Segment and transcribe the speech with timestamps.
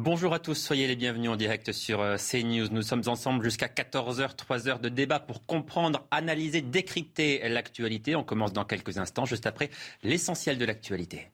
[0.00, 2.68] Bonjour à tous, soyez les bienvenus en direct sur euh, CNews.
[2.70, 8.14] Nous sommes ensemble jusqu'à 14h, 3 heures de débat pour comprendre, analyser, décrypter l'actualité.
[8.14, 9.70] On commence dans quelques instants, juste après
[10.04, 11.32] l'essentiel de l'actualité.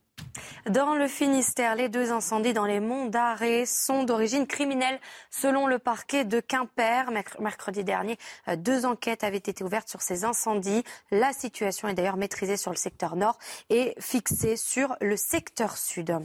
[0.71, 4.99] Dans le Finistère, les deux incendies dans les monts d'Arrée sont d'origine criminelle,
[5.31, 7.11] selon le parquet de Quimper.
[7.39, 8.17] Mercredi dernier,
[8.49, 10.83] euh, deux enquêtes avaient été ouvertes sur ces incendies.
[11.11, 16.19] La situation est d'ailleurs maîtrisée sur le secteur nord et fixée sur le secteur sud.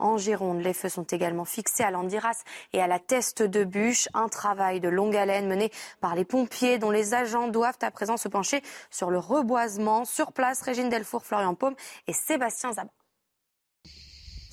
[0.00, 2.42] En Gironde, les feux sont également fixés à l'Andiras
[2.72, 4.08] et à la Teste de Bûche.
[4.12, 5.70] Un travail de longue haleine mené
[6.00, 10.04] par les pompiers dont les agents doivent à présent se pencher sur le reboisement.
[10.04, 11.76] Sur place, Régine Delfour, Florian Paume
[12.08, 12.90] et Sébastien Zabat.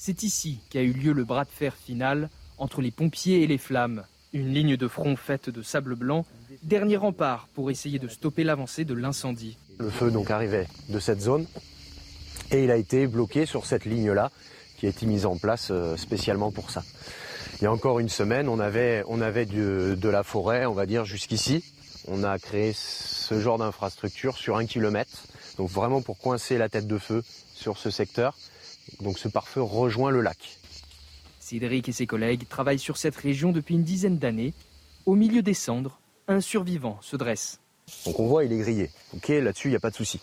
[0.04, 3.60] C'est ici qu'a eu lieu le bras de fer final entre les pompiers et les
[3.60, 4.04] flammes.
[4.34, 6.26] Une ligne de front faite de sable blanc,
[6.64, 9.60] dernier rempart pour essayer de stopper l'avancée de l'incendie.
[9.78, 11.46] Le feu donc arrivait de cette zone
[12.50, 14.32] et il a été bloqué sur cette ligne-là
[14.80, 16.84] qui a été mise en place euh, spécialement pour ça.
[17.60, 20.88] Il y a encore une semaine, on avait, on avait de la forêt, on va
[20.88, 21.64] dire, jusqu'ici.
[22.08, 25.28] On a créé ce genre d'infrastructure sur un kilomètre,
[25.60, 27.22] donc vraiment pour coincer la tête de feu
[27.54, 28.36] sur ce secteur.
[29.00, 30.60] Donc ce pare-feu rejoint le lac.
[31.40, 34.54] Cédric et ses collègues travaillent sur cette région depuis une dizaine d'années.
[35.06, 37.60] Au milieu des cendres, un survivant se dresse.
[38.06, 38.90] Donc on voit, il est grillé.
[39.16, 40.20] Ok, là-dessus, il n'y a pas de souci.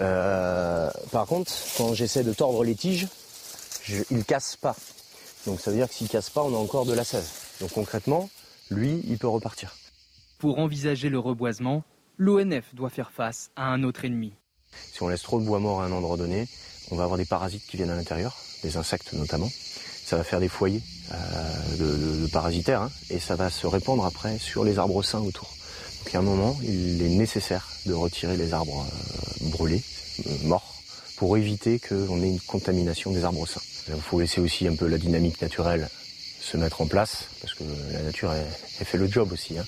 [0.00, 3.08] Euh, par contre, quand j'essaie de tordre les tiges,
[4.10, 4.76] il ne casse pas.
[5.46, 7.28] Donc ça veut dire que s'il ne casse pas, on a encore de la sève.
[7.60, 8.30] Donc concrètement,
[8.70, 9.74] lui, il peut repartir.
[10.38, 11.82] Pour envisager le reboisement,
[12.18, 14.32] l'ONF doit faire face à un autre ennemi.
[14.92, 16.48] Si on laisse trop de bois mort à un endroit donné,
[16.90, 19.50] on va avoir des parasites qui viennent à l'intérieur, des insectes notamment.
[20.04, 20.82] Ça va faire des foyers
[21.12, 25.52] euh, de, parasitaires hein, et ça va se répandre après sur les arbres sains autour.
[26.04, 29.82] Donc à un moment, il est nécessaire de retirer les arbres euh, brûlés,
[30.26, 30.76] euh, morts,
[31.16, 33.62] pour éviter qu'on ait une contamination des arbres sains.
[33.88, 35.88] Il faut laisser aussi un peu la dynamique naturelle
[36.40, 38.32] se mettre en place, parce que la nature,
[38.84, 39.58] fait le job aussi.
[39.58, 39.64] Hein.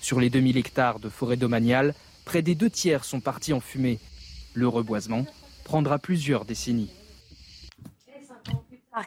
[0.00, 1.94] Sur les 2000 hectares de forêt domaniale,
[2.24, 3.98] près des deux tiers sont partis en fumée.
[4.54, 5.26] Le reboisement
[5.70, 6.90] prendra plusieurs décennies.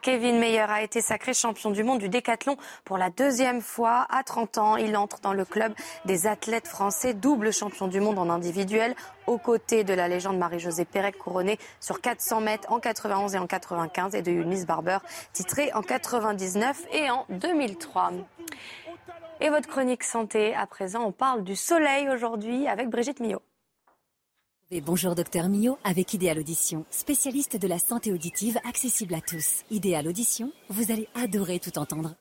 [0.01, 4.07] Kevin Meyer a été sacré champion du monde du décathlon pour la deuxième fois.
[4.09, 5.73] À 30 ans, il entre dans le club
[6.06, 8.96] des athlètes français, double champion du monde en individuel,
[9.28, 13.46] aux côtés de la légende Marie-Josée Pérec, couronnée sur 400 mètres en 91 et en
[13.46, 15.00] 95, et de Eunice Barber,
[15.34, 18.13] titrée en 99 et en 2003.
[19.41, 23.41] Et votre chronique santé, à présent, on parle du soleil aujourd'hui avec Brigitte Millot
[24.81, 29.63] bonjour docteur Mio avec Idéal Audition, spécialiste de la santé auditive accessible à tous.
[29.69, 32.16] Idéal Audition, vous allez adorer tout entendre.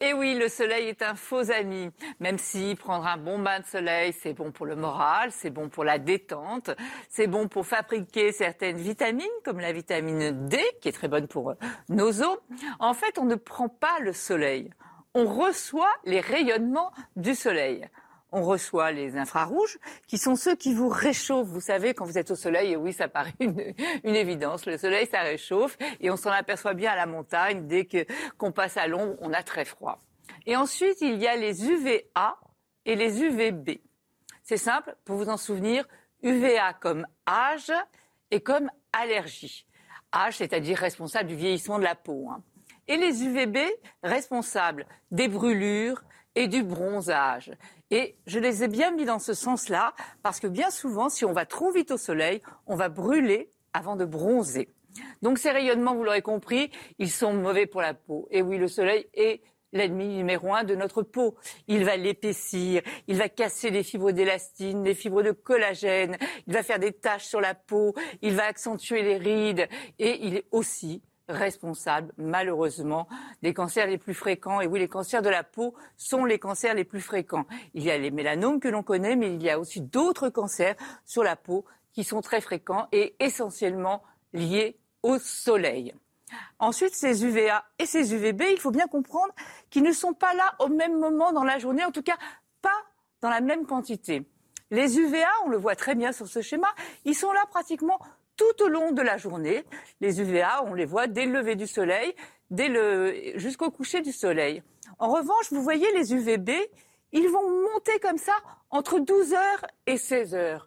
[0.00, 1.88] Et oui, le soleil est un faux ami.
[2.20, 5.68] Même si prendre un bon bain de soleil, c'est bon pour le moral, c'est bon
[5.68, 6.70] pour la détente,
[7.08, 11.54] c'est bon pour fabriquer certaines vitamines, comme la vitamine D, qui est très bonne pour
[11.88, 12.38] nos os.
[12.78, 14.70] En fait, on ne prend pas le soleil
[15.16, 17.88] on reçoit les rayonnements du soleil.
[18.32, 21.48] On reçoit les infrarouges, qui sont ceux qui vous réchauffent.
[21.48, 23.74] Vous savez, quand vous êtes au soleil, et oui, ça paraît une,
[24.04, 24.66] évidence.
[24.66, 27.66] Le soleil, ça réchauffe, et on s'en aperçoit bien à la montagne.
[27.66, 28.04] Dès que
[28.36, 30.02] qu'on passe à l'ombre, on a très froid.
[30.44, 32.36] Et ensuite, il y a les UVA
[32.84, 33.80] et les UVB.
[34.42, 35.88] C'est simple, pour vous en souvenir,
[36.22, 37.72] UVA comme âge
[38.30, 39.66] et comme allergie.
[40.14, 42.28] Âge, c'est-à-dire responsable du vieillissement de la peau.
[42.30, 42.42] Hein
[42.88, 43.58] et les UVB
[44.02, 46.02] responsables des brûlures
[46.34, 47.52] et du bronzage.
[47.90, 51.32] Et je les ai bien mis dans ce sens-là parce que bien souvent, si on
[51.32, 54.68] va trop vite au soleil, on va brûler avant de bronzer.
[55.22, 58.28] Donc ces rayonnements, vous l'aurez compris, ils sont mauvais pour la peau.
[58.30, 61.36] Et oui, le soleil est l'ennemi numéro un de notre peau.
[61.68, 66.16] Il va l'épaissir, il va casser les fibres d'élastine, les fibres de collagène,
[66.46, 69.68] il va faire des taches sur la peau, il va accentuer les rides
[69.98, 73.08] et il est aussi responsable, malheureusement,
[73.42, 74.60] des cancers les plus fréquents.
[74.60, 77.46] Et oui, les cancers de la peau sont les cancers les plus fréquents.
[77.74, 80.76] Il y a les mélanomes que l'on connaît, mais il y a aussi d'autres cancers
[81.04, 84.02] sur la peau qui sont très fréquents et essentiellement
[84.32, 85.94] liés au soleil.
[86.58, 89.32] Ensuite, ces UVA et ces UVB, il faut bien comprendre
[89.70, 92.16] qu'ils ne sont pas là au même moment dans la journée, en tout cas
[92.62, 92.84] pas
[93.20, 94.26] dans la même quantité.
[94.70, 96.68] Les UVA, on le voit très bien sur ce schéma,
[97.04, 98.00] ils sont là pratiquement
[98.36, 99.64] tout au long de la journée.
[100.00, 102.14] Les UVA, on les voit dès le lever du soleil,
[102.50, 104.62] dès le, jusqu'au coucher du soleil.
[104.98, 106.50] En revanche, vous voyez les UVB,
[107.12, 108.34] ils vont monter comme ça
[108.70, 109.38] entre 12h
[109.86, 110.60] et 16h.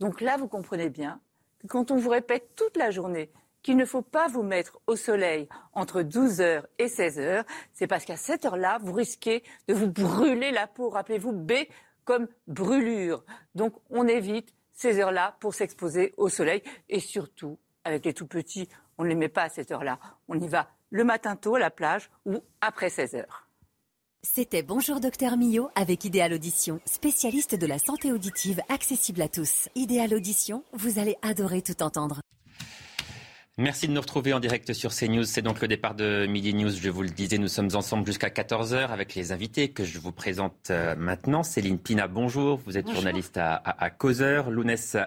[0.00, 1.20] Donc là, vous comprenez bien
[1.60, 3.30] que quand on vous répète toute la journée
[3.62, 8.16] qu'il ne faut pas vous mettre au soleil entre 12h et 16h, c'est parce qu'à
[8.16, 10.88] cette heure-là, vous risquez de vous brûler la peau.
[10.88, 11.52] Rappelez-vous B
[12.04, 13.24] comme brûlure.
[13.56, 18.68] Donc on évite ces heures-là pour s'exposer au soleil et surtout, avec les tout petits,
[18.98, 19.98] on ne les met pas à cette heure-là.
[20.28, 23.48] On y va le matin tôt à la plage ou après 16 heures.
[24.22, 29.68] C'était Bonjour Docteur Millot avec Idéal Audition, spécialiste de la santé auditive accessible à tous.
[29.74, 32.20] Idéal Audition, vous allez adorer tout entendre.
[33.58, 35.24] Merci de nous retrouver en direct sur CNews.
[35.24, 36.72] C'est donc le départ de Midi News.
[36.72, 40.12] Je vous le disais, nous sommes ensemble jusqu'à 14h avec les invités que je vous
[40.12, 41.42] présente euh, maintenant.
[41.42, 42.60] Céline Pina, bonjour.
[42.66, 44.50] Vous êtes journaliste à, à, Causeur.
[44.50, 44.98] Lounès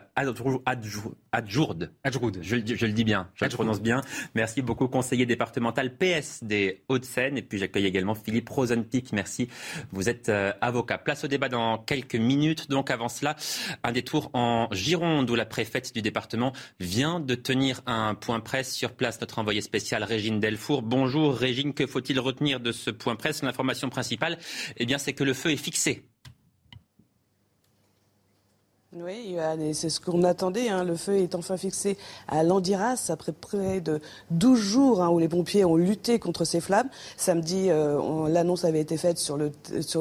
[1.31, 1.91] Adjourde.
[2.03, 2.39] Adjourde.
[2.41, 4.01] Je, je, le dis bien, je le prononce bien.
[4.35, 7.37] Merci beaucoup, conseiller départemental PS des Hauts-de-Seine.
[7.37, 9.11] Et puis j'accueille également Philippe Rosenpick.
[9.13, 9.49] Merci.
[9.91, 10.97] Vous êtes euh, avocat.
[10.97, 12.69] Place au débat dans quelques minutes.
[12.69, 13.35] Donc avant cela,
[13.83, 18.73] un détour en Gironde où la préfète du département vient de tenir un point presse
[18.73, 20.81] sur place, notre envoyé spécial Régine Delfour.
[20.81, 23.43] Bonjour Régine, que faut-il retenir de ce point presse?
[23.43, 24.37] L'information principale,
[24.77, 26.08] eh bien, c'est que le feu est fixé
[29.05, 29.37] oui,
[29.73, 30.69] c'est ce qu'on attendait.
[30.69, 30.83] Hein.
[30.83, 31.97] Le feu est enfin fixé
[32.27, 34.01] à Landiras après près de
[34.31, 36.89] 12 jours hein, où les pompiers ont lutté contre ces flammes.
[37.15, 39.51] Samedi, euh, l'annonce avait été faite sur le,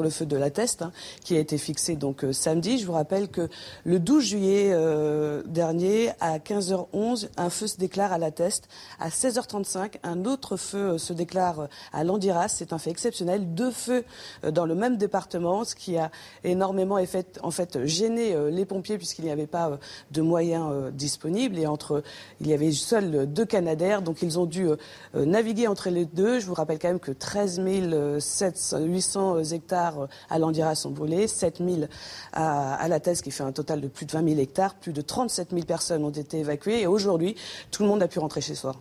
[0.09, 0.91] feu de la Teste, hein,
[1.23, 2.77] qui a été fixé donc euh, samedi.
[2.77, 3.47] Je vous rappelle que
[3.85, 8.67] le 12 juillet euh, dernier, à 15h11, un feu se déclare à la Teste.
[8.99, 12.49] À 16h35, un autre feu se déclare à Landiras.
[12.49, 13.53] C'est un fait exceptionnel.
[13.53, 14.03] Deux feux
[14.43, 16.11] dans le même département, ce qui a
[16.43, 16.99] énormément
[17.43, 19.77] en fait gêné les pompiers puisqu'il n'y avait pas euh,
[20.11, 22.03] de moyens euh, disponibles et entre
[22.41, 24.75] il y avait seuls deux Canadaires donc ils ont dû euh,
[25.13, 26.39] naviguer entre les deux.
[26.39, 31.87] Je vous rappelle quand même que 13 800 hectares à Landiras sont brûlés, 7 000
[32.33, 35.01] à, la Thèse qui fait un total de plus de 20 000 hectares, plus de
[35.01, 37.35] 37 000 personnes ont été évacuées et aujourd'hui
[37.71, 38.75] tout le monde a pu rentrer chez soi.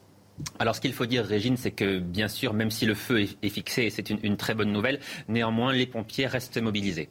[0.61, 3.49] Alors ce qu'il faut dire, Régine, c'est que bien sûr, même si le feu est,
[3.49, 7.11] fixé, c'est une très bonne nouvelle, néanmoins les pompiers restent mobilisés.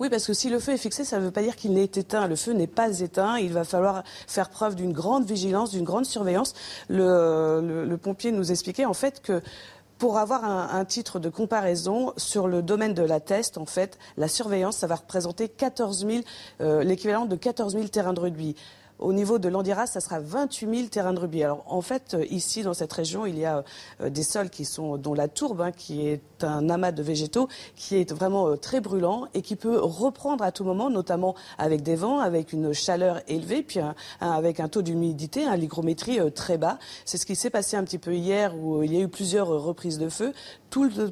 [0.00, 1.84] Oui, parce que si le feu est fixé, ça ne veut pas dire qu'il n'est
[1.84, 2.28] éteint.
[2.28, 3.36] Le feu n'est pas éteint.
[3.38, 6.54] Il va falloir faire preuve d'une grande vigilance, d'une grande surveillance.
[6.88, 9.42] Le, pompier nous expliquait en fait que
[9.98, 14.28] pour avoir un, titre de comparaison sur le domaine de la test, en fait, la
[14.28, 16.06] surveillance, ça va représenter 14
[16.60, 18.54] euh, l'équivalent de 14 000 terrains de rugby.
[18.98, 21.44] Au niveau de l'Andiras, ça sera 28 000 terrains de rugby.
[21.44, 23.62] Alors en fait, euh, ici dans cette région, il y a
[24.00, 27.48] euh, des sols qui sont, dont la tourbe, hein, qui est un amas de végétaux,
[27.76, 31.82] qui est vraiment euh, très brûlant et qui peut reprendre à tout moment, notamment avec
[31.82, 33.78] des vents, avec une chaleur élevée, puis
[34.20, 36.78] avec un taux d'humidité, un l'hygrométrie très bas.
[37.04, 39.48] C'est ce qui s'est passé un petit peu hier où il y a eu plusieurs
[39.48, 40.32] reprises de feu.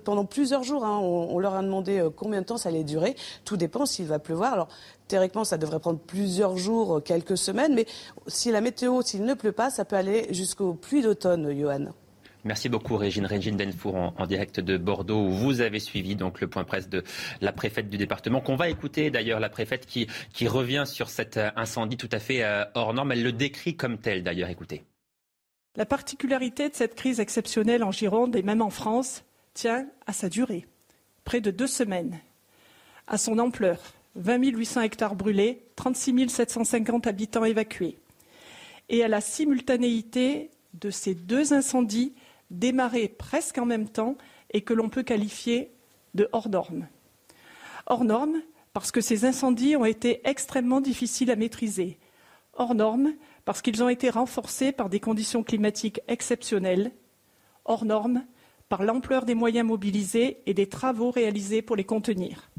[0.04, 3.16] Pendant plusieurs jours, hein, on, on, leur a demandé combien de temps ça allait durer.
[3.44, 4.52] Tout dépend s'il va pleuvoir.
[4.52, 4.68] Alors
[5.08, 7.86] Théoriquement, ça devrait prendre plusieurs jours, quelques semaines, mais
[8.26, 11.92] si la météo, s'il ne pleut pas, ça peut aller jusqu'aux pluies d'automne, Johan.
[12.46, 16.46] Merci beaucoup Régine, Régine Denfour en, direct de Bordeaux où vous avez suivi donc le
[16.46, 17.02] point presse de
[17.40, 21.38] la préfète du département qu'on va écouter d'ailleurs la préfète qui, qui revient sur cet
[21.38, 23.10] euh, incendie tout à fait euh, hors norme.
[23.10, 24.48] Elle le décrit comme tel d'ailleurs.
[24.48, 24.84] Écoutez.
[25.74, 30.28] La particularité de cette crise exceptionnelle en Gironde et même en France tient à sa
[30.28, 30.66] durée,
[31.24, 32.16] près de deux semaines,
[33.08, 33.78] à son ampleur,
[34.16, 37.98] 20 800 hectares brûlés, 36 750 habitants évacués.
[38.88, 42.14] Et à la simultanéité de ces deux incendies
[42.50, 44.16] démarrés presque en même temps
[44.52, 45.70] et que l'on peut qualifier
[46.14, 46.86] de hors normes.
[47.86, 48.40] Hors normes
[48.72, 51.98] parce que ces incendies ont été extrêmement difficiles à maîtriser.
[52.54, 56.92] Hors normes parce qu'ils ont été renforcés par des conditions climatiques exceptionnelles.
[57.64, 58.24] Hors normes
[58.68, 62.50] par l'ampleur des moyens mobilisés et des travaux réalisés pour les contenir.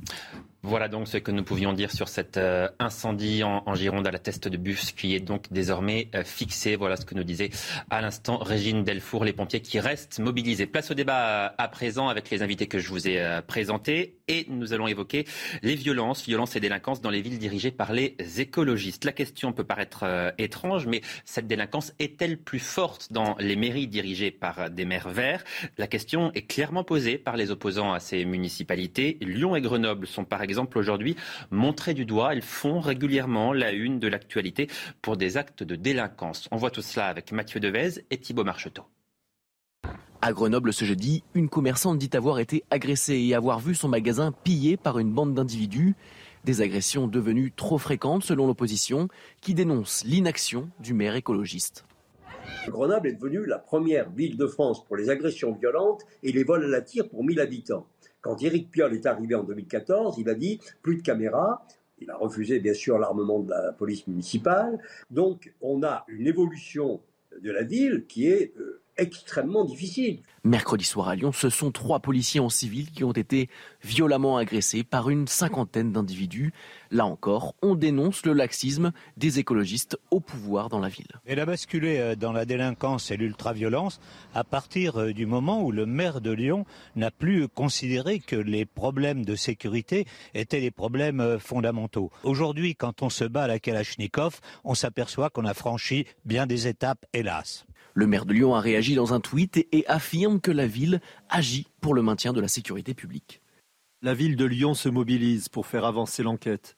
[0.64, 4.20] Voilà donc ce que nous pouvions dire sur cet euh, incendie en, Gironde à la
[4.20, 6.76] teste de bus qui est donc désormais euh, fixé.
[6.76, 7.52] Voilà ce que nous disait
[7.90, 10.66] à l'instant Régine Delfour, les pompiers qui restent mobilisés.
[10.66, 14.46] Place au débat euh, à présent avec les invités que je vous ai présentés et
[14.50, 15.26] nous allons évoquer
[15.64, 19.06] les violences, violences et délinquances dans les villes dirigées par les écologistes.
[19.06, 24.32] La question peut paraître étrange, mais cette délinquance est-elle plus forte dans les mairies dirigées
[24.32, 25.44] par des maires verts?
[25.78, 29.18] La question est clairement posée par les opposants à ces municipalités.
[29.22, 31.16] Lyon et Grenoble sont par exemple aujourd'hui
[31.52, 32.34] montrés du doigt.
[32.36, 34.68] Ils font régulièrement la une de l'actualité
[35.02, 36.48] pour des actes de délinquance.
[36.52, 38.84] On voit tout cela avec Mathieu Devez et Thibault Marcheteau.
[40.20, 44.32] À Grenoble ce jeudi, une commerçante dit avoir été agressée et avoir vu son magasin
[44.32, 45.96] pillé par une bande d'individus.
[46.44, 49.10] Des agressions devenues trop fréquentes selon l'opposition
[49.42, 51.86] qui dénonce l'inaction du maire écologiste.
[52.68, 56.66] Grenoble est devenue la première ville de France pour les agressions violentes et les vols
[56.66, 57.86] à la tire pour 1000 habitants.
[58.22, 61.64] Quand Éric Piolle est arrivé en 2014, il a dit plus de caméras.
[62.00, 64.80] Il a refusé bien sûr l'armement de la police municipale.
[65.12, 67.02] Donc on a une évolution
[67.40, 70.20] de la ville qui est euh, extrêmement difficile.
[70.44, 73.50] Mercredi soir à Lyon, ce sont trois policiers en civil qui ont été
[73.84, 76.54] violemment agressés par une cinquantaine d'individus.
[76.90, 81.08] Là encore, on dénonce le laxisme des écologistes au pouvoir dans la ville.
[81.26, 84.00] Elle a basculé euh, dans la délinquance et l'ultraviolence
[84.34, 88.66] à partir euh, du moment où le maire de Lyon n'a plus considéré que les
[88.66, 92.10] problèmes de sécurité étaient des problèmes euh, fondamentaux.
[92.24, 96.68] Aujourd'hui, quand on se bat à la Kalachnikov, on s'aperçoit qu'on a franchi bien des
[96.68, 97.66] étapes, hélas.
[97.98, 101.66] Le maire de Lyon a réagi dans un tweet et affirme que la ville agit
[101.82, 103.42] pour le maintien de la sécurité publique.
[104.04, 106.76] La ville de Lyon se mobilise pour faire avancer l'enquête.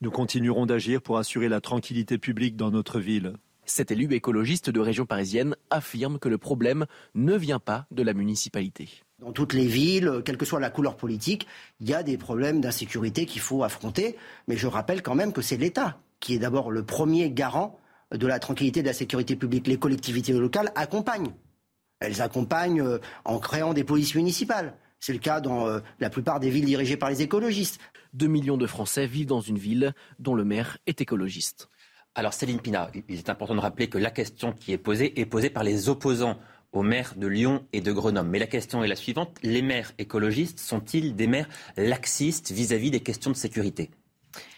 [0.00, 3.34] Nous continuerons d'agir pour assurer la tranquillité publique dans notre ville.
[3.66, 8.14] Cet élu écologiste de région parisienne affirme que le problème ne vient pas de la
[8.14, 8.88] municipalité.
[9.18, 11.46] Dans toutes les villes, quelle que soit la couleur politique,
[11.80, 14.16] il y a des problèmes d'insécurité qu'il faut affronter.
[14.48, 17.78] Mais je rappelle quand même que c'est l'État qui est d'abord le premier garant
[18.16, 19.66] de la tranquillité de la sécurité publique.
[19.66, 21.32] Les collectivités locales accompagnent.
[22.00, 24.74] Elles accompagnent euh, en créant des polices municipales.
[25.00, 27.80] C'est le cas dans euh, la plupart des villes dirigées par les écologistes.
[28.14, 31.68] 2 millions de Français vivent dans une ville dont le maire est écologiste.
[32.14, 35.26] Alors Céline Pina, il est important de rappeler que la question qui est posée est
[35.26, 36.38] posée par les opposants
[36.72, 38.30] aux maires de Lyon et de Grenoble.
[38.30, 42.76] Mais la question est la suivante, les maires écologistes sont-ils des maires laxistes vis à
[42.76, 43.90] -vis des questions de sécurité?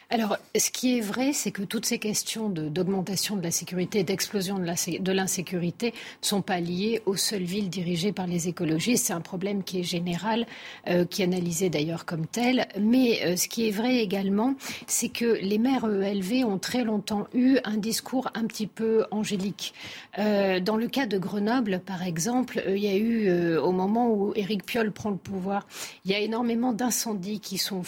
[0.09, 4.61] Alors, ce qui est vrai, c'est que toutes ces questions d'augmentation de, la sécurité d'explosion
[4.61, 5.89] de l'insécurité
[6.23, 9.07] ne sont pas liées aux seules villes dirigées par les écologistes.
[9.07, 10.47] C'est un problème qui est général,
[10.87, 12.69] euh, qui est analysé d'ailleurs comme tel.
[12.79, 14.55] Mais euh, ce qui est vrai également,
[14.87, 19.75] c'est que les maires ELV ont très longtemps eu un discours un petit peu angélique.
[20.21, 24.33] Euh, dans le cas de Grenoble, par exemple, il y a eu, au moment où
[24.37, 25.67] Éric Piolle prend le pouvoir,
[26.05, 27.83] il y a énormément d'incendies qui sont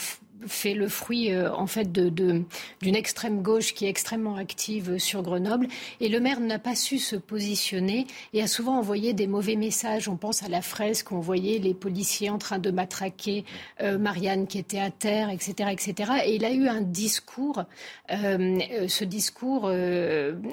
[0.46, 2.44] fait le fruit euh, en fait d'une
[2.82, 5.68] de, extrême gauche qui est extrêmement active sur Grenoble
[6.00, 10.08] et le maire n'a pas su se positionner et a souvent envoyé des mauvais messages.
[10.08, 13.44] On pense à la fresque, on voyait les policiers en train de matraquer
[13.80, 16.12] euh, Marianne qui était à terre, etc., etc.
[16.26, 17.64] Et il a eu un discours,
[18.10, 19.70] euh, ce discours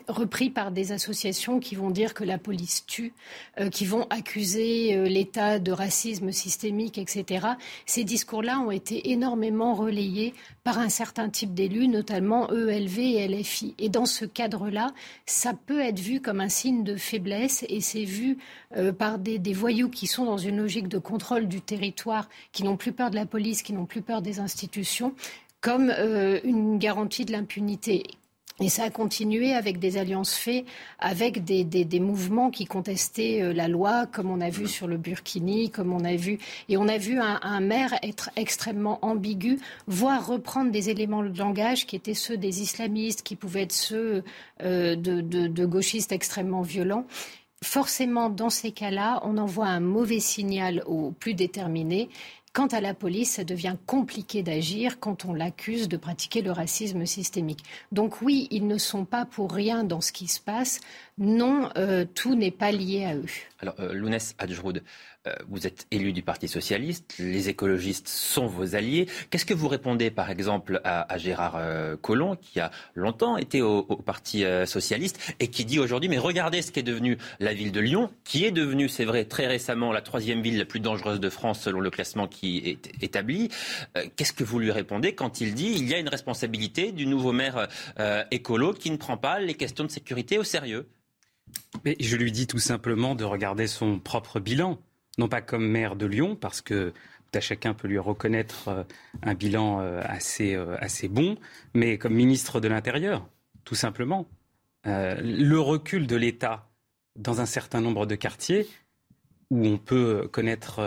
[0.08, 3.14] repris par des associations qui vont dire que la police tue,
[3.72, 7.48] qui vont accuser l'État de racisme systémique, etc.
[7.86, 13.76] Ces discours-là ont été énormément relayés par un certain type d'élus, notamment ELV et LFI.
[13.78, 14.94] Et dans ce cadre-là,
[15.26, 18.38] ça peut être vu comme un signe de faiblesse et c'est vu
[18.78, 22.78] euh, par des, voyous qui sont dans une logique de contrôle du territoire, qui n'ont
[22.78, 25.14] plus peur de la police, qui n'ont plus peur des institutions
[25.62, 28.04] comme euh, une garantie de l'impunité.
[28.62, 30.66] Et ça a continué avec des alliances faites,
[31.00, 34.96] avec des, des, mouvements qui contestaient euh, la loi, comme on a vu sur le
[34.96, 36.40] Burkini, comme on a vu.
[36.70, 41.86] Et on a vu un, maire être extrêmement ambigu, voire reprendre des éléments de langage
[41.86, 44.24] qui étaient ceux des islamistes, qui pouvaient être ceux
[44.64, 47.06] euh, de, de, de gauchistes extrêmement violents
[47.64, 52.10] forcément, dans ces cas-là, on envoie un mauvais signal aux plus déterminés
[52.56, 57.06] Quant à la police, ça devient compliqué d'agir quand on l'accuse de pratiquer le racisme
[57.06, 57.66] systémique.
[57.92, 60.80] Donc oui, ils ne sont pas pour rien dans ce qui se passe.
[61.18, 63.26] Non, euh, tout n'est pas lié à eux.
[63.60, 64.84] Alors, euh, Lounès Adjroud,
[65.48, 69.08] vous êtes élu du Parti socialiste, les écologistes sont vos alliés.
[69.30, 73.84] Qu'est-ce que vous répondez par exemple à, Gérard euh, Collomb, qui a longtemps été au,
[73.84, 77.80] Parti euh, socialiste et qui dit aujourd'hui, mais regardez ce qu'est devenu la ville de
[77.80, 81.30] Lyon, qui est devenue, c'est vrai, très récemment la troisième ville la plus dangereuse de
[81.30, 83.50] France selon le classement qui est établi.
[84.16, 87.32] Qu'est-ce que vous lui répondez quand il dit il y a une responsabilité du nouveau
[87.32, 87.68] maire
[88.32, 90.88] écolo qui ne prend pas les questions de sécurité au sérieux?
[91.84, 94.80] Mais je lui dis tout simplement de regarder son propre bilan
[95.18, 96.94] non pas comme maire de Lyon, parce que
[97.36, 98.84] à chacun peut lui reconnaître euh,
[99.22, 101.38] un bilan euh, assez, euh, assez bon,
[101.74, 103.28] mais comme ministre de l'Intérieur,
[103.64, 104.28] tout simplement.
[104.86, 106.70] le recul de l'État
[107.16, 108.68] dans un certain nombre de quartiers
[109.50, 110.82] où on peut connaître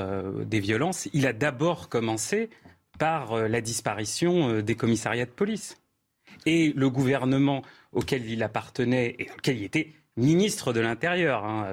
[0.44, 2.50] des violences, il a d'abord commencé
[2.98, 5.80] par la disparition des commissariats de police.
[6.46, 11.66] Et le gouvernement auquel il appartenait et auquel il était ministre de l'Intérieur, hein,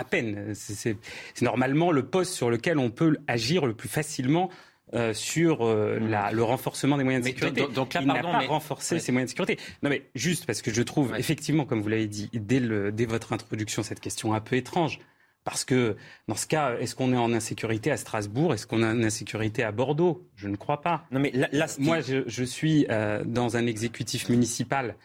[0.00, 0.54] à peine.
[0.54, 0.96] C'est
[1.42, 4.50] normalement le poste sur lequel on peut agir le plus facilement
[4.92, 7.64] euh, sur euh, la, le renforcement des moyens de sécurité.
[7.72, 9.62] Donc, là, il n'a pas renforcé ses moyens de sécurité.
[9.84, 13.04] Non, mais juste parce que je trouve, effectivement, comme vous l'avez dit dès, le, dès
[13.04, 14.98] votre introduction, cette question un peu étrange.
[15.44, 18.52] Parce que dans ce cas, est-ce qu'on est en insécurité à Strasbourg?
[18.52, 20.26] Est-ce qu'on est en insécurité à Bordeaux?
[20.34, 21.06] Je ne crois pas.
[21.12, 24.96] Non, mais là, Moi, je, suis euh, dans un exécutif municipal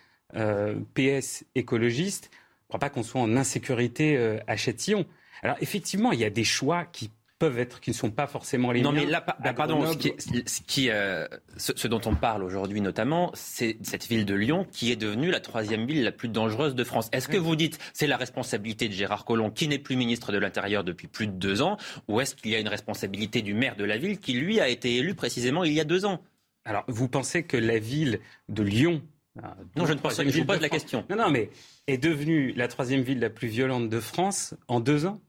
[0.96, 2.32] PS écologiste.
[2.76, 5.06] Crois pas qu'on soit en insécurité euh, à Châtillon.
[5.42, 8.74] Alors effectivement, il y a des choix qui peuvent être, qui ne sont pas forcément
[8.74, 9.00] les non, miens.
[9.00, 13.78] Non, mais là, bah, pardon, ce, qui, euh, ce, dont on parle aujourd'hui notamment, c'est
[13.82, 17.08] cette ville de Lyon qui est devenue la troisième ville la plus dangereuse de France.
[17.14, 20.38] Est-ce que vous dites c'est la responsabilité de Gérard Collomb qui n'est plus ministre de
[20.38, 21.78] l'Intérieur depuis plus de deux ans,
[22.10, 24.68] ou est-ce qu'il y a une responsabilité du maire de la ville qui lui a
[24.68, 26.22] été élu précisément il y a deux ans?
[26.66, 29.02] Alors, vous pensez que la ville de Lyon
[29.44, 30.24] euh, non, je ne pense pas.
[30.28, 31.06] Je pose la question.
[31.10, 31.50] Non, non, mais
[31.88, 35.22] est devenue la troisième ville la plus violente de France en deux ans?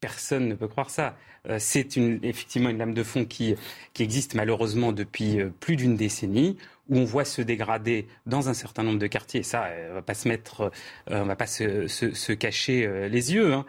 [0.00, 1.16] Personne ne peut croire ça.
[1.48, 3.54] Euh, c'est effectivement une lame de fond qui,
[3.98, 6.58] existe malheureusement depuis euh, plus d'une décennie,
[6.90, 9.42] où on voit se dégrader dans un certain nombre de quartiers.
[9.42, 10.70] ça, euh, on va pas se mettre,
[11.06, 13.54] on va pas se, cacher les yeux.
[13.54, 13.64] Hein,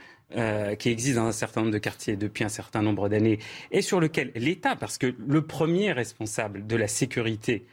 [0.77, 3.39] qui existe dans un certain nombre de quartiers depuis un certain nombre d'années,
[3.71, 7.65] et sur lequel l'État, parce que le premier responsable de la sécurité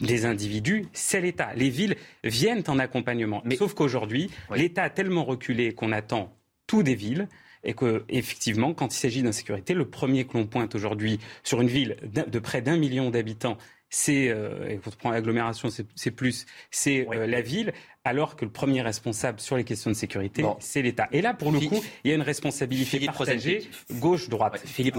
[0.00, 1.54] des individus, c'est l'État.
[1.54, 3.42] Les villes viennent en accompagnement.
[3.44, 7.28] Mais, Sauf qu'aujourd'hui, l'État a tellement reculé qu'on attend tout des villes
[7.64, 11.68] et que effectivement, quand il s'agit d'insécurité, le premier que l'on pointe aujourd'hui sur une
[11.68, 13.56] ville de près d'un million d'habitants,
[13.94, 17.72] c'est, euh, et quand on prend l'agglomération, c'est plus, c'est euh, la ville,
[18.02, 21.08] alors que le premier responsable sur les questions de sécurité, c'est l'État.
[21.12, 24.60] Et là, pour le coup, il y a une responsabilité partagée, gauche-droite.
[24.64, 24.96] Philippe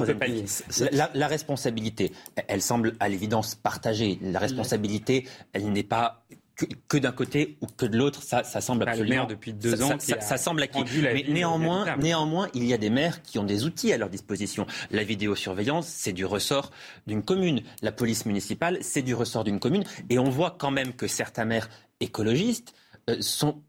[0.94, 2.14] la, la, responsabilité,
[2.48, 4.18] elle semble à l'évidence partagée.
[4.22, 6.26] La responsabilité, elle n'est pas
[6.88, 9.04] que, d'un côté ou que de l'autre, ça, ça semble absolument.
[9.04, 10.84] Le maire depuis deux ans, ça, ça, semble acquis.
[11.02, 14.66] Mais néanmoins, néanmoins, il y a des maires qui ont des outils à leur disposition.
[14.92, 16.72] La vidéosurveillance, c'est du ressort
[17.08, 17.62] d'une commune.
[17.82, 19.84] La police municipale, c'est du ressort d'une commune.
[20.10, 21.70] Et on voit quand même que certains maires
[22.00, 22.74] écologistes
[23.10, 23.62] euh, sont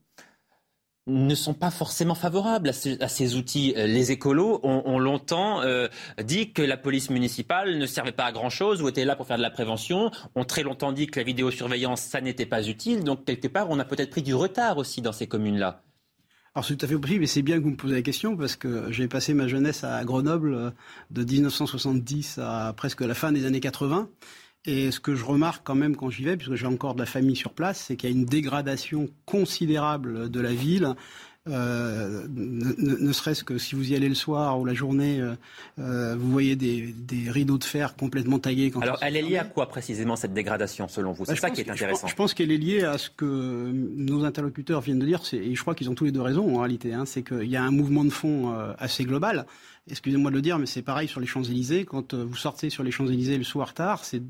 [1.06, 3.74] ne sont pas forcément favorables à ces, outils.
[3.76, 5.88] Euh, les écolos ont, longtemps euh,
[6.22, 9.36] dit que la police municipale ne servait pas à grand-chose ou était là pour faire
[9.36, 13.04] de la prévention, ont très longtemps dit que la vidéosurveillance, ça n'était pas utile.
[13.04, 15.82] Donc, quelque part, on a peut-être pris du retard aussi dans ces communes-là.
[16.56, 18.34] Alors c'est tout à fait possible et c'est bien que vous me posez la question
[18.34, 20.70] parce que j'ai passé ma jeunesse à Grenoble euh,
[21.10, 24.08] de 1970 à presque la fin des années 80
[24.66, 27.06] et ce que je remarque quand même quand j'y vais, puisque j'ai encore de la
[27.06, 30.94] famille sur place, c'est qu'il y a une dégradation considérable de la ville.
[31.48, 35.34] Euh, ne, serait-ce que si vous y allez le soir ou la journée, euh,
[35.78, 36.94] euh, vous voyez des,
[37.28, 38.70] rideaux de fer complètement taillés.
[38.70, 41.24] Quand Alors, elle est liée à quoi précisément cette dégradation selon vous?
[41.24, 42.06] C'est bah, ça qui est intéressant.
[42.06, 45.60] Je pense, qu'elle est liée à ce que nos interlocuteurs viennent de dire, et je
[45.60, 46.92] crois qu'ils ont tous les deux raison en réalité.
[46.92, 49.46] Hein, c'est qu'il y a un mouvement de fond assez global
[49.90, 51.84] excusez-moi de le dire, mais c'est pareil sur les Champs-Élysées.
[51.84, 54.22] Quand euh, vous sortez sur les Champs-Élysées le soir tard, c'est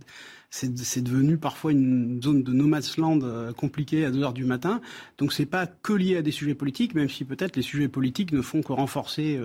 [0.64, 4.44] c'est devenu parfois une zone de no man's land euh, compliquée à 2 heures du
[4.44, 4.80] matin.
[5.18, 8.32] Donc c'est pas que lié à des sujets politiques, même si peut-être les sujets politiques
[8.32, 9.38] ne font que renforcer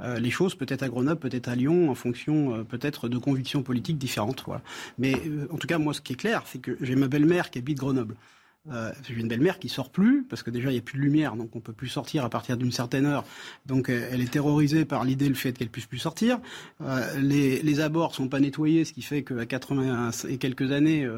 [0.00, 3.98] euh, les choses, peut-être à Grenoble, peut-être à Lyon, en fonction peut-être de convictions politiques
[3.98, 4.44] différentes.
[4.46, 4.62] Voilà.
[4.98, 5.14] Mais
[5.50, 7.78] en tout cas, moi, ce qui est clair, c'est que j'ai ma belle-mère qui habite
[7.78, 8.14] Grenoble.
[8.72, 11.02] Euh, j'ai une belle-mère qui sort plus parce que déjà il n'y a plus de
[11.02, 13.24] lumière, donc on peut plus sortir à partir d'une certaine heure.
[13.66, 16.38] Donc euh, elle est terrorisée par l'idée, le fait qu'elle puisse plus sortir.
[16.82, 21.08] Euh, les, les abords sont pas nettoyés, ce qui fait qu'à 80 et quelques années,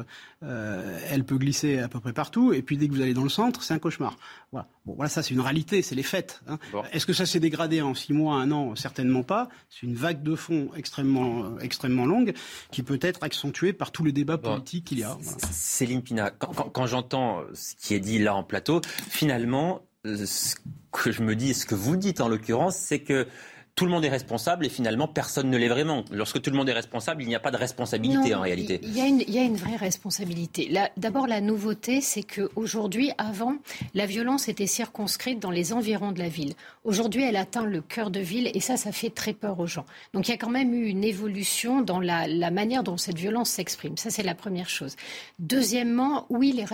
[0.43, 2.53] euh, euh, elle peut glisser à peu près partout.
[2.53, 4.17] Et puis dès que vous allez dans le centre, c'est un cauchemar.
[4.51, 4.67] Voilà.
[4.85, 6.41] Bon, voilà, ça c'est une réalité, c'est les faits.
[6.47, 6.57] Hein.
[6.91, 8.75] Est-ce que ça s'est dégradé en six mois, un an?
[8.75, 9.49] Certainement pas.
[9.69, 12.33] C'est une vague de fond extrêmement, extrêmement longue
[12.71, 15.17] qui peut être accentuée par tous les débats politiques qu'il y a.
[15.51, 20.55] Céline Pina, quand, j'entends ce qui est dit là en plateau, finalement, euh, ce
[20.91, 23.27] que je me dis, ce que vous dites en l'occurrence, c'est que
[23.75, 26.03] tout le monde est responsable et finalement personne ne l'est vraiment.
[26.11, 28.79] Lorsque tout le monde est responsable, il n'y a pas de responsabilité en réalité.
[28.83, 30.71] Il y, a une, il y a une vraie responsabilité.
[30.97, 33.55] D'abord, la nouveauté, c'est qu'aujourd'hui, avant,
[33.93, 36.53] la violence était circonscrite dans les environs de la ville.
[36.83, 39.85] Aujourd'hui, elle atteint le cœur de ville et ça, ça fait très peur aux gens.
[40.13, 43.17] Donc il y a quand même eu une évolution dans la, la manière dont cette
[43.17, 43.97] violence s'exprime.
[43.97, 44.95] Ça, c'est la première chose.
[45.39, 46.65] Deuxièmement, oui, les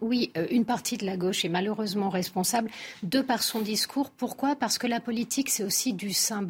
[0.00, 2.70] oui euh, une partie de la gauche est malheureusement responsable
[3.02, 4.10] de par son discours.
[4.10, 4.56] Pourquoi?
[4.56, 6.41] Parce que la politique, c'est aussi du symbole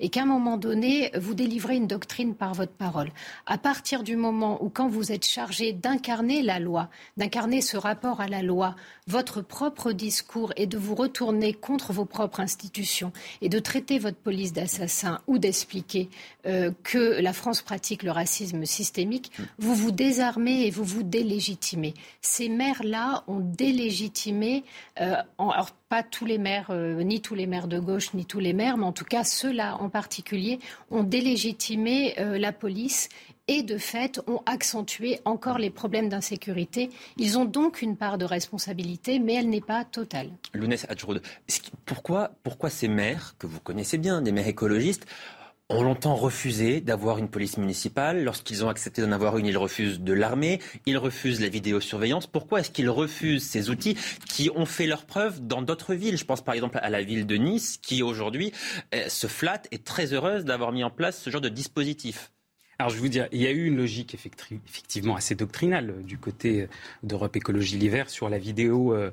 [0.00, 3.10] et qu'à un moment donné, vous délivrez une doctrine par votre parole.
[3.46, 8.20] À partir du moment où, quand vous êtes chargé d'incarner la loi, d'incarner ce rapport
[8.20, 8.76] à la loi,
[9.06, 14.18] votre propre discours est de vous retourner contre vos propres institutions et de traiter votre
[14.18, 16.08] police d'assassin ou d'expliquer
[16.46, 21.94] euh, que la France pratique le racisme systémique, vous vous désarmez et vous vous délégitimez.
[22.20, 24.64] Ces maires-là ont délégitimé,
[25.00, 28.40] euh, alors pas tous les maires, euh, ni tous les maires de gauche, ni tous
[28.40, 30.58] les maires, mais en tout cas ceux-là en particulier,
[30.90, 33.08] ont délégitimé la police
[33.50, 36.88] et de fait ont accentué encore les problèmes d'insécurité.
[37.16, 40.30] Ils ont donc une part de responsabilité, mais elle n'est pas totale.
[40.54, 40.86] Lounès
[41.84, 45.06] pourquoi ces maires, que vous connaissez bien, des maires écologistes,
[45.70, 48.24] ont longtemps refusé d'avoir une police municipale.
[48.24, 52.26] Lorsqu'ils ont accepté d'en avoir une, ils refusent de l'armée, ils refusent la vidéosurveillance.
[52.26, 53.96] Pourquoi est-ce qu'ils refusent ces outils
[54.28, 56.18] qui ont fait leur preuve dans d'autres villes?
[56.18, 58.52] Je pense par exemple à la ville de Nice, qui aujourd'hui
[58.94, 62.32] euh, se flatte et très heureuse d'avoir mis en place ce genre de dispositif.
[62.80, 66.16] Alors je vais vous dire, il y a eu une logique effectivement assez doctrinale du
[66.16, 66.66] côté
[67.02, 69.10] d'Europe Écologie l'hiver sur la vidéo euh,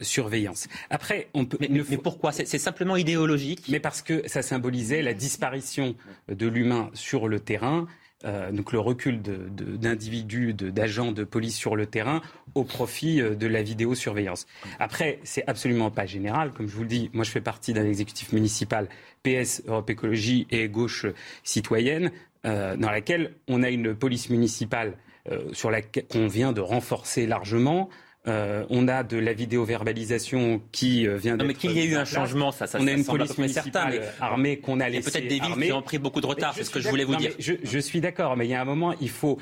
[0.00, 0.68] surveillance.
[0.88, 1.58] Après, on peut.
[1.60, 2.32] Mais, pourquoi?
[2.32, 3.66] C'est simplement idéologique?
[3.68, 5.96] Mais parce que ça symbolisait la disparition
[6.28, 7.86] de l'humain sur le terrain.
[8.24, 12.20] Euh, donc le recul d'individus, d'agents de, police sur le terrain
[12.54, 14.46] au profit euh, de la vidéosurveillance.
[14.78, 16.52] Après, c'est absolument pas général.
[16.52, 18.88] Comme je vous le dis, moi je fais partie d'un exécutif municipal
[19.22, 21.06] PS, Europe Écologie et Gauche
[21.44, 22.10] Citoyenne.
[22.46, 24.94] Euh, dans laquelle on a une police municipale
[25.30, 27.90] euh, sur laquelle qu'on vient de renforcer largement.
[28.28, 31.44] Euh, on a de la vidéo-verbalisation qui vient de.
[31.44, 34.08] Mais qu'il y ait eu un changement, ça, ça On a une police municipale mais...
[34.20, 35.10] armée qu'on a laissé.
[35.10, 37.16] peut-être des villes qui ont pris beaucoup de retard, c'est ce que je voulais vous
[37.16, 37.32] dire.
[37.38, 39.38] Je, je, suis d'accord, mais il y a un moment, il faut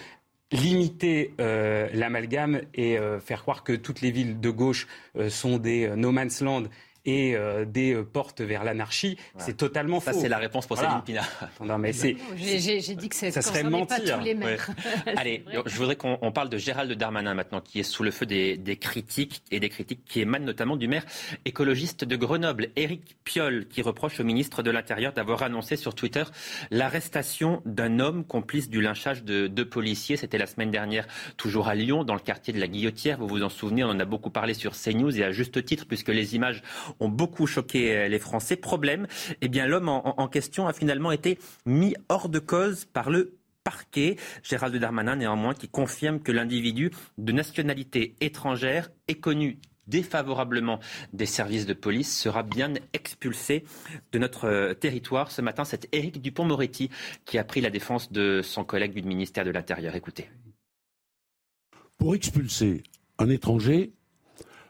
[0.52, 5.58] limiter euh, l'amalgame et euh, faire croire que toutes les villes de gauche euh, sont
[5.58, 6.64] des no man's land
[7.08, 10.12] et euh, des euh, portes vers l'anarchie, c'est totalement faux.
[10.12, 11.22] Ça, c'est la réponse pour Céline Pina.
[11.64, 12.16] Non, mais c'est.
[12.36, 14.04] J'ai dit que ça serait mentir.
[14.04, 14.68] Pas tous les maires.
[15.16, 18.78] Allez, je voudrais qu'on parle de Gérald Darmanin maintenant, qui est sous le feu des,
[18.78, 21.04] critiques et des critiques qui émanent notamment du maire
[21.46, 26.24] écologiste de Grenoble, Éric Piolle, qui reproche au ministre de l'Intérieur d'avoir annoncé sur Twitter
[26.70, 30.18] l'arrestation d'un homme complice du lynchage de deux policiers.
[30.18, 31.06] C'était la semaine dernière,
[31.38, 33.18] toujours à Lyon, dans le quartier de la Guillotière.
[33.18, 35.86] Vous vous en souvenez, on en a beaucoup parlé sur CNews et à juste titre,
[35.86, 36.62] puisque les images
[37.00, 38.56] ont beaucoup choqué euh, les Français.
[38.56, 39.06] Problème,
[39.40, 44.16] eh bien l'homme en, question a finalement été mis hors de cause par le parquet.
[44.42, 50.80] Gérald Darmanin, néanmoins, qui confirme que l'individu de nationalité étrangère est connu défavorablement
[51.12, 53.64] des services de police sera bien expulsé
[54.12, 55.30] de notre euh, territoire.
[55.30, 56.90] Ce matin, c'est Éric Dupont-Moretti
[57.24, 59.94] qui a pris la défense de son collègue du ministère de l'Intérieur.
[59.96, 60.28] Écoutez.
[61.96, 62.82] Pour expulser
[63.18, 63.92] un étranger,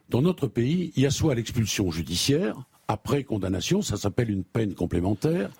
[0.08, 2.56] dans notre pays, il y a soit l'expulsion judiciaire,
[2.88, 5.50] après condamnation, ça s'appelle une peine complémentaire,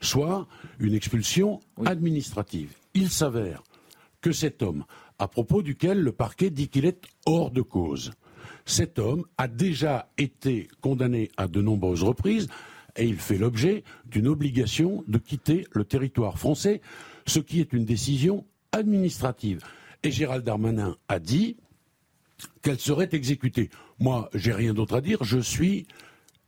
[0.00, 0.46] soit
[0.80, 2.74] une expulsion administrative.
[2.94, 3.62] Il s'avère
[4.22, 4.84] que cet homme,
[5.18, 8.12] à propos duquel le parquet dit qu'il est hors de cause,
[8.64, 12.48] cet homme a déjà été condamné à de nombreuses reprises
[12.96, 16.80] et il fait l'objet d'une obligation de quitter le territoire français,
[17.26, 19.62] ce qui est une décision administrative.
[20.02, 21.56] Et Gérald Darmanin a dit
[22.62, 23.70] qu'elle serait exécutée.
[23.98, 25.22] Moi, j'ai rien d'autre à dire.
[25.22, 25.86] Je suis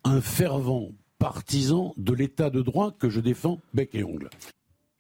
[0.05, 4.31] un fervent partisan de l'état de droit que je défends bec et ongle.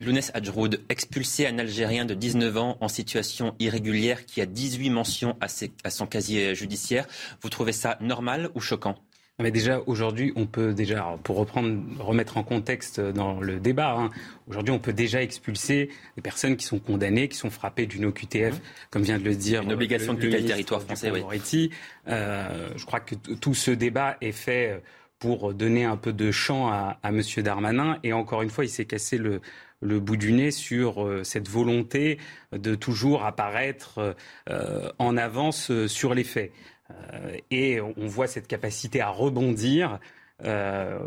[0.00, 5.36] Lounès Hadjroud, expulsé un Algérien de 19 ans en situation irrégulière qui a 18 mentions
[5.40, 7.06] à son casier judiciaire.
[7.42, 8.96] Vous trouvez ça normal ou choquant?
[9.40, 14.10] Mais déjà, aujourd'hui, on peut déjà, pour reprendre, remettre en contexte dans le débat, hein,
[14.48, 18.60] aujourd'hui, on peut déjà expulser des personnes qui sont condamnées, qui sont frappées d'une OQTF,
[18.90, 19.62] comme vient de le dire.
[19.62, 21.70] Une obligation de quitter le territoire français, oui.
[22.06, 24.80] Euh, je crois que tout ce débat est fait
[25.18, 27.20] pour donner un peu de champ à, à M.
[27.38, 27.98] Darmanin.
[28.04, 29.40] Et encore une fois, il s'est cassé le,
[29.80, 32.18] le bout du nez sur euh, cette volonté
[32.52, 34.16] de toujours apparaître
[34.48, 36.52] euh, en avance sur les faits.
[36.90, 39.98] Euh, et on voit cette capacité à rebondir.
[40.44, 40.98] Euh,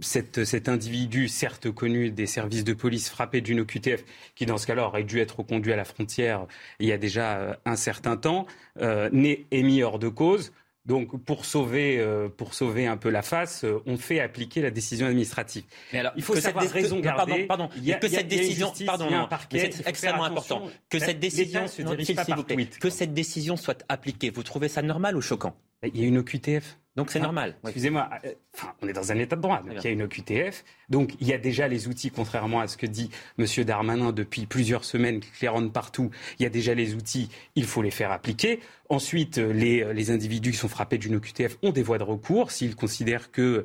[0.00, 4.04] cet individu, certes connu des services de police, frappé d'une OQTF,
[4.36, 6.46] qui dans ce cas-là aurait dû être conduit à la frontière
[6.78, 8.46] il y a déjà euh, un certain temps,
[9.12, 10.52] n'est mis hors de cause.
[10.86, 14.70] Donc, pour sauver, euh, pour sauver un peu la face, euh, on fait appliquer la
[14.70, 15.64] décision administrative.
[15.92, 17.44] Mais alors, il faut que savoir cette raison garder.
[17.44, 17.68] Pardon, pardon.
[17.76, 20.62] Il y a, que cette décision, pardon, non, c'est extrêmement important.
[20.88, 21.66] Que cette décision,
[22.80, 24.30] que cette décision soit appliquée.
[24.30, 25.54] Vous trouvez ça normal ou choquant?
[25.82, 26.78] Il y a une OQTF.
[27.00, 27.54] Donc c'est normal.
[27.64, 28.34] Excusez-moi, euh,
[28.82, 29.62] on est dans un état de droit.
[29.62, 30.64] Donc il y a une OQTF.
[30.90, 33.08] Donc il y a déjà les outils, contrairement à ce que dit
[33.38, 33.46] M.
[33.64, 36.10] Darmanin depuis plusieurs semaines, qui claironnent partout.
[36.38, 38.60] Il y a déjà les outils, il faut les faire appliquer.
[38.90, 42.02] Ensuite, euh, les, euh, les individus qui sont frappés d'une OQTF ont des voies de
[42.02, 42.50] recours.
[42.50, 43.64] S'ils considèrent que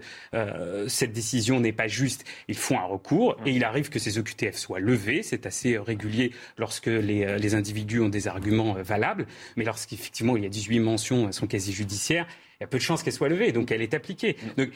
[0.88, 3.36] cette décision n'est pas juste, ils font un recours.
[3.45, 5.24] Et il arrive que ces OQTF soient levés.
[5.24, 9.28] C'est assez régulier lorsque les, les individus ont des arguments valables.
[9.58, 12.28] Mais lorsqu'effectivement il y a 18 mentions à son casier judiciaire,
[12.60, 14.38] il y a peu de chances qu'elle soit levée, donc elle est appliquée.
[14.58, 14.70] Donc,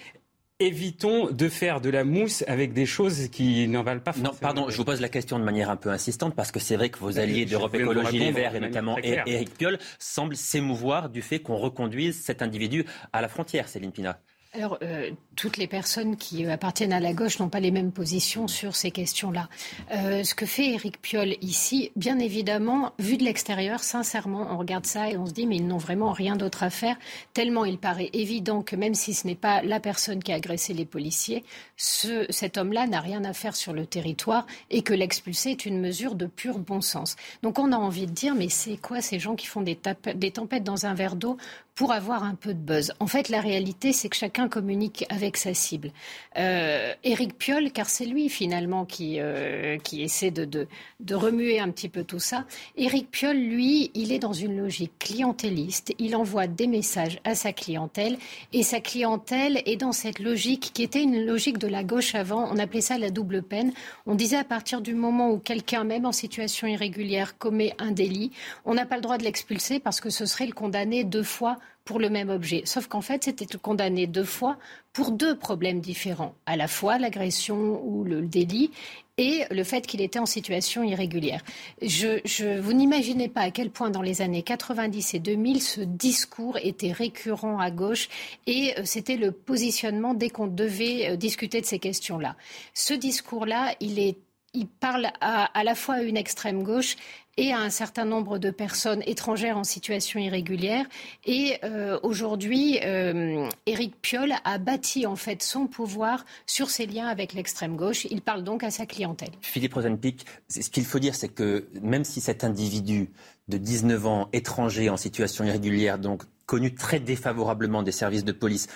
[0.60, 4.70] évitons de faire de la mousse avec des choses qui n'en valent pas Non, pardon,
[4.70, 7.00] je vous pose la question de manière un peu insistante parce que c'est vrai que
[7.00, 11.58] vos alliés d'Europe Écologie Les Verts et notamment Éric Piolle semblent s'émouvoir du fait qu'on
[11.58, 14.20] reconduise cet individu à la frontière, Céline Pina.
[14.52, 18.48] Alors, euh, toutes les personnes qui appartiennent à la gauche n'ont pas les mêmes positions
[18.48, 19.48] sur ces questions-là.
[19.92, 24.88] Euh, ce que fait Éric Piolle ici, bien évidemment, vu de l'extérieur, sincèrement, on regarde
[24.88, 26.98] ça et on se dit, mais ils n'ont vraiment rien d'autre à faire,
[27.34, 30.74] tellement il paraît évident que même si ce n'est pas la personne qui a agressé
[30.74, 31.44] les policiers,
[31.78, 35.80] ce, cet homme-là n'a rien à faire sur le territoire et que l'expulser est une
[35.80, 37.18] mesure de pur bon sens.
[37.44, 39.80] Donc on a envie de dire, mais c'est quoi ces gens qui font des,
[40.16, 41.38] des tempêtes dans un verre d'eau
[41.80, 42.92] pour avoir un peu de buzz.
[43.00, 45.92] En fait, la réalité, c'est que chacun communique avec sa cible.
[46.38, 50.68] Euh, Éric Piolle, car c'est lui finalement qui, euh, qui essaie de, de,
[51.00, 52.44] de, remuer un petit peu tout ça.
[52.76, 55.94] Éric Piolle, lui, il est dans une logique clientéliste.
[56.00, 58.18] Il envoie des messages à sa clientèle
[58.52, 62.50] et sa clientèle est dans cette logique qui était une logique de la gauche avant.
[62.52, 63.72] On appelait ça la double peine.
[64.06, 68.32] On disait à partir du moment où quelqu'un, même en situation irrégulière, commet un délit,
[68.66, 71.58] on n'a pas le droit de l'expulser parce que ce serait le condamner deux fois
[71.90, 72.62] pour le même objet.
[72.66, 74.58] Sauf qu'en fait, c'était condamné deux fois
[74.94, 76.36] pour deux problèmes différents.
[76.46, 78.70] À la fois l'agression ou le délit
[79.18, 81.42] et le fait qu'il était en situation irrégulière.
[81.82, 86.60] Je, vous n'imaginez pas à quel point dans les années 90 et 2000, ce discours
[86.62, 88.08] était récurrent à gauche
[88.46, 92.36] et euh, c'était le positionnement dès qu'on devait euh, discuter de ces questions-là.
[92.76, 94.20] Ce discours-là, il est
[94.56, 96.96] il parle à, à, la fois à une extrême gauche
[97.40, 100.86] et à un certain nombre de personnes étrangères en situation irrégulière.
[101.26, 107.08] Et euh, aujourd'hui, euh, Éric Piolle a bâti en fait son pouvoir sur ses liens
[107.08, 108.06] avec l'extrême gauche.
[108.12, 109.32] Il parle donc à sa clientèle.
[109.40, 113.10] Philippe Rosenpick, ce qu'il faut dire, c'est que même si cet individu
[113.48, 118.68] de 19 ans, étranger en situation irrégulière, donc connu très défavorablement des services de police,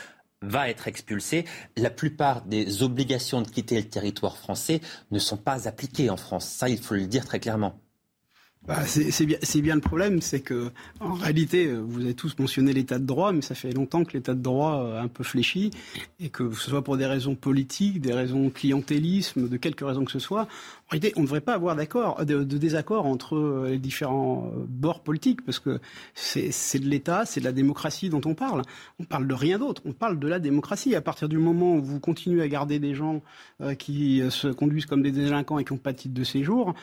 [0.42, 1.46] va être expulsé,
[1.76, 4.80] la plupart des obligations de quitter le territoire français
[5.12, 6.46] ne sont pas appliquées en France.
[6.46, 7.83] Ça, il faut le dire très clairement.
[8.66, 10.72] Bah, c'est bien, le problème, c'est que
[11.02, 14.14] en réalité, euh, vous avez tous mentionné l'état de droit, mais ça fait longtemps que
[14.14, 15.70] l'état de droit a un peu fléchi,
[16.22, 20.14] et que ce soit pour des raisons politiques, des raisons clientélisme, de quelque raison que
[20.14, 23.68] ce soit, en réalité, on ne devrait pas avoir d'accord, de, de, désaccord entre euh,
[23.72, 25.82] les différents euh, bords politiques, parce que
[26.16, 28.62] c'est de l'État, c'est de la démocratie dont on parle.
[28.98, 30.96] On parle de rien d'autre, on parle de la démocratie.
[30.96, 33.22] À partir du moment où vous continuez à garder des gens
[33.78, 36.74] qui se conduisent comme des délinquants et qui n'ont pas de titre de séjour,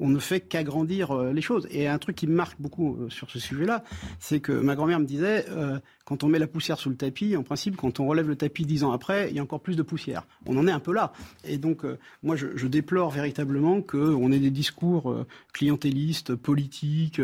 [0.00, 1.68] on ne fait qu'agrandir euh, les choses.
[1.70, 3.84] Et un truc qui me marque beaucoup euh, sur ce sujet-là,
[4.18, 5.78] c'est que ma grand-mère me disait, euh,
[6.10, 8.66] quand on met la poussière sous le tapis, en principe, quand on relève le tapis
[8.66, 10.26] dix ans après, il y a encore plus de poussière.
[10.44, 11.12] On en est un peu là.
[11.44, 11.82] Et donc,
[12.24, 17.20] moi, je, déplore véritablement qu'on ait des discours clientélistes, politiques,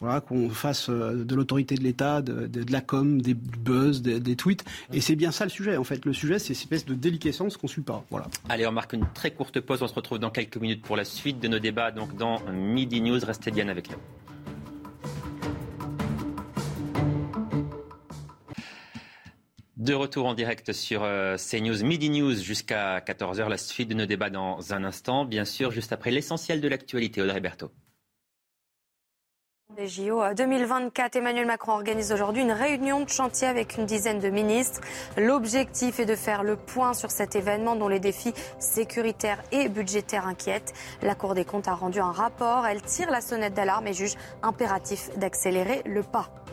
[0.00, 4.64] voilà, qu'on fasse de l'autorité de l'État, de, la com, des buzz, des, tweets.
[4.92, 5.76] Et c'est bien ça le sujet.
[5.76, 8.04] En fait, le sujet, c'est cette espèce de déliquescence qu'on suit pas.
[8.10, 8.26] Voilà.
[8.48, 9.80] Allez, on marque une très courte pause.
[9.80, 11.92] On se retrouve dans quelques minutes pour la suite de nos débats.
[11.92, 13.20] Donc, dans Midi News.
[13.24, 14.33] Restez bien avec nous.
[19.84, 23.50] De retour en direct sur euh, CNews Midi News jusqu'à 14h.
[23.50, 25.26] La suite de nos débats dans un instant.
[25.26, 27.20] Bien sûr, juste après l'essentiel de l'actualité.
[27.20, 27.70] Audrey Berthaud.
[29.76, 34.30] Des JO 2024, Emmanuel Macron organise aujourd'hui une réunion de chantier avec une dizaine de
[34.30, 34.80] ministres.
[35.18, 40.26] L'objectif est de faire le point sur cet événement dont les défis sécuritaires et budgétaires
[40.26, 40.72] inquiètent.
[41.02, 42.66] La Cour des comptes a rendu un rapport.
[42.66, 46.43] Elle tire la sonnette d'alarme et juge impératif d'accélérer le pas.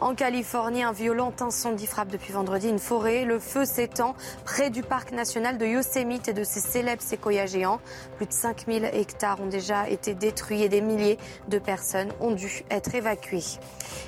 [0.00, 3.24] En Californie, un violent incendie frappe depuis vendredi une forêt.
[3.24, 7.80] Le feu s'étend près du parc national de Yosemite et de ses célèbres séquoias géants.
[8.16, 11.16] Plus de 5000 hectares ont déjà été détruits et des milliers
[11.48, 13.44] de personnes ont dû être évacuées.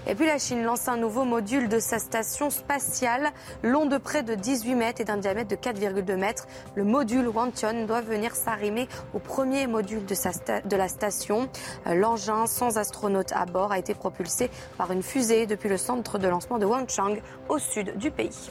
[0.08, 3.30] Et puis la Chine lance un nouveau module de sa station spatiale,
[3.62, 6.46] long de près de 18 mètres et d'un diamètre de 4,2 mètres.
[6.74, 10.14] Le module Wantian doit venir s'arrimer au premier module de,
[10.68, 11.48] de la station.
[11.86, 16.28] L'engin sans astronaute à bord a été propulsé par une fusée depuis le centre de
[16.28, 18.50] lancement de Wanchang au sud du pays.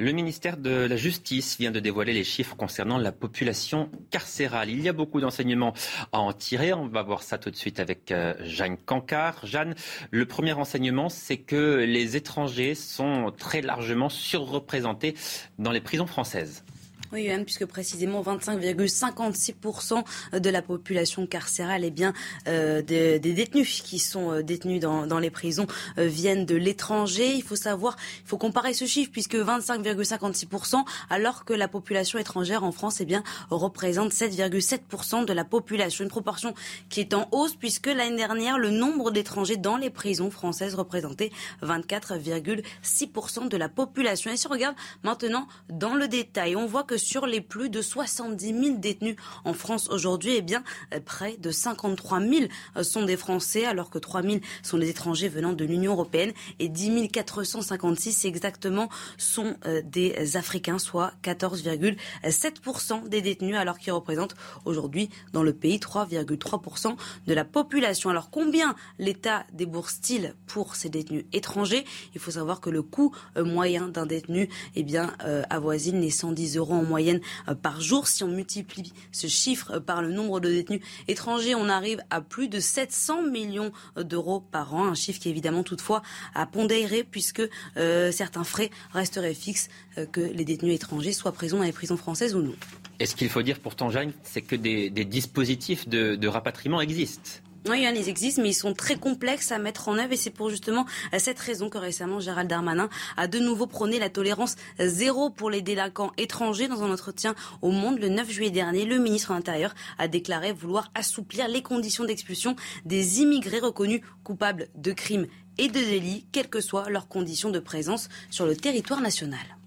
[0.00, 4.70] Le ministère de la Justice vient de dévoiler les chiffres concernant la population carcérale.
[4.70, 5.74] Il y a beaucoup d'enseignements
[6.12, 6.72] à en tirer.
[6.72, 9.44] On va voir ça tout de suite avec euh, Jeanne Cancard.
[9.44, 9.74] Jeanne,
[10.10, 15.14] le premier enseignement, c'est que les étrangers sont très largement surreprésentés
[15.58, 16.64] dans les prisons françaises.
[17.12, 20.04] Oui, même puisque précisément 25,56%
[20.38, 22.12] de la population carcérale, eh bien,
[22.46, 25.66] euh, des, détenus qui sont euh, détenus dans, dans les prisons
[25.98, 27.34] euh, viennent de l'étranger.
[27.34, 32.62] Il faut savoir, il faut comparer ce chiffre puisque 25,56%, alors que la population étrangère
[32.62, 36.04] en France, eh bien, représente 7,7% de la population.
[36.04, 36.54] Une proportion
[36.90, 41.32] qui est en hausse puisque l'année dernière, le nombre d'étrangers dans les prisons françaises représentait
[41.64, 44.30] 24,6% de la population.
[44.30, 47.82] Et si on regarde maintenant dans le détail, on voit que sur les plus de
[47.82, 50.62] 70 000 détenus en France aujourd'hui, eh bien,
[51.04, 52.46] près de 53 000
[52.82, 56.32] sont des Français, alors que 3 000 sont des étrangers venant de l'Union européenne.
[56.58, 65.10] Et 10 456 exactement sont des Africains, soit 14,7% des détenus, alors qu'ils représentent aujourd'hui
[65.32, 68.10] dans le pays 3,3% de la population.
[68.10, 71.84] Alors combien l'État débourse-t-il pour ces détenus étrangers?
[72.14, 76.10] Il faut savoir que le coût euh, moyen d'un détenu eh bien, euh, avoisine les
[76.10, 78.06] 110 euros en moyenne euh, par jour.
[78.06, 82.48] Si on multiplie ce chiffre par le nombre de détenus étrangers, on arrive à plus
[82.48, 84.88] de 700 millions d'euros par an.
[84.88, 86.02] Un chiffre qui évidemment toutefois
[86.34, 87.42] à pondérer puisque
[87.74, 89.68] certains frais resteraient fixes
[90.12, 92.54] que les détenus étrangers soient présents dans les prisons françaises ou non.
[92.98, 97.40] Et ce qu'il faut dire pourtant, Jeanne, c'est que des, dispositifs de rapatriement existent?
[97.68, 100.48] Oui, ils existent, mais ils sont très complexes à mettre en œuvre et c'est pour
[100.48, 105.28] justement euh, cette raison que récemment Gérald Darmanin a de nouveau prôné la tolérance zéro
[105.28, 106.68] pour les délinquants étrangers.
[106.68, 110.52] Dans un entretien au Monde le 9 juillet dernier, le ministre de l'Intérieur a déclaré
[110.52, 115.26] vouloir assouplir les conditions d'expulsion des immigrés reconnus coupables de crimes
[115.58, 119.58] et de délits, quelles que soient leurs conditions de présence sur le territoire national.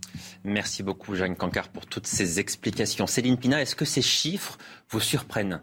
[0.43, 3.06] Merci beaucoup, Jeanne Cancard, pour toutes ces explications.
[3.06, 4.58] Céline Pina, est-ce que ces chiffres
[4.89, 5.62] vous surprennent?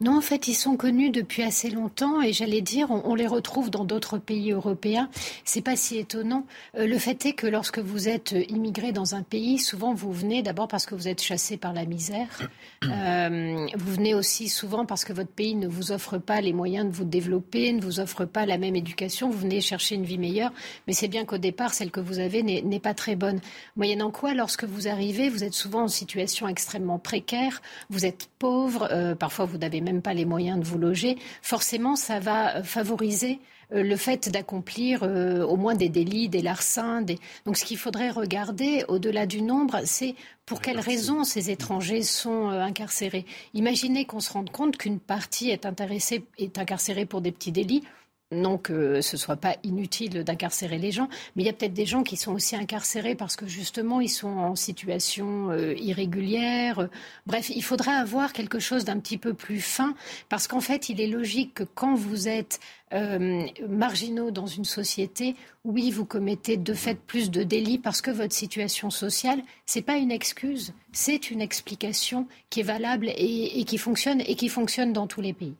[0.00, 3.70] Non, en fait, ils sont connus depuis assez longtemps et j'allais dire, on, les retrouve
[3.70, 5.08] dans d'autres pays européens.
[5.44, 6.46] C'est pas si étonnant.
[6.76, 10.42] Euh, le fait est que lorsque vous êtes immigré dans un pays, souvent vous venez
[10.42, 12.28] d'abord parce que vous êtes chassé par la misère.
[12.82, 16.86] Euh, vous venez aussi souvent parce que votre pays ne vous offre pas les moyens
[16.86, 19.30] de vous développer, ne vous offre pas la même éducation.
[19.30, 20.52] Vous venez chercher une vie meilleure,
[20.86, 23.40] mais c'est bien qu'au départ, celle que vous avez n'est pas très bonne.
[23.76, 27.62] Moyennant quoi, lorsque vous arrivez, vous êtes souvent en situation extrêmement précaire.
[27.90, 28.88] Vous êtes pauvre.
[28.90, 32.62] Euh, parfois, vous n'avez même pas les moyens de vous loger, forcément, ça va euh,
[32.62, 33.38] favoriser
[33.72, 37.04] euh, le fait d'accomplir euh, au moins des délits, des larcins.
[37.46, 40.14] Donc ce qu'il faudrait regarder, au-delà du nombre, c'est
[40.46, 43.24] pour quelles raisons ces étrangers sont incarcérés.
[43.54, 47.84] Imaginez qu'on se rende compte qu'une partie est, intéressée, est incarcérée pour des petits délits
[48.32, 51.86] non que ce soit pas inutile d'incarcérer les gens, mais il y a peut-être des
[51.86, 56.88] gens qui sont aussi incarcérés parce que justement ils sont en situation euh, irrégulière.
[57.26, 59.94] Bref, il faudra avoir quelque chose d'un petit peu plus fin
[60.28, 62.60] parce qu'en fait, il est logique que quand vous êtes
[62.92, 68.10] euh, marginaux dans une société, oui, vous commettez de fait plus de délits parce que
[68.10, 73.64] votre situation sociale, c'est pas une excuse, c'est une explication qui est valable et, et
[73.64, 75.54] qui fonctionne et qui fonctionne dans tous les pays.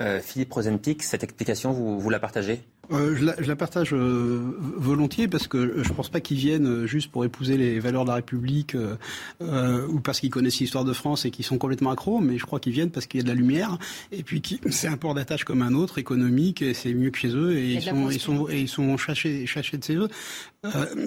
[0.00, 2.64] Euh, Philippe Rosentic, cette explication, vous, vous la partagez?
[2.92, 4.40] Euh, je, la, je, la, partage euh,
[4.76, 8.04] volontiers parce que je ne pense pas qu'ils viennent euh, juste pour épouser les valeurs
[8.04, 11.90] de la République euh, ou parce qu'ils connaissent l'histoire de France et qu'ils sont complètement
[11.90, 13.78] accros, mais je crois qu'ils viennent parce qu'il y a de la lumière
[14.12, 17.34] et puis c'est un port d'attache comme un autre, économique, et c'est mieux que chez
[17.34, 20.08] eux et ils sont, ils sont, et ils sont chachés, chachés de chez eux.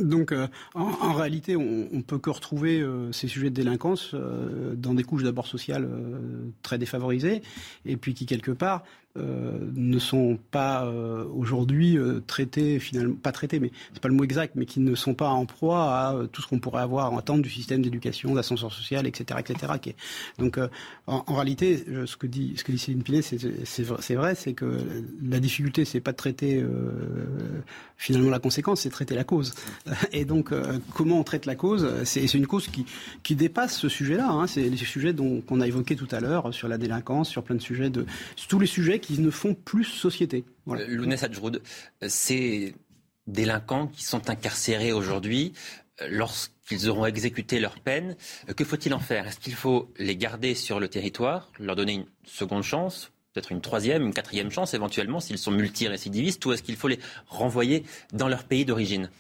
[0.02, 0.34] donc
[0.76, 4.16] en, en, réalité, on, on peut que retrouver ces sujets de délinquance
[4.76, 5.88] dans des couches d'abord sociales
[6.62, 7.42] très défavorisées
[7.86, 8.84] et puis qui quelque part
[9.18, 14.14] euh, ne sont pas euh, aujourd'hui euh, traités finalement pas traités mais c'est pas le
[14.14, 17.12] mot exact mais qui ne sont pas en proie à tout ce qu'on pourrait avoir
[17.12, 19.74] en attente du système d'éducation d'ascenseur social etc etc
[20.38, 20.60] donc
[21.08, 24.80] en, réalité ce que dit que Céline Pinet c'est vrai c'est que
[25.24, 26.64] la difficulté c'est pas de traiter
[27.98, 29.54] finalement la conséquence c'est traiter la cause
[30.12, 30.54] et donc
[30.94, 32.70] comment on traite la cause c'est une cause
[33.24, 34.48] qui dépasse ce sujet là hein.
[34.48, 35.14] c'est les sujets
[35.48, 38.06] qu'on a évoqué tout à l'heure sur la délinquance sur plein de sujets de
[38.48, 40.46] tous les sujets qui ne font plus société.
[40.66, 40.84] Voilà.
[40.84, 41.26] Euh, Lounès
[42.08, 42.76] ces
[43.28, 45.54] délinquants qui sont incarcérés aujourd'hui,
[46.02, 48.16] euh, lorsqu'ils auront exécuté leur peine,
[48.50, 49.28] euh, que faut-il en faire?
[49.28, 53.62] Est-ce qu'il faut les garder sur le territoire, leur donner une seconde chance peut-être une
[53.62, 58.28] troisième, une quatrième chance éventuellement s'ils sont multirécidivistes, ou est-ce qu'il faut les renvoyer dans
[58.28, 59.12] leur pays d'origine?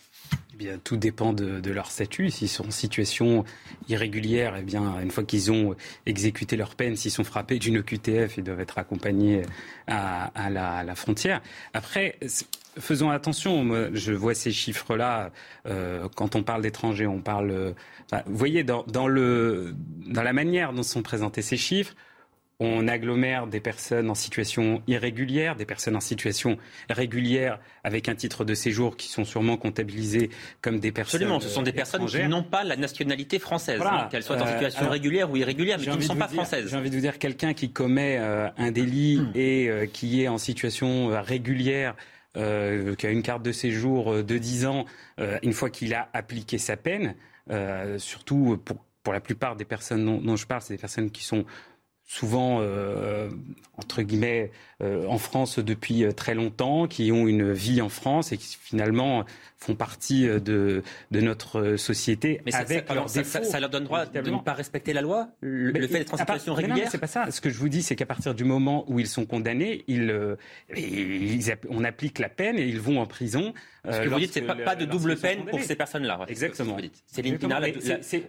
[0.59, 2.29] Eh tout dépend de, leur statut.
[2.29, 3.43] S'ils sont en situation
[3.89, 8.37] irrégulière, eh bien, une fois qu'ils ont exécuté leur peine, s'ils sont frappés d'une OQTF,
[8.37, 9.43] ils doivent être accompagnés
[9.87, 11.41] à, la, frontière.
[11.73, 12.17] Après,
[12.79, 13.89] faisons attention.
[13.93, 15.31] je vois ces chiffres-là.
[15.67, 17.75] Euh, quand on parle d'étrangers, on parle.
[18.25, 19.75] vous voyez, dans, le,
[20.07, 21.93] dans la manière dont sont présentés ces chiffres,
[22.59, 26.57] on agglomère des personnes en situation irrégulière, des personnes en situation
[26.89, 31.21] régulière avec un titre de séjour qui sont sûrement comptabilisées comme des personnes.
[31.21, 34.53] Absolument, ce sont des personnes qui n'ont pas la nationalité française, qu'elles soient en euh,
[34.53, 36.69] situation régulière ou irrégulière, mais qui ne sont pas françaises.
[36.69, 39.31] J'ai envie de vous dire, quelqu'un qui commet euh, un délit hmm.
[39.35, 41.95] et euh, qui est en situation régulière,
[42.35, 44.85] qui a une carte de séjour de 10 ans,
[45.41, 47.15] une fois qu'il a appliqué sa peine,
[47.97, 51.45] surtout pour, pour la plupart des personnes dont je parle, c'est des personnes qui sont
[52.07, 53.29] souvent, euh,
[53.77, 54.51] entre guillemets,
[54.81, 58.57] euh, en France depuis euh, très longtemps, qui ont une vie en France et qui
[58.59, 59.25] finalement
[59.57, 63.43] font partie de, de notre société mais avec ça, leurs ça, défauts.
[63.43, 66.17] Ça, leur donne droit de ne pas respecter la loi Le, le fait d'être en
[66.17, 67.29] situation régulière C'est pas ça.
[67.31, 70.37] Ce que je vous dis, c'est qu'à partir du moment où ils sont condamnés, ils,
[70.75, 73.53] ils, on applique la peine et ils vont en prison.
[73.89, 76.25] Ce que vous dites, c'est pas, pas de double peine pour ces personnes-là.
[76.27, 76.77] Exactement.
[77.05, 77.67] Céline Pina, la,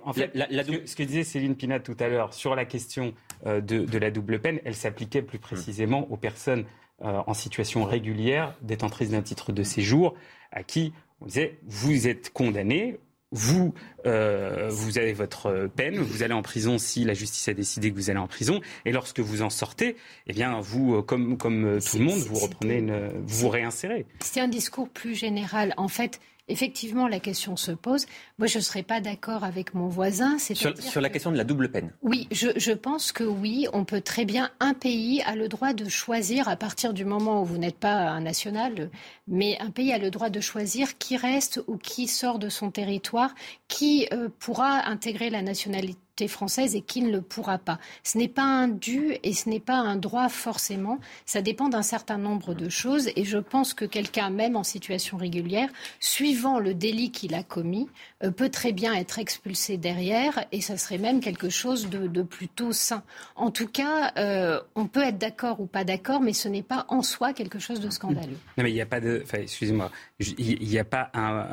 [0.05, 3.13] en fait, la, la, ce que disait Céline Pina tout à l'heure sur la question
[3.45, 6.65] de, de, la double peine, elle s'appliquait plus précisément aux personnes
[7.03, 10.17] euh, en situation régulière, détentrices d'un titre de séjour,
[10.51, 12.99] à qui on disait vous êtes condamné,
[13.31, 13.75] vous,
[14.07, 17.97] euh, vous avez votre peine, vous allez en prison si la justice a décidé que
[17.97, 19.97] vous allez en prison, et lorsque vous en sortez,
[20.27, 24.07] eh bien, vous, comme, comme tout le monde, vous reprenez, une, vous vous réinsérez.
[24.21, 25.75] C'est un discours plus général.
[25.77, 28.07] En fait, effectivement, la question se pose.
[28.39, 30.39] Moi, je ne serais pas d'accord avec mon voisin.
[30.39, 33.85] Sur, sur, la question de la double peine Oui, je, je, pense que oui, on
[33.85, 34.51] peut très bien.
[34.61, 37.95] Un pays a le droit de choisir, à partir du moment où vous n'êtes pas
[37.95, 38.91] un national,
[39.27, 42.71] mais un pays a le droit de choisir qui reste ou qui sort de son
[42.71, 43.35] territoire,
[43.69, 47.79] qui euh, pourra intégrer la nationalité française et qui ne le pourra pas.
[48.03, 50.99] Ce n'est pas un dû et ce n'est pas un droit forcément.
[51.27, 55.17] Ça dépend d'un certain nombre de choses et je pense que quelqu'un, même en situation
[55.17, 55.69] régulière,
[56.01, 57.89] suivant le délit qu'il a commis,
[58.21, 63.03] peut très bien être expulsé derrière et ça serait même quelque chose de, plutôt sain.
[63.37, 66.87] En tout cas, euh, on peut être d'accord ou pas d'accord, mais ce n'est pas
[66.89, 68.37] en soi quelque chose de scandaleux.
[68.57, 69.23] Non, mais il n'y a pas de.
[69.25, 69.91] Enfin, excusez-moi.
[70.19, 71.47] Il n'y a pas un.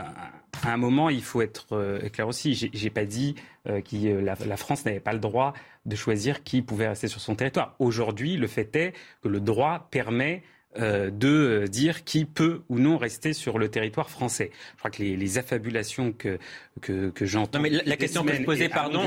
[0.63, 2.53] À un moment, il faut être euh, clair aussi.
[2.74, 3.36] J'ai pas dit
[3.68, 5.53] euh, que la, France n'avait pas le droit
[5.86, 7.76] de choisir qui pouvait rester sur son territoire.
[7.80, 10.43] Aujourd'hui, le fait est que le droit permet
[10.78, 14.51] euh, de dire qui peut ou non rester sur le territoire français.
[14.73, 16.38] Je crois que les, les affabulations que,
[16.82, 17.59] que, que j'entends.
[17.59, 19.01] Non, mais la, la question que je posais, pardon,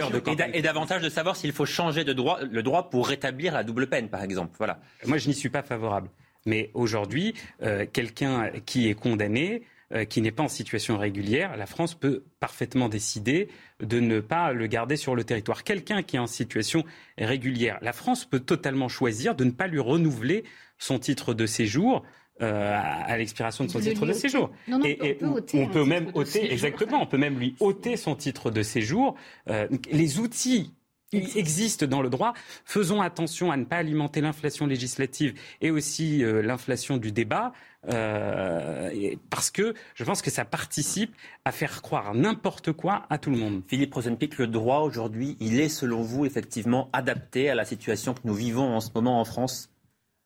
[0.53, 3.87] est davantage de savoir s'il faut changer de droit, le droit pour rétablir la double
[3.89, 4.55] peine, par exemple.
[4.59, 4.81] Voilà.
[5.07, 6.09] Moi, je n'y suis pas favorable.
[6.47, 9.63] Mais aujourd'hui, euh, quelqu'un qui est condamné,
[9.93, 13.49] euh, qui n'est pas en situation régulière, la France peut parfaitement décider
[13.81, 15.65] de ne pas le garder sur le territoire.
[15.65, 16.85] Quelqu'un qui est en situation
[17.19, 20.45] régulière, la France peut totalement choisir de ne pas lui renouveler
[20.79, 22.05] son titre de séjour.
[22.41, 24.53] Euh, à l'expiration de son titre de séjour.
[24.69, 27.57] Non, non, et, on peut, ôter on peut même ôter, exactement, on peut même lui
[27.59, 29.17] ôter son titre de séjour.
[29.51, 30.73] Euh, les outils
[31.13, 32.35] il existe dans le droit.
[32.65, 37.53] Faisons attention à ne pas alimenter l'inflation législative et aussi euh, l'inflation du débat,
[37.89, 41.15] euh, parce que je pense que ça participe
[41.45, 43.63] à faire croire n'importe quoi à tout le monde.
[43.67, 48.21] Philippe Rosenpick, le droit aujourd'hui, il est selon vous effectivement adapté à la situation que
[48.25, 49.71] nous vivons en ce moment en France?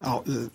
[0.03, 0.49] Alors, euh,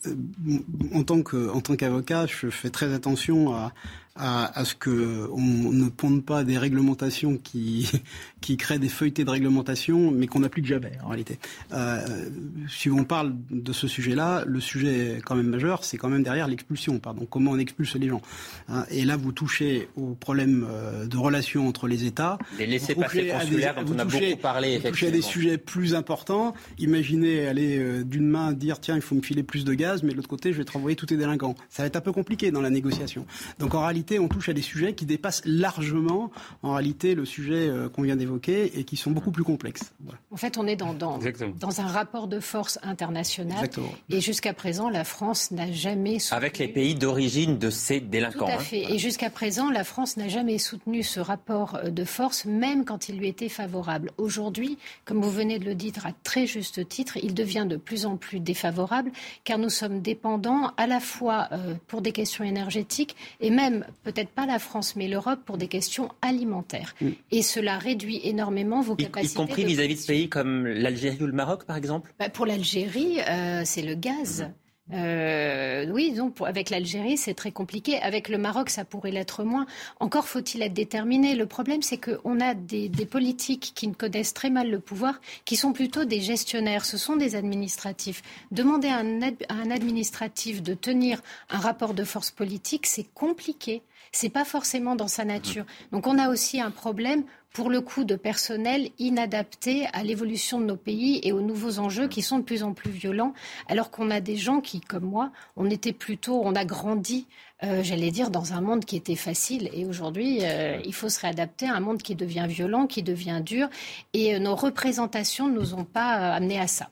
[0.94, 3.72] en tant que en tant qu'avocat, je fais très attention à,
[4.18, 7.90] à, à ce que on ne ponde pas des réglementations qui
[8.42, 11.40] qui créent des feuilletés de réglementation, mais qu'on n'applique jamais en réalité.
[11.74, 12.30] Euh,
[12.70, 16.48] si on parle de ce sujet-là, le sujet quand même majeur, c'est quand même derrière
[16.48, 17.00] l'expulsion.
[17.00, 18.22] Pardon, comment on expulse les gens.
[18.70, 22.38] Hein, et là, vous touchez au problème euh, de relations entre les États.
[22.58, 24.78] Les laissés-passer consulaires dont on a touchez, beaucoup parlé.
[24.78, 26.54] Vous touchez à des sujets plus importants.
[26.78, 30.12] Imaginez aller euh, d'une main dire tiens, il faut me filer plus de gaz, mais
[30.12, 31.56] de l'autre côté, je vais te renvoyer tous tes délinquants.
[31.70, 33.26] Ça va être un peu compliqué dans la négociation.
[33.60, 36.32] Donc en réalité, on touche à des sujets qui dépassent largement,
[36.64, 39.92] en réalité, le sujet euh, qu'on vient d'évoquer et qui sont beaucoup plus complexes.
[40.02, 40.20] Voilà.
[40.32, 41.20] En fait, on est dans, dans,
[41.60, 43.58] dans, un rapport de force international.
[43.58, 43.92] Exactement.
[44.10, 46.38] Et jusqu'à présent, la France n'a jamais soutenu...
[46.38, 48.46] Avec les pays d'origine de ces délinquants.
[48.46, 48.86] Tout à fait.
[48.86, 48.90] Hein.
[48.92, 53.18] Et jusqu'à présent, la France n'a jamais soutenu ce rapport de force, même quand il
[53.18, 54.12] lui était favorable.
[54.18, 58.06] Aujourd'hui, comme vous venez de le dire à très juste titre, il devient de plus
[58.06, 59.12] en plus défavorable,
[59.44, 64.30] car nous sommes dépendants à la fois euh, pour des questions énergétiques et même peut-être
[64.30, 66.96] pas la France, mais l'Europe pour des questions alimentaires.
[67.02, 67.10] Mm.
[67.32, 69.34] Et cela réduit énormément vos y, capacités.
[69.34, 72.14] Y compris vis-à-vis de, -vis de pays comme l'Algérie ou le Maroc, par exemple?
[72.20, 74.44] Bah Pour l'Algérie, euh, c'est le gaz.
[74.44, 74.54] Mm.
[74.94, 78.00] Euh, oui, donc avec l'Algérie, c'est très compliqué.
[78.02, 79.66] Avec le Maroc, ça pourrait l'être moins.
[80.00, 81.36] Encore faut-il être déterminé.
[81.36, 85.20] Le problème, c'est qu'on a des, des, politiques qui ne connaissent très mal le pouvoir,
[85.46, 86.86] qui sont plutôt des gestionnaires.
[86.86, 88.22] Ce sont des administratifs.
[88.52, 93.82] Demander à un, à un administratif de tenir un rapport de force politique, c'est compliqué.
[94.12, 95.66] C'est pas forcément dans sa nature.
[95.92, 97.24] Donc on a aussi un problème
[97.58, 102.08] pour le coup de personnel inadapté à l'évolution de nos pays et aux nouveaux enjeux
[102.08, 103.34] qui sont de plus en plus violents,
[103.68, 107.26] alors qu'on a des gens qui, comme moi, on était plutôt, on a grandi,
[107.64, 109.72] euh, j'allais dire, dans un monde qui était facile.
[109.74, 113.42] Et aujourd'hui, euh, il faut se réadapter à un monde qui devient violent, qui devient
[113.44, 113.70] dur,
[114.14, 116.92] et euh, nos représentations ne nous ont pas amenés à ça.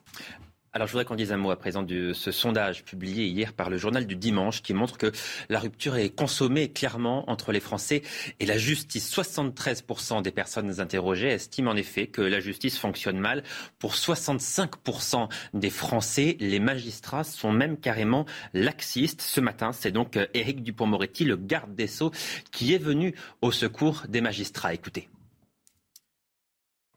[0.75, 3.69] Alors je voudrais qu'on dise un mot à présent de ce sondage publié hier par
[3.69, 5.13] le journal du dimanche qui montre que
[5.47, 8.01] la rupture est consommée clairement entre les Français
[8.41, 9.09] et la justice.
[9.09, 13.43] 73% des personnes interrogées estiment en effet que la justice fonctionne mal.
[13.79, 19.21] Pour 65% des Français, les magistrats sont même carrément laxistes.
[19.21, 22.11] Ce matin, c'est donc Éric Dupont-Moretti, le garde des Sceaux,
[22.51, 24.73] qui est venu au secours des magistrats.
[24.73, 25.07] Écoutez.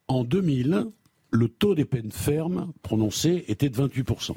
[0.09, 0.91] En 2000,
[1.31, 4.37] le taux des peines fermes prononcées était de 28%.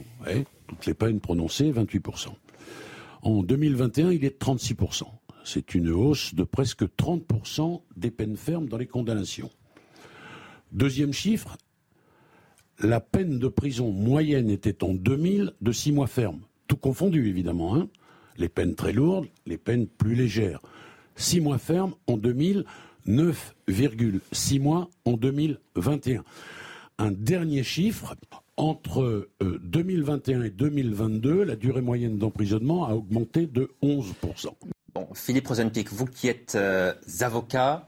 [0.68, 2.28] toutes les peines prononcées, 28%.
[3.24, 5.04] En 2021, il est de 36%.
[5.44, 9.50] C'est une hausse de presque 30% des peines fermes dans les condamnations.
[10.72, 11.58] Deuxième chiffre,
[12.80, 16.42] la peine de prison moyenne était en 2000 de 6 mois ferme.
[16.68, 17.76] Tout confondu, évidemment.
[17.76, 17.90] Hein
[18.38, 20.62] les peines très lourdes, les peines plus légères.
[21.16, 22.66] 6 mois ferme en 2000,
[23.08, 26.24] 9,6 mois en 2021
[27.02, 28.16] un dernier chiffre.
[28.58, 34.50] Entre 2021 euh, et 2022, la durée moyenne d'emprisonnement a augmenté de 11%.
[34.94, 37.88] Bon, Philippe Rosenpick, vous qui êtes euh, avocat,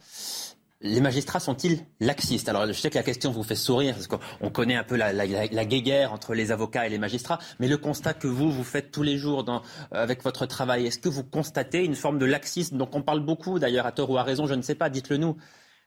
[0.81, 2.49] les magistrats sont-ils laxistes?
[2.49, 5.27] Alors, je sais que la question vous fait sourire, parce qu'on connaît un peu la,
[5.65, 9.03] guéguerre entre les avocats et les magistrats, mais le constat que vous, vous faites tous
[9.03, 9.61] les jours dans,
[9.91, 13.59] avec votre travail, est-ce que vous constatez une forme de laxisme dont on parle beaucoup,
[13.59, 15.37] d'ailleurs, à tort ou à raison, je ne sais pas, dites-le nous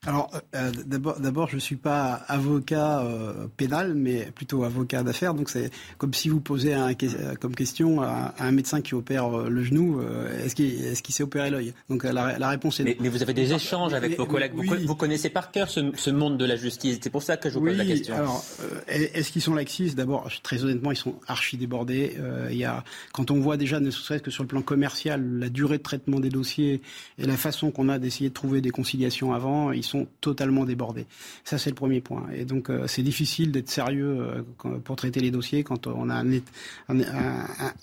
[0.05, 5.35] alors, euh, euh, d'abord, je suis pas avocat euh, pénal, mais plutôt avocat d'affaires.
[5.35, 6.95] Donc, c'est comme si vous posez un,
[7.41, 10.01] comme question à, un médecin qui opère le genou,
[10.45, 11.75] est-ce qu'il est qu'il sait opérer l'œil?
[11.91, 12.93] Donc, la, la, réponse est non.
[13.01, 14.53] Mais, vous avez des échanges avec vos collègues.
[14.55, 16.99] Vous, connaissez par cœur ce, ce, monde de la justice.
[17.03, 18.15] C'est pour ça que je vous pose la question.
[18.15, 18.45] Alors,
[18.87, 19.97] est-ce qu'ils sont laxistes?
[19.97, 22.17] D'abord, très honnêtement, ils sont archi débordés.
[22.51, 25.49] il y a, quand on voit déjà, ne serait-ce que sur le plan commercial, la
[25.49, 26.81] durée de traitement des dossiers
[27.19, 31.07] et la façon qu'on a d'essayer de trouver des conciliations avant, ils sont totalement débordés.
[31.45, 32.27] Ça, c'est le premier point.
[32.35, 36.23] Et donc, euh, c'est difficile d'être sérieux euh, pour traiter les dossiers quand on a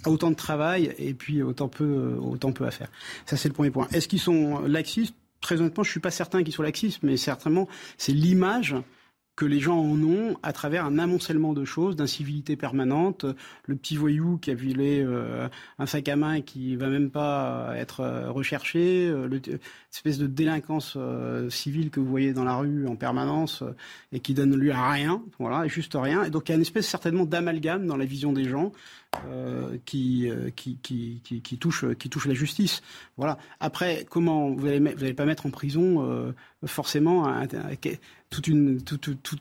[0.06, 2.90] autant de travail et puis autant peu, euh, autant peu à faire.
[3.26, 3.88] Ça, c'est le premier point.
[3.92, 5.16] Est-ce qu'ils sont laxistes?
[5.42, 8.76] Très honnêtement, je suis pas certain qu'ils soient laxistes, mais certainement, c'est l'image
[9.36, 13.26] que les gens en ont à travers un amoncellement de choses, d'incivilité permanente,
[13.66, 15.48] le petit voyou qui a violé euh,
[15.80, 20.98] un sac à main qui va même pas être euh, recherché, euh, l'espèce de délinquance
[21.50, 23.64] civile que vous voyez dans la rue en permanence
[24.12, 26.24] et qui donne lieu à rien, voilà, juste rien.
[26.24, 28.72] Et donc il y a une espèce certainement d'amalgame dans la vision des gens
[29.86, 31.86] qui, qui, qui, touche,
[32.26, 32.82] la justice.
[33.18, 33.38] Voilà.
[33.60, 36.34] Après, comment vous n'allez allez pas mettre en prison
[36.66, 37.48] forcément un,
[38.34, 38.48] toute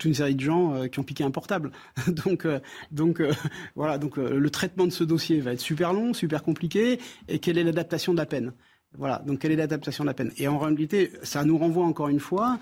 [0.05, 1.73] une, série de gens euh, qui ont piqué un portable.
[2.07, 2.61] donc, euh,
[2.91, 3.33] donc euh,
[3.75, 7.01] voilà, donc le traitement de ce dossier va être super long, super compliqué.
[7.29, 8.53] Et quelle est l'adaptation de la peine?
[8.99, 10.33] Voilà, donc quelle est l'adaptation de la peine?
[10.37, 12.59] Et en réalité, ça nous renvoie encore une fois,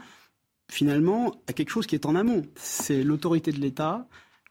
[0.71, 2.47] finalement, à quelque chose qui est en amont.
[2.55, 4.07] C'est l'autorité de l'État,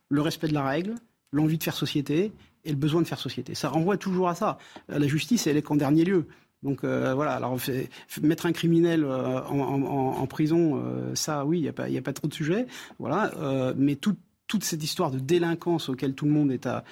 [0.10, 0.96] le respect de la règle,
[1.32, 2.34] l'envie de faire société
[2.66, 3.56] et le besoin de faire société.
[3.56, 4.58] Ça renvoie toujours à ça.
[4.88, 6.28] La justice, elle est qu'en dernier lieu.
[6.64, 7.58] Donc euh, voilà, alors
[8.22, 12.14] mettre un criminel euh, en, prison, euh, ça oui, il n'y a, pas, a pas
[12.14, 12.68] trop de sujets.
[13.00, 13.32] Voilà,
[13.78, 14.20] mais toute
[14.62, 16.84] cette histoire de délinquance auquel tout le monde est à,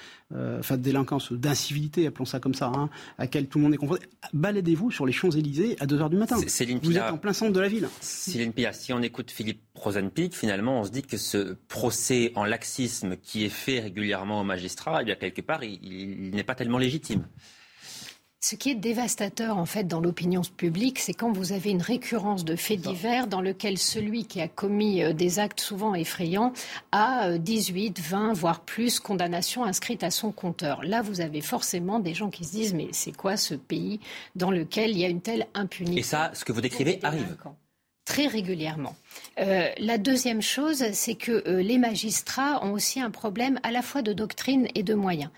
[0.58, 2.88] enfin de délinquance, d'incivilité, appelons ça comme ça, hein,
[3.18, 4.06] à laquelle tout le monde est confronté.
[4.32, 6.36] Baladez-vous sur les Champs-Élysées à 2 heures du matin.
[6.36, 7.88] Vous êtes en plein centre de la ville.
[8.00, 12.44] Céline Pia, si on écoute Philippe Rosenpick, finalement, on se dit que ce procès en
[12.44, 16.78] laxisme qui est fait régulièrement aux magistrats, eh bien quelque part, il n'est pas tellement
[16.78, 17.24] légitime.
[18.40, 22.44] Ce qui est dévastateur en fait dans l'opinion publique, c'est quand vous avez une récurrence
[22.44, 26.52] de faits divers dans lequel celui qui a commis euh, des actes souvent effrayants
[26.92, 30.84] a 18, euh, 20, voire plus condamnations inscrites à son compteur.
[30.84, 33.98] Là, vous avez forcément des gens qui se disent mais c'est quoi ce pays
[34.36, 37.36] dans lequel il y a une telle impunité Et ça, ce que vous décrivez arrive
[38.08, 38.96] très régulièrement.
[39.38, 43.82] Euh, la deuxième chose, c'est que euh, les magistrats ont aussi un problème à la
[43.82, 45.30] fois de doctrine et de moyens.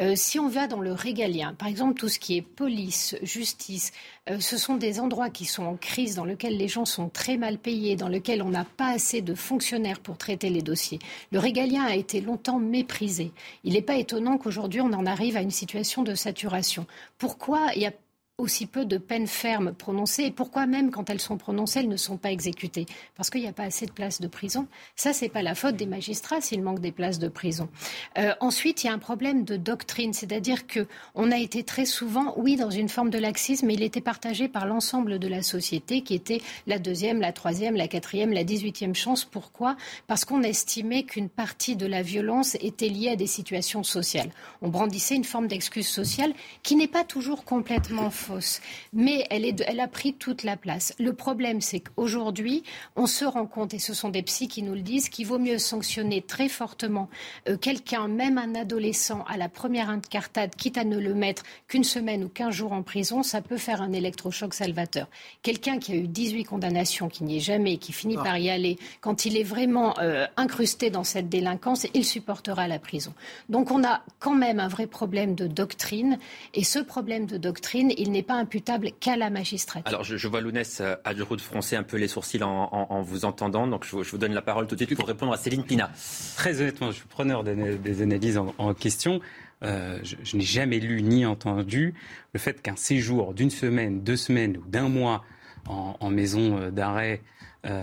[0.00, 3.92] Euh, si on va dans le régalien, par exemple tout ce qui est police, justice,
[4.40, 7.58] ce sont des endroits qui sont en crise, dans lesquels les gens sont très mal
[7.58, 10.98] payés, dans lesquels on n'a pas assez de fonctionnaires pour traiter les dossiers.
[11.30, 13.30] Le régalien a été longtemps méprisé.
[13.62, 16.86] Il n'est pas étonnant qu'aujourd'hui on en arrive à une situation de saturation.
[17.18, 17.92] Pourquoi il y a
[18.38, 21.96] aussi peu de peines fermes prononcées et pourquoi même quand elles sont prononcées, elles ne
[21.96, 22.84] sont pas exécutées?
[23.16, 24.68] Parce qu'il n'y a pas assez de places de prison.
[24.94, 27.70] Ça, c'est pas la faute des magistrats s'il manque des places de prison.
[28.18, 31.86] Euh, ensuite, il y a un problème de doctrine, c'est-à-dire que on a été très
[31.86, 35.42] souvent, oui, dans une forme de laxisme, mais il était partagé par l'ensemble de la
[35.42, 39.24] société, qui était la deuxième, la troisième, la quatrième, la dix-huitième chance.
[39.24, 39.76] Pourquoi?
[40.08, 44.30] Parce qu'on estimait qu'une partie de la violence était liée à des situations sociales.
[44.60, 48.60] On brandissait une forme d'excuse sociale qui n'est pas toujours complètement fausse.
[48.92, 50.94] Mais elle, est elle a pris toute la place.
[50.98, 52.62] Le problème, c'est qu'aujourd'hui,
[52.96, 55.38] on se rend compte, et ce sont des psys qui nous le disent, qu'il vaut
[55.38, 57.08] mieux sanctionner très fortement
[57.48, 61.84] euh, quelqu'un, même un adolescent, à la première incartade, quitte à ne le mettre qu'une
[61.84, 65.08] semaine ou quinze jours en prison, ça peut faire un électrochoc salvateur.
[65.42, 68.24] Quelqu'un qui a eu 18 condamnations, qui n'y est jamais, qui finit ah.
[68.24, 72.78] par y aller, quand il est vraiment euh, incrusté dans cette délinquance, il supportera la
[72.78, 73.14] prison.
[73.48, 76.18] Donc on a quand même un vrai problème de doctrine,
[76.54, 79.86] et ce problème de doctrine, il n'est pas imputable qu'à la magistrature.
[79.86, 83.24] Alors je, vois Lounès euh, à du de froncer un peu les sourcils en, vous
[83.24, 85.90] entendant, donc je, vous donne la parole tout de suite pour répondre à Céline Pina.
[86.36, 89.20] Très honnêtement, je suis preneur des, analyses en, question.
[89.62, 91.94] Euh, je, n'ai jamais lu ni entendu
[92.32, 95.24] le fait qu'un séjour d'une semaine, deux semaines ou d'un mois
[95.68, 97.22] en maison euh, d'arrêt
[97.66, 97.82] euh,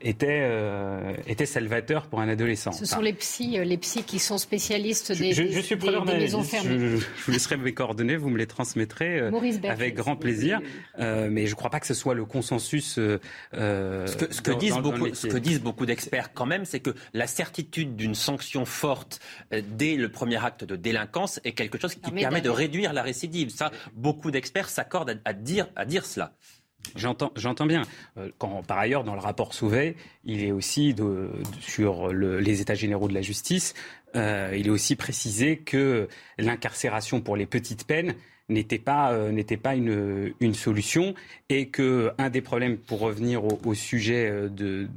[0.00, 2.72] était, euh, était salvateur pour un adolescent.
[2.72, 5.88] Ce sont les psys, euh, les psys qui sont spécialistes des, je, je suis des,
[5.88, 6.78] des maisons fermées.
[6.78, 9.30] Je, vous laisserai mes coordonnées, vous me les transmettrez
[9.68, 10.60] avec grand plaisir.
[10.98, 12.94] mais je ne crois pas que ce soit le consensus.
[12.94, 16.94] ce que, ce que disent beaucoup, ce que disent beaucoup d'experts quand même, c'est que
[17.12, 19.20] la certitude d'une sanction forte
[19.76, 23.50] dès le premier acte de délinquance est quelque chose qui permet de réduire la récidive.
[23.50, 26.32] Ça, beaucoup d'experts s'accordent à, dire, à dire cela.
[26.96, 27.82] J'entends, bien.
[28.16, 30.94] Euh, quand, par ailleurs, dans le rapport Sauvé, il est aussi
[31.60, 33.74] sur les États généraux de la justice,
[34.16, 36.08] euh, il est aussi précisé que
[36.38, 38.14] l'incarcération pour les petites peines
[38.48, 41.14] n'était pas, euh, n'était pas une, solution
[41.50, 44.88] et que un des problèmes, pour revenir au, sujet de,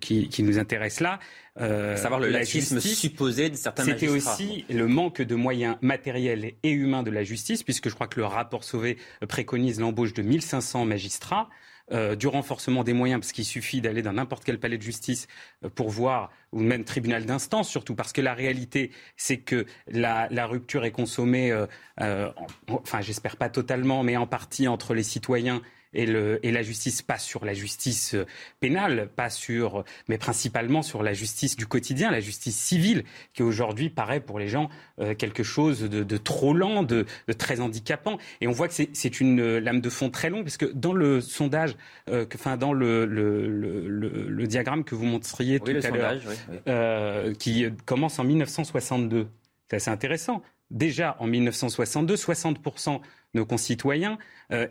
[0.00, 1.18] qui, nous intéresse là,
[1.60, 6.70] euh, savoir le laxisme supposé de certains C'était aussi le manque de moyens matériels et
[6.70, 8.98] humains de la justice, puisque je crois que le rapport Sauvé
[9.28, 11.48] préconise l'embauche de 1500 magistrats.
[11.92, 15.26] Euh, du renforcement des moyens, parce qu'il suffit d'aller dans n'importe quel palais de justice
[15.62, 20.46] euh, pour voir, ou même tribunal d'instance surtout, parce que la réalité, c'est que la,
[20.46, 22.30] rupture est consommée, euh,
[22.68, 25.60] enfin j'espère pas totalement, mais en partie entre les citoyens
[25.94, 28.26] et, le, et la justice, pas sur la justice euh,
[28.60, 33.90] pénale, pas sur, mais principalement sur la justice du quotidien, la justice civile, qui aujourd'hui
[33.90, 34.68] paraît pour les gens
[35.00, 37.06] euh, quelque chose de, trop lent, de,
[37.38, 38.18] très handicapant.
[38.40, 41.20] Et on voit que c'est une lame de fond très longue, parce que dans le
[41.20, 41.76] sondage,
[42.10, 48.18] euh, enfin dans le, le, le, diagramme que vous montriez tout à l'heure, qui commence
[48.18, 49.28] en 1962,
[49.68, 50.42] c'est assez intéressant.
[50.70, 53.00] Déjà en 1962, 60% de
[53.34, 54.18] nos concitoyens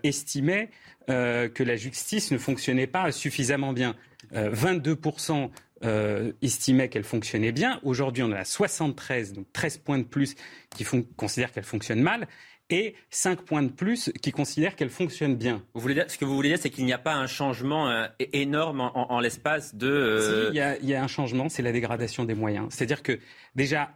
[0.03, 0.69] estimaient
[1.09, 3.95] euh, que la justice ne fonctionnait pas suffisamment bien.
[4.33, 5.47] 22% euh,
[5.83, 7.81] euh, estimaient qu'elle fonctionnait bien.
[7.83, 10.35] Aujourd'hui, on en a 73, donc 13 points de plus
[10.69, 10.85] qui
[11.17, 12.27] considèrent qu'elle fonctionne mal
[12.69, 15.61] et 5 points de plus qui considèrent qu'elle fonctionne bien.
[15.73, 18.07] Vous voulez dire, ce que vous voulez dire, c'est qu'il n'y a pas un changement
[18.31, 20.49] énorme en, l'espace de...
[20.53, 22.67] il y, a un changement, c'est la dégradation des moyens.
[22.69, 23.19] C'est-à-dire que
[23.55, 23.91] déjà,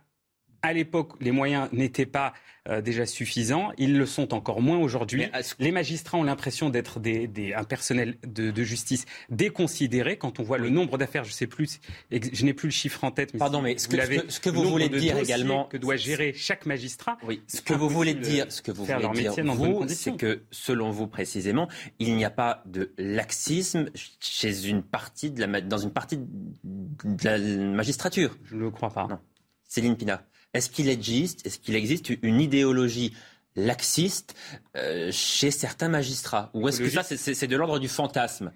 [0.61, 2.33] à l'époque, les moyens n'étaient pas
[2.69, 3.71] euh, déjà suffisants.
[3.77, 5.25] Ils le sont encore moins aujourd'hui.
[5.59, 10.17] Les magistrats ont l'impression d'être des, un personnel de, justice déconsidéré.
[10.17, 11.79] Quand on voit le nombre d'affaires, je sais plus,
[12.11, 13.33] je n'ai plus le chiffre en tête.
[13.33, 13.95] Mais Pardon, mais ce que,
[14.29, 17.17] ce que, vous voulez dire également que doit gérer chaque magistrat.
[17.23, 20.91] Oui, ce que vous voulez dire, ce que vous voulez dire, vous, c'est que selon
[20.91, 23.89] vous précisément, il n'y a pas de laxisme
[24.19, 28.37] chez une partie de la, dans une partie de la magistrature.
[28.43, 29.07] Je ne le crois pas.
[29.07, 29.19] Non.
[29.63, 30.21] Céline Pina.
[30.57, 33.13] Est-ce qu'il existe, est-ce qu'il existe une idéologie
[33.55, 34.35] laxiste
[34.75, 36.49] euh, chez certains magistrats?
[36.55, 38.51] Ou est-ce que ça, c'est de l'ordre du fantasme?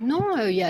[0.00, 0.60] Non, euh, y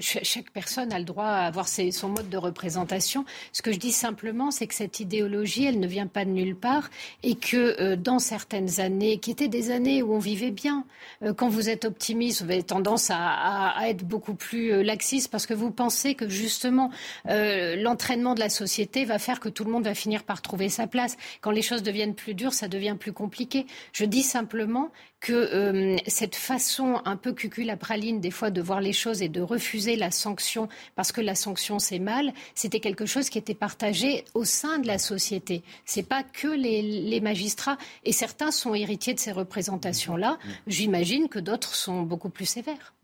[0.00, 3.24] chaque personne a le droit à avoir son mode de représentation.
[3.52, 6.54] Ce que je dis simplement, c'est que cette idéologie, elle ne vient pas de nulle
[6.54, 6.90] part
[7.22, 10.84] et que euh, dans certaines années, qui étaient des années où on vivait bien,
[11.22, 15.54] euh, quand vous êtes optimiste, vous avez tendance à, être beaucoup plus laxiste parce que
[15.54, 16.90] vous pensez que justement
[17.24, 20.86] l'entraînement de la société va faire que tout le monde va finir par trouver sa
[20.86, 21.16] place.
[21.40, 23.66] Quand les choses deviennent plus dures, ça devient plus compliqué.
[23.92, 24.90] Je dis simplement
[25.20, 29.40] que euh, cette façon un peu cuculapraline des fois de voir les choses et de
[29.40, 34.24] refuser la sanction parce que la sanction c'est mal, c'était quelque chose qui était partagé
[34.34, 35.62] au sein de la société.
[35.84, 40.32] C'est pas que les, les, magistrats et certains sont héritiers de ces représentations-là.
[40.32, 40.48] Mmh.
[40.66, 42.94] J'imagine que d'autres sont beaucoup plus sévères.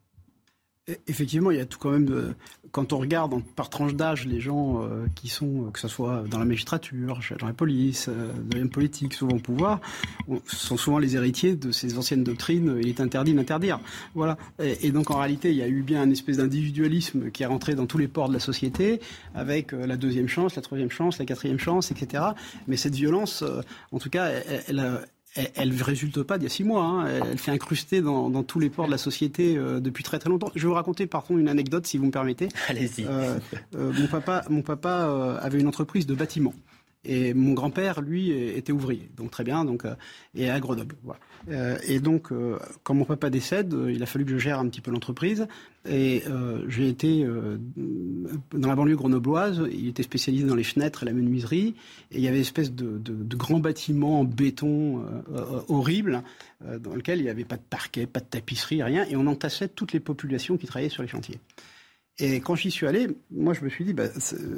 [1.09, 2.05] Effectivement, il y a tout quand même.
[2.05, 2.35] De,
[2.71, 6.39] quand on regarde par tranche d'âge les gens euh, qui sont, que ce soit dans
[6.39, 9.81] la magistrature, dans la police, euh, dans les politiques, souvent au pouvoir,
[10.47, 12.79] sont souvent les héritiers de ces anciennes doctrines.
[12.81, 13.81] Il est interdit d'interdire.
[14.15, 14.37] Voilà.
[14.61, 17.75] Et, donc en réalité, il y a eu bien une espèce d'individualisme qui est rentré
[17.75, 19.01] dans tous les ports de la société,
[19.35, 22.23] avec euh, la deuxième chance, la troisième chance, la quatrième chance, etc.
[22.69, 23.43] Mais cette violence,
[23.91, 25.01] en tout cas, elle, elle,
[25.55, 26.85] elle ne résulte pas d'il y a six mois.
[26.85, 27.07] Hein.
[27.07, 30.51] Elle, fait incruster dans, tous les ports de la société euh, depuis très très longtemps.
[30.55, 32.49] Je vais vous raconter par contre une anecdote, si vous me permettez.
[32.69, 33.05] Allez-y.
[33.05, 33.39] Euh,
[33.75, 36.55] euh, mon papa, mon papa avait une entreprise de bâtiment.
[37.05, 39.85] Et mon grand-père, lui, était ouvrier, donc très bien, donc,
[40.35, 40.97] et à Grenoble.
[41.05, 41.21] Voilà.
[41.49, 42.29] Et donc,
[42.83, 45.47] quand mon papa décède, il a fallu que je gère un petit peu l'entreprise.
[45.89, 46.23] Et
[46.69, 47.27] j'ai été
[48.53, 49.63] dans la banlieue grenobloise.
[49.71, 51.75] Il était spécialisé dans les fenêtres et la menuiserie.
[52.11, 55.05] Et il y avait une espèce de, de, de grand bâtiment en béton
[55.69, 56.23] horrible
[56.65, 59.05] dans lequel il n'y avait pas de parquet, pas de tapisserie, rien.
[59.09, 61.39] Et on entassait toutes les populations qui travaillaient sur les chantiers.
[62.19, 64.05] Et quand j'y suis allé, moi je me suis dit, bah,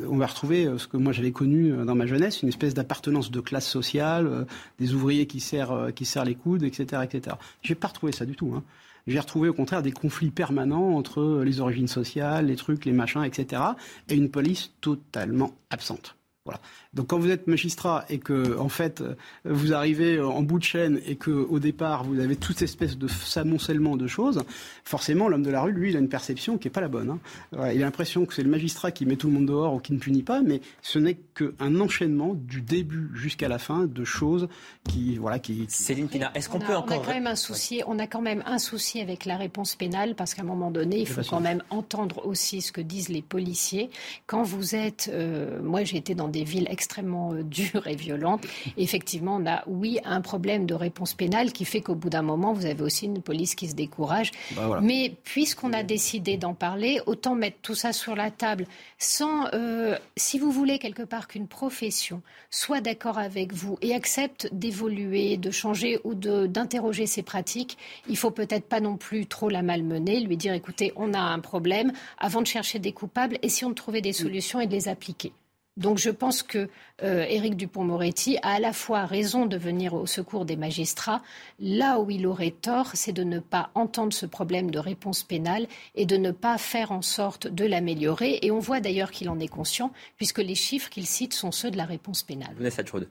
[0.08, 2.72] on va retrouver euh, ce que moi j'avais connu euh, dans ma jeunesse, une espèce
[2.72, 4.44] d'appartenance de classe sociale, euh,
[4.78, 7.36] des ouvriers qui serrent, qui serrent les coudes, etc., etc.
[7.62, 8.52] J'ai pas retrouvé ça du tout.
[8.54, 8.62] Hein.
[9.08, 13.24] J'ai retrouvé au contraire des conflits permanents entre les origines sociales, les trucs, les machins,
[13.24, 13.62] etc.,
[14.08, 16.14] et une police totalement absente.
[16.44, 16.60] Voilà.
[16.98, 19.04] Donc quand vous êtes magistrat et que en fait
[19.44, 23.06] vous arrivez en bout de chaîne et que au départ vous avez toute espèce de
[23.06, 24.42] s'amoncellement de choses,
[24.82, 27.10] forcément l'homme de la rue lui il a une perception qui est pas la bonne.
[27.10, 27.70] Hein.
[27.72, 29.92] il a l'impression que c'est le magistrat qui met tout le monde dehors ou qui
[29.92, 34.48] ne punit pas, mais ce n'est qu'un enchaînement du début jusqu'à la fin de choses
[34.88, 35.66] qui voilà qui.
[35.68, 37.80] Céline Pina, est-ce qu'on peut encore On a quand même un souci.
[37.86, 40.98] On a quand même un souci avec la réponse pénale parce qu'à un moment donné
[40.98, 43.88] il faut quand même entendre aussi ce que disent les policiers.
[44.26, 48.44] Quand vous êtes, euh, moi j'ai été dans des villes extrêmement euh, dure et violente.
[48.76, 52.52] effectivement, on a, oui, un problème de réponse pénale qui fait qu'au bout d'un moment,
[52.52, 54.32] vous avez aussi une police qui se décourage.
[54.56, 58.66] Bah, Mais puisqu'on a décidé d'en parler, autant mettre tout ça sur la table
[58.98, 64.48] sans, euh, si vous voulez quelque part qu'une profession soit d'accord avec vous et accepte
[64.52, 67.78] d'évoluer, de changer ou d'interroger ses pratiques,
[68.08, 71.40] il faut peut-être pas non plus trop la malmener, lui dire écoutez, on a un
[71.40, 75.32] problème avant de chercher des coupables, essayons de trouver des solutions et de les appliquer.
[75.78, 76.68] Donc je pense que
[77.04, 81.22] euh, Éric Dupont-Moretti a à la fois raison de venir au secours des magistrats.
[81.60, 85.68] Là où il aurait tort, c'est de ne pas entendre ce problème de réponse pénale
[85.94, 88.40] et de ne pas faire en sorte de l'améliorer.
[88.42, 91.70] Et on voit d'ailleurs qu'il en est conscient, puisque les chiffres qu'il cite sont ceux
[91.70, 92.50] de la réponse pénale.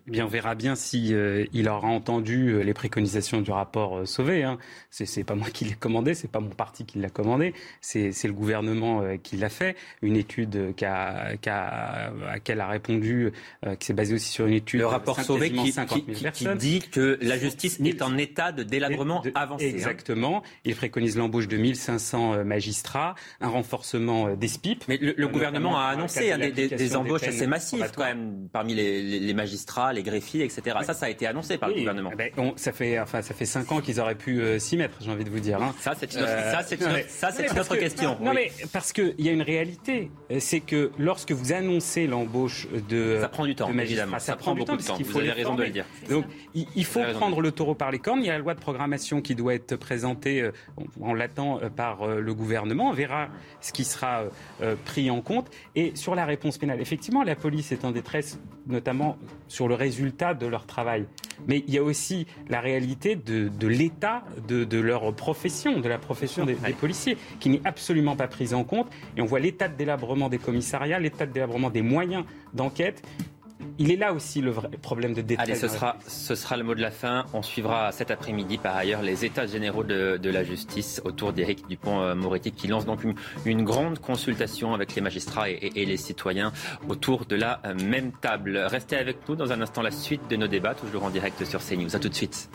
[0.07, 4.05] Eh bien, on verra bien si euh, il aura entendu euh, les préconisations du rapport
[4.05, 4.43] Sauvé.
[4.43, 4.57] Hein.
[4.89, 8.33] C'est pas moi qui l'ai commandé, c'est pas mon parti qui l'a commandé, c'est le
[8.33, 9.77] gouvernement qui l'a fait.
[10.01, 13.31] Une étude qui a, à laquelle a répondu
[13.79, 14.79] qui s'est basé aussi sur une étude.
[14.79, 15.73] Le rapport Sauvé qui,
[16.33, 19.65] qui, dit que la justice est en état de délabrement avancé.
[19.65, 19.69] Hein.
[19.69, 20.43] Exactement.
[20.63, 24.83] Il préconise l'embauche de 1500 euh, magistrats, un renforcement euh, des SPIP.
[24.87, 29.93] Mais le, gouvernement a annoncé hein, des, embauches assez massives quand même parmi les, magistrats,
[29.93, 30.77] les greffiers, etc.
[30.83, 32.11] Ça, ça a été annoncé par le gouvernement.
[32.13, 34.97] Eh ben, ça fait enfin ça fait cinq ans qu'ils auraient pu euh, s'y mettre.
[35.01, 35.61] J'ai envie de vous dire.
[35.61, 35.73] Hein.
[35.79, 36.23] Ça c'est une,
[37.59, 38.17] autre, question.
[38.21, 42.46] Non mais parce qu'il y a une réalité, c'est que lorsque vous annoncez l'embauche
[42.89, 44.19] de ça prend du temps évidemment.
[44.19, 44.97] Ça, prend, beaucoup de temps.
[44.99, 45.85] Vous avez raison de le dire.
[46.09, 48.19] Donc, il, faut prendre le taureau par les cornes.
[48.19, 50.51] Il y a la loi de programmation qui doit être présentée, euh,
[50.99, 52.89] on, l'attend euh, par euh, le gouvernement.
[52.89, 53.29] On verra
[53.61, 54.23] ce qui sera
[54.85, 55.49] pris en compte.
[55.75, 59.17] Et sur la réponse pénale, effectivement, la police est en détresse, notamment
[59.47, 61.05] sur le résultat de leur travail.
[61.47, 66.45] Mais il y a aussi la réalité de, l'état de, leur profession, de la profession
[66.45, 68.87] des, des policiers, qui n'est absolument pas prise en compte.
[69.15, 73.03] Et on voit l'état de délabrement des commissariats, l'état de délabrement des moyens d'enquête
[73.79, 75.45] il est là aussi le vrai problème de détail.
[75.45, 77.25] Allez, ce sera, ce sera le mot de la fin.
[77.33, 82.51] On suivra cet après-midi, par ailleurs, les états généraux de, la justice autour d'Éric Dupont-Moretti,
[82.51, 83.01] qui lance donc
[83.45, 86.51] une, grande consultation avec les magistrats et, et, les citoyens
[86.89, 88.57] autour de la même table.
[88.57, 91.59] Restez avec nous dans un instant la suite de nos débats, toujours en direct sur
[91.63, 91.95] CNews.
[91.95, 92.49] A tout de suite.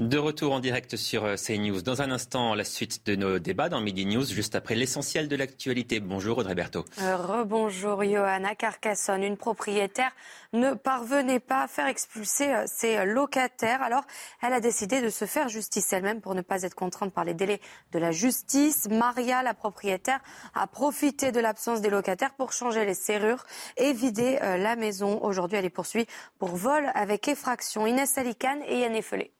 [0.00, 1.82] De retour en direct sur euh, CNews.
[1.82, 5.36] Dans un instant, la suite de nos débats dans Midi News, juste après l'essentiel de
[5.36, 6.00] l'actualité.
[6.00, 6.86] Bonjour Audrey Berthaud.
[7.02, 9.22] Euh, rebonjour Johanna Carcassonne.
[9.22, 10.10] Une propriétaire
[10.54, 13.82] ne parvenait pas à faire expulser euh, ses locataires.
[13.82, 14.04] Alors,
[14.40, 17.34] elle a décidé de se faire justice elle-même pour ne pas être contrainte par les
[17.34, 17.60] délais
[17.92, 18.88] de la justice.
[18.88, 20.20] Maria, la propriétaire,
[20.54, 23.44] a profité de l'absence des locataires pour changer les serrures
[23.76, 25.22] et vider la maison.
[25.22, 26.06] Aujourd'hui, elle est poursuivie
[26.38, 27.86] pour vol avec effraction.
[27.86, 29.30] Inès Alicane et Yann Effelé.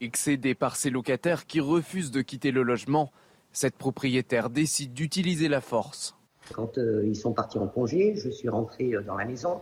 [0.00, 3.10] Excédée par ses locataires qui refusent de quitter le logement,
[3.52, 6.16] cette propriétaire décide d'utiliser la force.
[6.52, 9.60] Quand euh, ils sont partis en congé, je suis rentré euh, dans la maison,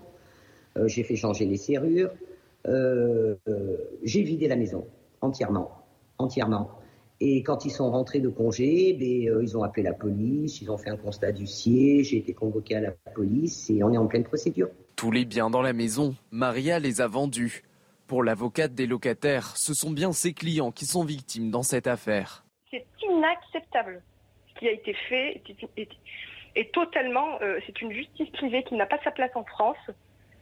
[0.77, 2.11] euh, j'ai fait changer les serrures,
[4.03, 4.87] j'ai vidé la maison
[5.21, 5.71] entièrement,
[6.19, 6.71] entièrement.
[7.21, 10.77] Et quand ils sont rentrés de congé, ben, ils ont appelé la police, ils ont
[10.77, 14.25] fait un constat d'huissier, j'ai été convoqué à la police et on est en pleine
[14.25, 14.69] procédure.
[14.97, 17.63] Tous les biens dans la maison, Maria les a vendus.
[18.07, 22.45] Pour l'avocate des locataires, ce sont bien ses clients qui sont victimes dans cette affaire.
[22.71, 24.03] C'est inacceptable.
[24.49, 25.43] Ce qui a été fait
[26.55, 29.91] est, totalement, euh, c'est une justice privée qui n'a pas sa place en France.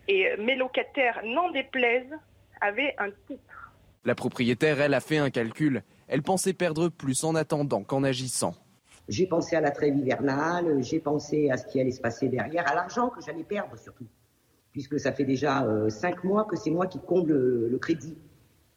[0.09, 2.15] Et euh, mes locataires, n'en déplaisent,
[2.61, 3.73] avaient un titre.
[4.05, 5.83] La propriétaire, elle, a fait un calcul.
[6.07, 8.55] Elle pensait perdre plus en attendant qu'en agissant.
[9.09, 12.71] J'ai pensé à la trêve hivernale, j'ai pensé à ce qui allait se passer derrière,
[12.71, 14.07] à l'argent que j'allais perdre surtout,
[14.75, 18.17] puisque ça fait déjà euh, cinq mois que c'est moi qui comble le, crédit.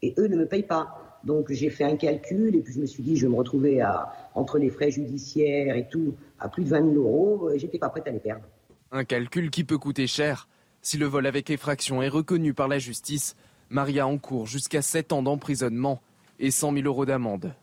[0.03, 1.19] Et eux ne me payent pas.
[1.23, 3.81] Donc j'ai fait un calcul et puis je me suis dit, je vais me retrouver
[3.81, 7.79] à, entre les frais judiciaires et tout, à plus de 20 000 euros, et j'étais
[7.79, 8.45] pas prête à les perdre.
[8.91, 10.47] Un calcul qui peut coûter cher.
[10.83, 13.35] Si le vol avec effraction est reconnu par la justice,
[13.71, 15.99] Maria encourt jusqu'à 7 ans d'emprisonnement
[16.39, 17.53] et 100 000 euros d'amende.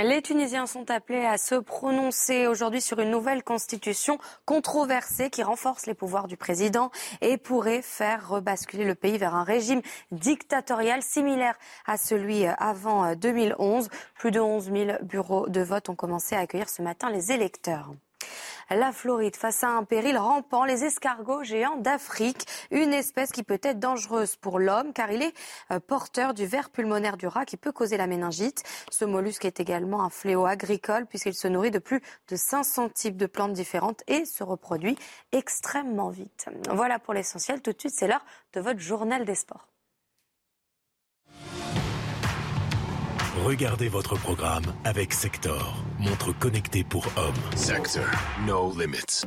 [0.00, 5.86] Les Tunisiens sont appelés à se prononcer aujourd'hui sur une nouvelle constitution controversée qui renforce
[5.86, 9.82] les pouvoirs du président et pourrait faire rebasculer le pays vers un régime
[10.12, 13.88] dictatorial similaire à celui avant 2011.
[14.14, 17.92] Plus de 11 000 bureaux de vote ont commencé à accueillir ce matin les électeurs.
[18.70, 23.60] La Floride face à un péril rampant, les escargots géants d'Afrique, une espèce qui peut
[23.62, 25.34] être dangereuse pour l'homme car il est
[25.70, 28.62] euh, porteur du ver pulmonaire du rat qui peut causer la méningite.
[28.90, 33.16] Ce mollusque est également un fléau agricole puisqu'il se nourrit de plus de 500 types
[33.16, 34.98] de plantes différentes et se reproduit
[35.32, 36.46] extrêmement vite.
[36.70, 37.62] Voilà pour l'essentiel.
[37.62, 39.66] Tout de suite, c'est l'heure de votre journal des sports.
[43.36, 47.56] Regardez votre programme avec Sector, montre connectée pour hommes.
[47.56, 48.04] Sector,
[48.46, 49.26] no limits.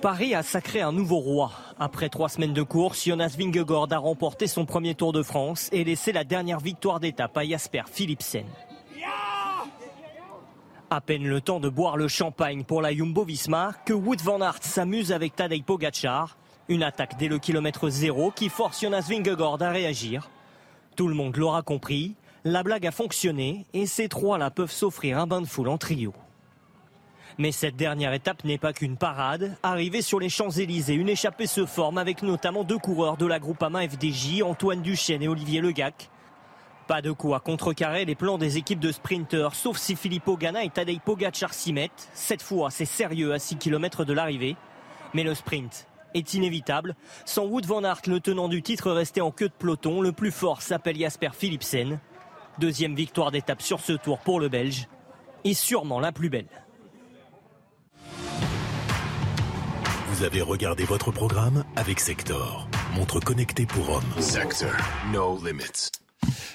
[0.00, 1.52] Paris a sacré un nouveau roi.
[1.78, 5.84] Après trois semaines de course, Jonas Vingegaard a remporté son premier Tour de France et
[5.84, 8.46] laissé la dernière victoire d'étape à Jasper Philipsen.
[10.88, 14.62] À peine le temps de boire le champagne pour la Jumbo-Visma que Wood van Aert
[14.62, 16.36] s'amuse avec Tadej Pogacar
[16.68, 20.30] une attaque dès le kilomètre zéro qui force Jonas Vingegaard à réagir.
[20.96, 22.14] Tout le monde l'aura compris,
[22.44, 26.14] la blague a fonctionné et ces trois-là peuvent s'offrir un bain de foule en trio.
[27.38, 29.56] Mais cette dernière étape n'est pas qu'une parade.
[29.62, 33.86] Arrivée sur les Champs-Élysées, une échappée se forme avec notamment deux coureurs de la Groupama
[33.86, 36.08] FDJ, Antoine Duchesne et Olivier Legac.
[36.86, 40.64] Pas de coup à contrecarrer les plans des équipes de sprinteurs, sauf si Filippo Ganna
[40.64, 42.08] et Tadej Pogacar s'y mettent.
[42.14, 44.56] Cette fois, c'est sérieux à 6 km de l'arrivée.
[45.12, 46.96] Mais le sprint est inévitable.
[47.24, 50.30] Sans Wood van Aert, le tenant du titre resté en queue de peloton, le plus
[50.30, 51.98] fort s'appelle Jasper Philipsen.
[52.58, 54.88] Deuxième victoire d'étape sur ce tour pour le Belge
[55.44, 56.48] et sûrement la plus belle.
[60.08, 64.20] Vous avez regardé votre programme avec Sector, montre connectée pour hommes.
[64.20, 64.70] Sector,
[65.12, 65.90] no limits.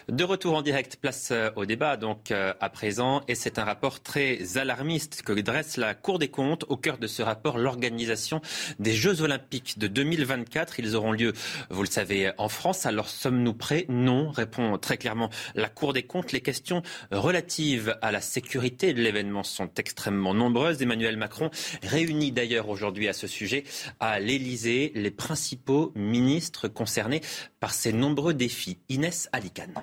[0.09, 3.63] De retour en direct, place euh, au débat donc euh, à présent, et c'est un
[3.63, 6.65] rapport très alarmiste que dresse la Cour des comptes.
[6.67, 8.41] Au cœur de ce rapport, l'organisation
[8.79, 10.79] des Jeux Olympiques de 2024.
[10.79, 11.33] Ils auront lieu,
[11.69, 12.85] vous le savez, en France.
[12.85, 13.85] Alors sommes-nous prêts?
[13.89, 16.31] Non, répond très clairement la Cour des comptes.
[16.31, 16.81] Les questions
[17.11, 20.81] relatives à la sécurité de l'événement sont extrêmement nombreuses.
[20.81, 21.51] Emmanuel Macron
[21.83, 23.63] réunit d'ailleurs aujourd'hui à ce sujet
[23.99, 27.21] à l'Élysée les principaux ministres concernés
[27.61, 28.79] par ces nombreux défis.
[28.89, 29.75] Inès Alicane.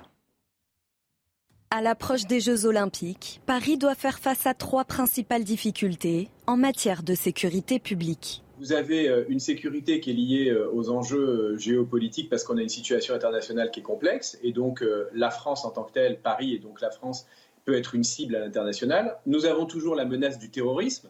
[1.71, 7.03] À l'approche des Jeux olympiques, Paris doit faire face à trois principales difficultés en matière
[7.03, 8.43] de sécurité publique.
[8.59, 12.57] Vous avez euh, une sécurité qui est liée euh, aux enjeux euh, géopolitiques parce qu'on
[12.57, 16.19] a une situation internationale qui est complexe et donc la France en tant que telle,
[16.19, 17.27] Paris et donc la France
[17.63, 19.17] peut être une cible à l'international.
[19.25, 21.07] Nous avons toujours la menace du terrorisme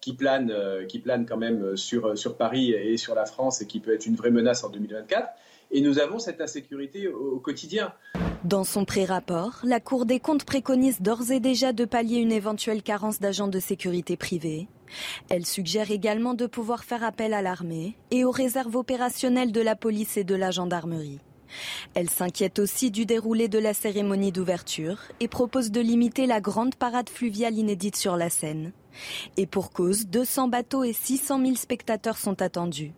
[0.00, 0.52] qui plane,
[0.88, 4.06] qui plane quand même sur, sur Paris et sur la France et qui peut être
[4.06, 5.28] une vraie menace en 2024.
[5.70, 7.92] Et nous avons cette insécurité au, quotidien.
[8.44, 12.82] Dans son pré-rapport, la Cour des comptes préconise d'ores et déjà de pallier une éventuelle
[12.82, 14.68] carence d'agents de sécurité privés.
[15.28, 19.76] Elle suggère également de pouvoir faire appel à l'armée et aux réserves opérationnelles de la
[19.76, 21.20] police et de la gendarmerie.
[21.94, 26.74] Elle s'inquiète aussi du déroulé de la cérémonie d'ouverture et propose de limiter la grande
[26.74, 28.72] parade fluviale inédite sur la Seine.
[29.36, 32.92] Et pour cause, 200 bateaux et 600 000 spectateurs sont attendus.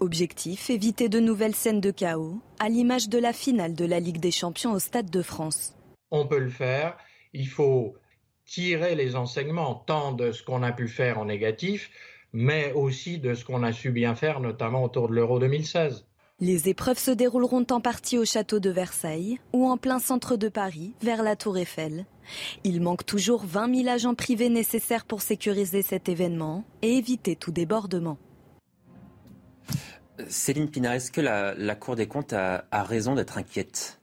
[0.00, 4.20] Objectif, éviter de nouvelles scènes de chaos, à l'image de la finale de la Ligue
[4.20, 5.74] des Champions au Stade de France.
[6.10, 6.96] On peut le faire,
[7.32, 7.96] il faut
[8.44, 11.90] tirer les enseignements tant de ce qu'on a pu faire en négatif,
[12.32, 16.06] mais aussi de ce qu'on a su bien faire, notamment autour de l'Euro 2016.
[16.40, 20.48] Les épreuves se dérouleront en partie au château de Versailles ou en plein centre de
[20.48, 22.06] Paris, vers la Tour Eiffel.
[22.64, 27.52] Il manque toujours 20 000 agents privés nécessaires pour sécuriser cet événement et éviter tout
[27.52, 28.18] débordement.
[30.28, 34.00] Céline Pina, est-ce que la, Cour des comptes a, raison d'être inquiète?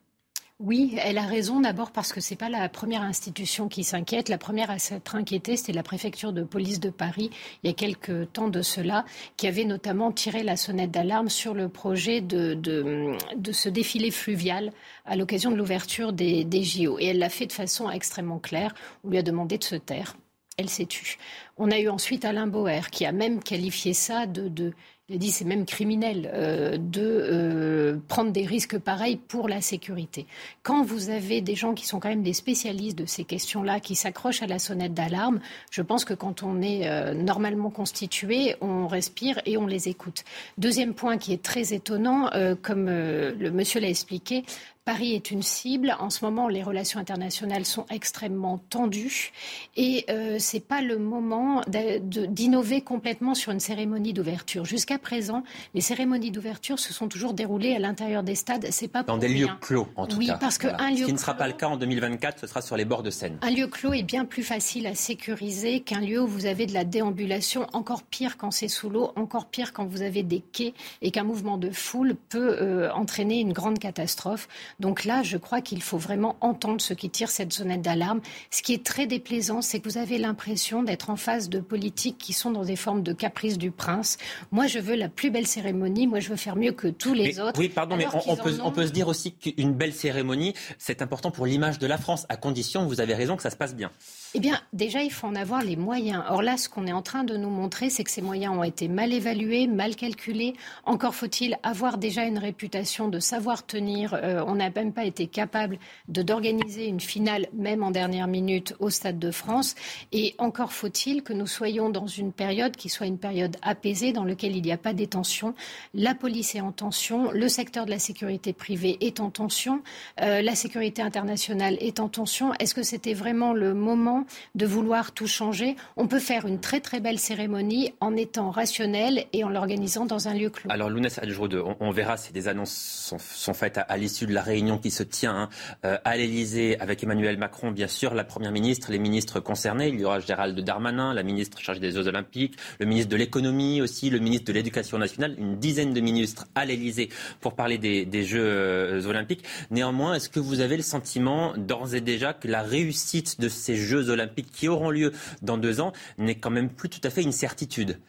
[0.60, 4.30] Oui, elle a raison d'abord parce que ce n'est pas la première institution qui s'inquiète.
[4.30, 7.32] La première à s'être inquiétée, c'était la préfecture de police de Paris,
[7.64, 9.04] il y a quelques temps de cela,
[9.38, 14.72] qui avait notamment tiré la sonnette d'alarme sur le projet de, de, ce défilé fluvial
[15.06, 17.00] à l'occasion de l'ouverture des, des JO.
[17.00, 18.76] Et elle l'a fait de façon extrêmement claire.
[19.04, 20.16] On lui a demandé de se taire.
[20.58, 21.18] Elle s'est tue.
[21.58, 24.74] On a eu ensuite Alain Boer qui a même qualifié ça de
[25.12, 29.60] Il a dit c'est même criminel euh, de euh, prendre des risques pareils pour la
[29.60, 30.26] sécurité.
[30.64, 33.96] Quand vous avez des gens qui sont quand même des spécialistes de ces questions-là, qui
[33.96, 38.88] s'accrochent à la sonnette d'alarme, je pense que quand on est euh, normalement constitué, on
[38.88, 40.24] respire et on les écoute.
[40.58, 42.30] Deuxième point qui est très étonnant,
[42.62, 44.46] comme le monsieur l'a expliqué,
[44.84, 45.96] Paris est une cible.
[46.00, 49.32] En ce moment, les relations internationales sont extrêmement tendues
[49.78, 54.66] et euh, ce n'est pas le moment d'innover complètement sur une cérémonie d'ouverture.
[54.66, 55.44] Jusqu'à présent,
[55.76, 58.66] les cérémonies d'ouverture se sont toujours déroulées à l'intérieur des stades.
[58.72, 60.38] C'est pas dans des lieux clos en tout oui, cas.
[60.38, 62.64] parce que un lieu ce qui ne sera pas le cas en 2024, ce sera
[62.64, 63.38] sur les bords de Seine.
[63.44, 66.74] Un lieu clos est bien plus facile à sécuriser qu'un lieu où vous avez de
[66.74, 67.68] la déambulation.
[67.74, 70.74] Encore pire quand c'est sous l'eau, encore pire quand vous avez des quais
[71.04, 74.48] et qu'un mouvement de foule peut euh, entraîner une grande catastrophe.
[74.80, 78.22] Donc là, je crois qu'il faut vraiment entendre ceux qui tirent cette sonnette d'alarme.
[78.50, 82.18] Ce qui est très déplaisant, c'est que vous avez l'impression d'être en face de politiques
[82.18, 84.18] qui sont dans des formes de caprice du prince.
[84.52, 86.08] Moi, je veux la plus belle cérémonie.
[86.08, 87.60] Moi, je veux faire mieux que tous les autres.
[87.60, 91.32] Oui, pardon, mais on, peut, on peut se dire aussi qu'une belle cérémonie, c'est important
[91.32, 93.92] pour l'image de la France, à condition, vous avez raison, que ça se passe bien.
[94.34, 96.24] Eh bien, déjà, il faut en avoir les moyens.
[96.30, 98.64] Or là, ce qu'on est en train de nous montrer, c'est que ces moyens ont
[98.64, 100.54] été mal évalués, mal calculés.
[100.86, 104.14] Encore faut-il avoir déjà une réputation de savoir tenir.
[104.14, 108.74] Euh, on n'a même pas été capable de d'organiser une finale, même en dernière minute,
[108.80, 109.76] au Stade de France.
[110.14, 114.24] Et encore faut-il que nous soyons dans une période qui soit une période apaisée, dans
[114.24, 115.56] laquelle il n'y a pas des tensions.
[115.94, 119.82] La police est en tension, le secteur de la sécurité privée est en tension,
[120.22, 122.54] euh, la sécurité internationale est en tension.
[122.60, 124.21] Est-ce que c'était vraiment le moment
[124.56, 125.76] de vouloir tout changer.
[125.98, 130.28] On peut faire une très très belle cérémonie en étant rationnel et en l'organisant dans
[130.28, 130.72] un lieu clos.
[130.72, 134.42] Alors Lounès Adjroude, on, on verra si des annonces sont, faites à, l'issue de la
[134.42, 135.50] réunion qui se tient hein,
[135.86, 139.90] euh, à l'Elysée avec Emmanuel Macron, bien sûr, la Première ministre, les ministres concernés.
[139.90, 143.82] Il y aura Gérald Darmanin, la ministre chargée des Jeux Olympiques, le ministre de l'Économie
[143.82, 147.10] aussi, le ministre de l'Éducation nationale, une dizaine de ministres à l'Elysée
[147.40, 149.44] pour parler des, des Jeux euh, Olympiques.
[149.70, 153.76] Néanmoins, est-ce que vous avez le sentiment d'ores et déjà que la réussite de ces
[153.76, 157.24] Jeux olympiques qui auront lieu dans deux ans n'est quand même plus tout à fait
[157.24, 158.00] une certitude.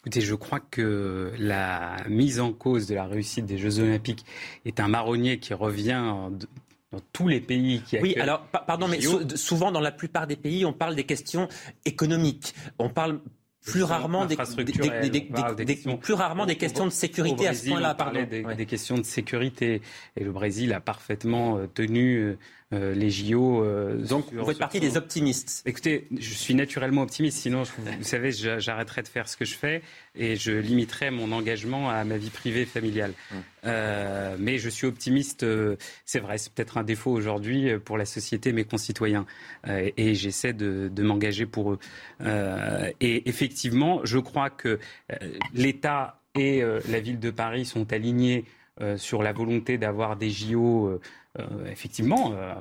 [0.00, 4.26] Écoutez, je crois que la mise en cause de la réussite des Jeux olympiques
[4.66, 6.28] est un marronnier qui revient
[6.92, 9.00] dans tous les pays qui Oui, alors, pardon, mais
[9.34, 11.48] souvent, dans la plupart des pays, on parle des questions
[11.86, 12.54] économiques.
[12.78, 13.20] On parle
[13.64, 17.94] plus rarement des, plus rarement des questions de sécurité à ce point-là.
[17.94, 18.22] Pardon.
[18.30, 19.80] Des, des, questions de sécurité.
[20.16, 22.36] Et le Brésil a parfaitement euh, tenu
[22.72, 23.62] euh, les JO.
[23.62, 25.62] Euh, Donc vous faites partie des optimistes.
[25.66, 29.82] Écoutez, je suis naturellement optimiste, sinon vous, savez, j'arrêterai de faire ce que je fais
[30.14, 33.12] et je limiterai mon engagement à ma vie privée familiale.
[33.32, 33.42] Hum.
[33.66, 35.44] Euh, mais je suis optimiste,
[36.06, 39.26] c'est vrai, c'est peut-être un défaut aujourd'hui pour la société, mes concitoyens,
[39.66, 41.78] et j'essaie de, de m'engager pour eux.
[43.00, 44.78] et effectivement, je crois que
[45.52, 48.44] l'État et la ville de Paris sont alignés
[48.96, 50.98] sur la volonté d'avoir des JO
[51.40, 52.54] euh, effectivement, euh,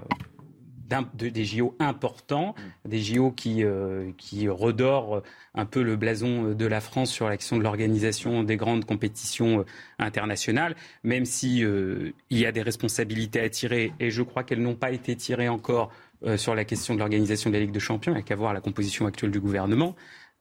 [1.14, 2.56] des JO importants,
[2.86, 2.90] mm.
[2.90, 5.22] des JO qui, euh, qui redorent
[5.54, 9.64] un peu le blason de la France sur l'action de l'organisation des grandes compétitions
[10.00, 14.76] internationales, même si il y a des responsabilités à tirer, et je crois qu'elles n'ont
[14.76, 15.92] pas été tirées encore
[16.38, 18.54] sur la question de l'organisation de la Ligue de Champions, il n'y a qu'à voir
[18.54, 19.96] la composition actuelle du gouvernement.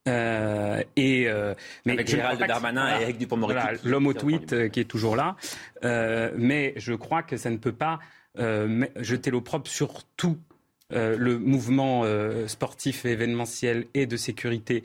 [0.09, 4.84] Euh, et euh, mais avec Gérald Darmanin et Eric Dupond-Moretti, l'homme au tweet qui est
[4.84, 5.36] toujours là.
[5.84, 8.00] Euh, mais je crois que ça ne peut pas
[8.38, 10.38] euh, jeter l'opprobre sur tout
[10.94, 14.82] euh, le mouvement euh, sportif et événementiel et de sécurité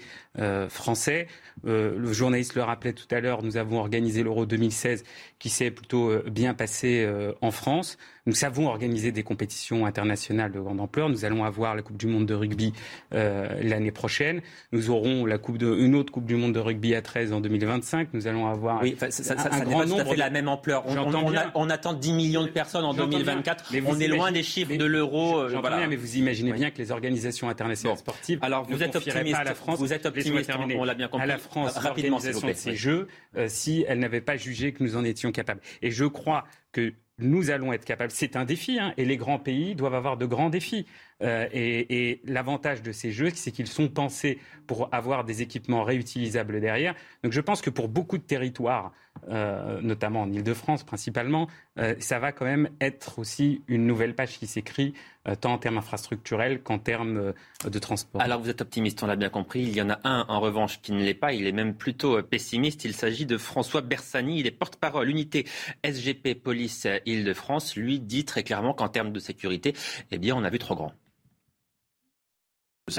[0.69, 1.27] français.
[1.63, 5.03] le journaliste le rappelait tout à l'heure, nous avons organisé l'Euro 2016
[5.39, 7.09] qui s'est plutôt bien passé
[7.41, 7.97] en France.
[8.27, 11.07] Nous savons organiser des compétitions internationales de grande ampleur.
[11.07, 12.73] Nous allons avoir la Coupe du Monde de rugby
[13.13, 14.41] euh, l'année prochaine.
[14.73, 17.39] Nous aurons la coupe de, une autre Coupe du Monde de rugby à 13 en
[17.39, 18.09] 2025.
[18.11, 20.03] Nous allons avoir oui, ça, ça, un, grand nombre.
[20.03, 20.83] Tout à fait la même ampleur.
[20.87, 23.69] On, on, on, attend 10 millions de personnes en 2024.
[23.71, 25.39] Mais on est loin des chiffres de l'euro.
[25.39, 28.39] Euh, mais vous imaginez bien que les organisations internationales sportives.
[28.41, 29.31] Alors vous êtes optimiste.
[29.31, 30.51] Pas à la France, vous êtes optimiste.
[30.77, 31.23] On l'a bien compris.
[31.23, 33.07] À la France, rapidement, de ces Jeux,
[33.37, 35.61] euh, si elle n'avait pas jugé que nous en étions capables.
[35.81, 38.11] Et je crois que nous allons être capables.
[38.11, 40.85] C'est un défi, hein, et les grands pays doivent avoir de grands défis.
[41.23, 46.59] Euh, et, l'avantage de ces jeux, c'est qu'ils sont pensés pour avoir des équipements réutilisables
[46.59, 46.93] derrière.
[47.23, 48.91] Donc je pense que pour beaucoup de territoires,
[49.29, 51.47] euh, notamment en Ile-de-France principalement,
[51.79, 54.93] euh, ça va quand même être aussi une nouvelle page qui s'écrit,
[55.41, 57.33] tant en termes infrastructurels qu'en termes
[57.65, 58.21] de transport.
[58.21, 59.61] Alors vous êtes optimiste, on l'a bien compris.
[59.61, 61.33] Il y en a un, en revanche, qui ne l'est pas.
[61.33, 62.85] Il est même plutôt pessimiste.
[62.85, 64.39] Il s'agit de François Bersani.
[64.39, 65.45] Il est porte-parole unité
[65.83, 67.75] SGP Police Île-de-France.
[67.75, 69.73] Lui dit très clairement qu'en termes de sécurité,
[70.11, 70.93] eh bien, on a vu trop grand.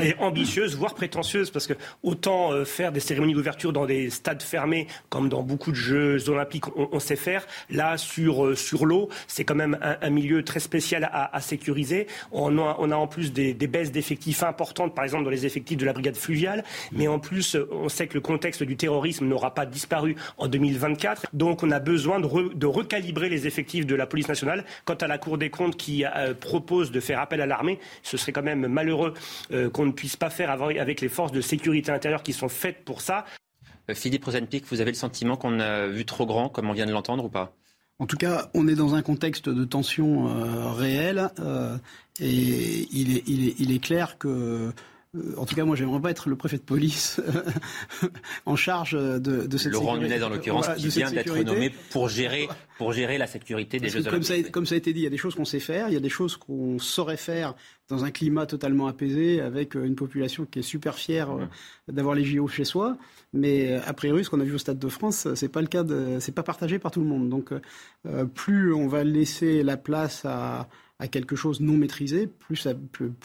[0.03, 1.73] Et ambitieuse, voire prétentieuse, parce que
[2.03, 6.29] autant euh, faire des cérémonies d'ouverture dans des stades fermés, comme dans beaucoup de Jeux
[6.29, 7.47] olympiques, on, sait faire.
[7.71, 12.07] Là, sur, euh, sur l'eau, c'est quand même un, milieu très spécial à, sécuriser.
[12.33, 15.95] On a, en plus des, baisses d'effectifs importantes, par exemple dans les effectifs de la
[15.95, 20.17] brigade fluviale, mais en plus, on sait que le contexte du terrorisme n'aura pas disparu
[20.37, 24.65] en 2024, donc on a besoin de, recalibrer les effectifs de la police nationale.
[24.85, 28.19] Quant à la Cour des comptes qui euh, propose de faire appel à l'armée, ce
[28.19, 29.15] serait quand même malheureux
[29.79, 33.01] qu'on ne puisse pas faire avec les forces de sécurité intérieure qui sont faites pour
[33.01, 33.25] ça.
[33.89, 36.85] Euh, Philippe Rosenpick, vous avez le sentiment qu'on a vu trop grand, comme on vient
[36.85, 37.55] de l'entendre, ou pas?
[38.01, 41.79] En tout cas, on est dans un contexte de tension euh, réelle euh,
[42.21, 44.73] et il est, il, est, il est, clair que
[45.17, 47.21] euh, en tout cas, moi, j'aimerais pas être le préfet de police
[48.47, 50.15] en charge de, de cette Laurent sécurité.
[50.15, 54.03] Nunez, en l'occurrence, qui vient d'être nommé pour gérer, pour gérer la sécurité des Jeux
[54.03, 55.89] comme ça, comme ça a été dit, il y a des choses qu'on sait faire,
[55.89, 57.55] il y a des choses qu'on saurait faire
[57.89, 61.47] dans un climat totalement apaisé, avec euh, une population qui est super fière euh,
[61.91, 62.99] d'avoir les JO chez soi.
[63.33, 65.85] Mais a priori, ce qu'on a vu au Stade de France, c'est pas le cas,
[66.19, 67.29] c'est pas partagé par tout le monde.
[67.29, 67.51] Donc,
[68.35, 70.67] plus on va laisser la place à
[71.01, 72.67] à quelque chose non maîtrisé, plus,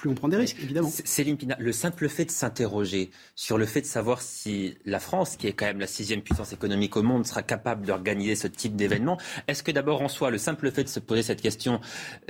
[0.05, 0.91] on prend des risques, évidemment.
[0.91, 5.37] Céline Pina, le simple fait de s'interroger sur le fait de savoir si la France,
[5.37, 8.75] qui est quand même la sixième puissance économique au monde, sera capable d'organiser ce type
[8.75, 9.17] d'événement,
[9.47, 11.81] est-ce que d'abord en soi, le simple fait de se poser cette question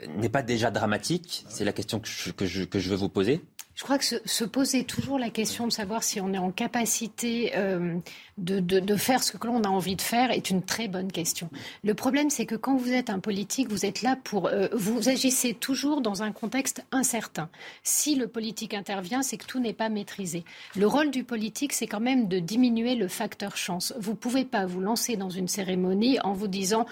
[0.02, 1.46] euh, n'est pas déjà dramatique?
[1.50, 3.42] C'est la question que je veux vous poser.
[3.76, 7.54] Je crois que se, poser toujours la question de savoir si on est en capacité
[7.56, 7.98] euh,
[8.38, 11.50] de, faire ce que l'on a envie de faire est une très bonne question.
[11.84, 14.48] Le problème, c'est que quand vous êtes un politique, vous êtes là pour...
[14.48, 17.50] Euh, vous agissez toujours dans un contexte incertain.
[17.82, 20.44] Si le politique intervient, c'est que tout n'est pas maîtrisé.
[20.76, 23.94] Le rôle du politique, c'est quand même de diminuer le facteur chance.
[24.00, 26.86] Vous ne pouvez pas vous lancer dans une cérémonie en vous disant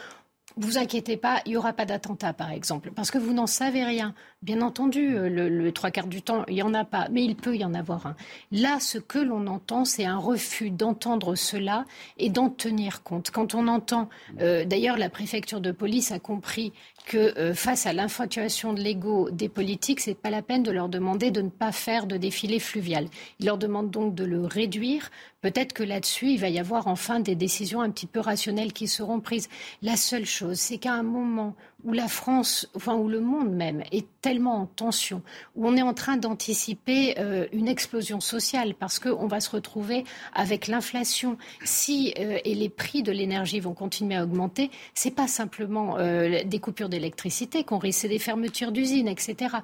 [0.57, 3.83] vous inquiétez pas, il n'y aura pas d'attentat, par exemple, parce que vous n'en savez
[3.83, 4.13] rien.
[4.41, 7.35] Bien entendu, euh, le, trois quarts du temps, il n'y en a pas, mais il
[7.35, 8.15] peut y en avoir un.
[8.51, 11.85] Là, ce que l'on entend, c'est un refus d'entendre cela
[12.17, 13.31] et d'en tenir compte.
[13.31, 16.73] Quand on entend, euh, d'ailleurs, la préfecture de police a compris
[17.05, 20.89] que euh, face à l'infatuation de l'ego des politiques, c'est pas la peine de leur
[20.89, 23.07] demander de ne pas faire de défilé fluvial.
[23.39, 25.11] Ils leur demandent donc de le réduire.
[25.41, 28.87] Peut-être que là-dessus, il va y avoir enfin des décisions un petit peu rationnelles qui
[28.87, 29.49] seront prises.
[29.81, 33.83] La seule chose, c'est qu'à un moment où la France, enfin où le monde même
[33.91, 35.21] est tellement en tension,
[35.55, 40.03] où on est en train d'anticiper euh, une explosion sociale, parce qu'on va se retrouver
[40.33, 45.27] avec l'inflation, si euh, et les prix de l'énergie vont continuer à augmenter, c'est pas
[45.27, 49.57] simplement des coupures d'électricité, qu'on risque des fermetures d'usines, etc.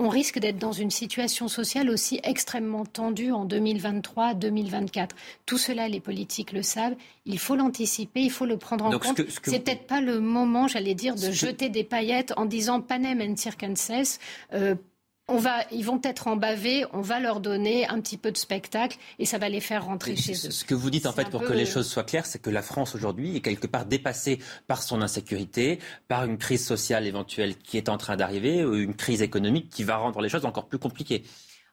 [0.00, 5.10] On risque d'être dans une situation sociale aussi extrêmement tendue en 2023-2024.
[5.46, 6.96] Tout cela, les politiques le savent.
[7.26, 9.20] Il faut l'anticiper, il faut le prendre en compte.
[9.44, 13.36] C'est peut-être pas le moment, j'allais dire, de jeter des paillettes en disant panem and
[13.36, 14.18] circenses.
[14.52, 14.74] Euh,
[15.28, 18.36] on va, ils vont être en bavé, on va leur donner un petit peu de
[18.36, 20.50] spectacle et ça va les faire rentrer chez eux.
[20.50, 22.62] Ce que vous dites en fait pour que les choses soient claires, c'est que la
[22.62, 27.78] France aujourd'hui est quelque part dépassée par son insécurité, par une crise sociale éventuelle qui
[27.78, 31.22] est en train d'arriver, une crise économique qui va rendre les choses encore plus compliquées.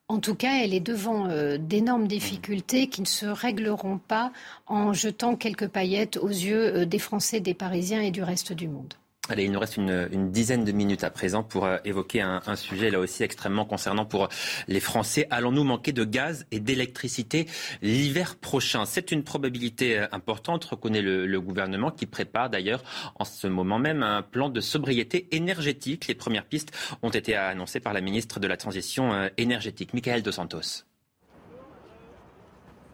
[0.08, 4.34] En tout cas, elle est devant euh, d'énormes difficultés qui ne se régleront pas
[4.68, 8.68] en jetant quelques paillettes aux yeux euh, des Français, des Parisiens et du reste du
[8.68, 8.94] monde.
[9.30, 12.90] Allez, il nous reste une, dizaine de minutes à présent pour euh, évoquer un, sujet
[12.90, 14.30] là aussi extrêmement concernant pour
[14.68, 15.28] les Français.
[15.30, 17.48] Allons-nous manquer de gaz et d'électricité
[17.84, 18.86] l'hiver prochain?
[18.86, 22.84] C'est une probabilité euh, importante, reconnaît le, gouvernement, qui prépare d'ailleurs
[23.20, 26.08] en ce moment même un plan de sobriété énergétique.
[26.08, 26.72] Les premières pistes
[27.04, 30.84] ont été annoncées par la ministre de la Transition euh, énergétique, Michael Dos Santos.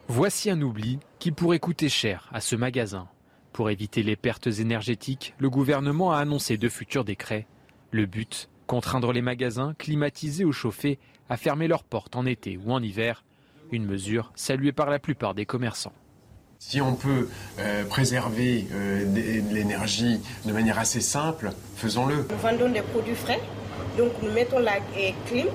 [0.10, 3.08] Voici un oubli qui pourrait coûter cher à ce magasin.
[3.58, 7.48] Pour éviter les pertes énergétiques, le gouvernement a annoncé de futurs décrets.
[7.90, 12.72] Le but, contraindre les magasins, climatisés ou chauffés, à fermer leurs portes en été ou
[12.72, 13.24] en hiver.
[13.72, 15.94] Une mesure saluée par la plupart des commerçants.
[16.60, 22.28] Si on peut euh, préserver euh, l'énergie de manière assez simple, faisons-le.
[22.30, 23.42] Nous vendons des produits frais,
[23.98, 24.78] donc nous mettons la
[25.26, 25.48] clim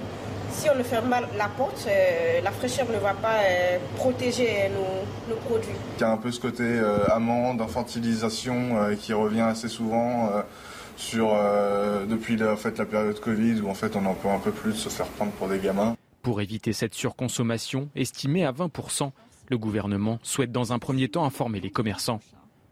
[0.53, 4.71] si on ne ferme pas la porte, euh, la fraîcheur ne va pas euh, protéger
[5.29, 5.75] nos, produits.
[5.99, 10.31] Il y a un peu ce côté euh, amende, infantilisation qui revient assez souvent
[10.97, 11.35] sur,
[12.09, 14.75] depuis la, fait, la période Covid où en fait on en peut un peu plus
[14.75, 15.97] se faire prendre pour des gamins.
[16.23, 19.11] Pour éviter cette surconsommation, estimée à 20%,
[19.49, 22.21] le gouvernement souhaite dans un premier temps informer les commerçants.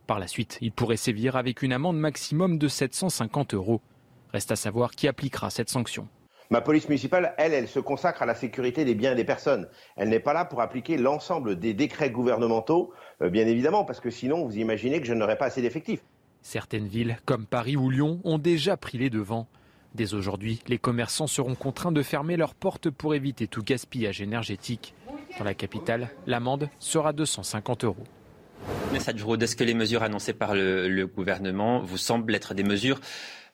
[0.07, 3.81] Par la suite, il pourrait sévir avec une amende maximum de 750 euros.
[4.33, 6.09] Reste à savoir qui appliquera cette sanction.
[6.53, 9.69] Ma police municipale, elle, elle se consacre à la sécurité des biens et des personnes.
[9.95, 14.11] Elle n'est pas là pour appliquer l'ensemble des décrets gouvernementaux, euh, bien évidemment, parce que
[14.11, 16.01] sinon, vous imaginez que je n'aurais pas assez d'effectifs.
[16.43, 19.47] Certaines villes, comme Paris ou Lyon, ont déjà pris les devants.
[19.95, 24.93] Dès aujourd'hui, les commerçants seront contraints de fermer leurs portes pour éviter tout gaspillage énergétique.
[25.39, 28.05] Dans la capitale, l'amende sera de 150 euros.
[28.93, 33.01] Nessa est-ce que les mesures annoncées par le, le gouvernement vous semblent être des mesures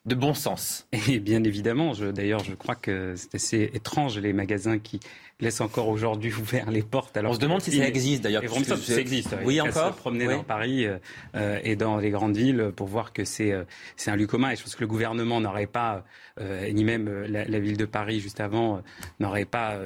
[0.06, 0.86] de bon sens.
[1.08, 5.00] Et bien évidemment, d'ailleurs, je crois que c'est assez étrange les magasins qui
[5.40, 7.16] laisse encore aujourd'hui ouvert les portes.
[7.16, 8.42] Alors on se demande si ça existe d'ailleurs.
[8.64, 9.36] Ça existe.
[9.44, 9.94] Oui, encore.
[9.94, 10.98] Se promener dans Paris euh,
[11.34, 13.64] euh, et dans les grandes villes pour voir que c'est euh,
[13.96, 14.50] c'est un lieu commun.
[14.50, 16.04] Et je pense que le gouvernement n'aurait pas,
[16.72, 18.82] ni même la, ville de Paris juste avant,
[19.20, 19.78] n'aurait pas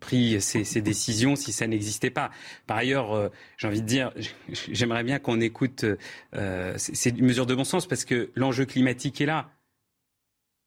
[0.00, 2.30] pris ces, ces, décisions si ça n'existait pas.
[2.66, 4.12] Par ailleurs, j'ai envie de dire,
[4.48, 5.84] j'aimerais bien qu'on écoute.
[6.76, 9.50] c'est une mesure de bon sens parce que l'enjeu climatique est là.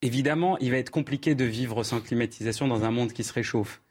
[0.06, 3.82] Évidemment, il va être compliqué de vivre sans climatisation dans un monde qui se réchauffe.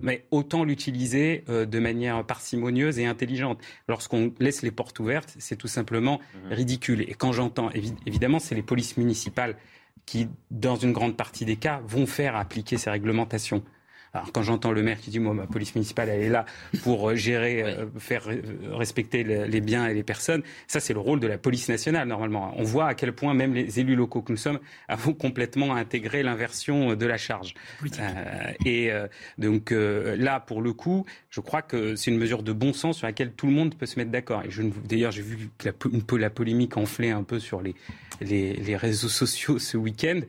[0.00, 3.60] Mais autant l'utiliser euh, de manière parcimonieuse et intelligente.
[3.86, 6.52] Lorsqu'on laisse les portes ouvertes, c'est tout simplement mhm.
[6.52, 7.02] ridicule.
[7.02, 7.70] Et quand j'entends,
[8.04, 9.56] évidemment, c'est les polices municipales
[10.06, 13.62] qui, dans une grande partie des cas, vont faire appliquer ces réglementations.
[14.12, 16.44] Alors quand j'entends le maire qui dit moi ma police municipale elle est là
[16.82, 18.40] pour euh, gérer, euh, faire euh,
[18.72, 22.52] respecter les biens et les personnes, ça c'est le rôle de la police nationale normalement.
[22.56, 24.58] On voit à quel point même les élus locaux que nous sommes
[24.88, 27.54] avons complètement intégré l'inversion de la charge.
[28.66, 28.90] et
[29.38, 33.06] donc là pour le coup, je crois que c'est une mesure de bon sens sur
[33.06, 34.42] laquelle tout le monde peut se mettre d'accord.
[34.44, 34.48] Et
[34.88, 37.74] d'ailleurs j'ai vu la, un peu la polémique enfler un peu sur les,
[38.20, 40.20] les, les réseaux sociaux ce week-end.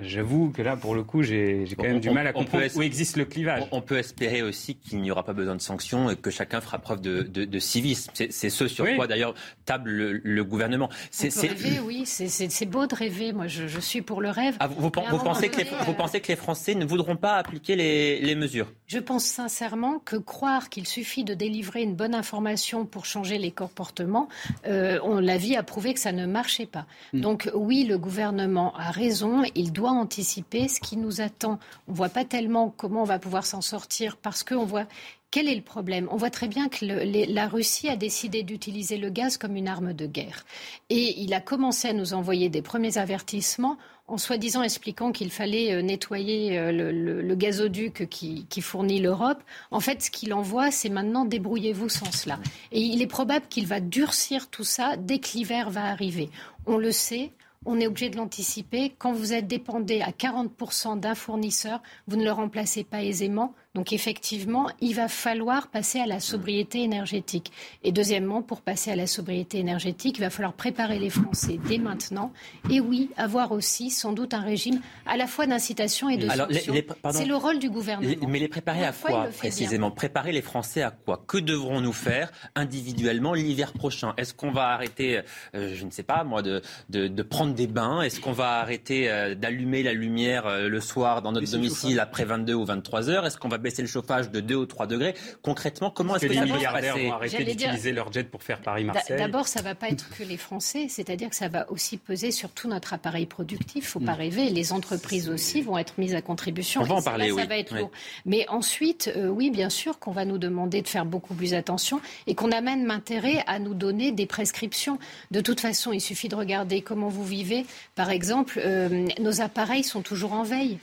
[0.00, 3.16] J'avoue que là, pour le coup, j'ai quand même du mal à comprendre où existe
[3.16, 3.64] le clivage.
[3.72, 6.78] On, peut espérer aussi qu'il n'y aura pas besoin de sanctions et que chacun fera
[6.78, 8.10] preuve de, de, de civisme.
[8.14, 9.34] C'est ce sur quoi, d'ailleurs,
[9.66, 10.88] table le, gouvernement.
[11.10, 12.04] C'est rêver, oui.
[12.06, 13.32] C'est beau de rêver.
[13.32, 14.56] Moi, je, je suis pour le rêve.
[14.60, 18.20] Ah, vous, pensez que les, vous pensez que les Français ne voudront pas appliquer les,
[18.20, 18.72] les mesures?
[18.86, 23.50] Je pense sincèrement que croire qu'il suffit de délivrer une bonne information pour changer les
[23.50, 24.28] comportements,
[24.66, 26.86] euh, on, la vie a prouvé que ça ne marchait pas.
[27.12, 27.20] Hmm.
[27.20, 29.42] Donc oui, le gouvernement a raison.
[29.54, 31.58] Il doit doit anticiper ce qui nous attend.
[31.88, 34.86] On ne voit pas tellement comment on va pouvoir s'en sortir parce qu'on voit
[35.32, 36.06] quel est le problème?
[36.12, 39.92] On voit très bien que la Russie a décidé d'utiliser le gaz comme une arme
[39.92, 40.44] de guerre.
[40.88, 43.76] Et il a commencé à nous envoyer des premiers avertissements
[44.06, 49.42] en soi-disant expliquant qu'il fallait euh, nettoyer euh, le, gazoduc qui, qui fournit l'Europe.
[49.72, 52.38] En fait, ce qu'il envoie, c'est maintenant débrouillez-vous sans cela.
[52.70, 56.30] Et il est probable qu'il va durcir tout ça dès que l'hiver va arriver.
[56.66, 57.32] On le sait,
[57.64, 58.94] on est obligé de l'anticiper.
[58.98, 63.54] Quand vous êtes dépendé à 40% d'un fournisseur, vous ne le remplacez pas aisément.
[63.74, 67.50] Donc effectivement, il va falloir passer à la sobriété énergétique.
[67.82, 71.78] Et deuxièmement, pour passer à la sobriété énergétique, il va falloir préparer les Français dès
[71.78, 72.34] maintenant.
[72.68, 76.74] Et oui, avoir aussi sans doute un régime à la fois d'incitation et de sanction.
[77.12, 78.28] C'est le rôle du gouvernement.
[78.28, 79.90] mais les préparer à quoi précisément?
[79.90, 81.24] Préparer les Français à quoi?
[81.26, 84.12] Que devrons-nous faire individuellement l'hiver prochain?
[84.18, 85.22] Est-ce qu'on va arrêter,
[85.54, 88.02] euh, je ne sais pas moi, de, de, prendre des bains?
[88.02, 92.26] Est-ce qu'on va arrêter euh, d'allumer la lumière euh, le soir dans notre domicile après
[92.26, 93.24] 22 ou 23 heures?
[93.24, 95.14] Est-ce qu'on va baisser le chauffage de 2 ou 3 degrés.
[95.42, 99.48] Concrètement, comment est-ce que, les milliardaires vont arrêter d'utiliser leur jet pour faire Paris-Marseille D'abord,
[99.48, 102.50] ça ne va pas être que les Français, c'est-à-dire que ça va aussi peser sur
[102.50, 103.84] tout notre appareil productif.
[103.84, 104.18] Il ne faut pas mm.
[104.18, 104.50] rêver.
[104.50, 106.82] Les entreprises aussi vont être mises à contribution.
[106.82, 107.40] On va en parler, oui.
[107.40, 107.90] Ça va être lourd.
[108.26, 112.00] Mais ensuite, euh, oui, bien sûr qu'on va nous demander de faire beaucoup plus attention
[112.26, 114.98] et qu'on amène l'intérêt à nous donner des prescriptions.
[115.30, 117.66] De toute façon, il suffit de regarder comment vous vivez.
[117.94, 120.78] Par exemple, euh, nos appareils sont toujours en veille.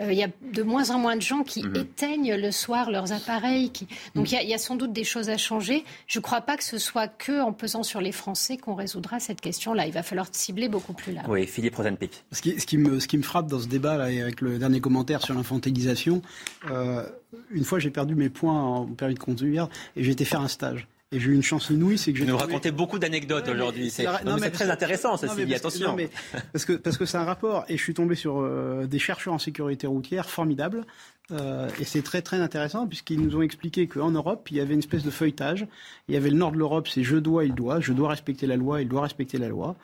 [0.00, 1.76] Euh, il y a de moins en moins de gens qui mhm.
[1.76, 3.70] éteignent le soir leurs appareils.
[3.70, 3.86] Qui...
[4.16, 5.84] Donc il y, a sans doute des choses à changer.
[6.08, 9.20] Je ne crois pas que ce soit que en pesant sur les Français qu'on résoudra
[9.20, 9.86] cette question-là.
[9.86, 11.28] Il va falloir cibler beaucoup plus large.
[11.28, 12.24] Oui, Philippe Rosenpick.
[12.32, 14.58] Ce qui, ce qui, me, ce qui me frappe dans ce débat, là, avec le
[14.58, 16.22] dernier commentaire sur l'infantilisation,
[16.70, 17.04] euh,
[17.52, 20.48] une fois j'ai perdu mes points en permis de conduire et j'ai été faire un
[20.48, 20.88] stage.
[21.12, 22.26] Et j'ai eu une chance inouïe, c'est que j'ai.
[22.26, 23.90] nous raconter beaucoup d'anecdotes aujourd'hui.
[23.90, 24.04] C'est
[24.52, 25.94] très intéressant, ceci dit, attention.
[25.94, 26.10] mais,
[26.52, 29.34] parce que parce que c'est un rapport, et je suis tombé sur euh, des chercheurs
[29.34, 30.84] en sécurité routière formidables.
[31.30, 34.74] Euh, et c'est très très intéressant puisqu'ils nous ont expliqué qu'en Europe, il y avait
[34.74, 35.66] une espèce de feuilletage.
[36.08, 38.46] Il y avait le nord de l'Europe, c'est je dois, il doit, je dois respecter
[38.46, 39.76] la loi, il doit respecter la loi.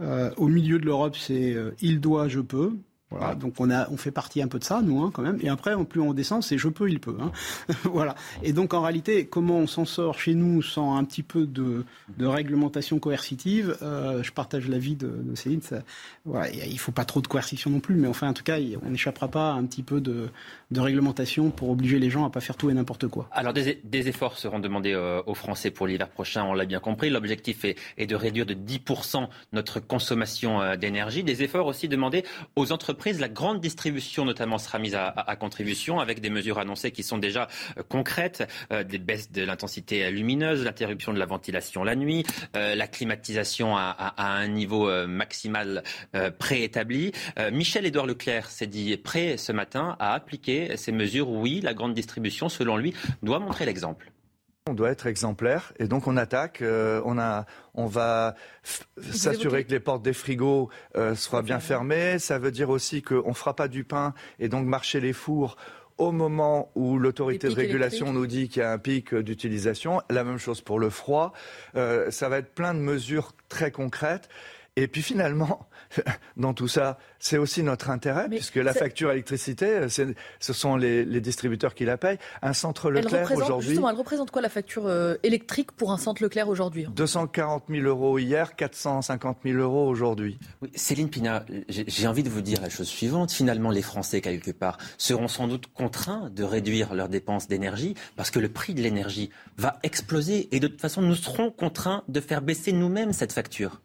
[0.00, 2.72] Euh, au milieu de l'Europe, c'est il doit, je peux.
[3.12, 5.38] Voilà, donc on a, on fait partie un peu de ça, nous, hein, quand même.
[5.42, 7.16] Et après, plus on descend, c'est je peux, il peut.
[7.20, 7.32] Hein.
[7.84, 8.14] voilà.
[8.42, 11.84] Et donc en réalité, comment on s'en sort chez nous sans un petit peu de,
[12.16, 15.62] de réglementation coercitive euh, Je partage l'avis de, de Céline.
[15.62, 15.82] Ça,
[16.24, 18.90] voilà, il faut pas trop de coercition non plus, mais enfin, en tout cas, on
[18.90, 20.28] n'échappera pas à un petit peu de,
[20.70, 23.28] de réglementation pour obliger les gens à pas faire tout et n'importe quoi.
[23.32, 26.80] Alors des, des, efforts seront demandés euh, aux Français pour l'hiver prochain, on l'a bien
[26.80, 27.10] compris.
[27.10, 31.22] L'objectif est, est, de réduire de 10% notre consommation euh, d'énergie.
[31.22, 32.24] Des efforts aussi demandés
[32.56, 37.02] aux entreprises La grande distribution, notamment, sera mise à, contribution avec des mesures annoncées qui
[37.02, 41.96] sont déjà euh, concrètes, euh, des baisses de l'intensité lumineuse, l'interruption de la ventilation la
[41.96, 42.24] nuit,
[42.54, 45.82] la climatisation à, un niveau maximal
[46.38, 47.12] préétabli.
[47.50, 51.28] Michel-Édouard Leclerc s'est dit prêt ce matin à appliquer ces mesures.
[51.28, 54.12] Oui, la grande distribution, selon lui, doit montrer l'exemple.
[54.70, 56.62] On doit être exemplaire et donc on attaque.
[56.62, 58.36] Euh, on, a, on va
[59.10, 62.20] s'assurer que les portes des frigos euh, soient bien fermées.
[62.20, 65.56] Ça veut dire aussi qu'on ne fera pas du pain et donc marcher les fours
[65.98, 70.00] au moment où l'autorité de régulation nous dit qu'il y a un pic d'utilisation.
[70.10, 71.32] La même chose pour le froid.
[71.74, 74.28] Euh, ça va être plein de mesures très concrètes.
[74.76, 75.68] Et puis finalement,
[76.38, 81.74] dans tout ça, c'est aussi notre intérêt, puisque la facture électricité, ce sont les, distributeurs
[81.74, 82.18] qui la payent.
[82.40, 83.68] Un centre Leclerc aujourd'hui.
[83.68, 87.86] Justement, elle représente quoi la facture euh, électrique pour un centre Leclerc aujourd'hui 240 000
[87.86, 90.38] euros hier, 450 000 euros aujourd'hui.
[90.74, 93.30] Céline Pina, j'ai envie de vous dire la chose suivante.
[93.30, 98.30] Finalement, les Français, quelque part, seront sans doute contraints de réduire leurs dépenses d'énergie parce
[98.30, 99.28] que le prix de l'énergie
[99.58, 103.82] va exploser et de toute façon, nous serons contraints de faire baisser nous-mêmes cette facture.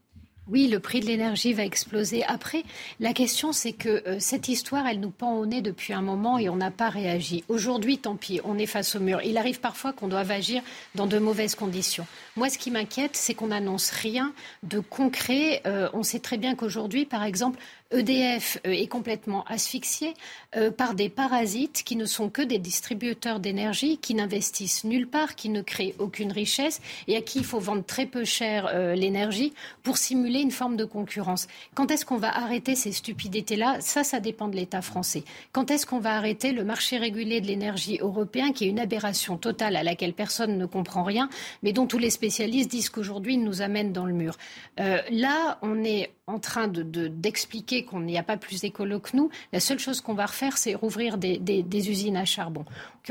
[0.50, 2.24] Oui, le prix de l'énergie va exploser.
[2.24, 2.64] Après,
[3.02, 6.38] la question, c'est que euh, cette histoire, elle nous pend au nez depuis un moment
[6.38, 7.44] et on n'a pas réagi.
[7.50, 9.20] Aujourd'hui, tant pis, on est face au mur.
[9.26, 10.62] Il arrive parfois qu'on doive agir
[10.96, 12.08] dans de mauvaises conditions.
[12.38, 14.32] Moi, ce qui m'inquiète, c'est qu'on n'annonce rien
[14.64, 15.62] de concret.
[15.66, 17.60] Euh, on sait très bien qu'aujourd'hui, par exemple,
[17.92, 20.14] EDF euh, est complètement asphyxié
[20.56, 25.36] euh, par des parasites qui ne sont que des distributeurs d'énergie, qui n'investissent nulle part,
[25.36, 28.94] qui ne créent aucune richesse et à qui il faut vendre très peu cher euh,
[28.94, 29.54] l'énergie
[29.84, 31.48] pour simuler une forme de concurrence.
[31.76, 33.78] Quand est-ce qu'on va arrêter ces stupidités-là?
[33.80, 35.24] Ça, ça dépend de l'État français.
[35.52, 39.38] Quand est-ce qu'on va arrêter le marché régulé de l'énergie européen, qui est une aberration
[39.38, 41.30] totale à laquelle personne ne comprend rien,
[41.64, 44.38] mais dont tous les spécialistes disent qu'aujourd'hui nous amène dans le mur?
[44.78, 49.30] Là, on est en train d'expliquer de, qu'on n'y a pas plus écolo que nous.
[49.54, 52.66] La seule chose qu'on va refaire, c'est rouvrir des, usines à charbon.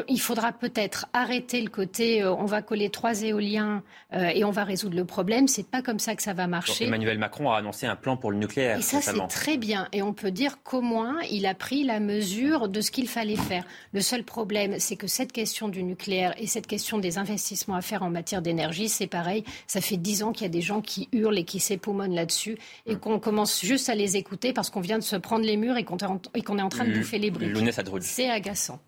[0.09, 3.82] Il faudra peut-être arrêter le côté euh, on va coller trois éoliens
[4.12, 5.48] euh, et on va résoudre le problème.
[5.48, 6.84] C'est pas comme ça que ça va marcher.
[6.84, 8.78] Emmanuel Macron a annoncé un plan pour le nucléaire.
[8.78, 9.88] Et ça, c'est très bien.
[9.93, 13.36] Et on peut dire qu'au moins, il a pris la mesure de ce qu'il fallait
[13.36, 13.64] faire.
[13.94, 17.80] Le seul problème, c'est que cette question du nucléaire et cette question des investissements à
[17.80, 19.44] faire en matière d'énergie, c'est pareil.
[19.66, 22.59] Ça fait dix ans qu'il y a des gens qui hurlent et qui s'époumonnent là-dessus
[22.84, 25.76] et qu'on commence juste à les écouter parce qu'on vient de se prendre les murs
[25.76, 27.56] et qu'on est en train de bouffer les briques.
[28.00, 28.80] C'est agaçant.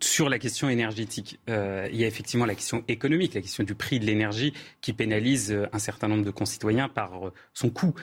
[0.00, 3.74] Sur la question énergétique, euh, il y a effectivement la question économique, la question du
[3.74, 7.94] prix de l'énergie qui pénalise euh, un certain nombre de concitoyens par euh, son coût.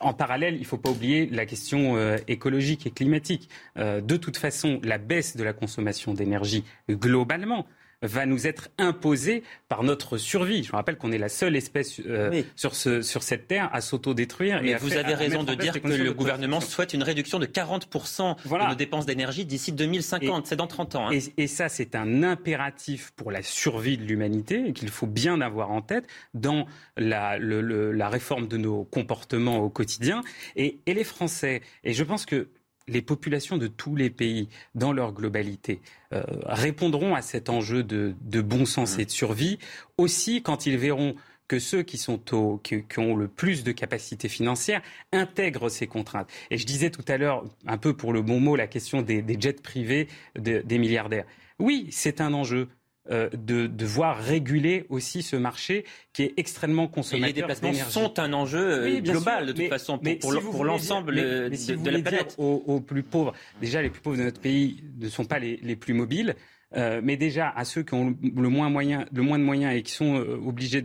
[0.00, 1.96] en parallèle, il ne faut pas oublier la question
[2.28, 3.48] écologique et climatique.
[3.76, 7.66] de toute façon, la baisse de la consommation d'énergie globalement
[8.02, 10.64] va nous être imposé par notre survie.
[10.64, 13.80] Je me rappelle qu'on est la seule espèce euh, sur, ce, sur cette terre à
[13.80, 14.60] s'autodétruire.
[14.62, 18.68] Mais vous avez raison de dire que le gouvernement souhaite une réduction de 40% de
[18.68, 20.46] nos dépenses d'énergie d'ici 2050.
[20.46, 21.08] C'est dans 30 ans.
[21.08, 21.18] Hein.
[21.36, 25.80] Et, ça, c'est un impératif pour la survie de l'humanité qu'il faut bien avoir en
[25.80, 26.66] tête dans
[26.96, 30.22] la, la réforme de nos comportements au quotidien.
[30.56, 32.48] Et, et les Français, et je pense que
[32.88, 35.80] les populations de tous les pays, dans leur globalité,
[36.12, 39.00] euh, répondront à cet enjeu de, bon sens mmh.
[39.00, 39.58] et de survie,
[39.98, 41.14] aussi quand ils verront
[41.48, 44.82] que ceux qui, sont au, qui, ont le plus de capacité financière
[45.12, 46.28] intègrent ces contraintes.
[46.50, 49.24] Et je disais tout à l'heure, un peu pour le bon mot, la question des,
[49.38, 51.24] jets privés des milliardaires.
[51.58, 52.68] Oui, c'est un enjeu.
[53.08, 57.28] Euh, de, de, voir réguler aussi ce marché qui est extrêmement consommateur.
[57.28, 61.88] Et les déplacements sont un enjeu euh, global de toute façon pour, pour, l'ensemble de,
[61.88, 62.34] la planète.
[62.36, 65.76] Aux, plus pauvres, déjà les plus pauvres de notre pays ne sont pas les, les
[65.76, 66.34] plus mobiles.
[66.74, 69.82] Euh, mais déjà à ceux qui ont le moins, moyen, le moins de moyens et
[69.82, 70.84] qui sont euh, obligés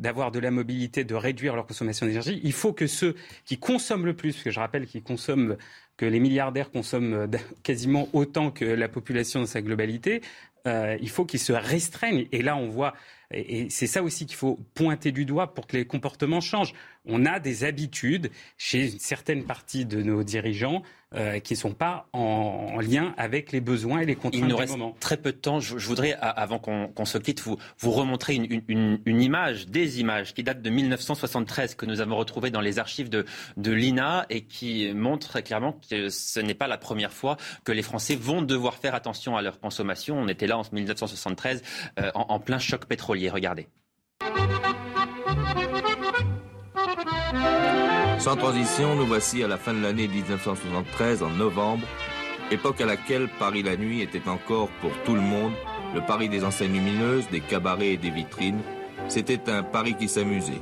[0.00, 3.14] d'avoir de, la mobilité, de réduire leur consommation d'énergie, il faut que ceux
[3.44, 5.56] qui consomment le plus, parce que je rappelle qu'ils consomment
[5.96, 7.28] que les milliardaires consomment
[7.62, 10.22] quasiment autant que la population dans sa globalité,
[10.66, 12.26] euh, il faut qu'ils se restreignent.
[12.32, 12.94] Et là, on voit,
[13.32, 16.74] et c'est ça aussi qu'il faut pointer du doigt pour que les comportements changent.
[17.04, 20.82] On a des habitudes chez une certaine partie de nos dirigeants
[21.14, 24.56] euh, qui ne sont pas en, lien avec les besoins et les contraintes Il nous
[24.56, 25.60] reste très peu de temps.
[25.60, 30.62] Je, voudrais, avant qu'on se quitte, vous, vous remontrer une, image, des images qui datent
[30.62, 33.26] de 1973 que nous avons retrouvées dans les archives de,
[33.56, 37.72] de l'INA et qui montrent très clairement que ce n'est pas la première fois que
[37.72, 40.18] les Français vont devoir faire attention à leur consommation.
[40.18, 41.62] On était là en 1973
[41.98, 43.28] euh, en, en plein choc pétrolier.
[43.28, 43.68] Regardez.
[48.22, 51.84] Sans transition, nous voici à la fin de l'année 1973, en novembre,
[52.52, 55.50] époque à laquelle Paris la nuit était encore pour tout le monde
[55.92, 58.60] le Paris des enseignes lumineuses, des cabarets et des vitrines.
[59.08, 60.60] C'était un Paris qui s'amusait.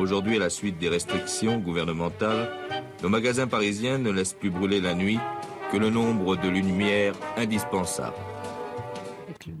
[0.00, 2.50] Aujourd'hui, à la suite des restrictions gouvernementales,
[3.04, 5.20] nos magasins parisiens ne laissent plus brûler la nuit
[5.70, 8.16] que le nombre de lumières indispensables.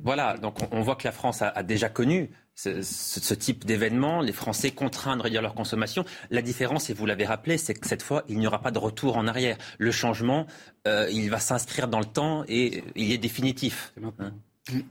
[0.02, 4.70] Voilà, donc on, voit que la France a, déjà connu ce, type d'événement, les Français
[4.70, 6.04] contraints de réduire leur consommation.
[6.30, 8.78] La différence, et vous l'avez rappelé, c'est que cette fois, il n'y aura pas de
[8.78, 9.58] retour en arrière.
[9.78, 10.46] Le changement,
[10.88, 13.92] euh, il va s'inscrire dans le temps et il est définitif.
[14.02, 14.32] Hein.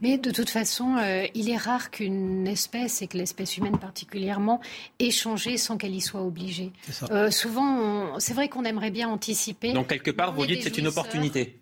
[0.00, 4.60] Mais de toute façon, euh, il est rare qu'une espèce, et que l'espèce humaine particulièrement,
[5.00, 6.72] ait changé sans qu'elle y soit obligée.
[7.10, 9.72] Euh, souvent, c'est vrai qu'on aimerait bien anticiper.
[9.72, 11.60] Donc quelque part, vous dites que c'est une opportunité.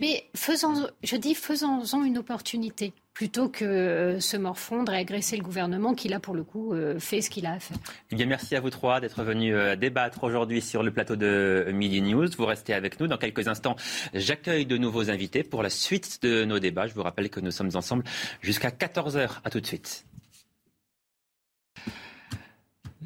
[0.00, 5.42] Mais faisons, je dis faisons-en une opportunité plutôt que euh, se morfondre et agresser le
[5.42, 7.76] gouvernement qui, là, pour le coup, euh, fait ce qu'il a à faire.
[8.10, 11.66] Eh bien, merci à vous trois d'être venus euh, débattre aujourd'hui sur le plateau de
[11.72, 12.26] Midi News.
[12.36, 13.06] Vous restez avec nous.
[13.06, 13.76] Dans quelques instants,
[14.14, 16.88] j'accueille de nouveaux invités pour la suite de nos débats.
[16.88, 18.04] Je vous rappelle que nous sommes ensemble
[18.40, 19.40] jusqu'à 14h.
[19.44, 20.06] À tout de suite.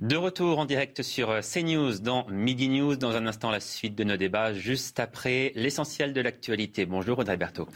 [0.00, 2.94] De retour en direct sur euh, CNews dans Midi News.
[2.94, 6.86] Dans un instant, la suite de nos débats, juste après l'essentiel de l'actualité.
[6.86, 7.66] Bonjour Audrey Berthaud.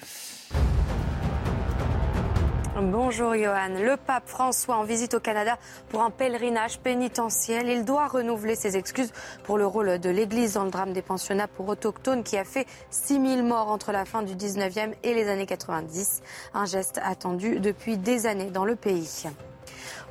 [2.81, 3.71] Bonjour Johan.
[3.71, 5.59] Le pape François en visite au Canada
[5.89, 7.69] pour un pèlerinage pénitentiel.
[7.69, 9.13] Il doit renouveler ses excuses
[9.43, 12.69] pour le rôle de l'Église dans le drame des pensionnats pour autochtones qui a fait
[12.91, 16.23] 6000 morts entre la fin du 19e et les années 90.
[16.55, 19.25] Un geste attendu depuis des années dans le pays.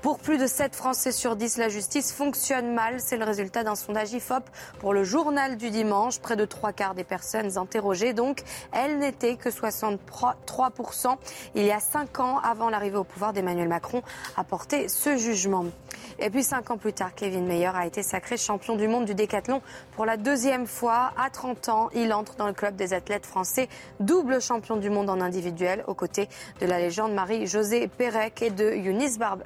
[0.02, 2.95] Pour plus de 7 Français sur 10, la justice fonctionne mal.
[2.99, 4.44] C'est le résultat d'un sondage IFOP
[4.80, 6.19] pour le journal du dimanche.
[6.19, 8.41] Près de trois quarts des personnes interrogées, donc,
[8.72, 11.18] elles n'étaient que 63%
[11.53, 14.02] il y a 5 ans avant l'arrivée au pouvoir d'Emmanuel Macron
[14.38, 15.65] a porté ce jugement.
[16.18, 19.14] Et puis 5 ans plus tard, Kevin Meyer a été sacré champion du monde du
[19.14, 19.61] décathlon
[19.95, 21.11] pour la deuxième fois.
[21.15, 23.69] À 30 ans, il entre dans le club des athlètes français,
[23.99, 26.28] double champion du monde en individuel, aux côtés
[26.60, 29.45] de la légende Marie-Josée Pérec et de Eunice Barber.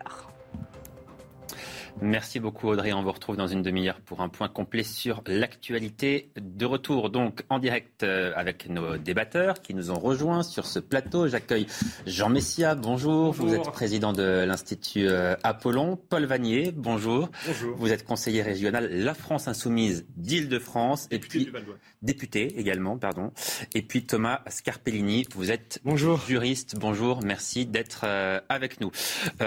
[2.01, 2.91] Merci beaucoup Audrey.
[2.91, 6.29] On vous retrouve dans une demi-heure pour un point complet sur l'actualité.
[6.35, 10.79] De retour donc en direct euh, avec nos débatteurs qui nous ont rejoints sur ce
[10.79, 11.27] plateau.
[11.29, 11.67] J'accueille
[12.05, 13.31] Jean Messia, bonjour.
[13.31, 15.95] Vous êtes président de l'Institut euh, Apollon.
[15.95, 17.29] Paul Vanier, bonjour.
[17.47, 17.77] Bonjour.
[17.77, 21.07] Vous êtes conseiller régional La France Insoumise d'Île-de-France.
[21.11, 21.49] Et puis
[22.01, 23.31] député également, pardon.
[23.73, 26.19] Et puis Thomas Scarpellini, vous êtes bonjour.
[26.27, 26.75] juriste.
[26.77, 28.91] Bonjour, merci d'être euh, avec nous.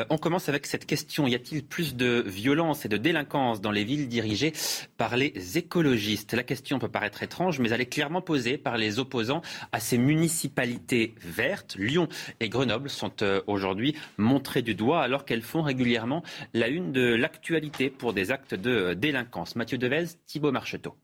[0.08, 1.26] on commence avec cette question.
[1.26, 4.52] Y a-t-il plus de violence et de délinquance dans les villes dirigées
[4.96, 6.32] par les écologistes.
[6.34, 9.42] La question peut paraître étrange, mais elle est clairement posée par les opposants
[9.72, 11.76] à ces municipalités vertes.
[11.78, 12.08] Lyon
[12.40, 16.22] et Grenoble sont euh, aujourd'hui montrées du doigt alors qu'elles font régulièrement
[16.54, 19.56] la une de l'actualité pour des actes de euh, délinquance.
[19.56, 20.94] Mathieu Devez, Thibault Marcheteau.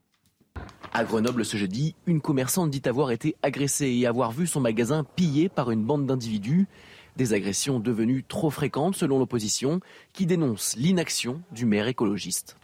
[0.93, 5.03] À Grenoble ce jeudi, une commerçante dit avoir été agressée et avoir vu son magasin
[5.03, 6.67] pillé par une bande d'individus.
[7.15, 9.79] Des agressions devenues trop fréquentes selon l'opposition,
[10.11, 12.57] qui dénonce l'inaction du maire écologiste.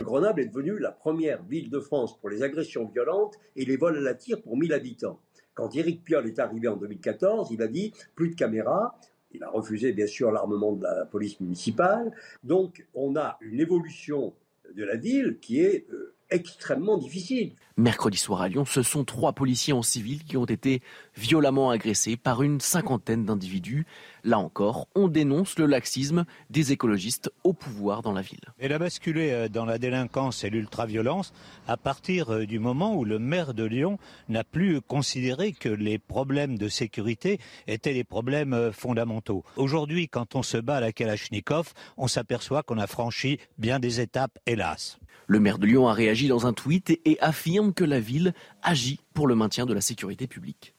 [0.00, 3.98] Grenoble est devenue la première ville de France pour les agressions violentes et les vols
[3.98, 5.20] à la tire pour 1000 habitants.
[5.52, 8.98] Quand Éric Piolle est arrivé en 2014, il a dit plus de caméras.
[9.32, 12.12] Il a refusé bien sûr l'armement de la police municipale.
[12.44, 14.32] Donc on a une évolution
[14.74, 17.52] de la ville qui est euh, extrêmement difficile.
[17.78, 20.80] Mercredi soir à Lyon, ce sont trois policiers en civil qui ont été
[21.14, 23.84] violemment agressés par une cinquantaine d'individus.
[24.24, 28.40] Là encore, on dénonce le laxisme des écologistes au pouvoir dans la ville.
[28.58, 31.34] Elle a basculé euh, dans la délinquance et l'ultraviolence
[31.68, 33.98] à partir euh, du moment où le maire de Lyon
[34.30, 39.44] n'a plus considéré que les problèmes de sécurité étaient des problèmes euh, fondamentaux.
[39.56, 44.00] Aujourd'hui, quand on se bat à la Kalachnikov, on s'aperçoit qu'on a franchi bien des
[44.00, 44.98] étapes, hélas.
[45.28, 48.32] Le maire de Lyon a réagi dans un tweet et affirme que la ville
[48.62, 50.72] agit pour le maintien de la sécurité publique.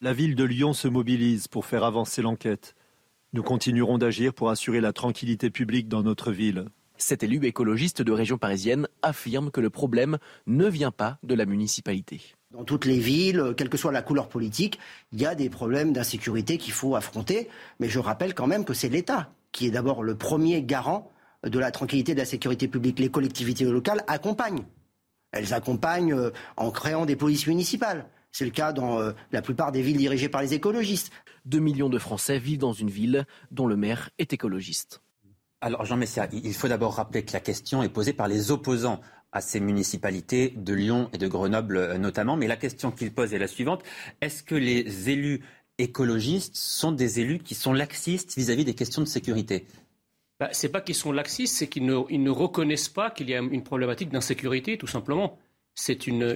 [0.00, 2.74] La ville de Lyon se mobilise pour faire avancer l'enquête.
[3.34, 6.64] Nous continuerons d'agir pour assurer la tranquillité publique dans notre ville.
[6.96, 10.16] Cet élu écologiste de région parisienne affirme que le problème
[10.46, 12.22] ne vient pas de la municipalité.
[12.50, 14.78] Dans toutes les villes, quelle que soit la couleur politique,
[15.12, 17.48] il y a des problèmes d'insécurité qu'il faut affronter.
[17.78, 21.12] Mais je rappelle quand même que c'est l'État qui est d'abord le premier garant
[21.44, 22.98] de la tranquillité de la sécurité publique.
[22.98, 24.64] Les collectivités locales accompagnent.
[25.32, 28.06] Elles accompagnent euh, en créant des polices municipales.
[28.30, 31.12] C'est le cas dans euh, la plupart des villes dirigées par les écologistes.
[31.44, 35.02] Deux millions de Français vivent dans une ville dont le maire est écologiste.
[35.60, 39.00] Alors Jean Messia, il faut d'abord rappeler que la question est posée par les opposants
[39.32, 42.36] à ces municipalités de Lyon et de Grenoble euh, notamment.
[42.36, 43.82] Mais la question qu'ils posent est la suivante.
[44.20, 45.42] Est-ce que les élus
[45.78, 49.66] écologistes sont des élus qui sont laxistes vis à -vis des questions de sécurité?
[50.42, 53.62] Bah, c'est pas qu'ils sont laxistes, c'est qu'ils ne, reconnaissent pas qu'il y a une
[53.62, 55.38] problématique d'insécurité, tout simplement.
[55.76, 56.32] C'est une,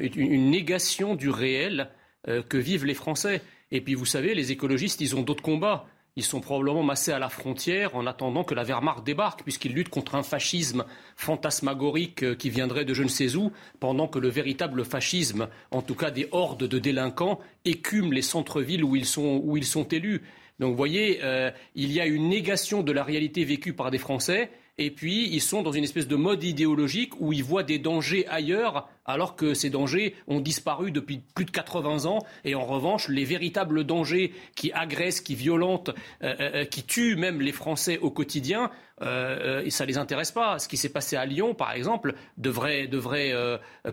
[0.48, 1.90] négation du réel
[2.28, 3.42] euh, que vivent les Français.
[3.72, 5.86] Et puis, vous savez, les écologistes, ils ont d'autres combats.
[6.14, 9.88] ils sont probablement massés à la frontière en attendant que la Wehrmacht débarque, puisqu'ils luttent
[9.88, 10.84] contre un fascisme
[11.16, 13.50] fantasmagorique euh, qui viendrait de je ne sais où,
[13.80, 18.84] pendant que le véritable fascisme, en tout cas des hordes de délinquants, écument les centres-villes
[18.84, 20.22] où où ils sont élus.
[20.58, 23.98] Donc vous voyez, euh, il y a une négation de la réalité vécue par des
[23.98, 27.78] Français et puis ils sont dans une espèce de mode idéologique où ils voient des
[27.78, 32.64] dangers ailleurs alors que ces dangers ont disparu depuis plus de 80 ans et en
[32.64, 35.90] revanche les véritables dangers qui agressent, qui violentent,
[36.22, 38.70] euh, euh, qui tuent même les Français au quotidien,
[39.02, 40.58] euh, ça ne les intéresse pas.
[40.58, 43.32] Ce qui s'est passé à Lyon, par exemple, devrait, devrait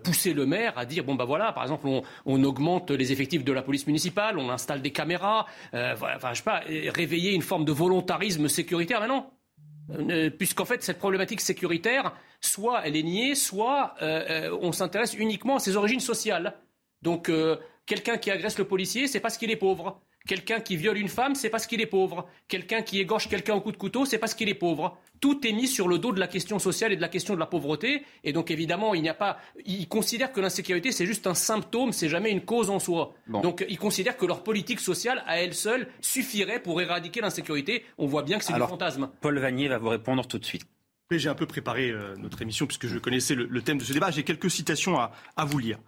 [0.03, 3.43] pousser le maire à dire bon ben voilà, par exemple, on, on, augmente les effectifs
[3.43, 7.41] de la police municipale, on installe des caméras, voilà, enfin je sais pas, réveiller une
[7.41, 9.01] forme de volontarisme sécuritaire.
[9.01, 9.42] Mais non, euh,
[10.37, 15.57] puisqu'en fait, cette problématique sécuritaire, soit elle est niée, soit euh, euh, on s'intéresse uniquement
[15.57, 16.55] à ses origines sociales.
[17.01, 17.29] Donc,
[17.85, 20.01] quelqu'un qui agresse le policier, c'est parce qu'il est pauvre.
[20.25, 22.29] Quelqu'un qui viole une femme, c'est parce qu'il est pauvre.
[22.47, 24.97] Quelqu'un qui égorge quelqu'un au coup de couteau, c'est parce qu'il est pauvre.
[25.19, 27.39] Tout est mis sur le dos de la question sociale et de la question de
[27.39, 28.03] la pauvreté.
[28.23, 29.37] Et donc, évidemment, il n'y a pas.
[29.65, 33.13] Ils considèrent que l'insécurité, c'est juste un symptôme, c'est jamais une cause en soi.
[33.27, 37.83] Donc, ils considèrent que leur politique sociale, à elle seule, suffirait pour éradiquer l'insécurité.
[37.97, 39.09] On voit bien que c'est du fantasme.
[39.19, 40.63] Paul Vanier va vous répondre tout de suite.
[41.11, 44.09] J'ai un peu préparé euh, notre émission puisque je connaissais le, thème de ce débat.
[44.09, 45.79] J'ai quelques citations à vous lire.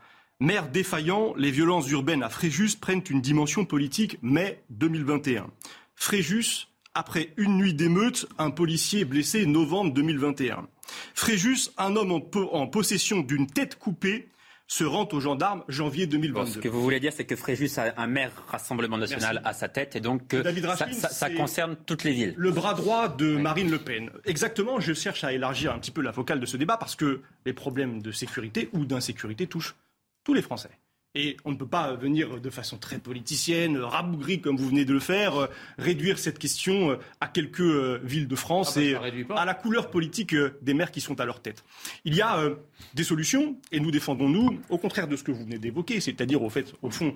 [0.41, 5.47] Maire défaillant, les violences urbaines à Fréjus prennent une dimension politique mai 2021.
[5.95, 10.67] Fréjus, après une nuit d'émeute, un policier blessé novembre 2021.
[11.13, 14.27] Fréjus, un homme en, possession d'une tête coupée
[14.67, 16.51] se rend aux gendarmes janvier 2022.
[16.51, 19.69] ce que vous voulez dire, c'est que Fréjus a un maire Rassemblement national à sa
[19.69, 20.43] tête et donc que
[21.11, 22.33] ça, concerne toutes les villes.
[22.35, 24.09] Le bras droit de Marine Le Pen.
[24.25, 27.21] Exactement, je cherche à élargir un petit peu la focale de ce débat parce que
[27.45, 29.75] les problèmes de sécurité ou d'insécurité touchent
[30.25, 30.71] tous les Français.
[31.15, 34.91] Et on ne peut pas venir de façon très politicienne, rabougrie comme vous venez de
[34.91, 35.47] le faire, euh,
[35.77, 39.53] réduire cette question euh, à quelques euh, villes de France ah bah, et à la
[39.53, 41.63] couleur politique des maires qui sont à leur tête.
[42.03, 42.37] Il y a
[42.93, 46.43] des solutions et nous défendons, nous, au contraire de ce que vous venez d'évoquer, c'est-à-dire
[46.43, 47.13] au fait, au fond,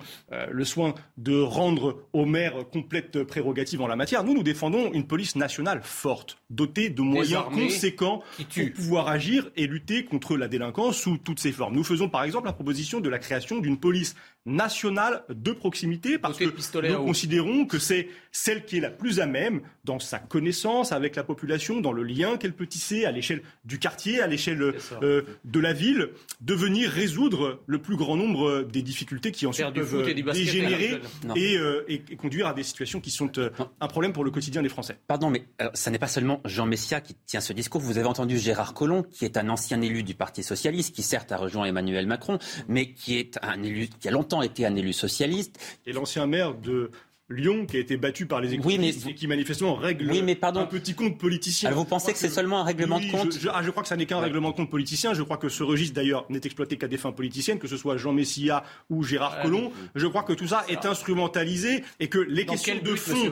[0.50, 4.24] le soin de rendre aux maires complète prérogative en la matière.
[4.24, 9.66] Nous, nous défendons une police nationale forte, dotée de moyens conséquents pour pouvoir agir et
[9.66, 11.74] lutter contre la délinquance sous toutes ses formes.
[11.74, 14.14] Nous faisons par exemple la proposition de la création d'une police police
[14.46, 19.26] nationale de proximité parce que nous considérons que c'est celle qui est la plus à
[19.26, 23.42] même dans sa connaissance avec la population, dans le lien qu'elle peut tisser à l'échelle
[23.64, 26.10] du quartier, à l'échelle euh, de la ville,
[26.40, 31.00] de venir résoudre le plus grand nombre des difficultés qui ensuite peuvent dégénérer
[31.36, 33.50] et, euh, et, conduire à des situations qui sont euh,
[33.80, 34.98] un problème pour le quotidien des Français.
[35.06, 35.44] Pardon, mais
[35.74, 37.80] ça n'est pas seulement Jean Messia qui tient ce discours.
[37.80, 41.32] Vous avez entendu Gérard Collomb, qui est un ancien élu du Parti socialiste, qui certes
[41.32, 42.38] a rejoint Emmanuel Macron,
[42.68, 45.58] mais qui est un élu qui a longtemps été un élu socialiste.
[45.86, 46.90] Et l'ancien maire de
[47.30, 50.60] Lyon qui a été battu par les écologistes et qui manifestement règle oui, mais pardon.
[50.60, 51.68] un petit compte politicien.
[51.68, 53.88] Alors vous pensez que, c'est seulement un règlement de compte je, ah, je, crois que
[53.88, 55.14] ça n'est qu'un règlement de compte politicien.
[55.14, 57.96] Je crois que ce registre d'ailleurs n'est exploité qu'à des fins politiciennes, que ce soit
[57.96, 59.70] Jean Messia ou Gérard Collomb.
[59.94, 63.30] Je crois que tout ça est instrumentalisé et que les questions de fond,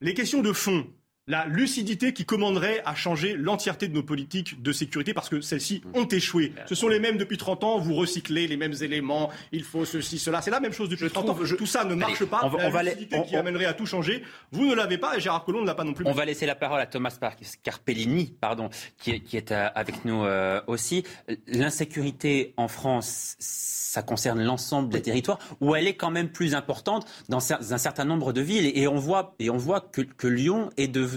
[0.00, 0.86] les questions de fond
[1.28, 5.82] la lucidité qui commanderait à changer l'entièreté de nos politiques de sécurité parce que celles-ci
[5.94, 6.52] ont échoué.
[6.66, 10.20] Ce sont les mêmes depuis 30 ans, vous recyclez les mêmes éléments, il faut ceci,
[10.20, 10.40] cela.
[10.40, 11.36] C'est la même chose depuis 30 ans.
[11.58, 12.42] Tout ça ne marche pas.
[12.44, 14.22] On va, la lucidité qui amènerait à tout changer,
[14.52, 16.06] vous ne l'avez pas et Gérard Collomb ne l'a pas non plus.
[16.06, 17.18] On va laisser la parole à Thomas
[17.62, 21.02] Carpellini, pardon, qui est, qui est euh, avec nous euh, aussi.
[21.48, 27.04] L'insécurité en France, ça concerne l'ensemble des territoires, où elle est quand même plus importante
[27.28, 28.70] dans un certain nombre de villes.
[28.78, 31.15] Et on voit, et on voit que, que Lyon est devenu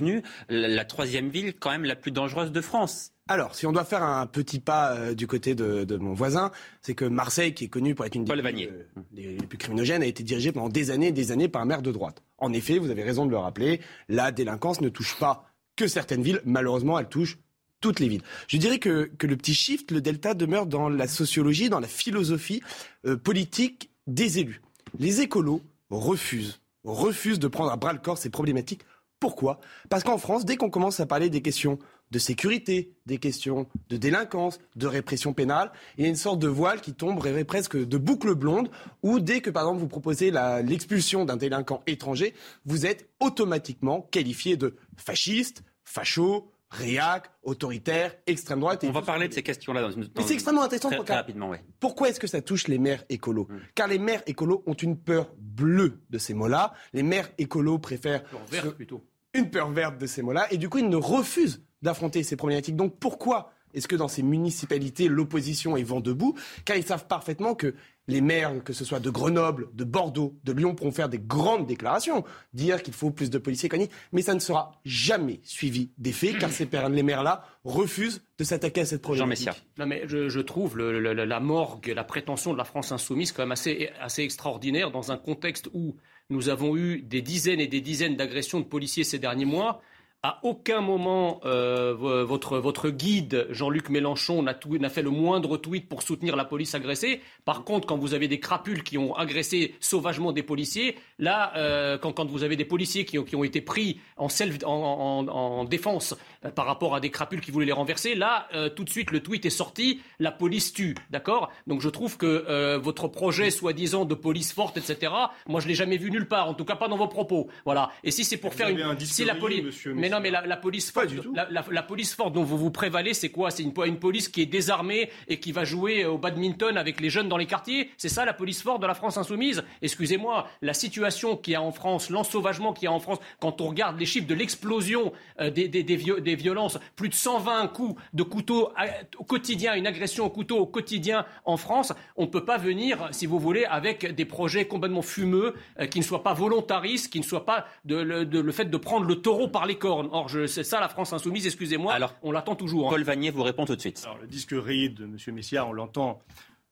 [0.50, 3.12] la troisième ville quand même la plus dangereuse de France.
[3.28, 6.52] Alors, si on doit faire un petit pas euh, du côté de, mon voisin,
[6.82, 8.68] c'est que Marseille, qui est connu pour être une des plus,
[9.14, 11.84] les, plus criminogènes, a été dirigée pendant des années et des années par un maire
[11.84, 12.24] de droite.
[12.40, 15.46] En effet, vous avez raison de le rappeler, la délinquance ne touche pas
[15.76, 17.38] que certaines villes, malheureusement, elle touche
[17.82, 18.24] toutes les villes.
[18.48, 22.64] Je dirais que, le petit shift, le delta, demeure dans la sociologie, dans la philosophie
[23.06, 24.62] euh, politique des élus.
[24.98, 25.62] Les écolos
[25.92, 28.82] refusent, refusent de prendre à bras le corps ces problématiques
[29.20, 29.60] pourquoi?
[29.90, 31.78] Parce qu'en France, dès qu'on commence à parler des questions
[32.12, 36.48] de sécurité, des questions de délinquance, de répression pénale, il y a une sorte de
[36.48, 38.70] voile qui tomberait presque de boucle blonde,
[39.04, 40.32] où dès que, par exemple, vous proposez
[40.64, 42.34] l'expulsion d'un délinquant étranger,
[42.66, 48.84] vous êtes automatiquement qualifié de fasciste, facho, réac, autoritaire, extrême droite.
[48.88, 50.08] On va parler de ces questions-là dans une.
[50.16, 50.90] Mais c'est extrêmement intéressant.
[50.90, 51.58] Très, rapidement, oui.
[51.80, 53.60] Pourquoi est-ce que ça touche les maires écolos mm.
[53.76, 56.74] Car les maires écolos ont une peur bleue de ces mots-là.
[56.94, 58.22] Les maires écolos préfèrent.
[58.22, 59.04] Une peur verte plutôt.
[59.34, 60.48] Une peur verte de ces mots-là.
[60.52, 62.76] Et du coup, ils ne refusent d'affronter ces problématiques.
[62.76, 66.36] Donc pourquoi Est-ce que dans ces municipalités, l'opposition est vent debout
[66.66, 67.76] Car ils savent parfaitement que
[68.10, 71.68] les maires, que ce soit de Grenoble, de Bordeaux, de Lyon, pourront faire des grandes
[71.68, 72.24] déclarations,
[72.54, 76.40] dire qu'il faut plus de policiers qu'on mais ça ne sera jamais suivi des faits,
[76.40, 79.48] car ces les maires-là refusent de s'attaquer à cette problématique.
[79.48, 83.52] Jean Non, mais je, trouve la morgue, la prétention de la France insoumise quand même
[83.52, 85.96] assez, assez extraordinaire dans un contexte où
[86.30, 89.82] nous avons eu des dizaines et des dizaines d'agressions de policiers ces derniers mois.
[90.22, 96.04] À aucun moment, euh, votre, votre guide, Jean-Luc Mélenchon, n'a fait le moindre tweet pour
[96.04, 97.22] soutenir la police agressée.
[97.46, 101.98] Par contre, quand vous avez des crapules qui ont agressé sauvagement des policiers, là, euh,
[101.98, 105.26] quand, quand, vous avez des policiers qui ont, qui ont été pris en, self, en,
[105.26, 108.90] en, défense euh, par rapport à des crapules qui voulaient les renverser, là, tout de
[108.90, 110.96] suite, le tweet est sorti, la police tue.
[111.12, 111.50] D'accord?
[111.66, 115.14] Donc je trouve que votre projet, soi-disant, de police forte, etc.,
[115.48, 117.48] moi, je l'ai jamais vu nulle part, en tout cas pas dans vos propos.
[117.64, 117.92] Voilà.
[118.04, 119.00] Et si c'est pour faire une...
[119.00, 123.14] Si la police non, mais la, police forte, la, police forte dont vous vous prévalez,
[123.14, 123.52] c'est quoi?
[123.52, 127.10] C'est une, une, police qui est désarmée et qui va jouer au badminton avec les
[127.10, 127.92] jeunes dans les quartiers?
[127.98, 129.64] C'est ça la police forte de la France insoumise?
[129.82, 133.62] Excusez-moi, la situation qu'il y a en France, l'ensauvagement qu'il y a en France, quand
[133.62, 138.24] on regarde les chiffres de l'explosion euh, des, des, violences, plus de 120 coups de
[138.24, 138.70] couteau
[139.18, 143.10] au quotidien, une agression au couteau au quotidien en France, on ne peut pas venir,
[143.12, 147.20] si vous voulez, avec des projets complètement fumeux, euh, qui ne soient pas volontaristes, qui
[147.20, 149.99] ne soient pas de, le fait de prendre le taureau par les cornes.
[150.12, 152.88] Or, c'est ça la France insoumise, excusez-moi, Alors, on l'attend toujours.
[152.88, 152.92] Hein.
[152.92, 154.02] Paul Vanier vous répond tout de suite.
[154.06, 155.18] Alors, le disque rayé de M.
[155.34, 156.22] Messia, on l'entend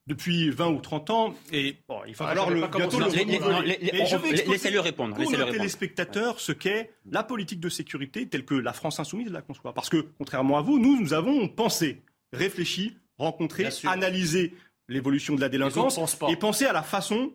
[0.07, 1.35] depuis 20 ou 30 ans.
[1.51, 5.15] Et bon, il faut alors le, bientôt le Laissez-le répondre.
[5.15, 9.41] Pour les téléspectateurs, ce qu'est la politique de sécurité telle que la France insoumise la
[9.41, 9.73] conçoit.
[9.73, 12.01] Parce que, contrairement à vous, nous, nous avons pensé,
[12.31, 14.53] réfléchi, rencontré, analysé
[14.87, 15.99] l'évolution de la délinquance
[16.29, 17.33] et pensé à la façon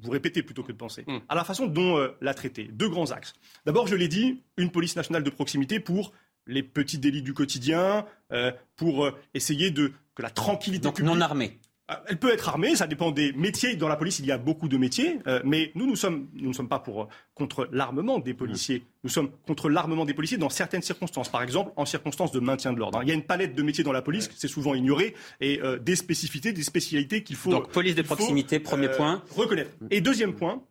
[0.00, 1.18] vous répétez plutôt que de penser, hmm.
[1.28, 2.64] à la façon dont euh, la traiter.
[2.64, 3.34] Deux grands axes.
[3.66, 6.12] D'abord, je l'ai dit, une police nationale de proximité pour
[6.46, 11.20] les petits délits du quotidien, euh, pour euh, essayer de que la tranquillité Donc non
[11.20, 11.58] armée.
[11.90, 13.74] Ah, elle peut être armée, ça dépend des métiers.
[13.74, 16.50] Dans la police, il y a beaucoup de métiers, euh, mais nous, nous sommes, nous
[16.50, 18.82] ne sommes pas pour, euh, contre l'armement des policiers.
[19.04, 21.30] Nous sommes contre l'armement des policiers dans certaines circonstances.
[21.30, 23.00] Par exemple, en circonstances de maintien de l'ordre.
[23.02, 25.78] Il y a une palette de métiers dans la police, c'est souvent ignoré, et euh,
[25.78, 27.50] des spécificités, des spécialités qu'il faut.
[27.50, 29.22] Donc, police de proximité, premier point.
[29.34, 29.70] Reconnaître.
[29.90, 30.62] Et deuxième point,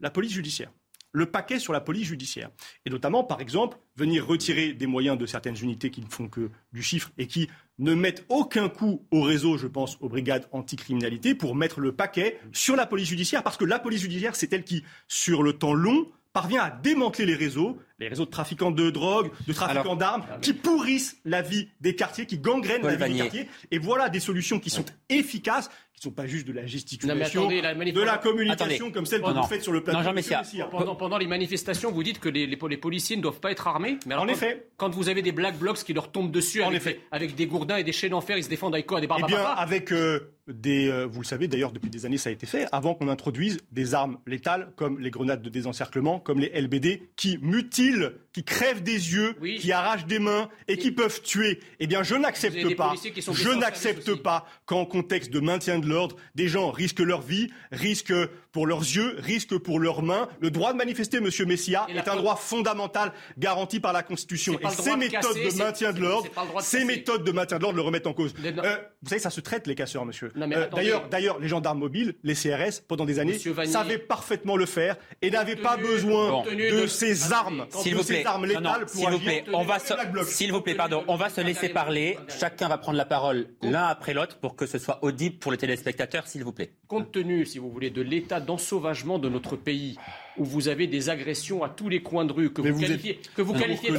[0.00, 0.70] la police judiciaire
[1.16, 2.50] le paquet sur la police judiciaire.
[2.84, 6.50] Et notamment, par exemple, venir retirer des moyens de certaines unités qui ne font que
[6.74, 11.34] du chiffre et qui ne mettent aucun coup au réseau, je pense aux brigades anticriminalité,
[11.34, 14.64] pour mettre le paquet sur la police judiciaire, parce que la police judiciaire, c'est elle
[14.64, 18.90] qui, sur le temps long, parvient à démanteler les réseaux, les réseaux de trafiquants de
[18.90, 23.18] drogue, de trafiquants d'armes, qui pourrissent la vie des quartiers, qui gangrènent la vie des
[23.18, 23.48] quartiers.
[23.70, 27.48] Et voilà des solutions qui sont efficaces, qui ne sont pas juste de la gesticulation,
[27.48, 29.98] de la communication comme celle que vous faites sur le plateau.
[30.70, 33.98] pendant, pendant, les manifestations, vous dites que les, les, policiers ne doivent pas être armés.
[34.06, 34.68] Mais en effet.
[34.76, 37.00] Quand vous avez des black blocs qui leur tombent dessus en avec, effet.
[37.10, 39.22] avec des gourdins et des chaînes en fer, ils se défendent avec quoi Des barbes
[39.24, 42.32] Eh bien, avec euh, des, euh, vous le savez d'ailleurs depuis des années ça a
[42.32, 46.48] été fait, avant qu'on introduise des armes létales comme les grenades de désencerclement, comme les
[46.60, 47.85] LBD, qui mutilent,
[48.32, 51.60] qui crèvent des yeux, qui arrachent des mains et, qui peuvent tuer.
[51.80, 52.94] Eh bien, je n'accepte pas,
[53.32, 58.14] je n'accepte pas qu'en contexte de maintien de l'ordre, des gens risquent leur vie, risquent
[58.56, 60.28] pour leurs yeux, risquent pour leurs mains.
[60.40, 64.58] Le droit de manifester, Monsieur Messia, est un droit fondamental garanti par la Constitution.
[64.58, 66.26] Et ces méthodes de, maintien de l'ordre,
[66.60, 68.32] ces méthodes de maintien de l'ordre le remettent en cause.
[68.42, 70.32] Euh, vous savez, ça se traite les casseurs, monsieur.
[70.34, 74.96] Euh, d'ailleurs, d'ailleurs, les gendarmes mobiles, les CRS, pendant des années, savaient parfaitement le faire
[75.20, 79.44] et n'avaient pas besoin de ces armes, s'il vous plaît, armes létales s'il vous plaît,
[79.52, 79.76] on va
[80.24, 82.18] s'il vous plaît, pardon, on va se laisser parler.
[82.40, 85.58] Chacun va prendre la parole l'un après l'autre pour que ce soit audible pour les
[85.58, 86.72] téléspectateurs, s'il vous plaît.
[86.88, 89.98] Compte tenu, si vous voulez, de l'état d'ensauvagement de notre pays,
[90.38, 93.42] où vous avez des agressions à tous les coins de rue, que vous, qualifiez, que
[93.42, 93.98] vous qualifiez de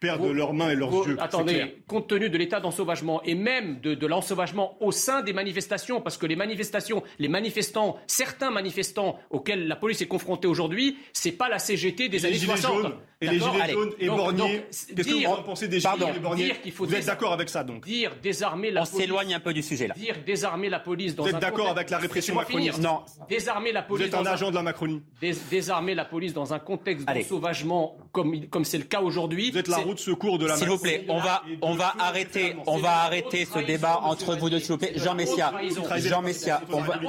[0.00, 1.16] perdent leurs mains et leurs yeux.
[1.20, 6.00] Attendez, compte tenu de l'état d'ensauvagement et même de, de l'ensauvagement au sein des manifestations,
[6.00, 11.32] parce que les manifestations, les manifestants, certains manifestants auxquels la police est confrontée aujourd'hui, c'est
[11.32, 12.92] pas la CGT des années 60.
[13.22, 14.66] Et les gilets jaunes éborgnés.
[14.70, 18.70] Qu'est-ce que vous pensez des gilets éborgnés Vous êtes d'accord avec ça donc Dire désarmer
[18.70, 19.94] la On s'éloigne un peu du sujet là.
[19.94, 23.00] Dire désarmer la police dans Vous êtes d'accord avec la répression macroniste Non.
[23.28, 24.08] Désarmer la police.
[24.08, 25.02] Vous êtes un agent de la Macronie.
[25.50, 29.50] Désarmer la police dans un contexte d'ensauvagement comme comme c'est le cas aujourd'hui.
[29.50, 31.94] Vous êtes la roue de secours de la S'il vous plaît, on va on va
[31.98, 34.92] arrêter on va arrêter ce débat entre vous deux s'il vous plaît.
[34.96, 35.52] Jean Messia,
[35.96, 36.60] Jean Messia,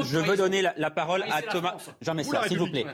[0.03, 1.75] je veux donner la parole à Thomas.
[2.01, 2.85] Jean Messia, s'il vous plaît.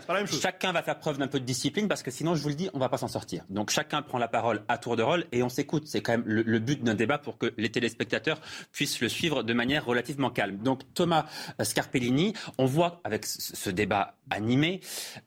[0.42, 2.70] Chacun va faire preuve d'un peu de discipline parce que sinon je vous le dis,
[2.74, 3.44] on va pas sortir.
[3.50, 5.84] Donc chacun prend la parole à tour de rôle et on s'écoute.
[5.88, 8.40] C'est quand même le, but d'un débat pour que les téléspectateurs
[8.72, 10.58] puissent le suivre de manière relativement calme.
[10.58, 11.26] Donc Thomas
[11.62, 14.82] Scarpellini, on voit avec ce débat animé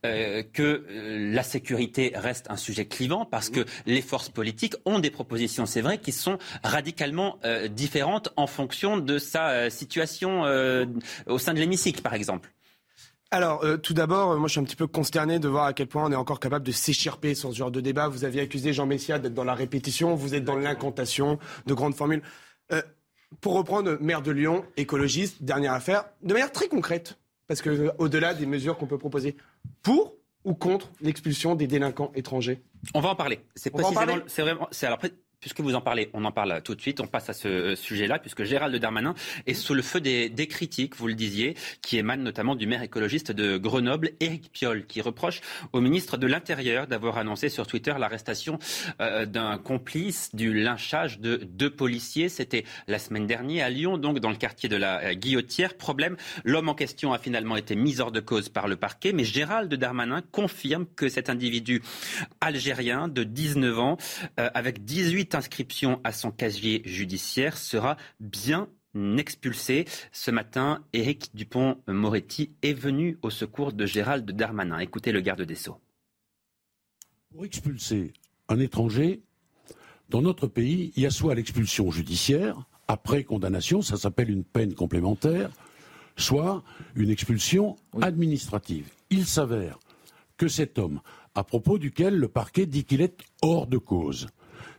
[0.05, 4.99] euh, que euh, la sécurité reste un sujet clivant parce que les forces politiques ont
[4.99, 10.43] des propositions, c'est vrai, qui sont radicalement euh, différentes en fonction de sa situation
[11.27, 12.51] au sein de l'hémicycle, par exemple.
[13.31, 16.05] Alors, tout d'abord, moi je suis un petit peu consterné de voir à quel point
[16.05, 18.09] on est encore capable de s'échirper sur ce genre de débat.
[18.09, 21.95] Vous aviez accusé Jean Messia d'être dans la répétition, vous êtes dans l'incantation de grandes
[21.95, 22.23] formules.
[23.41, 28.35] pour reprendre maire de Lyon, écologiste, dernière affaire, de manière très concrète, parce que au-delà
[28.35, 29.37] des mesures qu'on peut proposer,
[29.83, 32.63] pour ou contre l'expulsion des délinquants étrangers
[32.95, 33.41] On va en parler.
[33.57, 35.01] C'est précisément, c'est vraiment, c'est alors
[35.41, 37.01] puisque vous en parlez, on en parle tout de suite.
[37.01, 39.15] On passe à ce euh, sujet-là, puisque Gérald Darmanin
[39.47, 43.33] est sous le feu des, critiques, vous le disiez, qui émanent notamment du maire écologiste
[43.33, 45.41] de Grenoble, Éric Piolle, qui reproche
[45.73, 48.59] au ministre de l'Intérieur d'avoir annoncé sur Twitter l'arrestation
[49.01, 52.29] euh, d'un complice du lynchage de deux policiers.
[52.29, 55.75] C'était la semaine dernière à Lyon, donc dans le quartier de la euh, Guillotière.
[55.75, 59.25] Problème, l'homme en question a finalement été mis hors de cause par le parquet, mais
[59.25, 61.83] Gérald Darmanin confirme que cet individu
[62.41, 63.97] algérien de 19 ans,
[64.37, 68.69] avec 18 inscription à son casier judiciaire sera bien
[69.19, 69.87] expulsé.
[70.13, 74.79] Ce matin, Éric Dupont-Moretti est venu au secours de Gérald Darmanin.
[74.79, 75.81] Écoutez le garde des Sceaux.
[77.31, 78.13] Pour expulser
[78.49, 79.23] un étranger,
[80.09, 84.75] dans notre pays, il y a soit l'expulsion judiciaire, après condamnation, ça s'appelle une peine
[84.75, 85.51] complémentaire,
[86.17, 86.63] soit
[86.95, 88.91] une expulsion administrative.
[89.11, 89.79] Il s'avère
[90.37, 91.01] que cet homme,
[91.35, 94.29] à propos duquel le parquet dit qu'il est hors de cause,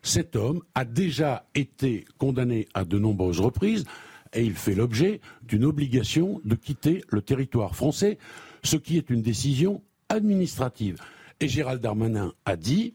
[0.01, 3.85] cet homme a déjà été condamné à de nombreuses reprises
[4.33, 8.17] et il fait l'objet d'une obligation de quitter le territoire français,
[8.63, 10.97] ce qui est une décision administrative.
[11.39, 12.93] Et Gérald Darmanin a dit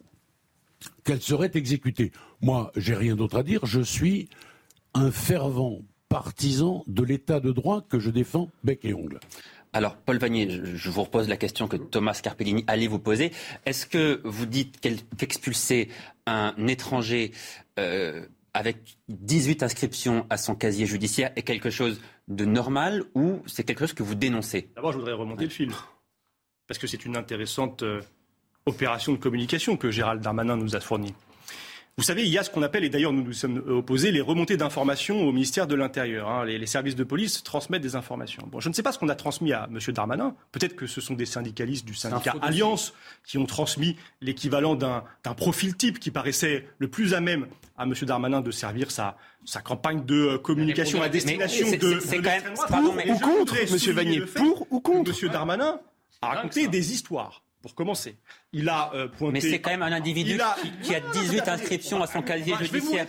[1.04, 2.12] qu'elle serait exécutée.
[2.40, 4.28] Moi, j'ai rien d'autre à dire, je suis
[4.94, 9.20] un fervent partisan de l'état de droit que je défends bec et ongle.
[9.72, 13.32] Alors, Paul Vanier, je vous repose la question que Thomas Carpellini allait vous poser.
[13.64, 14.80] Est-ce que vous dites
[15.16, 15.88] qu'expulser
[16.26, 17.32] un étranger
[17.78, 23.64] euh, avec 18 inscriptions à son casier judiciaire est quelque chose de normal ou c'est
[23.64, 24.68] quelque chose que vous dénoncez?
[24.76, 25.72] D'abord, je voudrais remonter le film.
[26.66, 28.02] Parce que c'est une intéressante euh,
[28.66, 31.14] opération de communication que Gérald Darmanin nous a fournie.
[31.98, 34.22] Vous savez, il y a ce qu'on appelle, et d'ailleurs nous nous sommes opposés, les
[34.22, 36.30] remontées d'informations au ministère de l'Intérieur.
[36.30, 36.46] Hein.
[36.46, 38.48] Les, services de police transmettent des informations.
[38.50, 39.78] Bon, je ne sais pas ce qu'on a transmis à M.
[39.92, 40.34] Darmanin.
[40.52, 42.94] Peut-être que ce sont des syndicalistes du syndicat Alliance
[43.26, 45.04] qui ont transmis l'équivalent d'un
[45.36, 47.46] profil type qui paraissait le plus à même
[47.76, 47.92] à M.
[48.02, 51.98] Darmanin de servir sa, sa campagne de euh, communication à destination de,
[52.68, 53.94] Pour ou contre, M.
[53.94, 55.30] Vanier Pour ou contre M.
[55.30, 55.78] Darmanin
[56.22, 58.18] a raconté des histoires pour commencer.
[58.52, 59.32] Il a euh, pointé.
[59.32, 60.38] Mais c'est quand même un individu
[60.82, 61.00] qui, a...
[61.00, 63.06] 18 inscriptions à son casier judiciaire.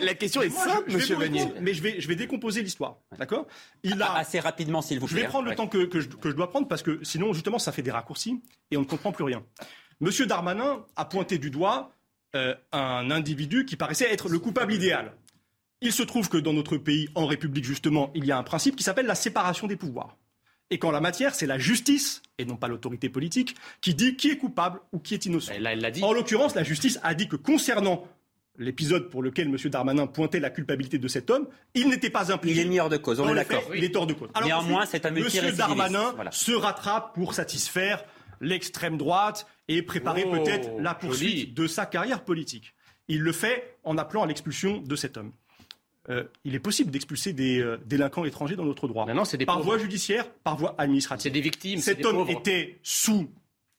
[0.00, 1.46] la, question est simple, Monsieur Vanier.
[1.60, 3.46] Mais je vais, je vais décomposer l'histoire, d'accord?
[3.82, 5.16] Il a assez rapidement, s'il vous plaît.
[5.16, 7.32] Je vais prendre le temps que, que, je, que, je, dois prendre parce que sinon,
[7.32, 9.42] justement, ça fait des raccourcis et on ne comprend plus rien.
[10.00, 11.90] Monsieur Darmanin a pointé du doigt
[12.34, 15.12] euh, un individu qui paraissait être le coupable idéal.
[15.80, 18.76] Il se trouve que dans notre pays, en République justement, il y a un principe
[18.76, 20.16] qui s'appelle la séparation des pouvoirs
[20.70, 24.30] et qu'en la matière, c'est la justice, et non pas l'autorité politique, qui dit qui
[24.30, 25.52] est coupable ou qui est innocent.
[26.02, 28.06] En l'occurrence, la justice a dit que concernant
[28.58, 29.56] l'épisode pour lequel M.
[29.70, 32.60] Darmanin pointait la culpabilité de cet homme, il n'était pas impliqué.
[32.60, 33.62] Il est mis hors de cause, on est d'accord.
[33.74, 34.30] Il est hors de cause.
[34.42, 35.26] Néanmoins, c'est un M.
[35.56, 38.04] Darmanin se rattrape pour satisfaire
[38.40, 42.74] l'extrême droite et préparer oh, peut-être la poursuite de sa carrière politique.
[43.08, 45.32] Il le fait en appelant à l'expulsion de cet homme.
[46.08, 49.06] Euh, il est possible d'expulser des euh, délinquants étrangers dans notre droit.
[49.46, 51.22] par voie judiciaire, par voie administrative.
[51.22, 51.80] C'est des victimes.
[51.80, 53.28] Cet homme était sous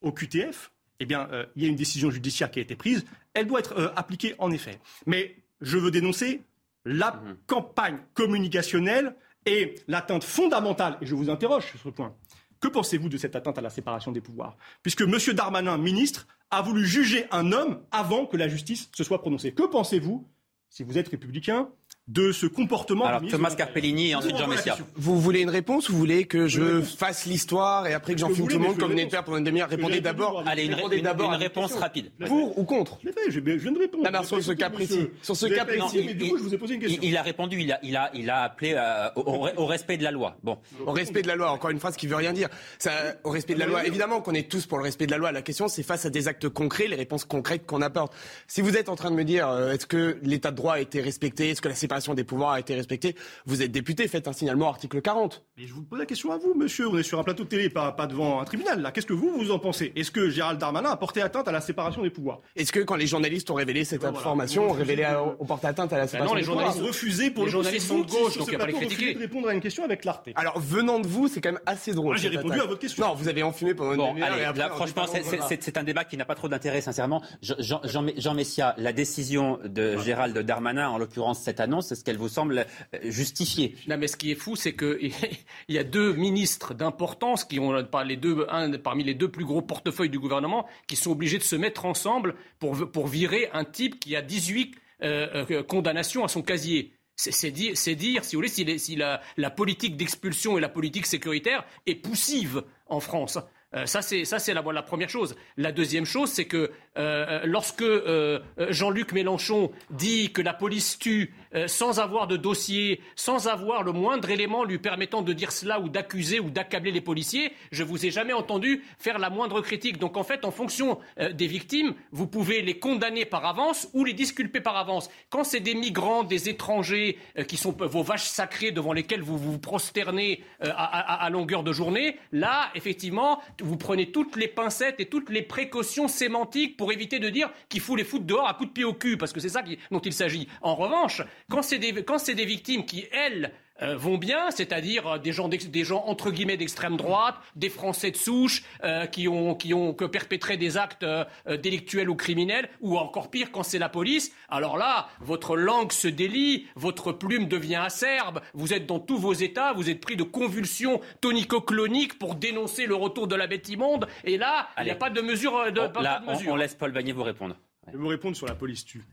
[0.01, 0.71] au QTF.
[0.99, 3.05] Eh bien, euh, il y a une décision judiciaire qui a été prise.
[3.33, 4.79] Elle doit être appliquée en effet.
[5.05, 6.41] Mais je veux dénoncer
[6.85, 7.37] la mhm.
[7.45, 12.13] campagne communicationnelle et l'atteinte fondamentale, et je vous interroge sur ce point.
[12.59, 14.57] Que pensez-vous de cette atteinte à la séparation des pouvoirs?
[14.81, 15.17] Puisque M.
[15.33, 19.53] Darmanin, ministre, a voulu juger un homme avant que la justice se soit prononcée.
[19.53, 20.27] Que pensez-vous,
[20.69, 21.69] si vous êtes républicain,
[22.07, 23.05] de ce comportement.
[23.05, 24.77] Alors Thomas Carpellini et ensuite Jean Messia.
[24.95, 28.29] Vous voulez une réponse ou vous voulez que je fasse l'histoire et après que j'en
[28.29, 30.43] filme tout le monde comme venez de faire pendant une demi-heure Répondez d'abord.
[30.45, 32.11] Allez, une, une, réponse rapide.
[32.25, 34.09] Pour ou contre Je viens de répondre.
[34.09, 35.09] Non, sur ce cas précis.
[35.21, 36.03] Sur ce cas précis.
[36.05, 37.01] Mais du coup, je vous ai posé une question.
[37.03, 40.11] Il a répondu, il a, il a, il a appelé euh, au, respect de la
[40.11, 40.37] loi.
[40.43, 40.57] Bon.
[40.85, 42.47] Au respect de la loi, encore une phrase qui veut rien dire.
[42.79, 42.91] Ça,
[43.23, 45.31] au respect de la loi, évidemment qu'on est tous pour le respect de la loi.
[45.31, 48.13] La question, c'est face à des actes concrets, les réponses concrètes qu'on apporte.
[48.47, 50.79] Si vous êtes en train de me dire, euh, est-ce que l'état de droit a
[50.79, 53.15] été respecté, est-ce que la séparation séparation des pouvoirs a été respectée.
[53.45, 55.43] Vous êtes député, faites un signalement article 40.
[55.57, 56.87] Mais je vous pose la question à vous, monsieur.
[56.89, 58.81] On est sur un plateau de télé, pas, pas devant un tribunal.
[58.81, 59.91] Là, qu'est-ce que vous vous en pensez?
[59.95, 62.39] Est-ce que Gérald Darmanin a porté atteinte à la séparation des pouvoirs?
[62.55, 65.91] Est-ce que quand les journalistes ont révélé cette information, ont révélé à, ont porté atteinte
[65.93, 68.09] à la Ben séparation non, les des pouvoirs journalistes refusé pour les journalistes sont de
[68.09, 69.13] gauche, donc il y a pas les critiquer.
[69.13, 70.33] de répondre à une question avec clarté.
[70.35, 72.07] Alors venant de vous, c'est quand même assez drôle.
[72.07, 72.65] Moi, j'ai répondu attaque.
[72.65, 73.07] à votre question.
[73.07, 75.45] Non, vous avez enfumé pendant une Bon, allez, après, là, on franchement, c'est- voilà.
[75.75, 77.21] un débat qui n'a pas trop d'intérêt, sincèrement.
[77.41, 82.03] Je- Jean, Jean, Jean Messia, la décision de Gérald Darmanin, en l'occurrence cette annonce, est-ce
[82.03, 85.11] qu'elle vous semble euh, justifiée Non, mais ce qui est fou, c'est qu'il
[85.69, 87.73] y a deux ministres d'importance qui ont
[88.05, 91.43] les deux, un parmi les deux plus gros portefeuilles du gouvernement qui sont obligés de
[91.43, 96.27] se mettre ensemble pour, pour virer un type qui a 18 euh, euh, condamnations à
[96.27, 96.93] son casier.
[97.15, 102.63] C'est dire, si vous voulez, si, la, politique d'expulsion et la politique sécuritaire est poussive
[102.87, 103.39] en France.
[103.75, 105.35] Euh, ça, c'est la première chose.
[105.55, 110.97] La deuxième chose, c'est que euh, lorsque euh, euh, Jean-Luc Mélenchon dit que la police
[110.99, 115.51] tue euh, sans avoir de dossier, sans avoir le moindre élément lui permettant de dire
[115.51, 119.61] cela ou d'accuser ou d'accabler les policiers, je vous ai jamais entendu faire la moindre
[119.61, 119.97] critique.
[119.97, 124.03] Donc en fait, en fonction euh, des victimes, vous pouvez les condamner par avance ou
[124.03, 125.09] les disculper par avance.
[125.29, 129.37] Quand c'est des migrants, des étrangers euh, qui sont vos vaches sacrées devant lesquelles vous
[129.37, 135.05] vous prosternez euh, à longueur de journée, là, effectivement, vous prenez toutes les pincettes et
[135.05, 138.69] toutes les précautions sémantiques pour éviter de dire qu'il faut les foutre dehors à coups
[138.69, 140.47] de pied au cul, parce que c'est ça dont il s'agit.
[140.61, 145.07] En revanche, quand c'est des, quand c'est des victimes qui, elles, euh, vont bien, c'est-à-dire
[145.07, 149.27] euh, des gens, des gens entre guillemets d'extrême droite, des Français de souche euh, qui
[149.27, 151.25] ont qui ont que perpétré des actes euh,
[151.61, 154.31] délictuels ou criminels, ou encore pire quand c'est la police.
[154.49, 159.33] Alors là, votre langue se délie, votre plume devient acerbe, vous êtes dans tous vos
[159.33, 164.07] états, vous êtes pris de convulsions tonico-cloniques pour dénoncer le retour de la bête immonde.
[164.23, 166.53] Et là, il n'y a pas de mesure de, Bon, pas Là, de on, mesure.
[166.53, 167.55] on laisse Paul Bagné vous répondre.
[167.87, 169.03] Je vais vous répondre sur la police tue.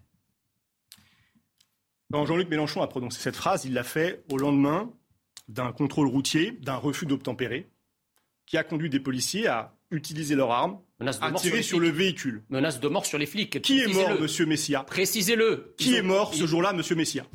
[2.15, 4.89] Quand Jean-Luc Mélenchon a prononcé cette phrase, il l'a fait au lendemain
[5.49, 7.67] d'un contrôle routier, d'un refus d'obtempérer,
[8.47, 11.81] qui a conduit des policiers à utiliser leurs armes, Menace de à mort tirer sur
[11.81, 12.45] le véhicule.
[12.51, 13.61] Menace de mort sur les flics.
[13.63, 15.75] Qui est mort, monsieur Messia Précisez-le.
[15.77, 17.27] Qui est mort ce jour-là, monsieur Messia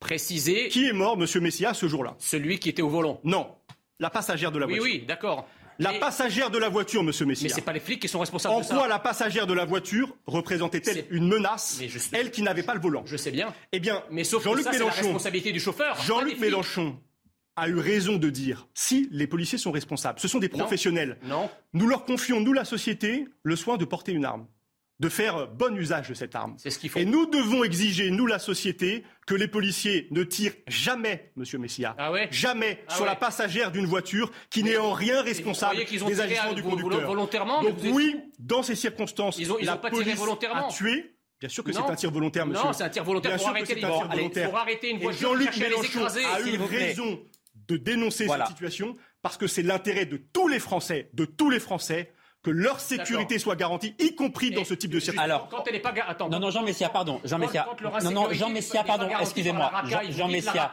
[0.00, 0.68] Précisez.
[0.68, 3.20] Qui est mort, monsieur Messia, ce jour-là Celui qui était au volant.
[3.24, 3.54] Non.
[4.00, 5.00] La passagère de la Oui, voiture.
[5.00, 5.46] oui, d'accord.
[5.80, 7.44] La Mais- passagère de la voiture, monsieur Messia.
[7.48, 8.74] Mais c'est pas les flics qui sont responsables En de ça.
[8.74, 12.64] quoi la passagère de la voiture représentait-elle une menace, Mais je sais- elle qui n'avait
[12.64, 13.54] pas le volant Je sais bien.
[13.72, 15.96] Eh bien, Mais sauf que Jean-Luc ça, c'est la Mélenchon, responsabilité du chauffeur.
[16.02, 16.38] Jean-Luc.
[16.40, 16.98] Mélenchon
[17.54, 20.58] a eu raison de dire si les policiers sont responsables, ce sont des Non.
[20.58, 21.18] professionnels.
[21.24, 21.48] Non.
[21.72, 24.46] Nous leur confions, nous la société, le soin de porter une arme,
[25.00, 26.56] de faire bon usage de cette arme.
[26.58, 26.98] C'est ce qu'il faut.
[26.98, 31.94] Et nous devons exiger, nous la société, que les policiers ne tirent jamais, Monsieur Messia,
[31.98, 32.28] Ah ouais?
[32.32, 33.08] jamais Ah sur ouais.
[33.08, 37.06] la passagère d'une voiture qui n'est en rien responsable ont des agissements du conducteur.
[37.06, 40.68] volontairement, Donc oui, dans ces circonstances, Ils ont- ils la ont pas tiré police volontairement.
[40.68, 41.14] a tué.
[41.38, 42.64] Bien sûr que c'est un tir volontaire, monsieur.
[42.64, 45.56] Non, c'est un tir volontaire Bien pour arrêter les Allez, pour arrêter une voiture, Jean-Luc
[45.58, 47.20] Mélenchon écraser, a eu raison
[47.68, 48.46] de dénoncer Voilà.
[48.46, 52.10] cette situation parce que c'est l'intérêt de tous les Français, de tous les Français,
[52.48, 55.24] que leur sécurité soit garantie, y compris dans ce type de circonstances.
[55.24, 56.28] Alors, Quand elle n'est pas gar- attends.
[56.30, 57.20] non, non, Jean Messia, pardon.
[57.24, 57.66] Jean Messia,
[58.02, 59.70] non, non, Jean Messia, pardon, excusez-moi.
[60.10, 60.70] Jean, Messia,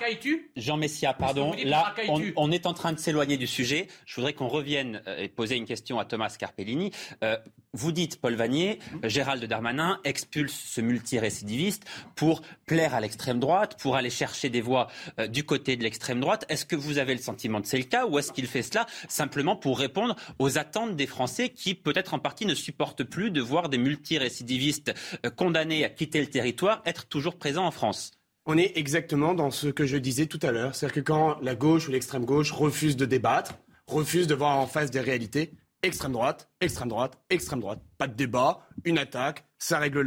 [0.56, 1.54] Jean Messia, pardon.
[1.66, 1.94] Là,
[2.38, 3.88] on est en train de s'éloigner du sujet.
[4.06, 6.92] Je voudrais qu'on revienne euh, et poser une question à Thomas Carpellini.
[7.24, 7.38] Euh,
[7.76, 11.84] vous dites, Paul Vanier, Gérald Darmanin expulse ce multirécidiviste
[12.16, 14.88] pour plaire à l'extrême droite, pour aller chercher des voix
[15.20, 16.46] euh, du côté de l'extrême droite.
[16.50, 18.86] Est-ce que vous avez le sentiment que c'est le cas ou est-ce qu'il fait cela
[19.08, 23.42] simplement pour répondre aux attentes des Français qui, peut-être en partie, ne supportent plus de
[23.42, 24.94] voir des multirécidivistes
[25.26, 28.12] euh, condamnés à quitter le territoire être toujours présents en France?
[28.46, 30.76] On est exactement dans ce que je disais tout à l'heure.
[30.76, 33.56] C'est-à-dire que quand la gauche ou l'extrême gauche refuse de débattre,
[33.88, 35.52] refuse de voir en face des réalités,
[35.84, 37.80] extrême droite, extrême droite, extrême droite.
[37.98, 40.02] Pas de débat, une attaque, ça règle,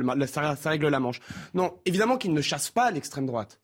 [0.88, 1.20] la manche.
[1.54, 3.60] Non, évidemment qu'ils ne chassent pas l'extrême droite.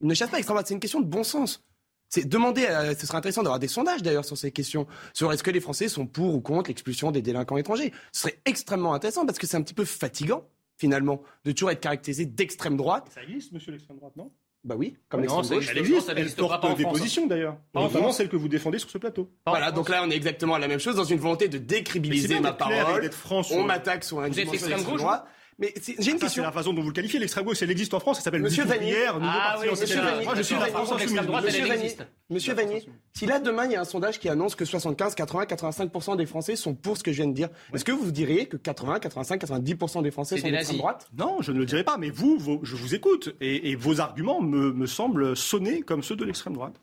[0.00, 1.64] Ils ne chassent pas l'extrême droite, c'est une question de bon sens.
[2.10, 5.42] C'est demander, à- ce serait intéressant d'avoir des sondages d'ailleurs sur ces questions, sur est-ce
[5.42, 7.92] que les Français sont pour ou contre l'expulsion des délinquants étrangers.
[8.12, 11.80] Ce serait extrêmement intéressant parce que c'est un petit peu fatigant finalement de toujours être
[11.80, 13.08] caractérisé d'extrême droite.
[13.14, 14.30] Ça existe, monsieur l'extrême droite, non?
[14.64, 15.68] Bah oui, comme Non, l'extrême ça gauche.
[15.70, 16.98] Elle existe ça elle porte en des France.
[16.98, 19.30] positions d'ailleurs, notamment celle que vous défendez sur ce plateau.
[19.46, 22.40] Voilà, donc là on est exactement à la même chose dans une volonté de décribiliser
[22.40, 23.02] ma parole.
[23.02, 25.26] d'être franc sur- On m'attaque sur un dimension extrême droite.
[25.58, 26.42] Mais c'est- j'ai une Ça, c'est question.
[26.42, 27.18] la façon dont vous le qualifiez.
[27.20, 28.96] L'extrême gauche, elle existe en France, elle s'appelle Monsieur Lutte Vanier.
[29.06, 30.00] Ah parti oui, monsieur.
[30.00, 30.24] Vanier.
[30.24, 30.80] Moi, je suis Monsieur la France Vanier.
[30.82, 31.00] insoumise.
[31.00, 32.06] L'extrême droite, Monsieur Vanier, existe.
[32.30, 35.44] Monsieur Vanier, si là demain il y a un sondage qui annonce que 75, 80,
[35.44, 38.46] 85% des Français sont pour ce que je viens de dire, est-ce que vous diriez
[38.46, 41.08] que 80, 85, 90% des Français C'est sont d'extrême droite?
[41.16, 44.40] Non, je ne le dirai pas, mais vous, je vous écoute, et, et vos arguments
[44.40, 46.74] me, me semblent sonner comme ceux de l'extrême droite.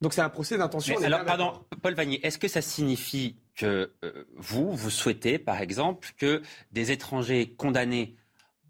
[0.00, 0.96] Donc c'est un procès d'intention.
[1.02, 1.52] Alors, pardon.
[1.82, 6.40] Paul Vanier, est-ce que ça signifie que euh, vous, vous souhaitez, par exemple, que
[6.72, 8.16] des étrangers condamnés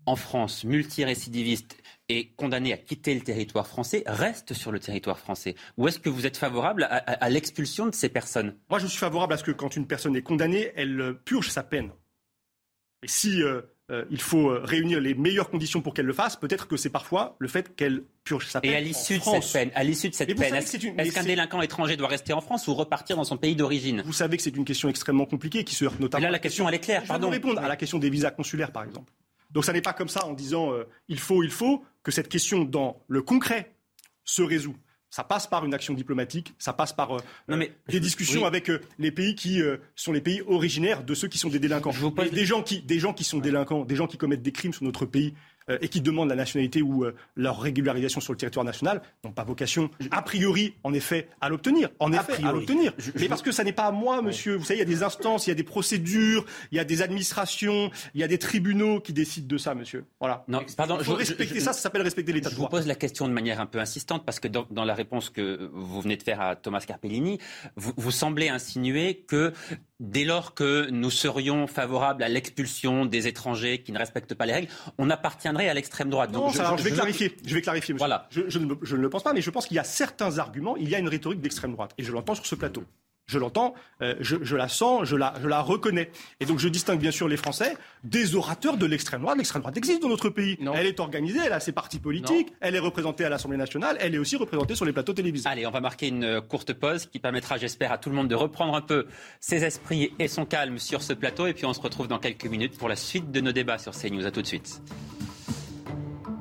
[0.07, 1.77] en France, multirécidiviste
[2.09, 5.55] et condamné à quitter le territoire français, reste sur le territoire français?
[5.77, 8.57] Ou est-ce que vous êtes favorable à, l'expulsion de ces personnes?
[8.71, 11.51] Moi, je suis favorable à ce que quand une personne est condamnée, elle euh, purge
[11.51, 11.91] sa peine.
[13.03, 13.61] Et si euh,
[13.91, 17.37] euh, il faut réunir les meilleures conditions pour qu'elle le fasse, peut-être que c'est parfois
[17.39, 18.73] le fait qu'elle purge sa peine.
[18.73, 21.97] Et à l'issue de cette peine, à l'issue de cette peine, est-ce qu'un délinquant étranger
[21.97, 24.03] doit rester en France ou repartir dans son pays d'origine?
[24.05, 26.25] Vous savez que c'est une question extrêmement compliquée qui se heurte notamment.
[26.25, 27.03] là, la question, elle est claire.
[27.03, 27.31] Je pardon.
[27.31, 29.13] répondre à la question des visas consulaires, par exemple.
[29.51, 30.71] Donc ça n'est pas comme ça en disant
[31.09, 33.75] il faut, il faut que cette question dans le concret
[34.25, 34.77] se résout.
[35.11, 39.11] Ça passe par une action diplomatique, ça passe par euh, des discussions avec euh, les
[39.11, 41.93] pays qui euh, sont les pays originaires de ceux qui sont des délinquants.
[42.31, 44.85] des, gens qui, des gens qui sont délinquants, des gens qui commettent des crimes sur
[44.85, 48.65] notre pays euh, et qui demandent la nationalité ou euh, leur régularisation sur le territoire
[48.65, 51.91] national n'ont pas vocation, a priori, en effet, à l'obtenir.
[51.99, 52.93] En effet, à l'obtenir.
[53.19, 54.57] Mais parce que ça n'est pas à moi, monsieur.
[54.57, 56.85] Vous savez, il y a des instances, il y a des procédures, il y a
[56.85, 60.05] des administrations, il y a des tribunaux qui décident de ça, monsieur.
[60.21, 60.45] Voilà.
[60.49, 60.97] Non, pardon.
[60.99, 62.69] Il faut respecter ça, ça s'appelle respecter l'État de droit.
[62.71, 64.95] Je vous pose la question de manière un peu insistante parce que dans, dans, la
[64.95, 67.39] réponse que vous venez de faire à Thomas Carpellini,
[67.77, 69.53] vous, vous semblez insinuer que
[70.01, 74.53] dès lors que nous serions favorables à l'expulsion des étrangers qui ne respectent pas les
[74.53, 75.11] règles, on
[75.67, 76.31] à l'extrême droite.
[76.31, 77.35] Non, je, vais clarifier.
[77.45, 78.07] Je vais clarifier, monsieur.
[78.07, 78.29] Voilà.
[78.31, 80.77] Je, ne, je ne le pense pas, mais je pense qu'il y a certains arguments.
[80.77, 82.85] Il y a une rhétorique d'extrême droite, et je l'entends sur ce plateau
[83.29, 86.11] je l'entends, euh, je, la sens, je la, je la reconnais.
[86.41, 89.37] Et donc je distingue bien sûr les Français des orateurs de l'extrême droite.
[89.37, 90.59] L'extrême droite existe dans notre pays.
[90.75, 94.15] Elle est organisée, elle a ses partis politiques, elle est représentée à l'Assemblée nationale, elle
[94.15, 95.49] est aussi représentée sur les plateaux télévisés.
[95.49, 98.35] Allez, on va marquer une courte pause qui permettra, j'espère, à tout le monde de
[98.35, 99.07] reprendre un peu
[99.41, 101.47] ses esprits et son calme sur ce plateau.
[101.47, 103.93] Et puis on se retrouve dans quelques minutes pour la suite de nos débats sur
[103.93, 104.27] CNews.
[104.27, 104.81] À tout de suite.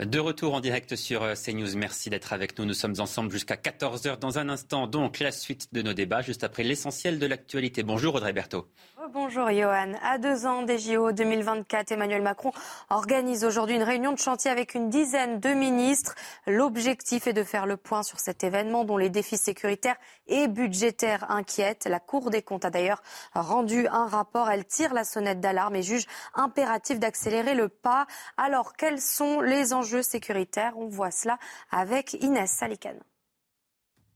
[0.00, 1.76] De retour en direct sur euh, CNews.
[1.76, 2.64] Merci d'être avec nous.
[2.64, 4.18] Nous sommes ensemble jusqu'à 14h.
[4.18, 7.82] Dans un instant, donc, la suite de nos débats, juste après l'essentiel de l'actualité.
[7.82, 8.66] Bonjour Audrey Berthaud.
[9.12, 9.92] Bonjour Johan.
[10.02, 12.52] À deux ans des JO 2024, Emmanuel Macron
[12.88, 16.14] organise aujourd'hui une réunion de chantier avec une dizaine de ministres.
[16.46, 19.96] L'objectif est de faire le point sur cet événement dont les défis sécuritaires
[20.28, 21.86] et budgétaires inquiètent.
[21.86, 23.02] La Cour des comptes a d'ailleurs
[23.34, 24.48] rendu un rapport.
[24.48, 28.06] Elle tire la sonnette d'alarme et juge impératif d'accélérer le pas.
[28.36, 31.38] Alors, quels sont les enjeux sécuritaires On voit cela
[31.70, 33.00] avec Inès Salikane.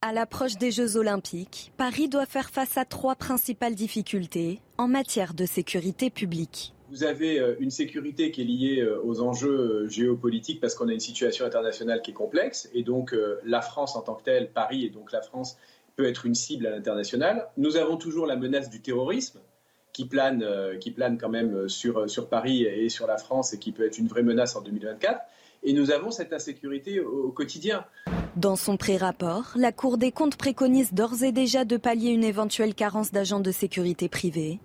[0.07, 5.33] À l'approche des Jeux olympiques, Paris doit faire face à trois principales difficultés en matière
[5.33, 6.75] de sécurité publique.
[6.91, 10.89] Vous avez euh, une sécurité qui est liée euh, aux enjeux euh, géopolitiques parce qu'on
[10.89, 14.51] a une situation internationale qui est complexe et donc la France en tant que telle,
[14.51, 15.57] Paris et donc la France
[15.97, 17.49] peut être une cible à l'international.
[17.57, 19.41] Nous avons toujours la menace du terrorisme
[19.95, 20.45] qui plane,
[20.81, 23.97] qui plane quand même sur, sur Paris et sur la France et qui peut être
[23.97, 25.21] une vraie menace en 2024
[25.65, 27.85] et nous avons cette insécurité au quotidien.
[28.37, 32.75] Dans son pré-rapport, la Cour des comptes préconise d'ores et déjà de pallier une éventuelle
[32.75, 34.61] carence d'agents de sécurité privés.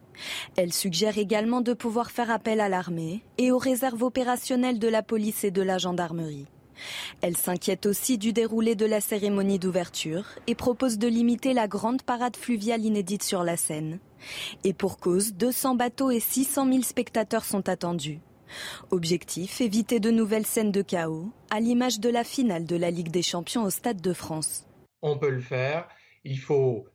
[0.58, 5.04] Elle suggère également de pouvoir faire appel à l'armée et aux réserves opérationnelles de la
[5.04, 6.48] police et de la gendarmerie.
[7.22, 12.02] Elle s'inquiète aussi du déroulé de la cérémonie d'ouverture et propose de limiter la grande
[12.02, 14.00] parade fluviale inédite sur la Seine.
[14.64, 18.20] Et pour cause, 200 bateaux et 600 000 spectateurs sont attendus.
[18.92, 23.12] Objectif, éviter de nouvelles scènes de chaos, à l'image de la finale de la Ligue
[23.12, 24.66] des Champions au Stade de France.
[25.02, 25.88] On peut le faire,
[26.24, 26.86] il faut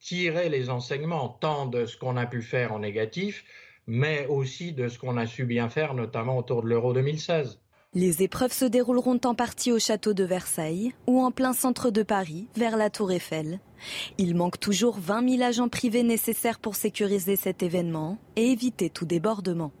[0.00, 3.44] tirer les enseignements tant de ce qu'on a pu faire en négatif,
[3.86, 7.58] mais aussi de ce qu'on a su bien faire, notamment autour de l'Euro 2016.
[7.94, 12.02] Les épreuves se dérouleront en partie au château de Versailles ou en plein centre de
[12.02, 13.60] Paris, vers la Tour Eiffel.
[14.16, 19.04] Il manque toujours 20 000 agents privés nécessaires pour sécuriser cet événement et éviter tout
[19.04, 19.72] débordement.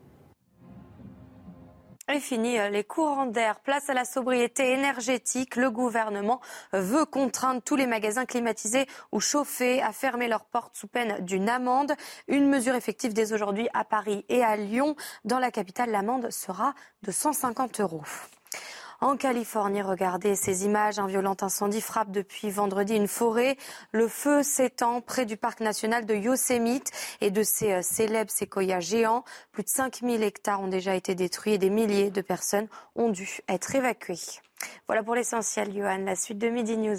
[2.08, 3.60] Et fini euh, les courants d'air.
[3.60, 5.54] Place à la sobriété énergétique.
[5.54, 6.40] Le gouvernement
[6.72, 11.48] veut contraindre tous les magasins climatisés ou chauffés à fermer leurs portes sous peine d'une
[11.48, 11.92] amende.
[12.26, 14.96] Une mesure effective dès aujourd'hui à Paris et à Lyon.
[15.24, 18.02] Dans la capitale, l'amende sera de 150 euros.
[19.02, 21.00] En Californie, regardez ces images.
[21.00, 23.56] Un violent incendie frappe depuis vendredi une forêt.
[23.90, 28.78] Le feu s'étend près du parc national de Yosemite et de ses euh, célèbres séquoias
[28.78, 29.24] géants.
[29.50, 33.40] Plus de 5000 hectares ont déjà été détruits et des milliers de personnes ont dû
[33.48, 34.20] être évacuées.
[34.86, 36.04] Voilà pour l'essentiel, Johan.
[36.04, 36.98] La suite de Midi News.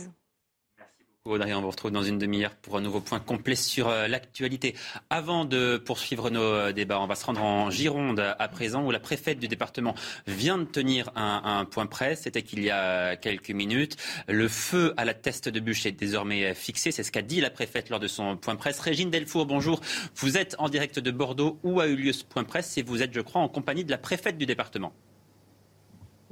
[1.26, 4.76] Audrey, on vous retrouve dans une demi-heure pour un nouveau point complet sur euh, l'actualité.
[5.10, 8.92] Avant de poursuivre nos euh, débats, on va se rendre en Gironde à présent, où
[8.92, 9.96] la préfète du département
[10.28, 12.24] vient de tenir un, point presse.
[12.24, 13.96] C'était qu'il y a quelques minutes.
[14.28, 16.92] Le feu à la teste de bûche est désormais fixé.
[16.92, 18.82] C'est ce qu'a dit la préfète lors de son point presse.
[18.82, 19.80] Régine Delfour, bonjour.
[20.18, 21.58] Vous êtes en direct de Bordeaux.
[21.64, 23.92] Où a eu lieu ce point presse Et vous êtes, je crois, en compagnie de
[23.92, 24.92] la préfète du département.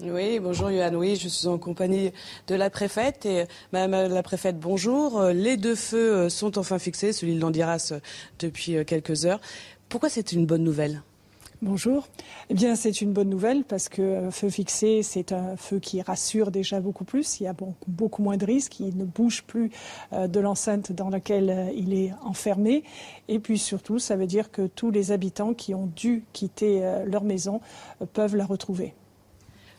[0.03, 0.95] Oui, bonjour Yohann.
[0.95, 2.11] Oui, je suis en compagnie
[2.47, 3.25] de la préfète.
[3.25, 5.21] Et Madame la préfète, bonjour.
[5.25, 7.99] Les deux feux euh, sont enfin fixés, celui de Landiras euh,
[8.39, 9.39] depuis euh, quelques heures.
[9.89, 11.03] Pourquoi c'est une bonne nouvelle?
[11.63, 12.07] Bonjour.
[12.49, 16.01] Eh bien, c'est une bonne nouvelle parce que euh, feu fixé, c'est un feu qui
[16.01, 17.39] rassure déjà beaucoup plus.
[17.39, 17.55] Il y a
[17.87, 18.79] beaucoup moins de risques.
[18.79, 19.69] Il ne bouge plus
[20.13, 22.83] euh, de l'enceinte dans laquelle euh, il est enfermé.
[23.27, 27.23] Et puis surtout, ça veut dire que tous les habitants qui ont dû quitter leur
[27.23, 27.61] maison
[28.13, 28.95] peuvent la retrouver.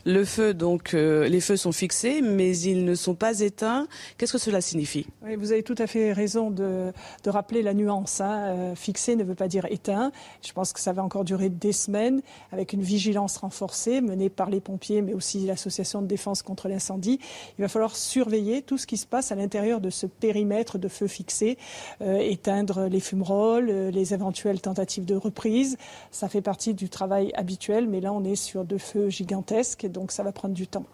[0.05, 3.87] Le feu, donc, euh, les feux sont fixés, mais ils ne sont pas éteints.
[4.19, 5.07] Qu'est-ce que cela signifie?
[5.39, 6.93] Vous avez tout à fait raison de,
[7.23, 8.21] de rappeler la nuance.
[8.21, 8.33] Hein.
[8.33, 10.11] Euh, fixé ne veut pas dire éteint.
[10.45, 12.21] Je pense que ça va encore durer des semaines,
[12.51, 17.21] avec une vigilance renforcée menée par les pompiers, mais aussi l'association de défense contre l'incendie.
[17.59, 20.89] Il va falloir surveiller tout ce qui se passe à l'intérieur de ce périmètre de
[20.89, 21.59] feu fixé,
[22.01, 25.77] euh, éteindre les fumerolles, les éventuelles tentatives de reprise.
[26.11, 30.13] Ça fait partie du travail habituel, mais là, on est sur deux feux gigantesques donc
[30.13, 30.87] ça va prendre du temps.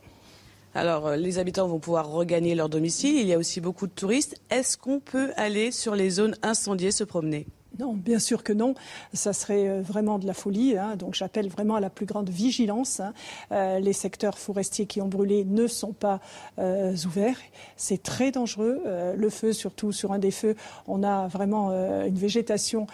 [0.74, 3.16] Alors, euh, les habitants vont pouvoir regagner leur domicile.
[3.16, 4.40] Il y a aussi beaucoup de touristes.
[4.50, 7.46] Est-ce qu'on peut aller sur les zones incendiées se promener?
[7.78, 8.74] Non, bien sûr que non.
[9.12, 10.76] Ça serait euh, vraiment de la folie.
[10.76, 10.96] Hein.
[10.96, 12.98] Donc j'appelle vraiment à la plus grande vigilance.
[12.98, 13.12] Hein.
[13.52, 16.20] Euh, les secteurs forestiers qui ont brûlé ne sont pas
[16.58, 17.38] euh, ouverts.
[17.76, 18.82] C'est très dangereux.
[19.16, 20.56] le feu, surtout sur un des feux,
[20.86, 22.86] on a vraiment une végétation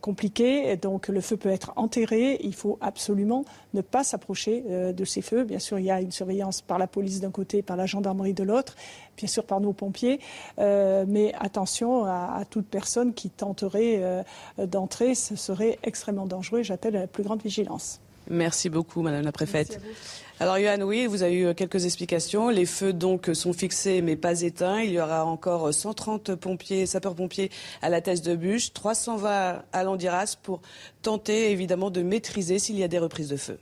[0.00, 0.70] compliquée.
[0.70, 2.38] Et donc le feu peut être enterré.
[2.42, 5.44] Il faut absolument ne pas s'approcher de ces feux.
[5.44, 8.34] Bien sûr, il y a une surveillance par la police d'un côté, par la gendarmerie
[8.34, 8.76] de l'autre
[9.20, 10.18] bien sûr par nos pompiers,
[10.58, 14.22] euh, mais attention à, toute personne qui tenterait euh,
[14.66, 16.62] d'entrer, ce serait extrêmement dangereux.
[16.62, 18.00] J'appelle à la plus grande vigilance.
[18.30, 19.80] Merci beaucoup, Madame la Préfète.
[20.38, 22.48] Alors, Yohann, oui, vous avez eu quelques explications.
[22.48, 24.80] Les feux, donc, sont fixés mais pas éteints.
[24.80, 27.50] Il y aura encore 130 pompiers, sapeurs-pompiers
[27.82, 30.62] à la thèse de bûche, 320 à Landiras pour
[31.02, 33.58] tenter, évidemment, de maîtriser s'il y a des reprises de feu.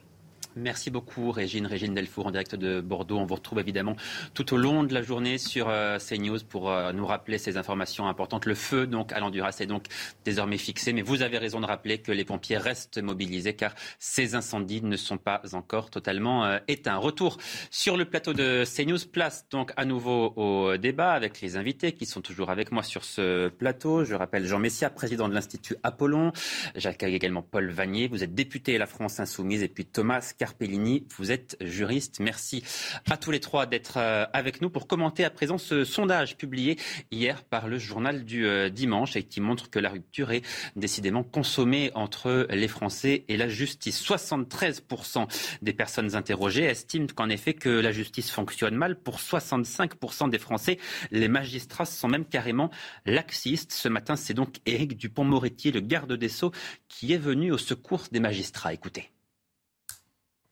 [0.59, 3.19] Merci beaucoup, Régine, Régine Delfour, en direct de Bordeaux.
[3.19, 3.95] On vous retrouve évidemment
[4.35, 8.09] tout au long de la journée sur euh, CNews pour euh, nous rappeler ces informations
[8.09, 8.45] importantes.
[8.45, 9.85] Le feu, donc, à l'Anduras est donc
[10.25, 10.93] désormais fixé.
[10.93, 14.97] Mais vous avez raison de rappeler que les pompiers restent mobilisés car ces incendies ne
[14.97, 16.97] sont pas encore totalement euh, éteints.
[16.97, 17.39] Retour
[17.71, 18.99] sur le plateau de CNews.
[19.13, 23.05] Place donc à nouveau au débat avec les invités qui sont toujours avec moi sur
[23.05, 24.05] ce plateau.
[24.05, 26.33] Je rappelle Jean Messia, président de l'Institut Apollon.
[26.75, 28.09] J'accueille également Paul Vanier.
[28.09, 29.63] Vous êtes député à la France Insoumise.
[29.63, 32.21] Et puis Thomas Carpellini, vous êtes juriste.
[32.21, 32.65] Merci
[33.11, 36.79] à tous les trois d'être euh, avec nous pour commenter à présent ce sondage publié
[37.11, 40.41] hier par le journal du euh, dimanche et qui montre que la rupture est
[40.75, 44.03] décidément consommée entre les Français et la justice.
[44.03, 45.27] 73%
[45.61, 48.99] des personnes interrogées estiment qu'en effet que la justice fonctionne mal.
[48.99, 50.79] Pour 65% des Français,
[51.11, 52.71] les magistrats sont même carrément
[53.05, 53.73] laxistes.
[53.73, 56.53] Ce matin, c'est donc Éric Dupont-Moretti, le garde des Sceaux,
[56.89, 58.73] qui est venu au secours des magistrats.
[58.73, 59.11] Écoutez.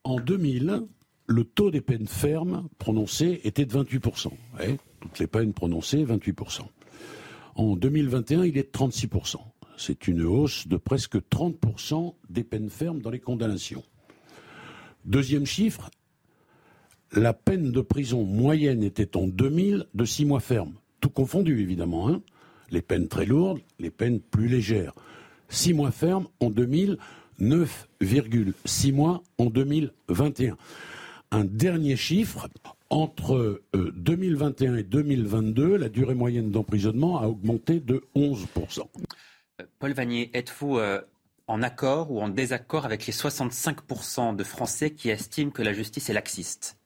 [0.07, 0.87] En 2000,
[1.27, 4.31] le taux des peines fermes prononcées était de 28%.
[5.01, 6.61] toutes les peines prononcées, 28%.
[7.57, 9.39] En 2021, il est de 36%.
[9.77, 13.83] C'est une hausse de presque 30% des peines fermes dans les condamnations.
[15.05, 15.91] Deuxième chiffre,
[17.11, 20.75] la peine de prison moyenne était en 2000 de 6 mois ferme.
[21.01, 22.09] Tout confondu, évidemment.
[22.11, 22.23] Hein
[22.71, 24.95] les peines très lourdes, les peines plus légères.
[25.49, 26.97] 6 mois ferme en 2000
[27.41, 30.57] 9,6 mois en 2021.
[31.33, 32.49] Un dernier chiffre,
[32.91, 38.81] entre 2021 euh, et 2022, la durée moyenne d'emprisonnement a augmenté de 11%.
[39.61, 41.01] Euh, Paul Vanier, êtes-vous euh,
[41.49, 46.11] en accord ou en désaccord avec les 65% de Français qui estiment que la justice
[46.11, 46.79] est laxiste?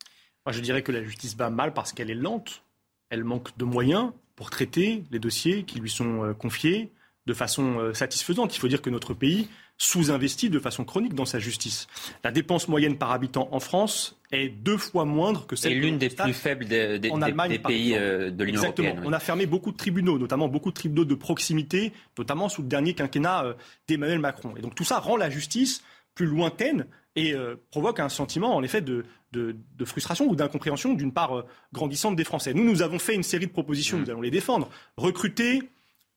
[0.47, 2.64] Moi, je dirais que la justice va mal parce qu'elle est lente.
[3.10, 6.93] Elle manque de moyens pour traiter les dossiers qui lui sont confiés
[7.27, 8.56] de façon satisfaisante.
[8.56, 9.48] Il faut dire que notre pays
[9.81, 11.89] sous-investi de façon chronique dans sa justice.
[12.23, 16.11] La dépense moyenne par habitant en France est deux fois moindre que celle l'une des
[16.11, 17.11] plus faibles des, des,
[17.48, 19.01] des pays euh, de l'Union européenne.
[19.07, 22.69] On a fermé beaucoup de tribunaux, notamment beaucoup de tribunaux de proximité, notamment sous le
[22.69, 23.55] dernier quinquennat euh,
[23.89, 24.52] d'Emmanuel Macron.
[24.59, 25.82] Et donc tout ça rend la justice
[26.15, 26.86] plus lointaine
[27.16, 31.47] et euh, provoque un sentiment, en effet, de, de, de frustration ou d'incompréhension d'une part
[31.73, 32.52] grandissante des Français.
[32.52, 34.01] Nous, nous avons fait une série de propositions, mmh.
[34.02, 34.69] nous allons les défendre.
[34.98, 35.62] Recruter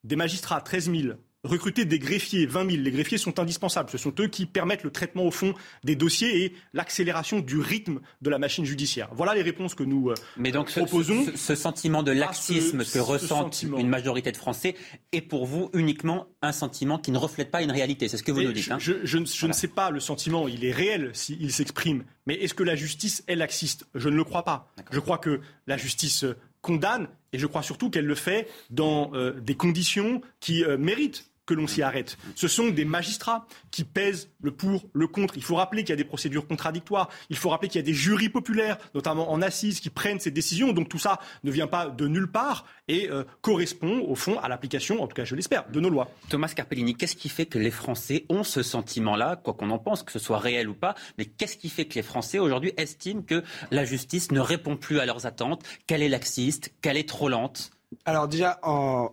[0.04, 1.14] des magistrats, 13 000,
[1.44, 2.84] recruter des greffiers, 20 000.
[2.84, 3.90] Les greffiers sont indispensables.
[3.90, 5.54] Ce sont eux qui permettent le traitement au fond
[5.84, 9.10] des dossiers et l'accélération du rythme de la machine judiciaire.
[9.14, 11.26] Voilà les réponses que nous euh, Mais donc proposons.
[11.36, 14.76] Ce, sentiment de laxisme que ressentent une majorité de Français
[15.12, 18.08] est pour vous uniquement un sentiment qui ne reflète pas une réalité.
[18.08, 18.72] C'est ce que vous nous dites.
[18.72, 22.04] Hein je, ne sais pas, le sentiment, il est réel s'il s'exprime.
[22.26, 23.86] Mais est-ce que la justice est laxiste?
[23.96, 24.72] Je ne le crois pas.
[24.92, 26.26] Je crois que la justice
[26.62, 31.30] condamne et je crois surtout qu'elle le fait dans euh, des conditions qui euh, méritent
[31.46, 32.18] que l'on s'y arrête.
[32.36, 35.36] Ce sont des magistrats qui pèsent le pour, le contre.
[35.38, 37.10] Il faut rappeler qu'il y a des procédures contradictoires.
[37.30, 40.32] Il faut rappeler qu'il y a des jurys populaires, notamment en assises, qui prennent ces
[40.32, 40.74] décisions.
[40.74, 44.48] Donc tout ça ne vient pas de nulle part et euh, correspond au fond à
[44.48, 46.10] l'application, en tout cas je l'espère, de nos lois.
[46.30, 50.04] Thomas Carpellini, qu'est-ce qui fait que les Français ont ce sentiment-là, quoi qu'on en pense,
[50.04, 53.22] que ce soit réel ou pas, mais qu'est-ce qui fait que les Français aujourd'hui estiment
[53.22, 57.30] que la justice ne répond plus à leurs attentes, qu'elle est laxiste, qu'elle est trop
[57.30, 57.72] lente
[58.06, 58.60] alors déjà,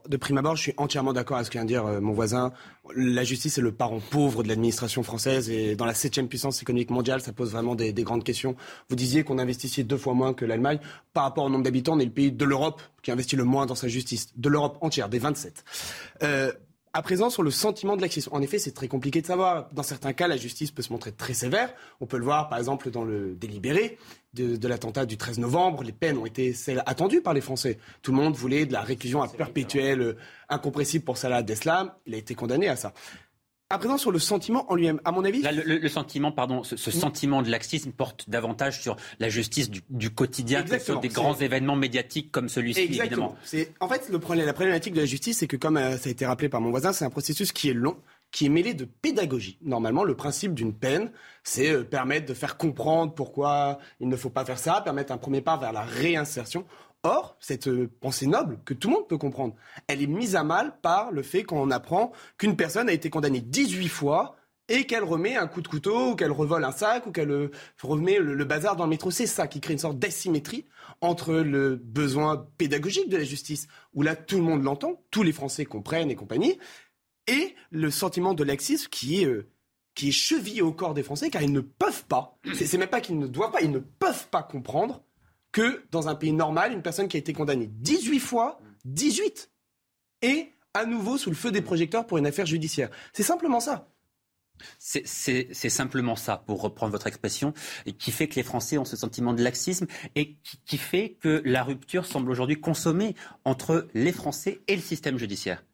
[0.09, 2.53] de prime abord, je suis entièrement d'accord avec ce que vient dire euh, mon voisin.
[2.95, 6.91] La justice est le parent pauvre de l'administration française et dans la septième puissance économique
[6.91, 8.57] mondiale, ça pose vraiment des, grandes questions.
[8.89, 10.81] Vous disiez qu'on investissait deux fois moins que l'Allemagne.
[11.13, 13.67] Par rapport au nombre d'habitants, on est le pays de l'Europe qui investit le moins
[13.67, 14.29] dans sa justice.
[14.37, 15.65] De l'Europe entière, des 27.
[16.23, 16.53] Euh,
[16.93, 19.69] à présent, sur le sentiment de laxisme, en effet, c'est très compliqué de savoir.
[19.73, 21.73] Dans certains cas, la justice peut se montrer très sévère.
[22.01, 23.97] On peut le voir, par exemple, dans le délibéré
[24.35, 25.85] de, l'attentat du 13 novembre.
[25.85, 27.79] Les peines ont été celles attendues par les Français.
[28.03, 30.17] Tout le monde voulait de la réclusion à perpétuelle, euh,
[30.49, 31.93] incompressible pour Salah Abdeslam.
[32.07, 32.93] Il a été condamné à ça.
[33.73, 35.43] À présent, sur le sentiment en lui-même, à mon avis.
[35.43, 40.81] le, sentiment, pardon, ce, sentiment de laxisme porte davantage sur la justice du, quotidien que
[40.81, 43.37] sur des grands événements médiatiques comme celui-ci, évidemment.
[43.79, 46.11] En fait, le problème, la problématique de la justice, c'est que, comme euh, ça a
[46.11, 47.97] été rappelé par mon voisin, c'est un processus qui est long,
[48.33, 49.57] qui est mêlé de pédagogie.
[49.63, 51.13] Normalement, le principe d'une peine,
[51.45, 55.19] c'est euh, permettre de faire comprendre pourquoi il ne faut pas faire ça, permettre un
[55.19, 56.65] premier pas vers la réinsertion.
[57.03, 59.55] Or, cette euh, pensée noble, que tout le monde peut comprendre,
[59.87, 63.41] elle est mise à mal par le fait qu'on apprend qu'une personne a été condamnée
[63.41, 64.37] 18 fois
[64.71, 67.51] et qu'elle remet un coup de couteau, ou qu'elle revole un sac, ou qu'elle euh,
[67.83, 69.11] remet le, bazar dans le métro.
[69.11, 70.67] C'est ça qui crée une sorte d'asymétrie
[71.01, 75.33] entre le besoin pédagogique de la justice, où là tout le monde l'entend, tous les
[75.33, 76.59] Français comprennent et compagnie,
[77.27, 79.49] et le sentiment de laxisme qui est, euh,
[79.95, 83.01] qui est chevillé au corps des Français, car ils ne peuvent pas, c'est même pas
[83.01, 85.03] qu'ils ne doivent pas, ils ne peuvent pas comprendre
[85.53, 89.51] que dans un pays normal, une personne qui a été condamnée 18 fois, 18,
[90.23, 92.91] est à nouveau sous le feu des projecteurs pour une affaire judiciaire.
[93.13, 93.89] C'est simplement ça.
[94.79, 97.55] C'est simplement ça, pour reprendre votre expression,
[97.99, 99.87] qui fait que les Français ont ce sentiment de laxisme
[100.17, 100.37] et
[100.67, 103.15] qui fait que la rupture semble aujourd'hui consommée
[103.45, 105.65] entre les Français et le système judiciaire.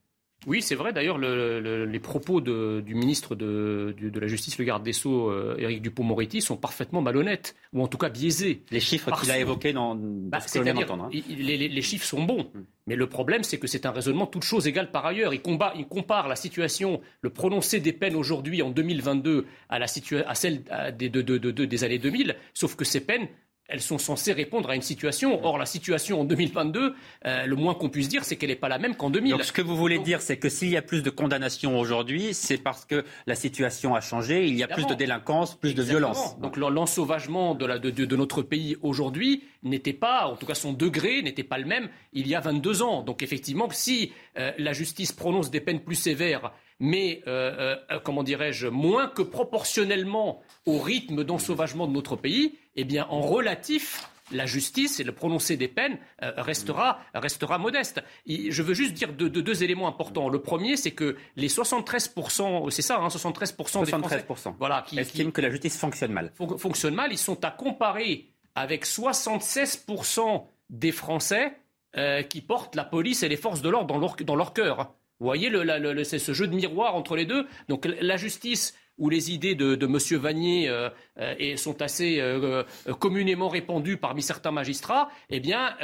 [0.47, 0.93] Oui, c'est vrai.
[0.93, 6.41] D'ailleurs, les propos du ministre de, la Justice, le garde des Sceaux, euh, Éric Dupont-Moretti,
[6.41, 8.63] sont parfaitement malhonnêtes, ou en tout cas biaisés.
[8.71, 11.09] Les chiffres qu'il a évoqués dans, bah, ce hein.
[11.11, 12.51] les, chiffres sont bons.
[12.55, 12.61] Mm.
[12.87, 15.35] Mais le problème, c'est que c'est un raisonnement toute chose égale par ailleurs.
[15.35, 15.41] Il,
[15.77, 19.87] il compare la situation, le prononcé des peines aujourd'hui en 2022 à, la
[20.27, 20.63] à celle
[20.97, 23.27] des, des années 2000, sauf que ces peines
[23.69, 25.45] elles sont censées répondre à une situation.
[25.45, 26.95] Or, la situation en 2022,
[27.25, 29.33] euh, le moins qu'on puisse dire, c'est qu'elle n'est pas la même qu'en 2000.
[29.33, 32.35] Donc, ce que vous voulez dire, c'est que s'il y a plus de condamnations aujourd'hui,
[32.35, 35.83] c'est parce que la situation a changé, il y a plus de délinquance, plus de
[35.83, 36.39] violence.
[36.39, 41.43] Donc, l'ensauvagement de, de, notre pays aujourd'hui n'était pas, en tout cas son degré n'était
[41.43, 43.03] pas le même il y a 22 ans.
[43.03, 48.67] Donc, effectivement, si euh, la justice prononce des peines plus sévères mais euh, comment dirais-je,
[48.67, 54.99] moins que proportionnellement au rythme d'ensauvagement de notre pays, eh bien, en relatif, la justice
[54.99, 58.03] et le prononcé des peines euh, restera, restera modeste.
[58.27, 60.29] je veux juste dire deux, deux éléments importants.
[60.29, 64.25] Le premier, c'est que les 73%, c'est ça, hein, 73%, des Français
[64.59, 66.33] voilà, qui estiment que la justice fonctionne mal.
[66.59, 67.13] fonctionne mal.
[67.13, 71.53] Ils sont à comparer avec 76% des Français
[71.97, 74.95] euh, qui portent la police et les forces de l'ordre dans leur, dans leur cœur.
[75.21, 77.47] Vous voyez, le, c'est ce jeu de miroir entre les deux.
[77.69, 80.21] Donc la justice où les idées de, de M.
[80.21, 82.63] Vanier euh, euh, sont assez euh,
[82.99, 85.77] communément répandues parmi certains magistrats, eh bien,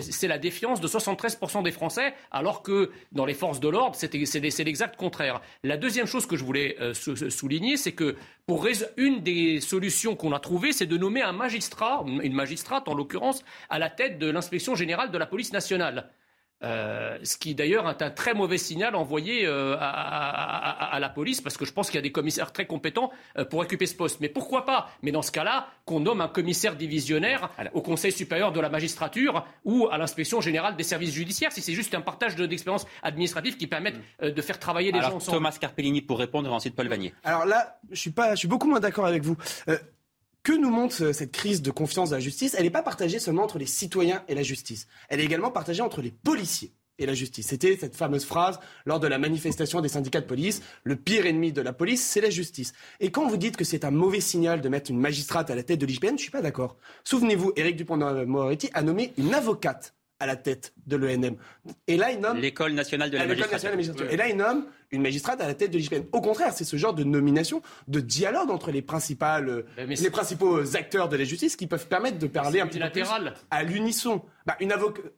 [0.00, 4.12] c'est la défiance de 73% des Français, alors que dans les forces de l'ordre, c'est
[4.64, 5.40] l'exact contraire.
[5.62, 8.16] La deuxième chose que je voulais souligner, c'est que
[8.46, 8.66] pour
[8.96, 13.44] une des solutions qu'on a trouvées, c'est de nommer un magistrat, une magistrate en l'occurrence,
[13.70, 16.10] à la tête de l'inspection générale de la police nationale.
[16.62, 21.56] Euh, ce qui d'ailleurs est un très mauvais signal envoyé euh, à, la police, parce
[21.56, 24.20] que je pense qu'il y a des commissaires très compétents euh, pour occuper ce poste.
[24.20, 24.88] Mais pourquoi pas?
[25.02, 29.46] Mais dans ce cas-là, qu'on nomme un commissaire divisionnaire au Conseil supérieur de la magistrature
[29.64, 33.66] ou à l'inspection générale des services judiciaires, si c'est juste un partage d'expérience administrative qui
[33.66, 34.30] permette mm.
[34.30, 35.38] de faire travailler les gens ensemble.
[35.38, 37.12] Thomas Carpellini pour répondre, ensuite Paul Vanier.
[37.24, 39.36] Alors là, je suis, pas, je suis beaucoup moins d'accord avec vous
[40.46, 42.54] que nous montre euh, cette crise de confiance dans la justice?
[42.56, 44.86] Elle n'est pas partagée seulement entre les citoyens et la justice.
[45.08, 47.48] Elle est également partagée entre les policiers et la justice.
[47.48, 51.52] C'était cette fameuse phrase lors de la manifestation des syndicats de police, le pire ennemi
[51.52, 52.74] de la police, c'est la justice.
[53.00, 55.64] Et quand vous dites que c'est un mauvais signal de mettre une magistrate à la
[55.64, 56.76] tête de l'IGPN, je ne suis pas d'accord.
[57.02, 61.36] Souvenez-vous, Éric Dupond-Moretti a nommé une avocate à la tête de l'ENM.
[61.86, 62.38] Et là, il nomme...
[62.38, 64.10] L'école nationale de la magistrature.
[64.10, 66.04] Et là, il nomme une magistrate à la tête de l'IGPN.
[66.12, 71.08] Au contraire, c'est ce genre de nomination, de dialogue entre les, principales, les principaux acteurs
[71.08, 73.04] de la justice qui peuvent permettre de parler un petit peu plus
[73.50, 74.22] à l'unisson.
[74.46, 74.72] Bah, une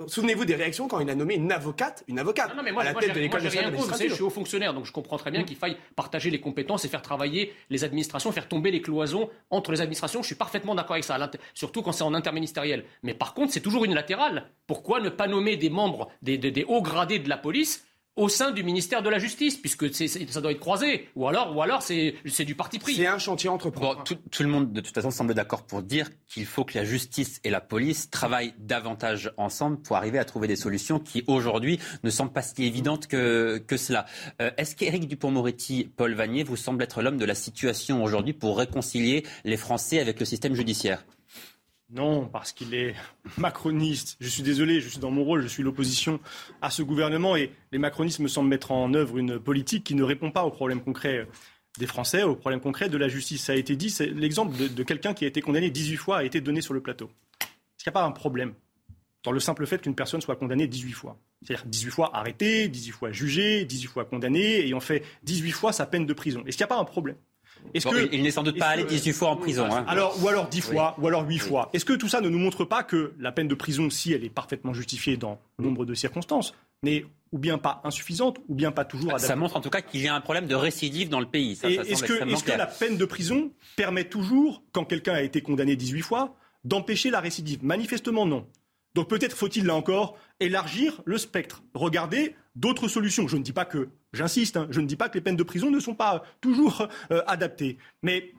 [0.07, 2.87] Souvenez-vous des réactions quand il a nommé une avocate, une avocate non, mais moi, à
[2.87, 5.43] la tête de l'école nationale de Je suis haut fonctionnaire, donc je comprends très bien
[5.43, 5.45] mm.
[5.45, 9.71] qu'il faille partager les compétences et faire travailler les administrations, faire tomber les cloisons entre
[9.73, 10.23] les administrations.
[10.23, 11.19] Je suis parfaitement d'accord avec ça,
[11.53, 12.85] surtout quand c'est en interministériel.
[13.03, 14.51] Mais par contre, c'est toujours unilatéral.
[14.67, 17.85] Pourquoi ne pas nommer des membres, des hauts gradés de la police
[18.19, 21.09] au sein du ministère de la Justice, puisque ça doit être croisé.
[21.15, 22.97] Ou alors, ou alors c'est du parti pris.
[22.97, 25.83] C'est un chantier entre bon, tout, tout, le monde, de toute façon, semble d'accord pour
[25.83, 30.25] dire qu'il faut que la justice et la police travaillent davantage ensemble pour arriver à
[30.25, 34.05] trouver des solutions qui, aujourd'hui, ne semblent pas si évidentes que, que cela.
[34.43, 38.59] Euh, est-ce qu'Éric Dupont-Moretti, Paul Vanier, vous semble être l'homme de la situation aujourd'hui pour
[38.59, 41.05] réconcilier les Français avec le système judiciaire?
[41.91, 42.95] Non, parce qu'il est
[43.39, 44.17] macroniste.
[44.21, 46.21] Je suis désolé, je suis dans mon rôle, je suis l'opposition
[46.61, 50.03] à ce gouvernement et les macronistes me semblent mettre en œuvre une politique qui ne
[50.03, 51.27] répond pas aux problèmes concrets
[51.79, 53.45] des Français, aux problèmes concrets de la justice.
[53.45, 56.25] Ça a été dit, c'est l'exemple de, quelqu'un qui a été condamné 18 fois a
[56.25, 57.11] été donné sur le plateau.
[57.41, 58.53] Est-ce qu'il n'y a pas un problème
[59.23, 61.17] dans le simple fait qu'une personne soit condamnée 18 fois?
[61.43, 65.87] C'est-à-dire 18 fois arrêtée, 18 fois jugée, 18 fois condamnée, ayant fait 18 fois sa
[65.87, 66.43] peine de prison.
[66.47, 67.17] Est-ce qu'il n'y a pas un problème?
[67.75, 69.67] Il n'est sans doute pas allé 18 fois en prison.
[69.71, 69.85] Hein.
[69.89, 71.71] Alors, ou alors 10 fois, ou alors 8 fois.
[71.73, 74.25] Est-ce que tout ça ne nous montre pas que la peine de prison, si elle
[74.25, 78.85] est parfaitement justifiée dans nombre de circonstances, n'est ou bien pas insuffisante, ou bien pas
[78.85, 81.21] toujours adaptée Ça montre en tout cas qu'il y a un problème de récidive dans
[81.21, 81.59] le pays.
[81.63, 86.35] Est-ce que, la peine de prison permet toujours, quand quelqu'un a été condamné 18 fois,
[86.65, 87.63] d'empêcher la récidive?
[87.63, 88.47] Manifestement non.
[88.99, 91.63] Donc peut-être faut-il là encore élargir le spectre.
[91.73, 93.29] Regardez d'autres solutions.
[93.29, 95.45] Je ne dis pas que, j'insiste, hein, je ne dis pas que les peines de
[95.45, 97.79] prison ne sont pas toujours euh, adaptées.
[98.03, 98.33] Mais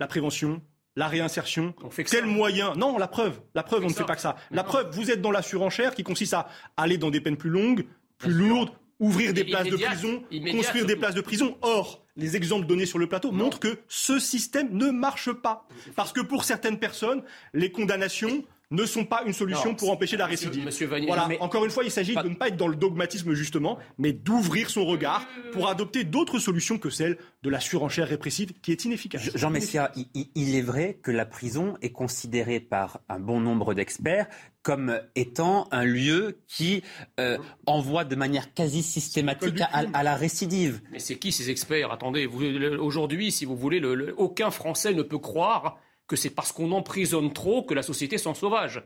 [0.00, 0.60] la prévention,
[0.96, 1.72] la réinsertion,
[2.10, 2.74] quel moyen?
[2.74, 4.34] Non, la preuve, la preuve, on, ne fait pas que ça.
[4.50, 7.50] La preuve, vous êtes dans la surenchère qui consiste à aller dans des peines plus
[7.50, 7.86] longues,
[8.18, 11.56] plus lourdes, ouvrir des places de prison, construire des places de prison.
[11.62, 15.68] Or, les exemples donnés sur le plateau montrent que ce système ne marche pas.
[15.94, 17.22] Parce que pour certaines personnes,
[17.54, 18.42] les condamnations
[18.72, 20.68] ne sont pas une solution pour empêcher la récidive.
[21.06, 21.28] voilà.
[21.40, 24.70] Encore une fois, il s'agit de ne pas être dans le dogmatisme justement, mais d'ouvrir
[24.70, 29.30] son regard pour adopter d'autres solutions que celle de la surenchère répressive qui est inefficace.
[29.34, 29.92] Jean Messia,
[30.34, 34.26] il, est vrai que la prison est considérée par un bon nombre d'experts
[34.62, 36.82] comme étant un lieu qui
[37.18, 37.36] euh,
[37.66, 40.80] envoie de manière quasi systématique à, la récidive.
[40.92, 41.90] Mais c'est qui ces experts?
[41.90, 43.82] Attendez, aujourd'hui, si vous voulez,
[44.16, 45.78] aucun Français ne peut croire
[46.12, 48.82] que c'est parce qu'on emprisonne trop que la société s'en sauvage.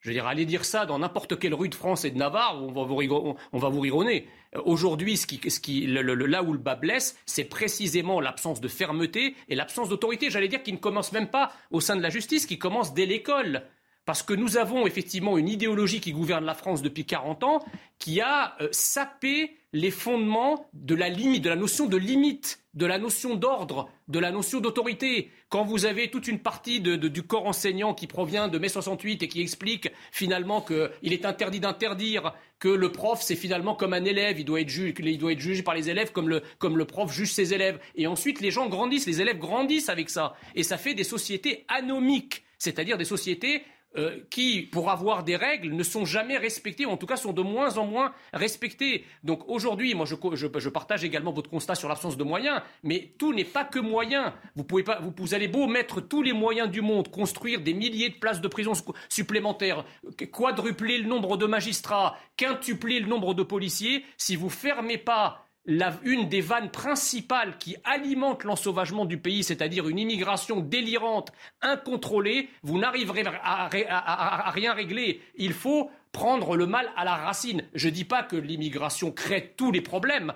[0.00, 2.56] Je veux dire, allez dire ça dans n'importe quelle rue de France et de Navarre,
[2.62, 3.68] on va vous, on va.
[3.68, 8.68] Euh, aujourd'hui, ce qui, ce qui, là où le bas blesse, c'est précisément l'absence de
[8.68, 10.30] fermeté et l'absence d'autorité.
[10.30, 13.04] J'allais dire qui ne commence même pas au sein de la justice, qui commence dès
[13.04, 13.66] l'école.
[14.06, 17.64] Parce que nous avons effectivement une idéologie qui gouverne la France depuis 40 ans,
[17.98, 22.86] qui a euh, sapé les fondements de la limite, de la notion de limite, de
[22.86, 25.30] la notion d'ordre, de la notion d'autorité.
[25.48, 29.28] Quand vous avez toute une partie du corps enseignant qui provient de mai 68 et
[29.28, 34.38] qui explique finalement qu'il est interdit d'interdire, que le prof c'est finalement comme un élève,
[34.38, 36.84] il doit être, jugé, il doit être jugé par les élèves comme le, comme le
[36.84, 37.78] prof juge ses élèves.
[37.94, 40.34] Et ensuite les gens grandissent, les élèves grandissent avec ça.
[40.54, 43.62] Et ça fait des sociétés anomiques, c'est-à-dire des sociétés
[43.96, 47.32] euh, qui, pour avoir des règles, ne sont jamais respectées, ou en tout cas sont
[47.32, 49.04] de moins en moins respectées.
[49.22, 53.44] Donc aujourd'hui, moi je, partage également votre constat sur l'absence de moyens, mais tout n'est
[53.44, 54.32] pas que moyens.
[54.56, 58.08] Vous, pouvez pas, vous, allez beau mettre tous les moyens du monde, construire des milliers
[58.08, 58.72] de places de prison
[59.08, 59.84] supplémentaires,
[60.32, 66.28] quadrupler le nombre de magistrats, quintupler le nombre de policiers, si vous fermez pas une
[66.28, 71.32] des vannes principales qui alimente l'ensauvagement du pays, c'est-à-dire une immigration délirante,
[71.62, 75.22] incontrôlée, vous n'arriverez à, rien régler.
[75.36, 77.64] Il faut prendre le mal à la racine.
[77.74, 80.32] Je ne dis pas que l'immigration crée tous les problèmes.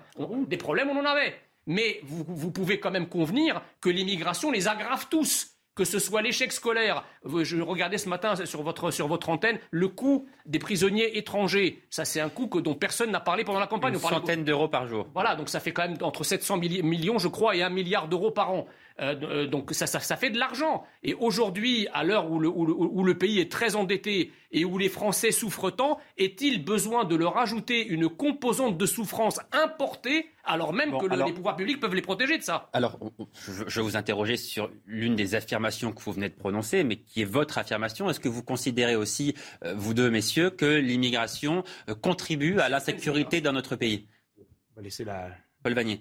[0.47, 1.35] des problèmes, on en avait.
[1.67, 6.53] Mais vous pouvez quand même convenir que l'immigration les aggrave tous que ce soit l'échec
[6.53, 7.05] scolaire.
[7.25, 11.85] Je regardais ce matin sur votre, sur votre antenne le coût des prisonniers étrangers.
[11.89, 13.95] Ça, c'est un coût que, dont personne n'a parlé pendant la campagne.
[13.95, 15.07] Une centaine d'euros par jour.
[15.15, 18.33] Voilà, donc ça fait quand même entre 700 millions, je crois, et un milliard d'euros
[18.33, 18.67] par an.
[19.01, 20.85] Euh, euh, donc ça, ça, fait de l'argent.
[21.03, 24.89] Et aujourd'hui, à l'heure où le, où, le, pays est très endetté et où les
[24.89, 30.97] Français souffrent tant, est-il besoin de leur ajouter une composante de souffrance importée alors même
[30.97, 32.71] que les pouvoirs publics peuvent les protéger de ça?
[32.73, 32.99] Alors,
[33.47, 36.97] je, je vais vous interroger sur l'une des affirmations que vous venez de prononcer, mais
[36.97, 38.09] qui est votre affirmation.
[38.11, 39.35] Est-ce que vous considérez aussi,
[39.65, 41.63] euh, vous deux messieurs, que l'immigration
[42.01, 44.09] contribue à l'insécurité dans notre pays?
[44.39, 45.29] On va laisser la...
[45.63, 46.01] Paul Vanier.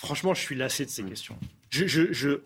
[0.00, 1.08] Franchement, je suis lassé de ces mm.
[1.10, 1.38] questions.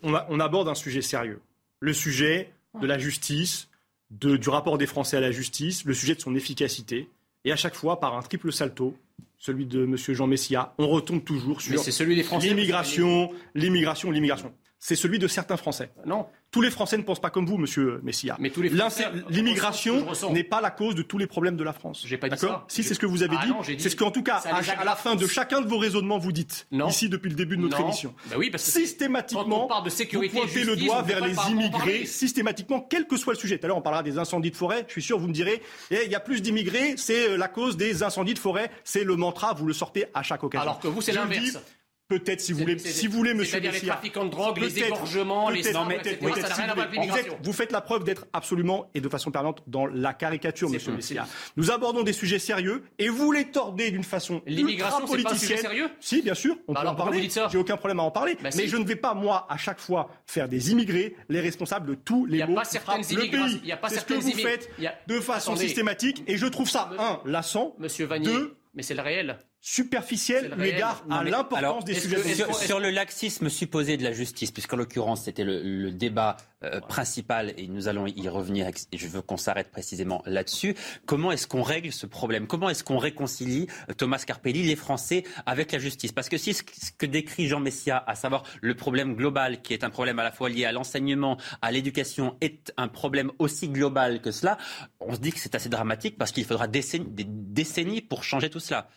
[0.03, 1.41] on, aborde un sujet sérieux.
[1.79, 3.69] Le sujet de la justice,
[4.11, 7.09] du rapport des Français à la justice, le sujet de son efficacité.
[7.45, 8.97] Et à chaque fois, par un triple salto,
[9.39, 9.97] celui de M.
[9.97, 10.75] Jean Messia.
[10.79, 14.53] On retombe toujours sur c'est celui des Français, l'immigration, l'immigration, l'immigration.
[14.81, 15.91] C'est celui de certains Français.
[16.07, 16.27] Non.
[16.55, 18.37] Tous les Français ne pensent pas comme vous, Monsieur Messia.
[18.39, 21.73] Mais tous les Français, L'immigration n'est pas la cause de tous les problèmes de la
[21.73, 22.05] France.
[22.07, 22.65] J'ai pas dit D'accord ça.
[22.69, 23.51] Si, c'est ce que vous avez Ah dit.
[23.51, 25.79] non, j'ai dit- c'est ce qu'en tout cas, à, la fin de chacun de vos
[25.79, 26.69] raisonnements, vous dites.
[26.71, 26.87] Non.
[26.87, 27.87] Ici, depuis le début de notre Non.
[27.89, 28.15] émission.
[28.31, 31.27] Bah oui, parce que systématiquement, quand on parle de sécurité vous pointez le doigt vers
[31.27, 33.59] les immigrés, systématiquement, quel que soit le sujet.
[33.59, 34.85] Tout à l'heure, on parlera des incendies de forêt.
[34.87, 35.61] Je suis sûr, vous me direz,
[35.91, 38.71] eh, il y a plus d'immigrés, c'est euh, la cause des incendies de forêt.
[38.85, 40.63] C'est le mantra, vous le sortez à chaque occasion.
[40.63, 41.59] Alors que vous, c'est l'inverse.
[42.07, 45.49] Peut-être, si vous voulez, si vous voulez, monsieur c'est-à-dire les trafiquants de drogue, les égorgements,
[45.49, 47.11] les armes, peut-être, etc., peut-être, ça n'a si rien à vous voir avec voulez.
[47.11, 47.39] En fait, l'immigration.
[47.43, 51.27] Vous faites la preuve d'être absolument et de façon permanente dans la caricature, monsieur Messia.
[51.57, 55.23] Nous abordons des sujets sérieux et vous les tordez d'une façon L'immigration, c'est pas un
[55.23, 55.59] politicienne.
[55.59, 57.29] sujet sérieux Si, bien sûr, on Bah peut en parler.
[57.51, 58.35] J'ai aucun problème à en parler.
[58.35, 58.69] Bah mais si.
[58.69, 62.27] je ne vais pas, moi, à chaque fois, faire des immigrés les responsables de tous
[62.27, 63.63] les Il y a maux pas qui certaines frappent le pays.
[63.89, 64.71] C'est ce que vous faites
[65.07, 69.03] de façon systématique et je trouve ça, un, lassant, Monsieur Vanier, deux, mais c'est le
[69.03, 69.39] réel.
[69.67, 72.17] Superficiel C'est le eu égard à l'importance des sujets.
[72.17, 76.81] que- sur, le laxisme supposé de la justice, puisqu'en l'occurrence c'était le, le débat euh,
[76.81, 80.75] principal et nous allons y revenir et je veux qu'on s'arrête précisément là-dessus,
[81.07, 82.47] comment est-ce qu'on règle ce problème?
[82.47, 86.13] Comment est-ce qu'on réconcilie, euh, Thomas Carpelli, les Français avec la justice?
[86.13, 86.63] Parce que si ce
[86.99, 90.31] que décrit Jean Messia, à savoir le problème global, qui est un problème à la
[90.31, 94.59] fois lié à l'enseignement, à l'éducation, est un problème aussi global que cela,
[95.01, 96.83] on se dit que c'est assez dramatique parce qu'il faudra des
[97.17, 98.89] décennies pour changer tout cela.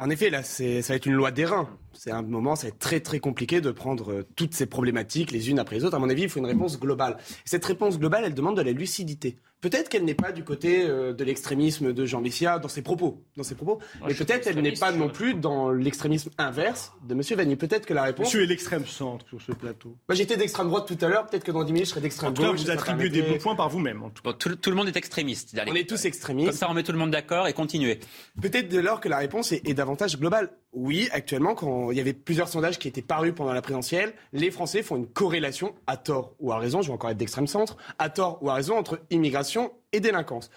[0.00, 1.68] En effet, là, ça va être une loi d'airain.
[1.92, 5.30] C'est un moment, ça va être très très compliqué de prendre euh, toutes ces problématiques
[5.32, 5.96] les unes après les autres.
[5.96, 7.16] À mon avis, il faut une réponse globale.
[7.44, 9.36] Cette réponse globale, elle demande de la lucidité.
[9.60, 13.24] Peut-être qu'elle n'est pas du côté euh, de l'extrémisme de Jean Messia dans ses propos,
[13.36, 17.34] dans ses propos, mais peut-être elle n'est pas non plus dans l'extrémisme inverse de Monsieur
[17.34, 17.56] Vanier.
[17.56, 18.26] Peut-être que la réponse.
[18.26, 19.96] Monsieur est l'extrême centre sur ce plateau.
[20.08, 21.26] Moi, j'étais d'extrême droite tout à l'heure.
[21.26, 22.60] Peut-être que dans 10 minutes, je serai En d'extrême tout cas, gauche.
[22.60, 24.02] vous attribuez des bons points par vous-même.
[24.04, 25.58] en tout Bon, tout, tout le monde est extrémiste.
[25.58, 25.72] Allez.
[25.72, 26.50] On est tous extrémistes.
[26.50, 27.98] Comme ça, on met tout le monde d'accord et continuez.
[28.40, 30.50] Peut-être dès lors que la réponse est, est davantage globale.
[30.72, 34.50] Oui, actuellement, quand il y avait plusieurs sondages qui étaient parus pendant la présidentielle, les
[34.50, 37.78] Français font une corrélation, à tort ou à raison, je vais encore être d'extrême centre,
[37.98, 40.50] à tort ou à raison, entre immigration et délinquance.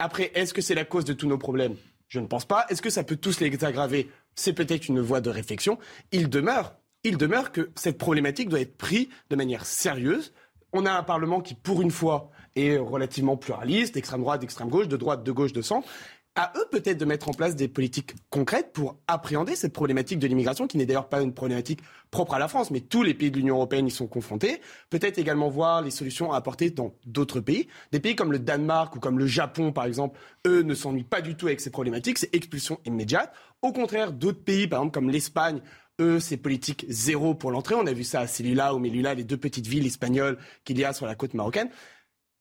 [0.00, 1.76] Après, est-ce que c'est la cause de tous nos problèmes?
[2.08, 2.66] Je ne pense pas.
[2.68, 4.10] Est-ce que ça peut tous les aggraver?
[4.34, 5.78] C'est peut-être une voie de réflexion.
[6.10, 6.74] Il demeure,
[7.04, 10.32] il demeure que cette problématique doit être prise de manière sérieuse.
[10.72, 14.88] On a un Parlement qui, pour une fois, est relativement pluraliste, d'extrême droite, d'extrême gauche,
[14.88, 15.88] de droite, de gauche, de centre.
[16.36, 20.26] À eux peut-être de mettre en place des politiques concrètes pour appréhender cette problématique de
[20.26, 21.78] l'immigration, qui n'est d'ailleurs pas une problématique
[22.10, 24.60] propre à la France, mais tous les pays de l'Union européenne y sont confrontés.
[24.90, 27.68] Peut-être également voir les solutions à apporter dans d'autres pays.
[27.92, 31.20] Des pays comme le Danemark ou comme le Japon, par exemple, eux ne s'ennuient pas
[31.20, 33.32] du tout avec ces problématiques, c'est expulsion immédiate.
[33.62, 35.60] Au contraire, d'autres pays, par exemple comme l'Espagne,
[36.00, 37.76] eux, c'est politique zéro pour l'entrée.
[37.76, 40.84] On a vu ça à Celula ou Melilla, les deux petites villes espagnoles qu'il y
[40.84, 41.70] a sur la côte marocaine.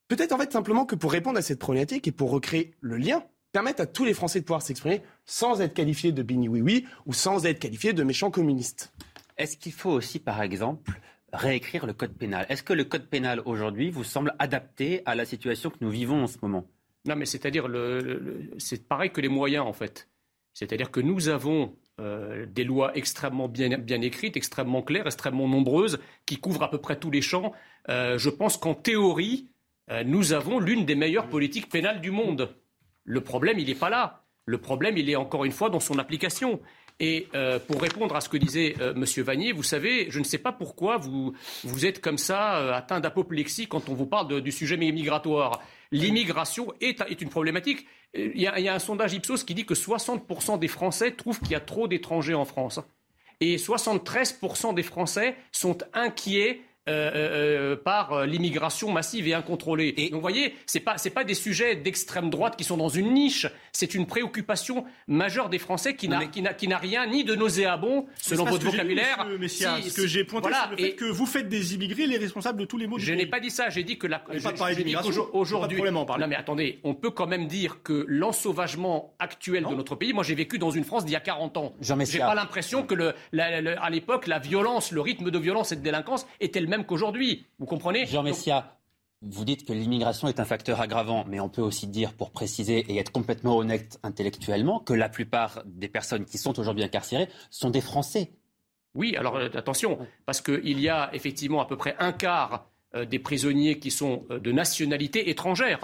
[0.08, 3.24] Peut-être en fait simplement que pour répondre à cette problématique et pour recréer le lien,
[3.54, 6.86] permettre à tous les Français de pouvoir s'exprimer sans être qualifiés de bini oui oui
[7.06, 8.92] ou sans être qualifiés de méchants communistes.
[9.38, 11.00] Est-ce qu'il faut aussi, par exemple,
[11.32, 12.46] réécrire le code pénal?
[12.50, 16.24] Est-ce que le code pénal aujourd'hui vous semble adapté à la situation que nous vivons
[16.24, 16.66] en ce moment?
[17.06, 20.10] Non, mais c'est-à-dire, le, le- c'est pareil que les moyens, en fait.
[20.54, 26.00] C'est-à-dire que nous avons euh, des lois extrêmement bien, bien écrites, extrêmement claires, extrêmement nombreuses,
[26.26, 27.54] qui couvrent à peu près tous les champs.
[27.90, 29.50] Euh, je pense qu'en théorie,
[29.92, 32.56] euh, nous avons l'une des meilleures politiques pénales du monde.
[33.04, 34.24] Le problème, il n'est pas là.
[34.46, 36.60] Le problème, il est encore une fois dans son application.
[37.00, 39.04] Et euh, pour répondre à ce que disait euh, M.
[39.24, 43.00] Vanier, vous savez, je ne sais pas pourquoi vous, vous êtes comme ça euh, atteint
[43.00, 45.62] d'apoplexie quand on vous parle du sujet migratoire.
[45.92, 47.88] L'immigration est, une problématique.
[48.14, 51.12] Il y, a, il y a un sondage Ipsos qui dit que 60% des Français
[51.12, 52.80] trouvent qu'il y a trop d'étrangers en France.
[53.40, 59.94] Et 73% des Français sont inquiets euh, euh, par euh, l'immigration massive et incontrôlée.
[59.94, 63.14] Donc, vous voyez, c'est pas c'est pas des sujets d'extrême droite qui sont dans une
[63.14, 63.48] niche.
[63.72, 67.36] C'est une préoccupation majeure des Français qui n'a qui n'a qui n'a rien ni de
[67.36, 69.28] nauséabond selon votre ce dit, vocabulaire.
[69.40, 69.78] Messia.
[69.82, 72.06] Si- ce que j'ai pointé, voilà, c'est le fait et- que vous faites des immigrés
[72.08, 73.18] les responsables de tous les maux du je pays.
[73.18, 74.24] n'ai pas dit ça, j'ai dit que la.
[74.32, 76.18] Je- pas je dis qu'aujourd'hui- pas de en.
[76.18, 80.14] Non, mais attendez, on peut quand même dire que l'ensauvagement actuel de notre pays.
[80.14, 81.74] Moi, j'ai vécu dans une France d'il y a 40 ans.
[81.82, 85.40] Jean J'ai pas l'impression que, le, la- la- à l'époque, la violence, le rythme de
[85.40, 87.46] violence et de délinquance était le même qu'aujourd'hui.
[87.60, 88.78] Vous comprenez Jean Messia,
[89.22, 92.80] vous dites que l'immigration est un facteur aggravant, mais on peut aussi dire, pour préciser
[92.90, 97.70] et être complètement honnête intellectuellement, que la plupart des personnes qui sont aujourd'hui incarcérées sont
[97.70, 98.32] des Français.
[98.96, 103.06] Oui, alors euh, attention, parce qu'il y a effectivement à peu près un quart euh,
[103.06, 105.80] des prisonniers qui sont euh, de nationalité étrangère.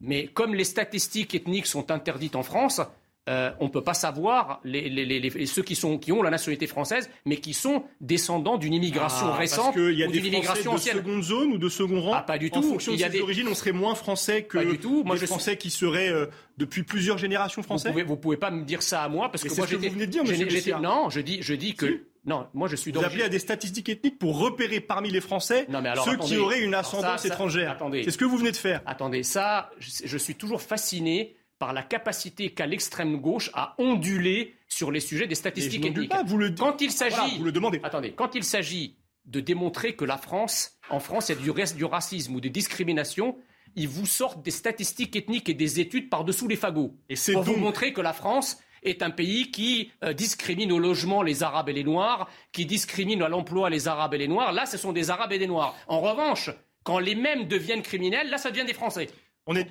[0.00, 2.80] Mais comme les statistiques ethniques sont interdites en France,
[3.28, 7.10] euh, on ne peut pas savoir les, ceux qui, sont, qui ont la nationalité française,
[7.26, 10.80] mais qui sont descendants d'une immigration ah, récente parce qu'il y a des immigration de
[10.80, 12.14] seconde zone ou de second rang.
[12.14, 12.58] Ah, pas du tout.
[12.58, 15.04] En fonction il y a des origines, on serait moins français que du tout.
[15.04, 16.26] Moi, des Français qui seraient euh,
[16.56, 17.88] depuis plusieurs générations français.
[17.88, 19.76] Vous pouvez, vous pouvez pas me dire ça à moi parce que moi, ce que
[19.76, 22.92] vous venez de dire, monsieur Non, je dis, je dis que non, moi je suis
[22.92, 25.66] Vous appelez à des statistiques ethniques pour repérer parmi les Français
[26.04, 27.78] ceux qui auraient une ascendance étrangère.
[28.04, 28.82] C'est ce que vous venez de faire.
[28.86, 34.90] Attendez, ça, je, suis toujours fasciné par la capacité qu'a l'extrême gauche à onduler sur
[34.90, 36.10] les sujets des statistiques ethniques.
[36.10, 37.80] Pas, vous le, quand il s'agit, vous le demandez.
[37.82, 41.76] Attendez, quand il s'agit de démontrer que la France, en France, il y a du,
[41.76, 43.36] du racisme ou des discriminations,
[43.76, 46.96] ils vous sortent des statistiques ethniques et des études par-dessous les fagots.
[47.08, 50.78] Et c'est pour vous montrer que la France est un pays qui euh, discrimine au
[50.78, 54.52] logement les Arabes et les Noirs, qui discrimine à l'emploi les Arabes et les Noirs.
[54.52, 55.74] Là, ce sont des Arabes et des Noirs.
[55.88, 56.50] En revanche,
[56.84, 59.08] quand les mêmes deviennent criminels, là, ça devient des Français.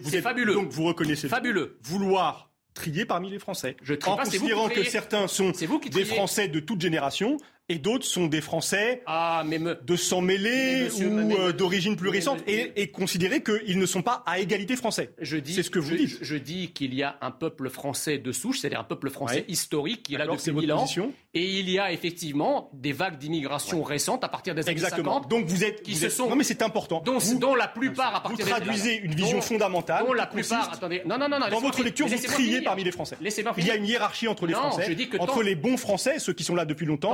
[0.04, 0.54] C'est fabuleux.
[0.54, 1.78] Donc vous reconnaissez fabuleux.
[1.84, 3.76] Vouloir trier parmi les Français.
[3.82, 5.52] Je en considérant que certains sont
[5.92, 7.38] des Français de toute génération
[7.70, 12.40] et d'autres sont des Français ah, mais de sang mêlé ou euh, d'origine plus récente
[12.48, 15.12] et, et considérer qu'ils ne sont pas à égalité français.
[15.22, 16.18] C'est ce que vous dites.
[16.22, 20.04] Je, dis qu'il y a un peuple français de souche, c'est-à-dire un peuple français historique
[20.04, 20.86] qui est là depuis mille ans.
[21.34, 25.20] Et il y a effectivement des vagues d'immigration récentes à partir des années Exactement.
[25.20, 27.02] Donc vous êtes qui se sont non mais c'est important.
[27.06, 30.06] Dont, dont, la plupart à partir vous traduisez une vision fondamentale.
[30.06, 30.72] Dont la plupart.
[30.74, 31.02] Attendez.
[31.06, 31.40] Non non non.
[31.50, 33.18] Dans votre lecture, vous triez parmi les Français.
[33.58, 36.56] Il y a une hiérarchie entre les Français, entre les bons Français, ceux qui sont
[36.56, 37.14] là depuis longtemps,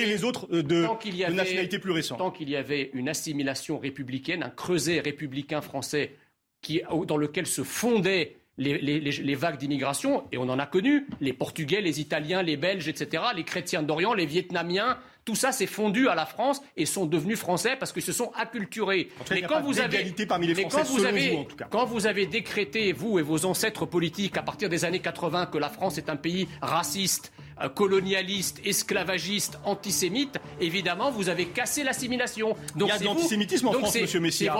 [0.00, 0.86] et les autres euh, de,
[1.32, 2.18] nationalité plus récente.
[2.18, 6.16] Tant qu'il y avait une assimilation républicaine, un creuset républicain français
[6.60, 11.80] qui, dans lequel se fondaient les, vagues d'immigration, et on en a connu, les Portugais,
[11.80, 16.14] les Italiens, les Belges, etc., les chrétiens d'Orient, les Vietnamiens, tout ça s'est fondu à
[16.14, 19.08] la France et sont devenus français parce qu'ils se sont acculturés.
[19.30, 23.18] mais quand vous avez, parmi les Français, quand vous avez, quand vous avez décrété vous
[23.18, 26.48] et vos ancêtres politiques à partir des années 80 que la France est un pays
[26.60, 27.32] raciste,
[27.74, 32.56] colonialiste, esclavagiste, antisémite, évidemment, vous avez cassé l'assimilation.
[32.76, 34.52] Donc il y a de l'antisémitisme en France, Monsieur Messia.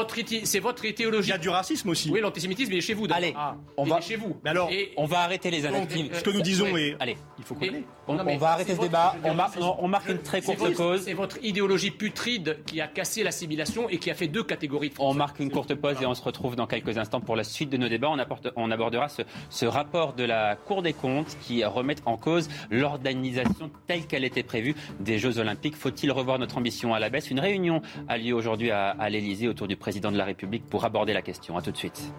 [0.44, 1.28] C'est votre, idéologie.
[1.28, 2.10] Il y a du racisme aussi.
[2.10, 3.06] Oui, l'antisémitisme, il est chez vous.
[3.10, 4.36] Allez, ah, on va chez vous.
[4.44, 6.10] Mais alors, on va arrêter les analyses.
[6.12, 6.97] ce que nous disons est.
[7.01, 7.66] Allez, il faut qu'on.
[8.09, 9.14] On, on, va arrêter ce débat.
[9.24, 9.31] On,
[9.78, 11.02] on, marque une très courte pause.
[11.05, 14.94] C'est votre idéologie putride qui a cassé l'assimilation et qui a fait deux catégories de
[14.98, 17.70] On marque une courte pause et on se retrouve dans quelques instants pour la suite
[17.70, 18.09] de nos débats.
[18.10, 22.16] On, apporte, on abordera ce, ce rapport de la Cour des comptes qui remet en
[22.16, 22.48] cause
[22.82, 25.76] l'organisation telle qu'elle était prévue des Jeux Olympiques.
[25.76, 27.30] Faut-il revoir notre ambition à la baisse?
[27.30, 30.84] Une réunion a lieu aujourd'hui à, à l'Elysée autour du président de la République pour
[30.84, 31.56] aborder la question.
[31.56, 32.12] A tout de suite.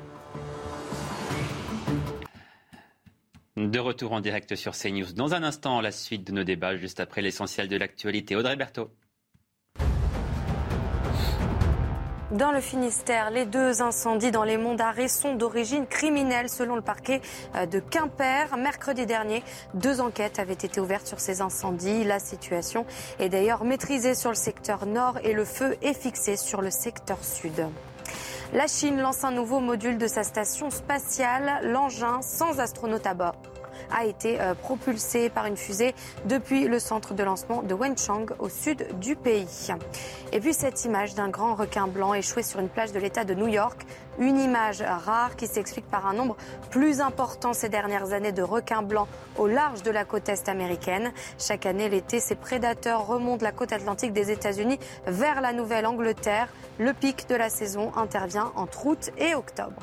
[3.56, 5.14] De retour en direct sur CNews.
[5.14, 8.36] Dans un instant, la suite de nos débats, juste après l'essentiel de l'actualité.
[8.36, 8.90] Audrey Berthaud.
[12.34, 16.82] Dans le Finistère, les deux incendies dans les monts d'Arrée sont d'origine criminelle selon le
[16.82, 17.22] parquet
[17.54, 18.58] euh, de Quimper.
[18.58, 19.44] Mercredi dernier,
[19.76, 22.04] deux enquêtes avaient été ouvertes sur ces incendies.
[22.04, 22.88] La situation
[23.20, 27.24] est d'ailleurs maîtrisée sur le secteur nord et le feu est fixé sur le secteur
[27.24, 27.68] sud.
[28.52, 31.60] La Chine lance un nouveau module de sa station spatiale.
[31.62, 33.36] L'engin sans astronaute à bord
[33.94, 35.94] a été euh, propulsé par une fusée
[36.26, 39.70] depuis le centre de lancement de Wenchang au sud du pays.
[40.32, 43.34] Et puis cette image d'un grand requin blanc échoué sur une plage de l'État de
[43.34, 43.86] New York,
[44.20, 46.36] une image rare qui s'explique par un nombre
[46.70, 49.08] plus important ces dernières années de requins blancs
[49.38, 51.12] au large de la côte est américaine.
[51.38, 56.48] Chaque année, l'été, ces prédateurs remontent la côte atlantique des États-Unis vers la Nouvelle-Angleterre.
[56.80, 59.82] Le pic de la saison intervient entre août et octobre.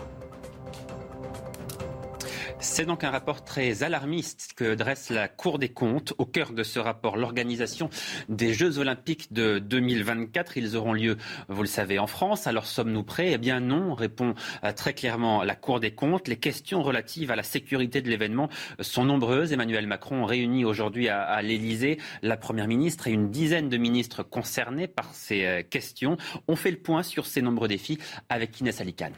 [2.62, 6.12] C'est donc un rapport très alarmiste que dresse la Cour des comptes.
[6.18, 7.88] Au cœur de ce rapport, l'organisation
[8.28, 10.58] des Jeux olympiques de 2024.
[10.58, 11.16] Ils auront lieu,
[11.48, 12.46] vous le savez, en France.
[12.46, 13.32] Alors sommes-nous prêts?
[13.32, 16.28] Eh bien non, répond euh, très clairement la Cour des comptes.
[16.28, 18.50] Les questions relatives à la sécurité de l'événement
[18.80, 19.52] sont nombreuses.
[19.52, 24.86] Emmanuel Macron réunit aujourd'hui à, l'Élysée la Première ministre et une dizaine de ministres concernés
[24.86, 26.18] par ces euh, questions.
[26.46, 29.14] On fait le point sur ces nombreux défis avec Inès Alicane.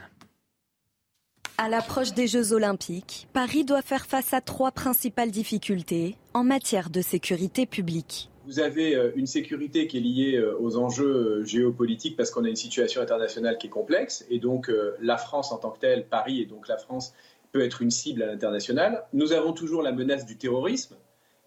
[1.59, 6.89] À l'approche des Jeux olympiques, Paris doit faire face à trois principales difficultés en matière
[6.89, 8.31] de sécurité publique.
[8.47, 11.05] Vous avez euh, une sécurité qui est liée euh, aux enjeux
[11.41, 14.71] euh, géopolitiques parce qu'on a une situation internationale qui est complexe et donc
[15.01, 17.13] la France en tant que telle, Paris et donc la France
[17.53, 19.05] peut être une cible à l'international.
[19.13, 20.97] Nous avons toujours la menace du terrorisme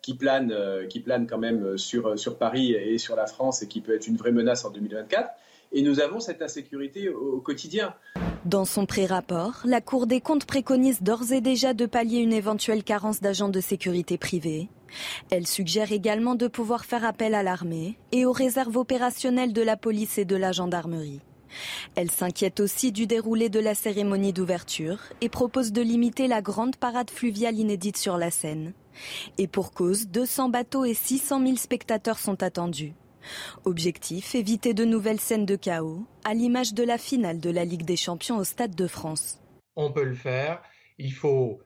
[0.03, 0.55] qui plane,
[0.87, 4.07] qui plane quand même sur, sur Paris et sur la France et qui peut être
[4.07, 5.31] une vraie menace en 2024.
[5.77, 7.93] Et nous avons cette insécurité au quotidien.
[8.45, 12.81] Dans son pré-rapport, la Cour des comptes préconise d'ores et déjà de pallier une éventuelle
[12.81, 14.69] carence d'agents de sécurité privés.
[15.31, 19.75] Elle suggère également de pouvoir faire appel à l'armée et aux réserves opérationnelles de la
[19.75, 21.19] police et de la gendarmerie.
[21.95, 26.77] Elle s'inquiète aussi du déroulé de la cérémonie d'ouverture et propose de limiter la grande
[26.77, 28.71] parade fluviale inédite sur la Seine.
[29.37, 32.93] Et pour cause, 200 bateaux et 600 000 spectateurs sont attendus.
[33.63, 37.85] Objectif, éviter de nouvelles scènes de chaos, à l'image de la finale de la Ligue
[37.85, 39.39] des Champions au Stade de France.
[39.75, 40.61] On peut le faire,
[40.97, 41.59] il faut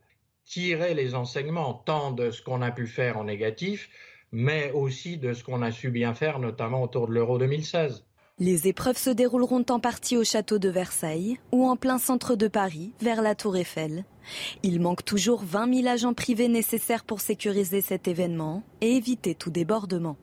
[0.45, 3.89] tirer les enseignements tant de ce qu'on a pu faire en négatif,
[4.31, 8.03] mais aussi de ce qu'on a su bien faire, notamment autour de l'Euro 2016.
[8.41, 12.47] Les épreuves se dérouleront en partie au château de Versailles ou en plein centre de
[12.47, 14.05] Paris, vers la Tour Eiffel.
[14.63, 19.51] Il manque toujours 20 000 agents privés nécessaires pour sécuriser cet événement et éviter tout
[19.51, 20.15] débordement.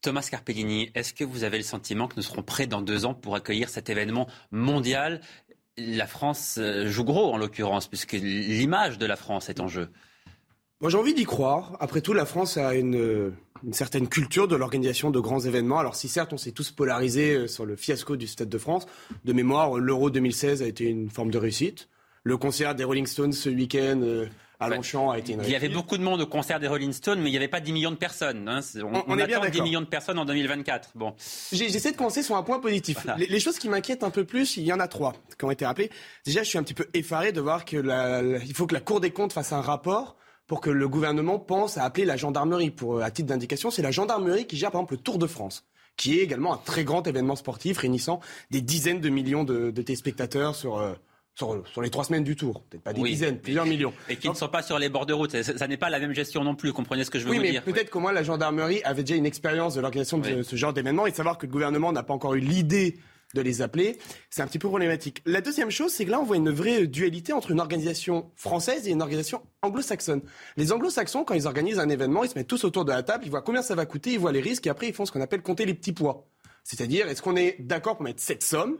[0.00, 3.14] Thomas Carpellini, est-ce que vous avez le sentiment que nous serons prêts dans deux ans
[3.14, 5.20] pour accueillir cet événement mondial?
[5.76, 9.88] La France euh, joue gros en l'occurrence, puisque l'image de la France est en jeu.
[10.80, 11.76] Moi j'ai envie d'y croire.
[11.80, 13.32] Après tout, la France a une,
[13.64, 15.78] une certaine culture de l'organisation de grands événements.
[15.78, 18.86] Alors si certes on s'est tous polarisés euh, sur le fiasco du Stade de France,
[19.24, 21.88] de mémoire, l'Euro 2016 a été une forme de réussite.
[22.22, 24.26] Le concert des Rolling Stones ce week-end euh,
[24.60, 26.92] à Longchamp a été une Il y avait beaucoup de monde au concert des Rolling
[26.92, 28.48] Stones, mais il n'y avait pas 10 millions de personnes.
[28.48, 28.60] Hein.
[28.76, 30.90] On, on, est attend bien 10 millions de personnes en 2024.
[30.96, 31.14] Bon.
[31.52, 33.06] J'essaie de commencer sur un point positif.
[33.16, 35.50] Les, les, choses qui m'inquiètent un peu plus, il y en a trois qui ont
[35.50, 35.90] été rappelées.
[36.24, 38.74] Déjà, je suis un petit peu effaré de voir que la, la, il faut que
[38.74, 40.16] la Cour des comptes fasse un rapport
[40.48, 42.70] pour que le gouvernement pense à appeler la gendarmerie.
[42.70, 45.64] Pour, à titre d'indication, c'est la gendarmerie qui gère par exemple le Tour de France
[45.96, 48.20] qui est également un très grand événement sportif réunissant
[48.52, 50.94] des dizaines de millions de, de téléspectateurs sur, euh,
[51.38, 52.62] sur, sur, les trois semaines du Tour.
[52.68, 53.92] Peut-être pas des oui, dizaines, plusieurs millions.
[54.08, 55.30] Et qui ne sont pas sur les bords de route.
[55.30, 57.36] Ça, ça n'est pas la même gestion non plus, comprenez ce que je veux oui,
[57.36, 57.62] vous mais dire?
[57.62, 61.06] Peut-être qu'au moins la gendarmerie avait déjà une expérience de l'organisation de ce genre d'événement
[61.06, 62.98] et de savoir que le gouvernement n'a pas encore eu l'idée
[63.34, 63.98] de les appeler,
[64.30, 65.22] c'est un petit peu problématique.
[65.26, 68.88] La deuxième chose, c'est que là, on voit une vraie dualité entre une organisation française
[68.88, 70.22] et une organisation anglo-saxonne.
[70.56, 73.24] Les anglo-saxons, quand ils organisent un événement, ils se mettent tous autour de la table,
[73.26, 75.12] ils voient combien ça va coûter, ils voient les risques, et après, ils font ce
[75.12, 76.26] qu'on appelle compter les petits pois.
[76.64, 78.78] C'est-à-dire, est-ce qu'on est d'accord pour mettre cette somme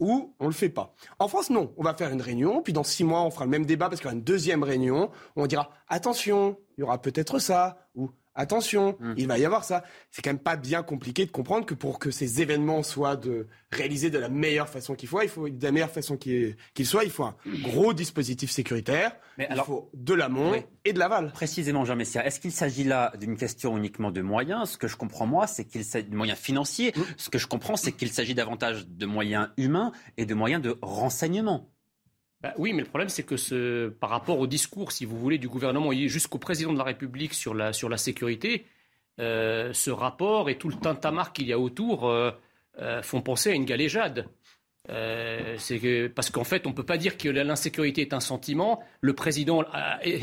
[0.00, 0.94] ou on le fait pas.
[1.18, 1.72] En France, non.
[1.76, 4.00] On va faire une réunion, puis dans six mois, on fera le même débat parce
[4.00, 7.76] qu'il y aura une deuxième réunion où on dira attention, il y aura peut-être ça,
[7.94, 8.10] ou
[8.40, 9.14] attention, mmh.
[9.16, 9.84] il va y avoir ça.
[10.10, 13.46] C'est quand même pas bien compliqué de comprendre que pour que ces événements soient de,
[13.70, 16.86] réalisés de la meilleure façon qu'il faut, il faut de la meilleure façon qu il
[17.10, 20.58] faut un gros dispositif sécuritaire, Mais il alors, faut de l'amont oui.
[20.84, 21.32] et de l'aval.
[21.32, 24.70] Précisément, Jean Messia, est-ce qu'il s'agit là d'une question uniquement de moyens?
[24.70, 26.92] Ce que je comprends moi, c'est qu'il s'agit de moyens financiers.
[26.96, 27.00] Mmh.
[27.16, 30.76] Ce que je comprends, c'est qu'il s'agit davantage de moyens humains et de moyens de
[30.82, 31.70] renseignement.
[32.42, 35.36] Bah oui, mais le problème, c'est que ce, par rapport au discours, si vous voulez,
[35.36, 38.64] du gouvernement jusqu'au président de la République sur la, sur la sécurité,
[39.18, 42.30] euh, ce rapport et tout le tintamarre qu'il y a autour euh,
[42.78, 44.26] euh, font penser à une galéjade.
[44.88, 48.82] que, parce qu'en fait, on ne peut pas dire que l'insécurité est un sentiment.
[49.02, 49.62] Le président,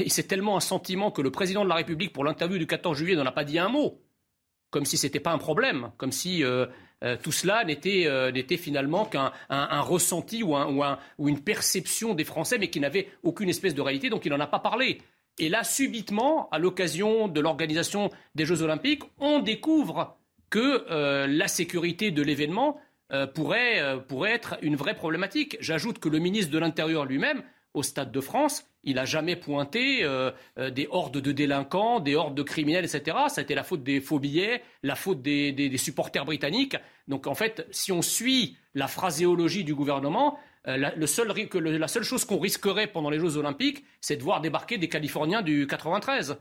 [0.07, 3.15] c'est tellement un sentiment que le président de la République, pour l'interview du 14 juillet,
[3.15, 4.01] n'en a pas dit un mot.
[4.71, 5.91] Comme si ce n'était pas un problème.
[5.97, 6.43] Comme si
[7.03, 10.83] euh, tout cela n'était euh, finalement qu'un un, un ressenti ou, un, ou,
[11.19, 14.39] ou, une perception des Français, mais qui n'avait aucune espèce de réalité, donc il n'en
[14.39, 15.01] a pas parlé.
[15.37, 20.17] Et là, subitement, à l'occasion de l'organisation des Jeux Olympiques, on découvre
[20.49, 22.79] que euh, la sécurité de l'événement
[23.35, 25.55] pourrait, pourrait être une vraie problématique.
[25.61, 27.41] J'ajoute que le ministre de l'Intérieur lui-même
[27.77, 32.15] au Stade de France, il n'a jamais pointé euh, euh, des hordes de délinquants, des
[32.15, 33.17] hordes de criminels, etc.
[33.27, 36.75] Ça a été la faute des faux billets, la faute des, supporters britanniques.
[37.07, 41.87] Donc en fait, si on suit la phraséologie du gouvernement, euh, la, le seul, la
[41.87, 45.67] seule chose qu'on risquerait pendant les Jeux Olympiques, c'est de voir débarquer des Californiens du
[45.67, 46.37] 93.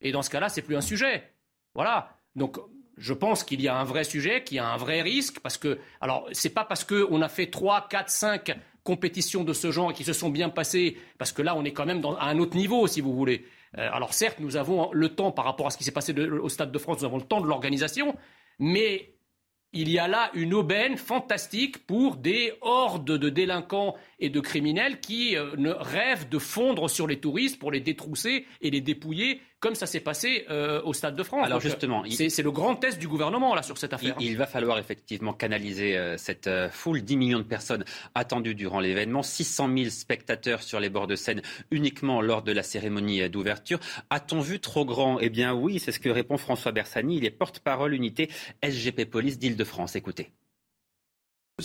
[0.00, 1.30] Et dans ce cas-là, c'est plus un sujet.
[1.74, 2.16] Voilà.
[2.34, 2.58] Donc
[2.98, 5.58] je pense qu'il y a un vrai sujet, qu'il y a un vrai risque, parce
[5.58, 9.92] que, alors, c'est pas parce qu'on a fait 3, 4, 5 compétitions de ce genre
[9.92, 12.56] qui se sont bien passées, parce que là, on est quand même à un autre
[12.56, 13.44] niveau, si vous voulez.
[13.78, 16.48] Euh, alors certes, nous avons le temps par rapport à ce qui s'est passé au
[16.48, 18.16] Stade de France, nous avons le temps de l'organisation,
[18.58, 19.14] mais
[19.72, 25.00] il y a là une aubaine fantastique pour des hordes de délinquants et de criminels
[25.00, 29.42] qui euh, ne rêvent de fondre sur les touristes pour les détrousser et les dépouiller
[29.62, 31.46] comme ça s'est passé euh, au Stade de France.
[31.46, 34.16] Alors Donc, justement, c'est le grand test du gouvernement là sur cette affaire.
[34.18, 37.84] Il, il va falloir effectivement canaliser euh, cette euh, foule, 10 millions de personnes
[38.16, 42.64] attendues durant l'événement, 600 000 spectateurs sur les bords de Seine uniquement lors de la
[42.64, 43.78] cérémonie d'ouverture.
[44.10, 45.20] A-t-on vu trop grand?
[45.20, 47.18] Eh bien oui, c'est ce que répond François Bersani.
[47.18, 48.28] Il est porte-parole unité
[48.64, 49.94] SGP Police d'Île-de-France.
[49.94, 50.32] Écoutez.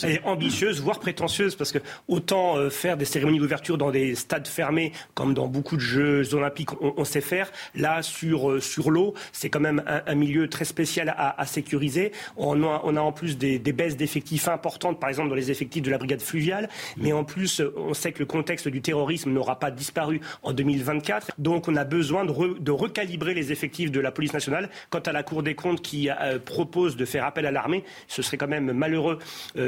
[0.03, 4.15] Elle est ambitieuse, voire prétentieuse, parce que autant euh, faire des cérémonies d'ouverture dans des
[4.15, 7.49] stades fermés, comme dans beaucoup de Jeux olympiques, on, sait faire.
[7.73, 12.11] Là, sur, euh, sur l'eau, c'est quand même un, milieu très spécial à, sécuriser.
[12.35, 15.83] On a, on a, en plus des, baisses d'effectifs importantes, par exemple dans les effectifs
[15.83, 16.67] de la brigade fluviale.
[16.97, 21.31] Mais en plus, on sait que le contexte du terrorisme n'aura pas disparu en 2024.
[21.37, 24.69] Donc, on a besoin de, de, recalibrer les effectifs de la police nationale.
[24.89, 28.21] Quant à la Cour des comptes qui euh, propose de faire appel à l'armée, ce
[28.21, 29.19] serait quand même malheureux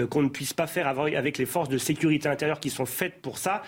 [0.10, 3.38] qu'on ne puisse pas faire avec les forces de sécurité intérieure qui sont faites pour
[3.38, 3.64] ça.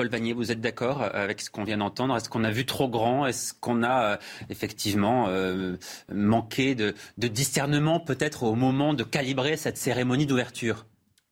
[0.00, 2.16] Paul Vanier, vous êtes d'accord euh, avec ce qu'on vient d'entendre?
[2.16, 3.26] Est-ce qu'on a vu trop grand?
[3.26, 4.16] Est-ce qu'on a euh,
[4.48, 5.76] effectivement euh,
[6.10, 10.86] manqué de, discernement peut-être au moment de calibrer cette cérémonie d'ouverture?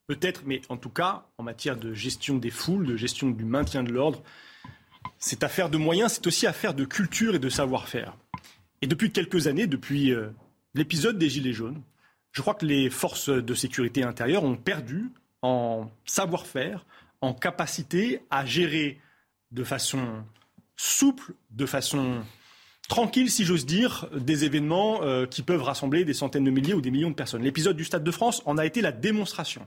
[0.06, 3.82] Peut-être, mais en tout cas, en matière de gestion des foules, de gestion du maintien
[3.82, 4.22] de l'ordre,
[5.18, 8.18] c'est affaire de moyens, c'est aussi affaire de culture et de savoir-faire.
[8.82, 10.14] Et depuis quelques années, depuis
[10.74, 11.82] l'épisode des Gilets jaunes,
[12.32, 15.10] je crois que les forces de sécurité intérieure ont perdu
[15.42, 16.86] en savoir-faire,
[17.20, 19.00] en capacité à gérer
[19.50, 20.24] de façon
[20.76, 22.22] souple, de façon
[22.88, 26.80] tranquille, si j'ose dire, des événements euh, qui peuvent rassembler des centaines de milliers ou
[26.80, 27.42] des millions de personnes.
[27.42, 29.66] L'épisode du Stade de France en a été la démonstration.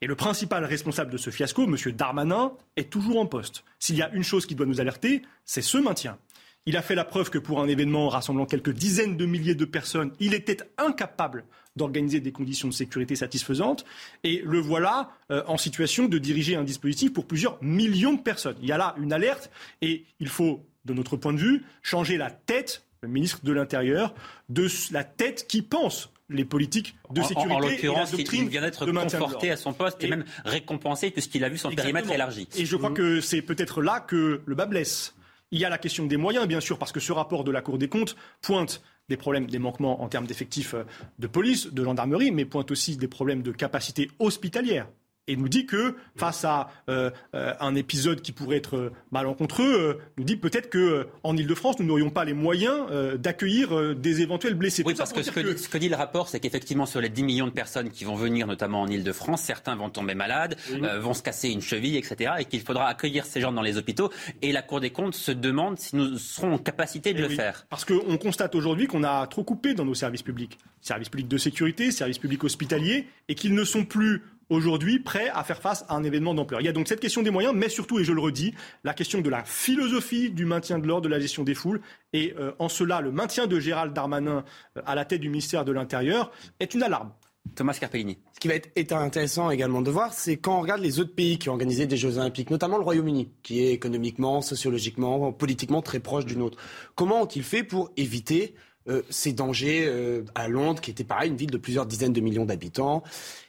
[0.00, 1.76] Et le principal responsable de ce fiasco, M.
[1.92, 3.64] Darmanin, est toujours en poste.
[3.78, 6.18] S'il y a une chose qui doit nous alerter, c'est ce maintien.
[6.66, 9.64] Il a fait la preuve que pour un événement rassemblant quelques dizaines de milliers de
[9.64, 11.44] personnes, il était incapable
[11.76, 13.84] d'organiser des conditions de sécurité satisfaisantes.
[14.22, 18.56] Et le voilà euh, en situation de diriger un dispositif pour plusieurs millions de personnes.
[18.62, 19.50] Il y a là une alerte
[19.82, 24.14] et il faut, de notre point de vue, changer la tête, le ministre de l'Intérieur,
[24.48, 27.52] de la tête qui pense les politiques de sécurité.
[27.52, 31.58] En, l'occurrence, il vient d'être conforté à son poste et, même récompensé puisqu'il a vu
[31.58, 32.48] son périmètre élargi.
[32.56, 32.94] Et je crois mmh.
[32.94, 35.14] que c'est peut-être là que le bas blesse.
[35.54, 37.62] Il y a la question des moyens, bien sûr, parce que ce rapport de la
[37.62, 40.82] Cour des comptes pointe des problèmes, des manquements en termes d'effectifs euh,
[41.20, 44.88] de police, de gendarmerie, mais pointe aussi des problèmes de capacité hospitalière
[45.26, 49.94] et nous dit que face à euh, euh, un épisode qui pourrait être malencontreux, euh,
[50.18, 52.86] nous dit peut-être que en Ile-de-France, nous n'aurions pas les moyens
[53.18, 54.82] d'accueillir des éventuels blessés.
[54.84, 57.52] Oui, parce que ce, que, dit le rapport, c'est qu'effectivement, sur les 10 millions de
[57.52, 60.56] personnes qui vont venir, notamment en Ile-de-France, certains vont tomber malades,
[61.00, 64.10] vont se casser une cheville, etc., et qu'il faudra accueillir ces gens dans les hôpitaux.
[64.42, 67.66] Et la Cour des comptes se demande si nous serons en capacité de le faire.
[67.70, 71.38] Parce qu'on constate aujourd'hui qu'on a trop coupé dans nos services publics, services publics de
[71.38, 75.94] sécurité, services publics hospitaliers, et qu'ils ne sont plus aujourd'hui prêt à faire face à
[75.94, 76.60] un événement d'ampleur.
[76.60, 78.94] Il y a donc cette question des moyens, mais surtout, et je le redis, la
[78.94, 81.80] question de la philosophie du maintien de l'ordre, de la gestion des foules.
[82.12, 84.44] Et euh, en cela, le maintien de Gérald Darmanin
[84.76, 87.12] euh, à la tête du ministère de l'Intérieur est une alarme.
[87.54, 88.18] Thomas Carpellini.
[88.32, 91.38] Ce qui va être intéressant également de voir, c'est quand on regarde les autres pays
[91.38, 96.00] qui ont organisé des Jeux Olympiques, notamment le Royaume-Uni, qui est économiquement, sociologiquement, politiquement très
[96.00, 96.58] proche du nôtre.
[96.94, 98.54] Comment ont-ils fait pour éviter
[98.86, 102.20] euh, ces dangers euh, à Londres, qui était pareil, une ville de plusieurs dizaines de
[102.20, 103.02] millions d'habitants.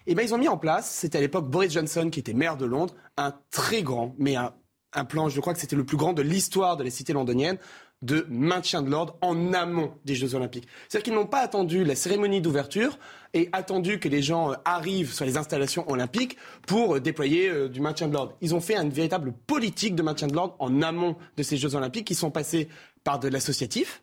[0.08, 2.34] Et eh ben ils ont mis en place, c'était à l'époque Boris Johnson qui était
[2.34, 4.54] maire de Londres, un très grand, mais un,
[4.94, 7.58] un plan, je crois que c'était le plus grand de l'histoire de la cité londonienne,
[8.02, 10.68] de maintien de l'ordre en amont des Jeux Olympiques.
[10.88, 12.98] C'est-à-dire qu'ils n'ont pas attendu la cérémonie d'ouverture
[13.34, 18.08] et attendu que les gens euh, arrivent sur les installations olympiques pour déployer du maintien
[18.08, 18.38] de l'ordre.
[18.40, 21.76] Ils ont fait une véritable politique de maintien de l'ordre en amont de ces Jeux
[21.76, 22.70] Olympiques qui sont passés
[23.04, 24.02] par de l'associatif,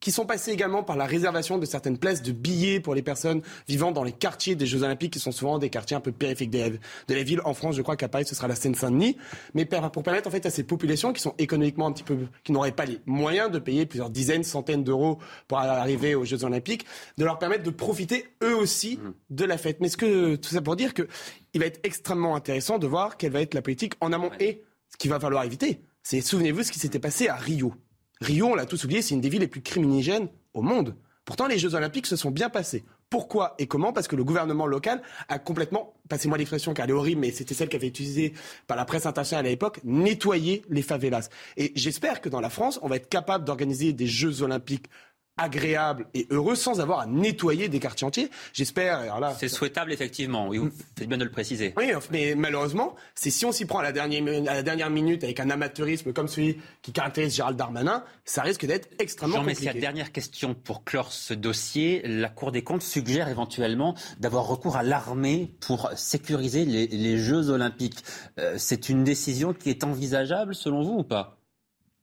[0.00, 3.42] qui sont passés également par la réservation de certaines places de billets pour les personnes
[3.66, 6.50] vivant dans les quartiers des Jeux Olympiques, qui sont souvent des quartiers un peu périphériques
[6.50, 7.40] de la, ville.
[7.44, 9.16] En France, je crois qu'à Paris, ce sera la Seine-Saint-Denis.
[9.54, 12.52] Mais pour permettre en fait à ces populations qui sont économiquement un petit peu, qui
[12.52, 15.18] n'auraient pas les moyens de payer plusieurs dizaines, centaines d'euros
[15.48, 16.86] pour arriver aux Jeux Olympiques,
[17.16, 19.12] de leur permettre de profiter eux aussi mmh.
[19.30, 19.78] de la fête.
[19.80, 21.08] Mais ce que tout ça pour dire que
[21.54, 24.62] il va être extrêmement intéressant de voir quelle va être la politique en amont et
[24.90, 25.80] ce qu'il va falloir éviter.
[26.02, 27.74] C'est souvenez-vous ce qui s'était passé à Rio.
[28.20, 30.96] Rio, on l'a tous oublié, c'est une des villes les plus criminigènes au monde.
[31.24, 32.84] Pourtant, les Jeux Olympiques se sont bien passés.
[33.10, 33.92] Pourquoi et comment?
[33.92, 37.68] Parce que le gouvernement local a complètement, passez-moi l'expression car elle horrible, mais c'était celle
[37.68, 38.32] qui avait utilisée
[38.66, 41.28] par la presse internationale à l'époque, nettoyé les favelas.
[41.56, 44.86] Et j'espère que dans la France, on va être capable d'organiser des Jeux Olympiques
[45.38, 48.30] agréable et heureux sans avoir à nettoyer des quartiers entiers.
[48.52, 49.20] J'espère.
[49.20, 50.48] Là, c'est souhaitable effectivement.
[50.48, 50.60] Oui,
[50.96, 51.74] c'est bien de le préciser.
[51.76, 55.24] Oui, mais malheureusement, c'est si on s'y prend à la dernière, à la dernière minute
[55.24, 59.66] avec un amateurisme comme celui qui caractérise Gérald Darmanin, ça risque d'être extrêmement Jean compliqué.
[59.66, 62.02] Messia, dernière question pour clore ce dossier.
[62.04, 68.04] La Cour des comptes suggère éventuellement d'avoir recours à l'armée pour sécuriser les, Jeux Olympiques.
[68.38, 71.37] Euh, c'est une décision qui est envisageable selon vous ou pas?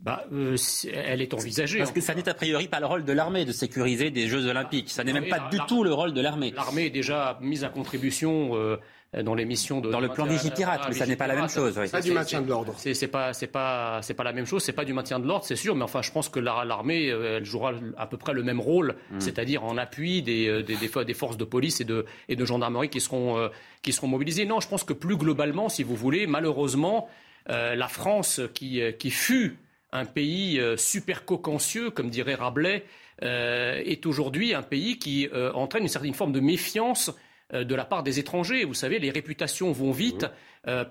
[0.01, 0.55] Bah, euh,
[0.93, 1.79] elle est envisagée.
[1.79, 4.45] Parce que ça n'est a priori pas le rôle de l'armée de sécuriser des Jeux
[4.47, 4.89] Olympiques.
[4.89, 6.51] Ça n'est même pas du tout le rôle de l'armée.
[6.51, 8.77] L'armée est déjà mise à contribution euh,
[9.23, 11.73] dans l'émission de dans le plan Vigipirate, mais ça n'est pas la même chose.
[11.73, 12.75] C'est pas du maintien de l'ordre.
[12.77, 14.63] C'est pas c'est pas c'est pas la même chose.
[14.63, 15.75] C'est pas du maintien de l'ordre, c'est sûr.
[15.75, 19.21] Mais enfin, je pense que l'armée elle jouera à peu près le même rôle, mm.
[19.21, 22.99] c'est-à-dire en appui des, des, des, forces de police et de et de gendarmerie qui
[22.99, 23.49] seront
[23.81, 24.45] qui seront mobilisées.
[24.45, 27.07] Non, je pense que plus globalement, si vous voulez, malheureusement,
[27.47, 29.57] la France qui qui fut
[29.95, 32.85] un pays super cocancieux, comme dirait Rabelais,
[33.23, 37.11] euh, est aujourd'hui un pays qui euh, entraîne une certaine forme de méfiance
[37.53, 38.65] euh, de la part des étrangers.
[38.65, 40.27] Vous savez, les réputations vont vite.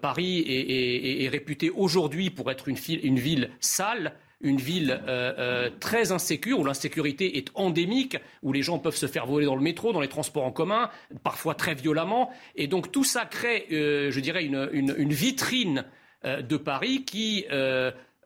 [0.02, 5.02] Paris est, réputé aujourd'hui pour être une, ville sale, une ville
[5.81, 9.62] très insécure, où l'insécurité est endémique, où les gens peuvent se faire voler dans le
[9.62, 10.91] métro, dans les transports en commun,
[11.24, 12.31] parfois très violemment.
[12.55, 15.84] Et donc tout ça crée, je dirais, une vitrine
[16.23, 17.44] de Paris qui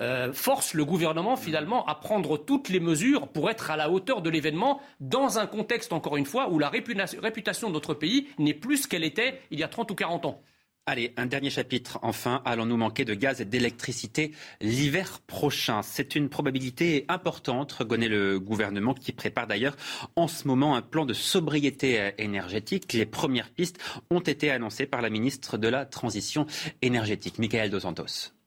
[0.00, 4.22] euh, force le gouvernement finalement à prendre toutes les mesures pour être à la hauteur
[4.22, 8.54] de l'événement dans un contexte, encore une fois, où la réputation de notre pays n'est
[8.54, 10.42] plus ce qu'elle était il y a 30 ou 40 ans.
[10.86, 11.98] Allez, un dernier chapitre.
[12.00, 15.82] Enfin, allons-nous manquer de gaz et d'électricité l'hiver prochain?
[15.82, 19.76] C'est une probabilité importante, reconnaît le gouvernement, qui prépare d'ailleurs
[20.16, 22.94] en ce moment un plan de sobriété énergétique.
[22.94, 23.78] Les premières pistes
[24.10, 26.46] ont été annoncées par la ministre de la Transition
[26.80, 28.37] énergétique, Michael Dos Santos.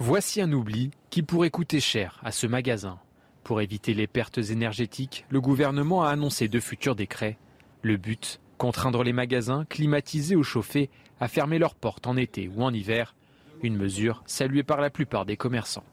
[0.00, 3.00] Voici un oubli qui pourrait coûter cher à ce magasin.
[3.42, 7.36] Pour éviter les pertes énergétiques, le gouvernement a annoncé de futurs décrets.
[7.82, 12.62] Le but, contraindre les magasins, climatisés ou chauffés, à fermer leurs portes en été ou
[12.62, 13.16] en hiver.
[13.64, 15.84] Une mesure saluée par la plupart des commerçants.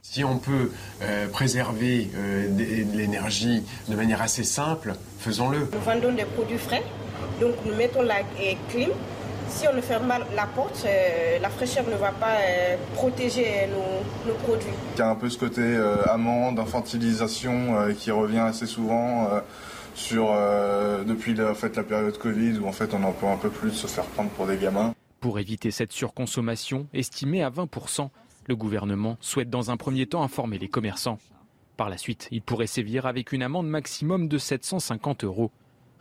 [0.00, 0.70] Si on peut
[1.02, 5.68] euh, préserver euh, de l'énergie de manière assez simple, faisons-le.
[5.72, 6.84] Nous vendons des produits frais,
[7.40, 8.22] donc nous mettons la
[8.68, 8.90] clim
[9.50, 13.68] si on ne ferme pas la porte, euh, la fraîcheur ne va pas euh, protéger
[13.68, 14.68] nos, produits.
[14.94, 19.28] Il y a un peu ce côté euh, amende, infantilisation qui revient assez souvent
[19.94, 20.32] sur,
[21.04, 23.72] depuis la, fait, la période Covid où en fait on en peut un peu plus
[23.72, 24.94] se faire prendre pour des gamins.
[25.20, 28.08] Pour éviter cette surconsommation, estimée à 20%,
[28.46, 31.18] le gouvernement souhaite dans un premier temps informer les commerçants.
[31.76, 35.50] Par la suite, il pourrait sévir avec une amende maximum de 750 euros.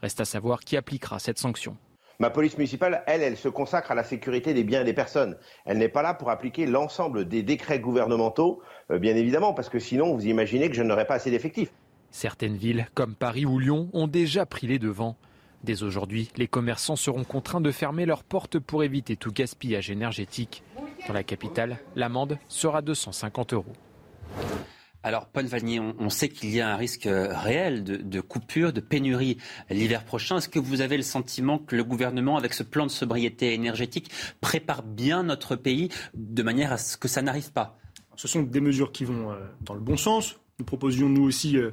[0.02, 1.78] Reste à savoir qui appliquera cette sanction.
[2.22, 5.38] Ma police municipale, elle, elle se consacre à la sécurité des biens et des personnes.
[5.64, 9.80] Elle n'est pas là pour appliquer l'ensemble des décrets gouvernementaux, euh, bien évidemment, parce que
[9.80, 11.72] sinon, vous imaginez que je n'aurais pas assez d'effectifs.
[12.12, 15.16] Certaines villes, comme Paris ou Lyon, ont déjà pris les devants.
[15.64, 20.62] Dès aujourd'hui, les commerçants seront contraints de fermer leurs portes pour éviter tout gaspillage énergétique.
[21.08, 23.74] Dans la capitale, l'amende sera de 150 euros.
[25.02, 28.82] Alors, Paul Vanier, on, sait qu'il y a un risque euh, réel de, coupure, de
[28.82, 29.38] pénurie
[29.70, 30.38] l'hiver prochain.
[30.38, 34.12] Est-ce que vous avez le sentiment que le gouvernement, avec ce plan de sobriété énergétique,
[34.42, 37.80] prépare bien notre pays de manière à ce que ça n'arrive pas?
[38.18, 40.36] Ce sont des mesures qui vont euh, dans le bon sens.
[40.60, 41.72] Nous proposions, nous aussi, euh,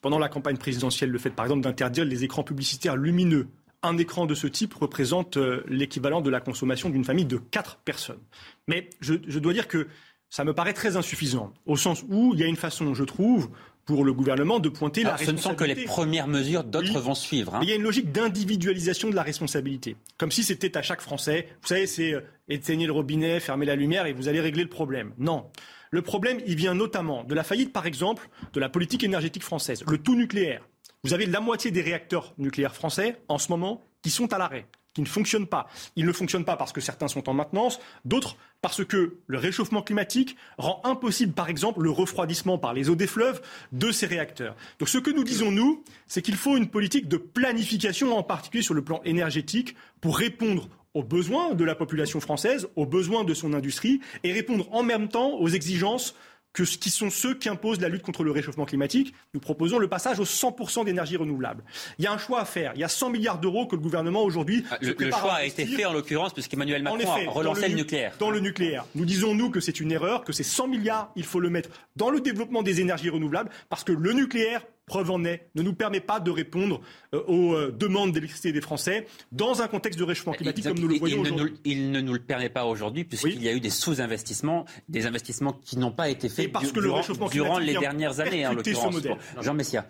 [0.00, 3.46] pendant la campagne présidentielle, le fait, par exemple, d'interdire les écrans publicitaires lumineux.
[3.84, 5.36] Un écran de ce type représente
[5.68, 8.20] l'équivalent de la consommation d'une famille de quatre personnes.
[8.66, 9.88] Mais je dois dire que
[10.34, 13.50] ça me paraît très insuffisant, au sens où il y a une façon, je trouve,
[13.84, 15.42] pour le gouvernement de pointer la responsabilité.
[15.42, 17.54] Ce ne sont que les premières mesures, d'autres vont suivre.
[17.54, 17.60] Hein.
[17.62, 21.46] il y a une logique d'individualisation de la responsabilité, comme si c'était à chaque Français.
[21.62, 24.68] Vous savez, c'est euh, éteigner le robinet, fermer la lumière et vous allez régler le
[24.68, 25.12] problème.
[25.18, 25.46] Non.
[25.92, 29.84] Le problème, il vient notamment de la faillite, par exemple, de la politique énergétique française,
[29.86, 30.68] le tout nucléaire.
[31.04, 34.66] Vous avez la moitié des réacteurs nucléaires français en ce moment qui sont à l'arrêt
[34.94, 35.66] qui ne fonctionnent pas.
[35.96, 39.82] Ils ne fonctionnent pas parce que certains sont en maintenance, d'autres parce que le réchauffement
[39.82, 44.56] climatique rend impossible, par exemple, le refroidissement par les eaux des fleuves de ces réacteurs.
[44.78, 48.62] Donc ce que nous disons, nous, c'est qu'il faut une politique de planification, en particulier
[48.62, 53.34] sur le plan énergétique, pour répondre aux besoins de la population française, aux besoins de
[53.34, 56.14] son industrie, et répondre en même temps aux exigences
[56.54, 59.12] que ce qui sont ceux qui imposent la lutte contre le réchauffement climatique.
[59.34, 61.64] Nous proposons le passage aux 100% d'énergie renouvelable.
[61.98, 62.72] Il y a un choix à faire.
[62.76, 64.64] Il y a 100 milliards d'euros que le gouvernement aujourd'hui.
[64.70, 68.14] Ah, le, choix a été fait en l'occurrence puisqu'Emmanuel Macron a relancé le, nucléaire.
[68.18, 68.86] Dans le nucléaire.
[68.94, 71.70] Nous disons, nous, que c'est une erreur, que ces 100 milliards, il faut le mettre
[71.96, 75.74] dans le développement des énergies renouvelables parce que le nucléaire preuve en est, ne nous
[75.74, 76.80] permet pas de répondre
[77.14, 80.88] euh, aux euh, demandes d'électricité des Français dans un contexte de réchauffement climatique comme nous
[80.88, 81.54] le voyons aujourd'hui.
[81.64, 85.52] Il ne nous le permet pas aujourd'hui puisqu'il y a eu des sous-investissements, des investissements
[85.52, 88.52] qui n'ont pas été faits parce que durant, le réchauffement durant les dernières années, en
[88.52, 88.96] l'occurrence.
[89.40, 89.86] Jean Messia.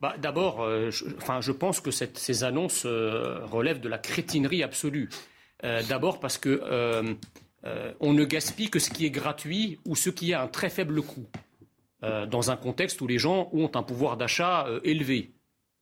[0.00, 4.62] Bah, D'abord, euh, je, enfin, je pense que cette, ces annonces relèvent de la crétinerie
[4.62, 5.08] absolue.
[5.88, 6.60] D'abord parce que
[8.00, 11.00] on ne gaspille que ce qui est gratuit ou ce qui a un très faible
[11.00, 11.26] coût.
[12.02, 15.32] Euh, dans un contexte où les gens ont un pouvoir d'achat euh, élevé.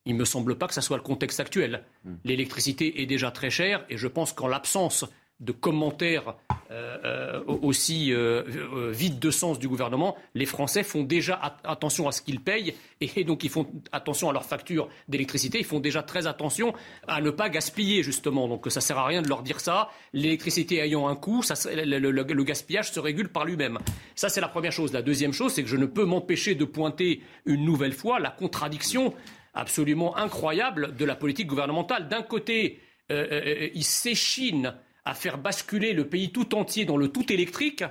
[0.05, 1.85] Il ne me semble pas que ce soit le contexte actuel.
[2.05, 2.15] Hmm.
[2.25, 5.05] L'électricité est déjà très chère et je pense qu'en l'absence
[5.43, 6.37] de commentaires
[6.71, 8.45] euh, euh, aussi euh,
[8.93, 13.25] vides de sens du gouvernement, les Français font déjà attention à ce qu'ils payent et
[13.25, 15.59] donc ils font attention à leur facture d'électricité.
[15.59, 16.73] Ils font déjà très attention
[17.09, 18.49] à ne pas gaspiller justement.
[18.49, 19.91] Donc ça sert à rien de leur dire ça.
[20.13, 21.43] L'électricité ayant un coût,
[21.75, 23.79] le, le, gaspillage se régule par lui-même.
[24.15, 24.93] Ça c'est la première chose.
[24.93, 28.31] La deuxième chose, c'est que je ne peux m'empêcher de pointer une nouvelle fois la
[28.31, 29.13] contradiction
[29.53, 32.09] absolument incroyable de la politique gouvernementale.
[32.09, 32.81] D'un côté,
[33.11, 34.75] ils s'échinent
[35.05, 37.85] à faire basculer le pays tout entier dans le tout électrique,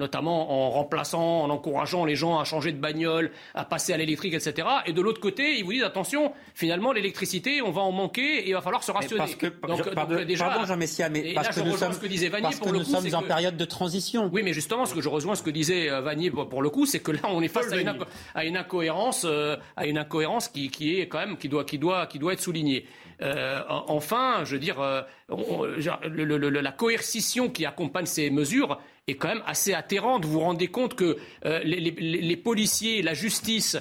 [0.00, 4.34] notamment en remplaçant, en encourageant les gens à changer de bagnole, à passer à l'électrique,
[4.34, 4.66] etc.
[4.86, 8.48] Et de l'autre côté, ils vous disent attention, finalement l'électricité, on va en manquer et
[8.48, 9.18] il va falloir se rationner.
[9.18, 12.28] Parce que, donc, pardon, déjà, Jean Messia, mais parce que nous sommes, ce que disait
[12.28, 14.30] Vanier, pour nous sommes en période de transition.
[14.32, 16.86] Oui, mais justement, ce que je rejoins ce que disait euh, Vanier pour le coup,
[16.86, 17.94] c'est que là, on est face à une,
[18.34, 21.78] à une, incohérence, euh, à une incohérence qui, qui, est quand même qui doit, qui
[21.78, 22.86] doit, qui doit être soulignée.
[23.22, 29.42] Euh, enfin, je veux dire, euh, la coercition qui accompagne ces mesures est quand même
[29.46, 30.24] assez atterrante.
[30.24, 33.76] Vous vous rendez compte que euh, les, policiers, la justice,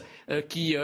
[0.48, 0.76] qui,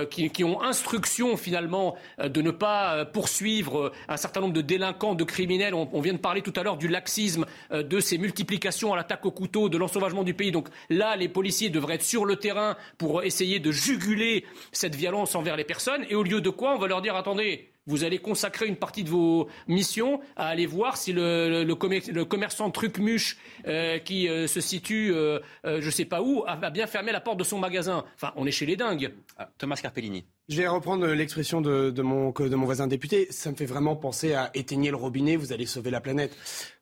[0.43, 5.75] ont instruction finalement de ne pas poursuivre un certain nombre de délinquants, de criminels.
[5.75, 9.31] On, vient de parler tout à l'heure du laxisme, de ces multiplications à l'attaque au
[9.31, 10.51] couteau, de l'ensauvagement du pays.
[10.51, 15.35] Donc là, les policiers devraient être sur le terrain pour essayer de juguler cette violence
[15.35, 16.05] envers les personnes.
[16.09, 19.03] Et au lieu de quoi, on va leur dire attendez, vous allez consacrer une partie
[19.03, 24.59] de vos missions à aller voir si le, le, commerçant Trucmuche euh, qui euh, se
[24.61, 28.03] situe, euh, je ne sais pas où, a, bien fermé la porte de son magasin.
[28.15, 29.13] Enfin, on est chez les dingues.
[29.37, 30.25] Ah, Thomas Carpellini.
[30.49, 33.27] Je vais reprendre l'expression de, de, mon, de mon voisin député.
[33.31, 36.35] Ça me fait vraiment penser à éteigner le robinet, vous allez sauver la planète.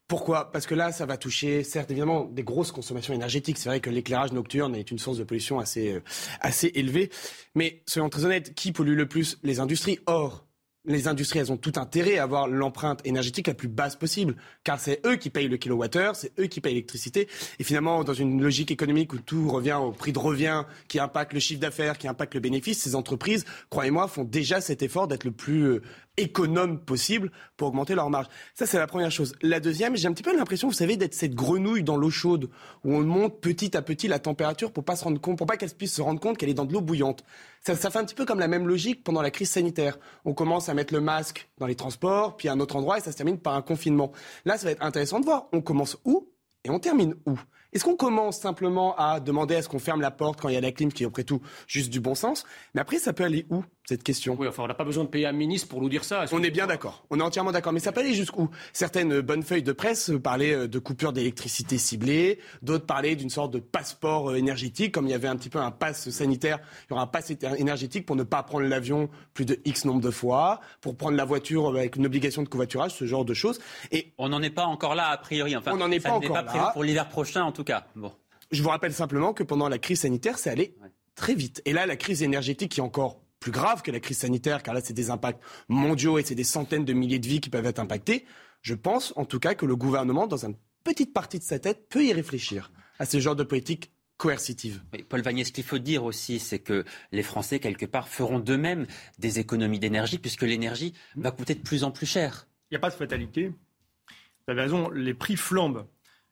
[0.07, 0.51] Pourquoi?
[0.51, 3.57] Parce que là, ça va toucher, certes, évidemment, des grosses consommations énergétiques.
[3.57, 6.01] C'est vrai que l'éclairage nocturne est une source de pollution assez,
[6.41, 7.09] assez élevée.
[7.55, 9.39] Mais soyons très honnêtes, qui pollue le plus?
[9.43, 9.99] Les industries.
[10.05, 10.45] Or,
[10.85, 14.79] les industries, elles ont tout intérêt à avoir l'empreinte énergétique la plus basse possible, car
[14.79, 17.27] c'est eux qui payent le kilowattheure, c'est eux qui payent l'électricité.
[17.59, 21.33] Et finalement, dans une logique économique où tout revient au prix de revient, qui impacte
[21.33, 25.23] le chiffre d'affaires, qui impacte le bénéfice, ces entreprises, croyez-moi, font déjà cet effort d'être
[25.23, 25.81] le plus euh,
[26.17, 28.27] économe possible pour augmenter leur marge.
[28.53, 29.33] Ça, c'est la première chose.
[29.41, 32.49] La deuxième, j'ai un petit peu l'impression, vous savez, d'être cette grenouille dans l'eau chaude,
[32.83, 35.57] où on monte petit à petit la température pour pas se rendre compte, pour pas
[35.57, 37.23] qu'elle puisse se rendre compte qu'elle est dans de l'eau bouillante.
[37.61, 39.97] Ça, ça, fait un petit peu comme la même logique pendant la crise sanitaire.
[40.25, 43.01] On commence à mettre le masque dans les transports, puis à un autre endroit, et
[43.01, 44.11] ça se termine par un confinement.
[44.45, 45.47] Là, ça va être intéressant de voir.
[45.51, 46.29] On commence où
[46.65, 47.37] et on termine où
[47.73, 50.57] Est-ce qu'on commence simplement à demander à ce qu'on ferme la porte quand il y
[50.57, 52.45] a la clim, qui est après tout juste du bon sens?
[52.73, 53.63] Mais après, ça peut aller où?
[53.85, 54.37] Cette question.
[54.39, 56.25] Oui, enfin, on n'a pas besoin de payer un ministre pour nous dire ça.
[56.31, 57.05] on est bien d'accord.
[57.09, 57.73] On est entièrement d'accord.
[57.73, 58.49] Mais ça peut aller jusqu'où?
[58.71, 62.39] Certaines bonnes feuilles de presse parlaient euh, de coupures d'électricité ciblées.
[62.61, 65.59] D'autres parlaient d'une sorte de passeport euh, énergétique, comme il y avait un petit peu
[65.59, 66.59] un pass sanitaire.
[66.87, 70.01] Il y aura un pass énergétique pour ne pas prendre l'avion plus de X nombre
[70.01, 73.59] de fois, pour prendre la voiture avec une obligation de covoiturage, ce genre de choses.
[73.91, 75.55] Et on n'en est pas encore là a priori.
[75.57, 77.87] Enfin, on n'en est pas encore pas prévu pour l'hiver prochain en tout cas.
[77.95, 78.13] Bon.
[78.51, 80.75] Je vous rappelle simplement que pendant la crise sanitaire, c'est allé
[81.15, 81.61] très vite.
[81.65, 84.73] Et là, la crise énergétique qui est encore plus grave que la crise sanitaire, car
[84.73, 87.65] là, c'est des impacts mondiaux et c'est des centaines de milliers de vies qui peuvent
[87.65, 88.25] être impactées.
[88.61, 90.55] Je pense, en tout cas, que le gouvernement, dans une
[90.85, 94.81] petite partie de sa tête, peut y réfléchir à ce genre de politique coercitive.
[95.09, 98.87] Paul Vanier, ce qu'il faut dire aussi, c'est que les Français, quelque part, feront d'eux-mêmes
[99.19, 102.47] des économies d'énergie, puisque l'énergie va coûter de plus en plus cher.
[102.71, 103.49] Il n'y a pas de fatalité.
[103.49, 105.85] Vous avez raison, les prix flambent.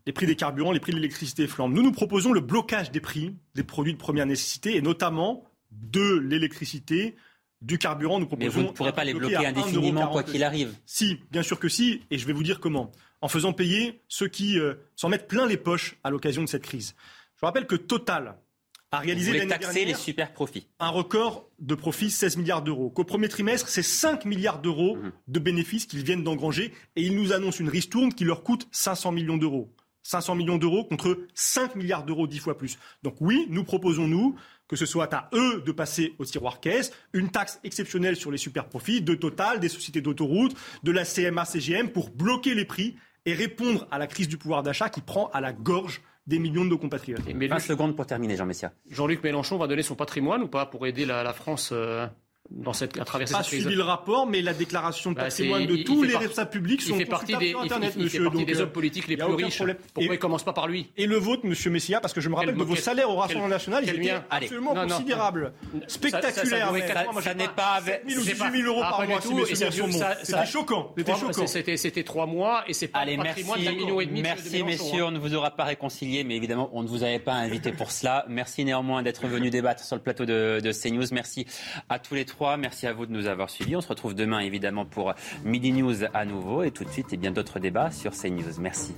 [0.06, 1.74] Les prix des carburants, les prix de l'électricité flambent.
[1.74, 6.18] Nous, nous proposons le blocage des prix des produits de première nécessité, et notamment de
[6.18, 7.16] l'électricité,
[7.62, 8.20] du carburant.
[8.20, 8.48] Nous proposons.
[8.48, 10.74] Mais vous ne pourrez pas les bloquer indéfiniment quoi qu'il arrive.
[10.86, 12.92] Si, bien sûr que si, et je vais vous dire comment.
[13.22, 16.64] En faisant payer ceux qui euh, s'en mettent plein les poches à l'occasion de cette
[16.64, 16.96] crise.
[17.40, 18.36] Je rappelle que Total
[18.92, 20.68] a réalisé l'année taxer les super profits.
[20.80, 22.90] Un record de profits, 16 milliards d'euros.
[22.90, 25.12] Qu'au premier trimestre, c'est 5 milliards d'euros mmh.
[25.28, 29.12] de bénéfices qu'ils viennent d'engranger et ils nous annoncent une ristourne qui leur coûte 500
[29.14, 29.72] millions d'euros.
[30.04, 32.78] 500 millions d'euros contre 5 milliards d'euros, 10 fois plus.
[33.04, 34.36] Donc oui, nous proposons, nous,
[34.72, 38.38] que ce soit à eux de passer au tiroir caisse, une taxe exceptionnelle sur les
[38.38, 43.34] super profits de Total, des sociétés d'autoroutes, de la CMA-CGM pour bloquer les prix et
[43.34, 46.70] répondre à la crise du pouvoir d'achat qui prend à la gorge des millions de
[46.70, 47.20] nos compatriotes.
[47.28, 48.72] 20 secondes pour terminer, Jean Messia.
[48.90, 52.08] Jean-Luc Mélenchon va donner son patrimoine ou pas pour aider la, France euh,
[52.52, 53.62] dans cette, à travers cette crise.
[53.62, 56.96] suivi le rapport, mais la déclaration de bah, patrimoine de tous les responsables publics sont
[56.96, 58.20] il fait partie des, sur Internet, il, monsieur.
[58.20, 59.64] Il fait partie des hommes politiques les plus riches.
[59.94, 60.90] Pourquoi il ne commence pas par lui?
[60.98, 63.48] Et le vôtre, monsieur Messia, parce que je me rappelle que vos salaires au Rassemblement
[63.48, 65.54] national, ils étaient absolument considérables,
[65.88, 66.74] spectaculaires.
[67.22, 70.94] Ça n'est pas avec 7 000 ou 18 000 euros par mois, C'était choquant.
[71.76, 75.06] C'était trois mois et c'est pas le patrimoine d'un million et demi Merci, messieurs.
[75.06, 77.92] On ne vous aura pas réconcilié, mais évidemment, on ne vous avait pas invité pour
[77.92, 78.26] cela.
[78.28, 81.06] Merci néanmoins d'être venu débattre sur le plateau de CNews.
[81.12, 81.46] Merci
[81.90, 82.41] à tous les trois.
[82.42, 82.60] 8h03.
[82.60, 83.76] Merci à vous de nous avoir suivis.
[83.76, 85.14] On se retrouve demain évidemment pour
[85.44, 88.60] Midi News à nouveau et tout de suite et bien d'autres débats sur CNews.
[88.60, 88.94] Merci.